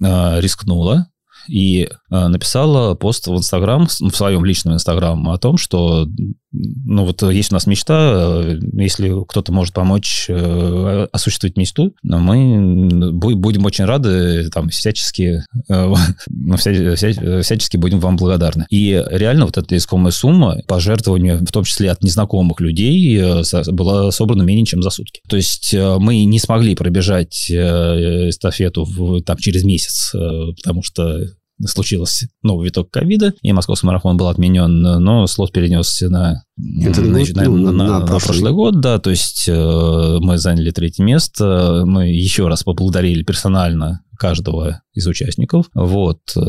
рискнула 0.00 1.11
и 1.48 1.84
э, 1.84 2.28
написала 2.28 2.94
пост 2.94 3.26
в 3.26 3.36
Инстаграм, 3.36 3.86
в 3.86 4.14
своем 4.14 4.44
личном 4.44 4.74
Инстаграм, 4.74 5.28
о 5.28 5.38
том, 5.38 5.56
что 5.56 6.06
ну 6.52 7.04
вот 7.04 7.22
есть 7.22 7.50
у 7.50 7.54
нас 7.54 7.66
мечта, 7.66 8.42
э, 8.44 8.58
если 8.74 9.12
кто-то 9.26 9.52
может 9.52 9.72
помочь 9.74 10.26
э, 10.28 11.06
осуществить 11.12 11.56
мечту, 11.56 11.94
мы 12.02 12.88
бу- 13.12 13.34
будем 13.34 13.64
очень 13.64 13.84
рады, 13.84 14.48
там, 14.50 14.68
всячески, 14.68 15.42
э, 15.68 15.94
ну, 16.28 16.54
вся- 16.56 16.94
вся- 16.94 17.42
всячески 17.42 17.76
будем 17.76 18.00
вам 18.00 18.16
благодарны. 18.16 18.66
И 18.70 19.02
реально 19.10 19.46
вот 19.46 19.56
эта 19.58 19.76
искомая 19.76 20.12
сумма, 20.12 20.58
пожертвования, 20.68 21.38
в 21.38 21.50
том 21.52 21.64
числе 21.64 21.90
от 21.90 22.02
незнакомых 22.02 22.60
людей, 22.60 23.18
э, 23.18 23.42
была 23.72 24.10
собрана 24.10 24.42
менее 24.42 24.66
чем 24.66 24.82
за 24.82 24.90
сутки. 24.90 25.20
То 25.28 25.36
есть 25.36 25.72
э, 25.72 25.96
мы 25.98 26.24
не 26.24 26.38
смогли 26.38 26.74
пробежать 26.74 27.48
э, 27.50 28.28
эстафету 28.28 28.84
в- 28.84 29.22
там 29.22 29.36
через 29.38 29.64
месяц, 29.64 30.14
э, 30.14 30.18
потому 30.62 30.82
что 30.82 31.20
случился 31.66 32.28
новый 32.42 32.66
виток 32.66 32.90
ковида, 32.90 33.34
и 33.42 33.52
московский 33.52 33.86
марафон 33.86 34.16
был 34.16 34.28
отменен, 34.28 34.80
но 34.80 35.26
слот 35.26 35.52
перенесся 35.52 36.08
на, 36.08 36.44
Это 36.80 37.00
на- 37.02 37.18
ну, 37.44 37.56
на- 37.56 37.72
на- 37.72 37.72
на 37.72 37.98
на 38.00 38.06
прошлый. 38.06 38.20
прошлый 38.28 38.52
год, 38.52 38.80
да, 38.80 38.98
то 38.98 39.10
есть 39.10 39.46
э, 39.48 40.18
мы 40.20 40.36
заняли 40.38 40.70
третье 40.70 41.02
место, 41.02 41.82
мы 41.86 42.08
еще 42.08 42.46
раз 42.48 42.62
поблагодарили 42.62 43.22
персонально 43.22 44.02
каждого 44.18 44.82
из 44.94 45.06
участников. 45.08 45.66
Вот. 45.74 46.18
э, 46.36 46.40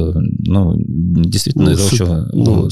Ну, 0.46 0.76
действительно, 0.78 1.66
Ну, 1.66 1.72
это 1.72 1.82
с- 1.82 1.94
очень, 1.94 2.06
ну, 2.34 2.70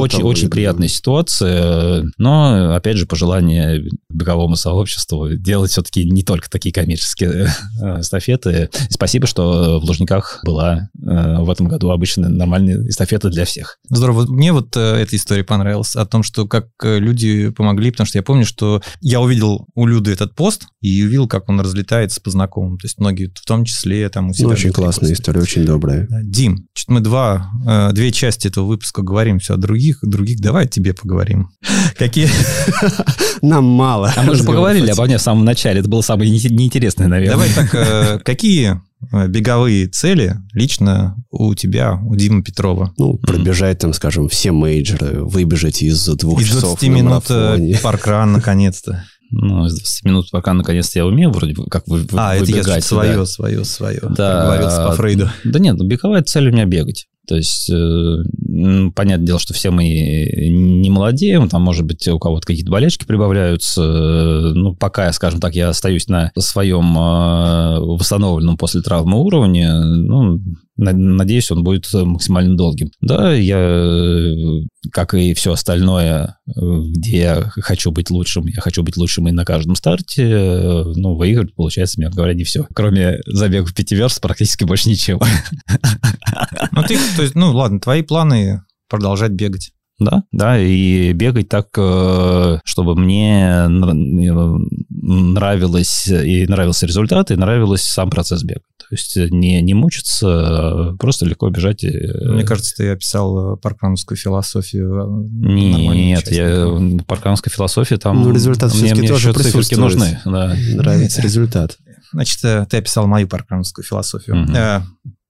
очень, 0.00 0.22
очень 0.22 0.44
я 0.44 0.50
приятная 0.50 0.88
ситуация. 0.88 2.04
Но, 2.18 2.74
опять 2.74 2.96
же, 2.96 3.06
пожелание 3.06 3.84
беговому 4.08 4.56
сообществу 4.56 5.28
делать 5.36 5.70
все-таки 5.70 6.04
не 6.10 6.22
только 6.24 6.50
такие 6.50 6.72
коммерческие 6.72 7.48
э, 7.82 8.00
эстафеты. 8.00 8.70
Спасибо, 8.88 9.26
что 9.28 9.78
в 9.78 9.84
Лужниках 9.84 10.40
была 10.44 10.88
э, 11.00 11.36
в 11.42 11.50
этом 11.50 11.68
году 11.68 11.90
обычно 11.90 12.28
нормальная 12.28 12.88
эстафета 12.88 13.28
для 13.28 13.44
всех. 13.44 13.76
Здорово. 13.88 14.26
Мне 14.26 14.52
вот 14.52 14.74
э, 14.76 14.80
эта 14.80 15.14
история 15.14 15.44
понравилась 15.44 15.94
о 15.94 16.06
том, 16.06 16.22
что 16.24 16.46
как 16.48 16.68
люди 16.84 17.50
помогли, 17.50 17.90
потому 17.90 18.06
что 18.06 18.18
я 18.18 18.22
помню, 18.22 18.44
что 18.44 18.82
я 19.00 19.20
увидел 19.20 19.66
у 19.74 19.86
Люды 19.86 20.12
этот 20.12 20.34
пост 20.34 20.66
и 20.80 21.04
увидел, 21.04 21.28
как 21.28 21.48
он 21.48 21.60
разлетается 21.60 22.20
по 22.20 22.30
знакомым. 22.30 22.78
То 22.78 22.86
есть 22.86 22.98
многие, 22.98 23.26
в 23.26 23.46
том 23.46 23.64
числе, 23.64 24.08
там 24.08 24.30
у 24.30 24.32
себя... 24.34 24.48
Ну, 24.48 24.52
очень 24.52 24.72
классная 24.72 25.08
постят. 25.08 25.20
история, 25.20 25.40
очень 25.40 25.64
добрая. 25.64 26.06
Да, 26.08 26.20
Дим, 26.22 26.66
что-то 26.74 26.92
мы 26.92 27.00
два, 27.00 27.50
э, 27.66 27.92
две 27.92 28.12
части 28.12 28.48
этого 28.48 28.66
выпуска 28.66 29.02
говорим 29.02 29.38
все 29.38 29.54
о 29.54 29.56
других, 29.56 29.98
других. 30.02 30.40
Давай 30.40 30.64
о 30.64 30.68
тебе 30.68 30.94
поговорим. 30.94 31.50
Какие... 31.98 32.28
Нам 33.42 33.64
мало. 33.64 34.12
А 34.16 34.22
мы 34.22 34.34
же 34.34 34.44
поговорили 34.44 34.90
обо 34.90 35.04
мне 35.06 35.18
в 35.18 35.22
самом 35.22 35.44
начале. 35.44 35.80
Это 35.80 35.88
было 35.88 36.02
самое 36.02 36.30
не- 36.30 36.54
неинтересное, 36.54 37.08
наверное. 37.08 37.32
Давай 37.32 37.50
так, 37.54 37.74
э, 37.74 38.18
какие 38.24 38.72
э, 38.72 38.80
беговые 39.28 39.86
цели 39.88 40.36
лично 40.52 41.16
у 41.30 41.54
тебя, 41.54 41.98
у 42.04 42.14
Димы 42.16 42.42
Петрова? 42.42 42.92
Ну, 42.98 43.18
пробежать 43.18 43.78
там, 43.78 43.92
скажем, 43.92 44.28
все 44.28 44.52
мейджоры, 44.52 45.24
выбежать 45.24 45.82
из 45.82 46.04
двух 46.06 46.40
Из 46.40 46.48
часов 46.48 46.80
20 46.80 46.88
на 46.88 46.92
минут 46.92 47.24
э, 47.30 47.74
паркран, 47.82 48.32
наконец-то. 48.32 49.04
Ну, 49.30 49.66
из 49.66 49.74
20 49.78 50.04
минут 50.04 50.30
пока 50.30 50.52
наконец-то 50.52 50.98
я 50.98 51.06
умею 51.06 51.30
вроде 51.30 51.54
бы 51.54 51.66
как 51.66 51.86
вы, 51.86 52.06
А, 52.12 52.34
это 52.34 52.44
я 52.44 52.56
выбегать. 52.56 52.84
свое, 52.84 53.16
да. 53.16 53.26
свое, 53.26 53.64
свое. 53.64 54.00
Да. 54.16 54.44
Говорился 54.44 54.84
по 54.84 54.92
Фрейду. 54.92 55.30
Да 55.44 55.58
нет, 55.58 55.76
ну, 55.78 55.86
беговая 55.86 56.22
цель 56.22 56.48
у 56.48 56.52
меня 56.52 56.64
бегать. 56.66 57.06
То 57.30 57.36
есть, 57.36 57.70
э, 57.70 58.90
понятное 58.96 59.24
дело, 59.24 59.38
что 59.38 59.54
все 59.54 59.70
мы 59.70 59.84
не 59.84 60.90
молодеем, 60.90 61.48
там, 61.48 61.62
может 61.62 61.86
быть, 61.86 62.08
у 62.08 62.18
кого-то 62.18 62.44
какие-то 62.44 62.72
болячки 62.72 63.04
прибавляются. 63.04 63.82
Э, 63.84 64.52
Ну, 64.52 64.74
пока, 64.74 65.12
скажем 65.12 65.38
так, 65.38 65.54
я 65.54 65.68
остаюсь 65.68 66.08
на 66.08 66.32
своем 66.36 66.98
э, 66.98 67.78
восстановленном 67.78 68.56
после 68.56 68.82
травмы 68.82 69.20
уровне, 69.20 69.72
ну, 69.72 70.40
надеюсь, 70.80 71.50
он 71.50 71.62
будет 71.62 71.92
максимально 71.92 72.56
долгим. 72.56 72.90
Да, 73.00 73.32
я, 73.34 73.58
э, 73.58 74.34
как 74.92 75.14
и 75.14 75.34
все 75.34 75.52
остальное, 75.52 76.38
э, 76.48 76.60
где 76.96 77.18
я 77.18 77.42
хочу 77.50 77.90
быть 77.90 78.10
лучшим, 78.10 78.46
я 78.46 78.60
хочу 78.60 78.82
быть 78.82 78.96
лучшим 78.96 79.28
и 79.28 79.32
на 79.32 79.44
каждом 79.44 79.74
старте, 79.74 80.22
э, 80.22 80.84
ну, 80.96 81.16
выиграть, 81.16 81.54
получается, 81.54 82.00
мягко 82.00 82.16
говоря, 82.16 82.34
не 82.34 82.44
все. 82.44 82.66
Кроме 82.74 83.18
забегов 83.26 83.74
пятиверст, 83.74 84.20
практически 84.20 84.64
больше 84.64 84.88
ничего. 84.88 85.20
Ну, 86.72 86.82
ты, 86.82 86.98
то 87.16 87.22
есть, 87.22 87.34
ну, 87.34 87.52
ладно, 87.52 87.80
твои 87.80 88.02
планы 88.02 88.62
продолжать 88.88 89.32
бегать. 89.32 89.72
Да, 90.00 90.24
да, 90.32 90.58
и 90.58 91.12
бегать 91.12 91.50
так, 91.50 91.68
э, 91.76 92.58
чтобы 92.64 92.96
мне 92.96 93.68
нравилось 94.88 96.08
и 96.08 96.46
нравился 96.46 96.86
результат, 96.86 97.30
и 97.30 97.36
нравилось 97.36 97.82
сам 97.82 98.08
процесс 98.08 98.42
бега. 98.42 98.62
То 98.78 98.86
есть 98.92 99.16
не, 99.16 99.60
не 99.60 99.74
мучиться, 99.74 100.26
а 100.26 100.96
просто 100.96 101.26
легко 101.26 101.50
бежать. 101.50 101.84
Мне 101.84 102.44
кажется, 102.44 102.74
ты 102.76 102.90
описал 102.90 103.58
паркрановскую 103.58 104.16
философию. 104.16 105.28
Нет, 105.30 106.32
я, 106.32 106.66
паркрановская 107.06 107.52
философия 107.52 107.98
там... 107.98 108.22
Ну, 108.22 108.32
результат 108.32 108.74
мне, 108.74 108.94
мне 108.94 109.06
тоже 109.06 109.34
присутствует. 109.34 109.80
нужны. 109.80 110.18
Да. 110.24 110.56
Нравится 110.76 111.20
результат. 111.20 111.76
Значит, 112.12 112.40
ты 112.40 112.78
описал 112.78 113.06
мою 113.06 113.28
паркрановскую 113.28 113.84
философию. 113.84 114.44
Угу 114.44 114.52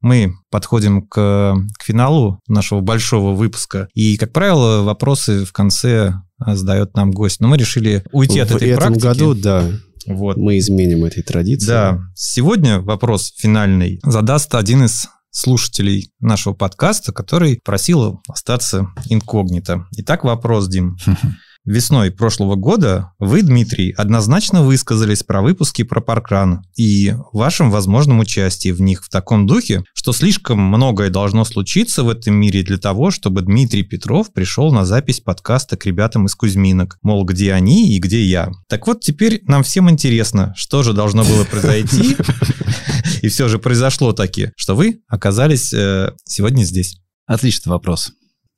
мы 0.01 0.35
подходим 0.51 1.03
к, 1.03 1.55
к 1.79 1.83
финалу 1.83 2.41
нашего 2.49 2.81
большого 2.81 3.35
выпуска. 3.35 3.89
И, 3.95 4.17
как 4.17 4.33
правило, 4.33 4.83
вопросы 4.83 5.45
в 5.45 5.53
конце 5.53 6.15
задает 6.39 6.95
нам 6.95 7.11
гость. 7.11 7.41
Но 7.41 7.49
мы 7.49 7.59
решили 7.59 8.05
уйти 8.13 8.41
в 8.41 8.43
от 8.43 8.51
этой 8.53 8.75
практики. 8.75 8.95
В 8.95 8.99
этом 8.99 9.13
году, 9.13 9.35
да, 9.35 9.71
вот. 10.07 10.37
мы 10.37 10.59
изменим 10.59 11.05
этой 11.05 11.23
традиции. 11.23 11.69
Да. 11.69 12.01
Сегодня 12.15 12.81
вопрос 12.81 13.33
финальный 13.37 14.01
задаст 14.03 14.55
один 14.55 14.85
из 14.85 15.09
слушателей 15.31 16.11
нашего 16.19 16.55
подкаста, 16.55 17.13
который 17.13 17.61
просил 17.65 18.21
остаться 18.29 18.89
инкогнито. 19.09 19.87
Итак, 19.97 20.25
вопрос, 20.25 20.69
Дим. 20.69 20.97
Весной 21.67 22.11
прошлого 22.11 22.57
года 22.57 23.13
вы, 23.19 23.43
Дмитрий, 23.43 23.93
однозначно 23.93 24.63
высказались 24.63 25.23
про 25.23 25.43
выпуски 25.43 25.83
про 25.83 26.01
Паркран 26.01 26.63
и 26.75 27.15
вашем 27.35 27.71
возможном 27.71 28.21
участии 28.21 28.71
в 28.71 28.81
них 28.81 29.05
в 29.05 29.11
таком 29.11 29.47
духе, 29.47 29.85
что 29.93 30.15
слишком 30.15 30.59
многое 30.59 31.11
должно 31.11 31.45
случиться 31.45 32.03
в 32.03 32.09
этом 32.09 32.35
мире 32.35 32.63
для 32.63 32.79
того, 32.79 33.11
чтобы 33.11 33.43
Дмитрий 33.43 33.83
Петров 33.83 34.33
пришел 34.33 34.73
на 34.73 34.87
запись 34.87 35.21
подкаста 35.21 35.77
к 35.77 35.85
ребятам 35.85 36.27
из 36.27 36.35
Кузьминок. 36.35 36.97
Мол, 37.03 37.27
где 37.27 37.53
они 37.53 37.95
и 37.95 37.99
где 37.99 38.25
я. 38.25 38.51
Так 38.67 38.87
вот, 38.87 39.03
теперь 39.03 39.43
нам 39.45 39.63
всем 39.63 39.91
интересно, 39.91 40.55
что 40.57 40.83
же 40.83 40.95
должно 40.95 41.25
было 41.25 41.45
произойти, 41.45 42.17
и 43.21 43.29
все 43.29 43.49
же 43.49 43.59
произошло 43.59 44.13
таки, 44.13 44.51
что 44.57 44.75
вы 44.75 45.03
оказались 45.09 45.75
э, 45.75 46.15
сегодня 46.25 46.65
здесь. 46.65 46.97
Отличный 47.27 47.69
вопрос. 47.69 48.13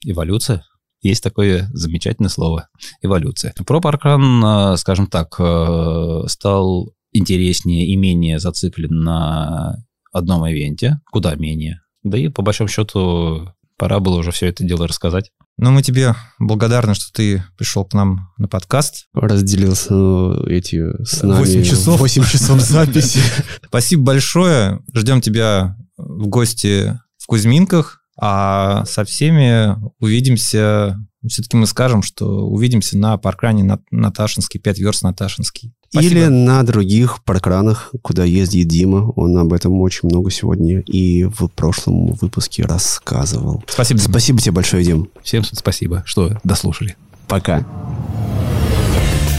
Эволюция? 0.04 0.64
Есть 1.02 1.22
такое 1.22 1.68
замечательное 1.72 2.30
слово– 2.30 2.68
эволюция. 3.02 3.54
Про 3.66 3.80
паркран, 3.80 4.44
э, 4.44 4.76
скажем 4.76 5.06
так, 5.08 5.34
э, 5.38 6.22
стал 6.28 6.94
интереснее 7.12 7.86
и 7.86 7.96
менее 7.96 8.38
зациклен 8.38 9.02
на 9.02 9.84
одном 10.12 10.46
ивенте, 10.46 11.00
куда 11.10 11.34
менее. 11.34 11.82
Да 12.02 12.18
и 12.18 12.28
по 12.28 12.42
большому 12.42 12.68
счету 12.68 13.52
пора 13.76 14.00
было 14.00 14.16
уже 14.16 14.30
все 14.30 14.46
это 14.46 14.64
дело 14.64 14.86
рассказать. 14.86 15.30
Но 15.58 15.70
мы 15.70 15.82
тебе 15.82 16.14
благодарны, 16.38 16.94
что 16.94 17.12
ты 17.12 17.44
пришел 17.56 17.84
к 17.84 17.92
нам 17.94 18.32
на 18.38 18.48
подкаст. 18.48 19.06
Разделился 19.12 19.92
ну, 19.92 20.46
эти 20.46 21.04
с 21.04 21.22
нами 21.22 21.40
8 21.40 21.64
часов. 21.64 22.00
8 22.00 22.24
часов 22.24 22.60
записи. 22.62 23.20
Спасибо 23.66 24.02
большое. 24.04 24.80
Ждем 24.94 25.20
тебя 25.20 25.76
в 25.96 26.26
гости 26.26 26.98
в 27.18 27.26
Кузьминках. 27.26 28.01
А 28.18 28.84
со 28.84 29.05
всеми 29.05 29.76
увидимся, 29.98 30.98
все-таки 31.26 31.56
мы 31.56 31.66
скажем, 31.66 32.02
что 32.02 32.47
увидимся 32.47 32.98
на 32.98 33.16
паркране 33.16 33.64
на 33.64 33.80
Наташинский, 33.90 34.60
5 34.60 34.78
верст 34.78 35.02
Наташинский. 35.02 35.72
Спасибо. 35.90 36.14
Или 36.14 36.24
на 36.26 36.62
других 36.62 37.22
паркранах, 37.22 37.93
куда 38.01 38.24
ездит 38.24 38.68
Дима. 38.68 39.10
Он 39.16 39.36
об 39.36 39.52
этом 39.52 39.78
очень 39.80 40.09
много 40.09 40.30
сегодня 40.30 40.80
и 40.80 41.24
в 41.24 41.48
прошлом 41.48 42.12
выпуске 42.12 42.64
рассказывал. 42.64 43.62
Спасибо. 43.68 44.01
Дима. 44.01 44.10
Спасибо 44.10 44.40
тебе 44.40 44.52
большое, 44.52 44.84
Дим. 44.84 45.10
Всем 45.22 45.44
спасибо, 45.44 46.02
что 46.06 46.39
дослушали. 46.44 46.97
Пока. 47.28 47.66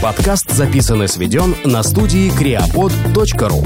Подкаст 0.00 0.50
записан 0.52 1.02
и 1.02 1.06
сведен 1.08 1.56
на 1.64 1.82
студии 1.82 2.30
creapod.ru 2.30 3.64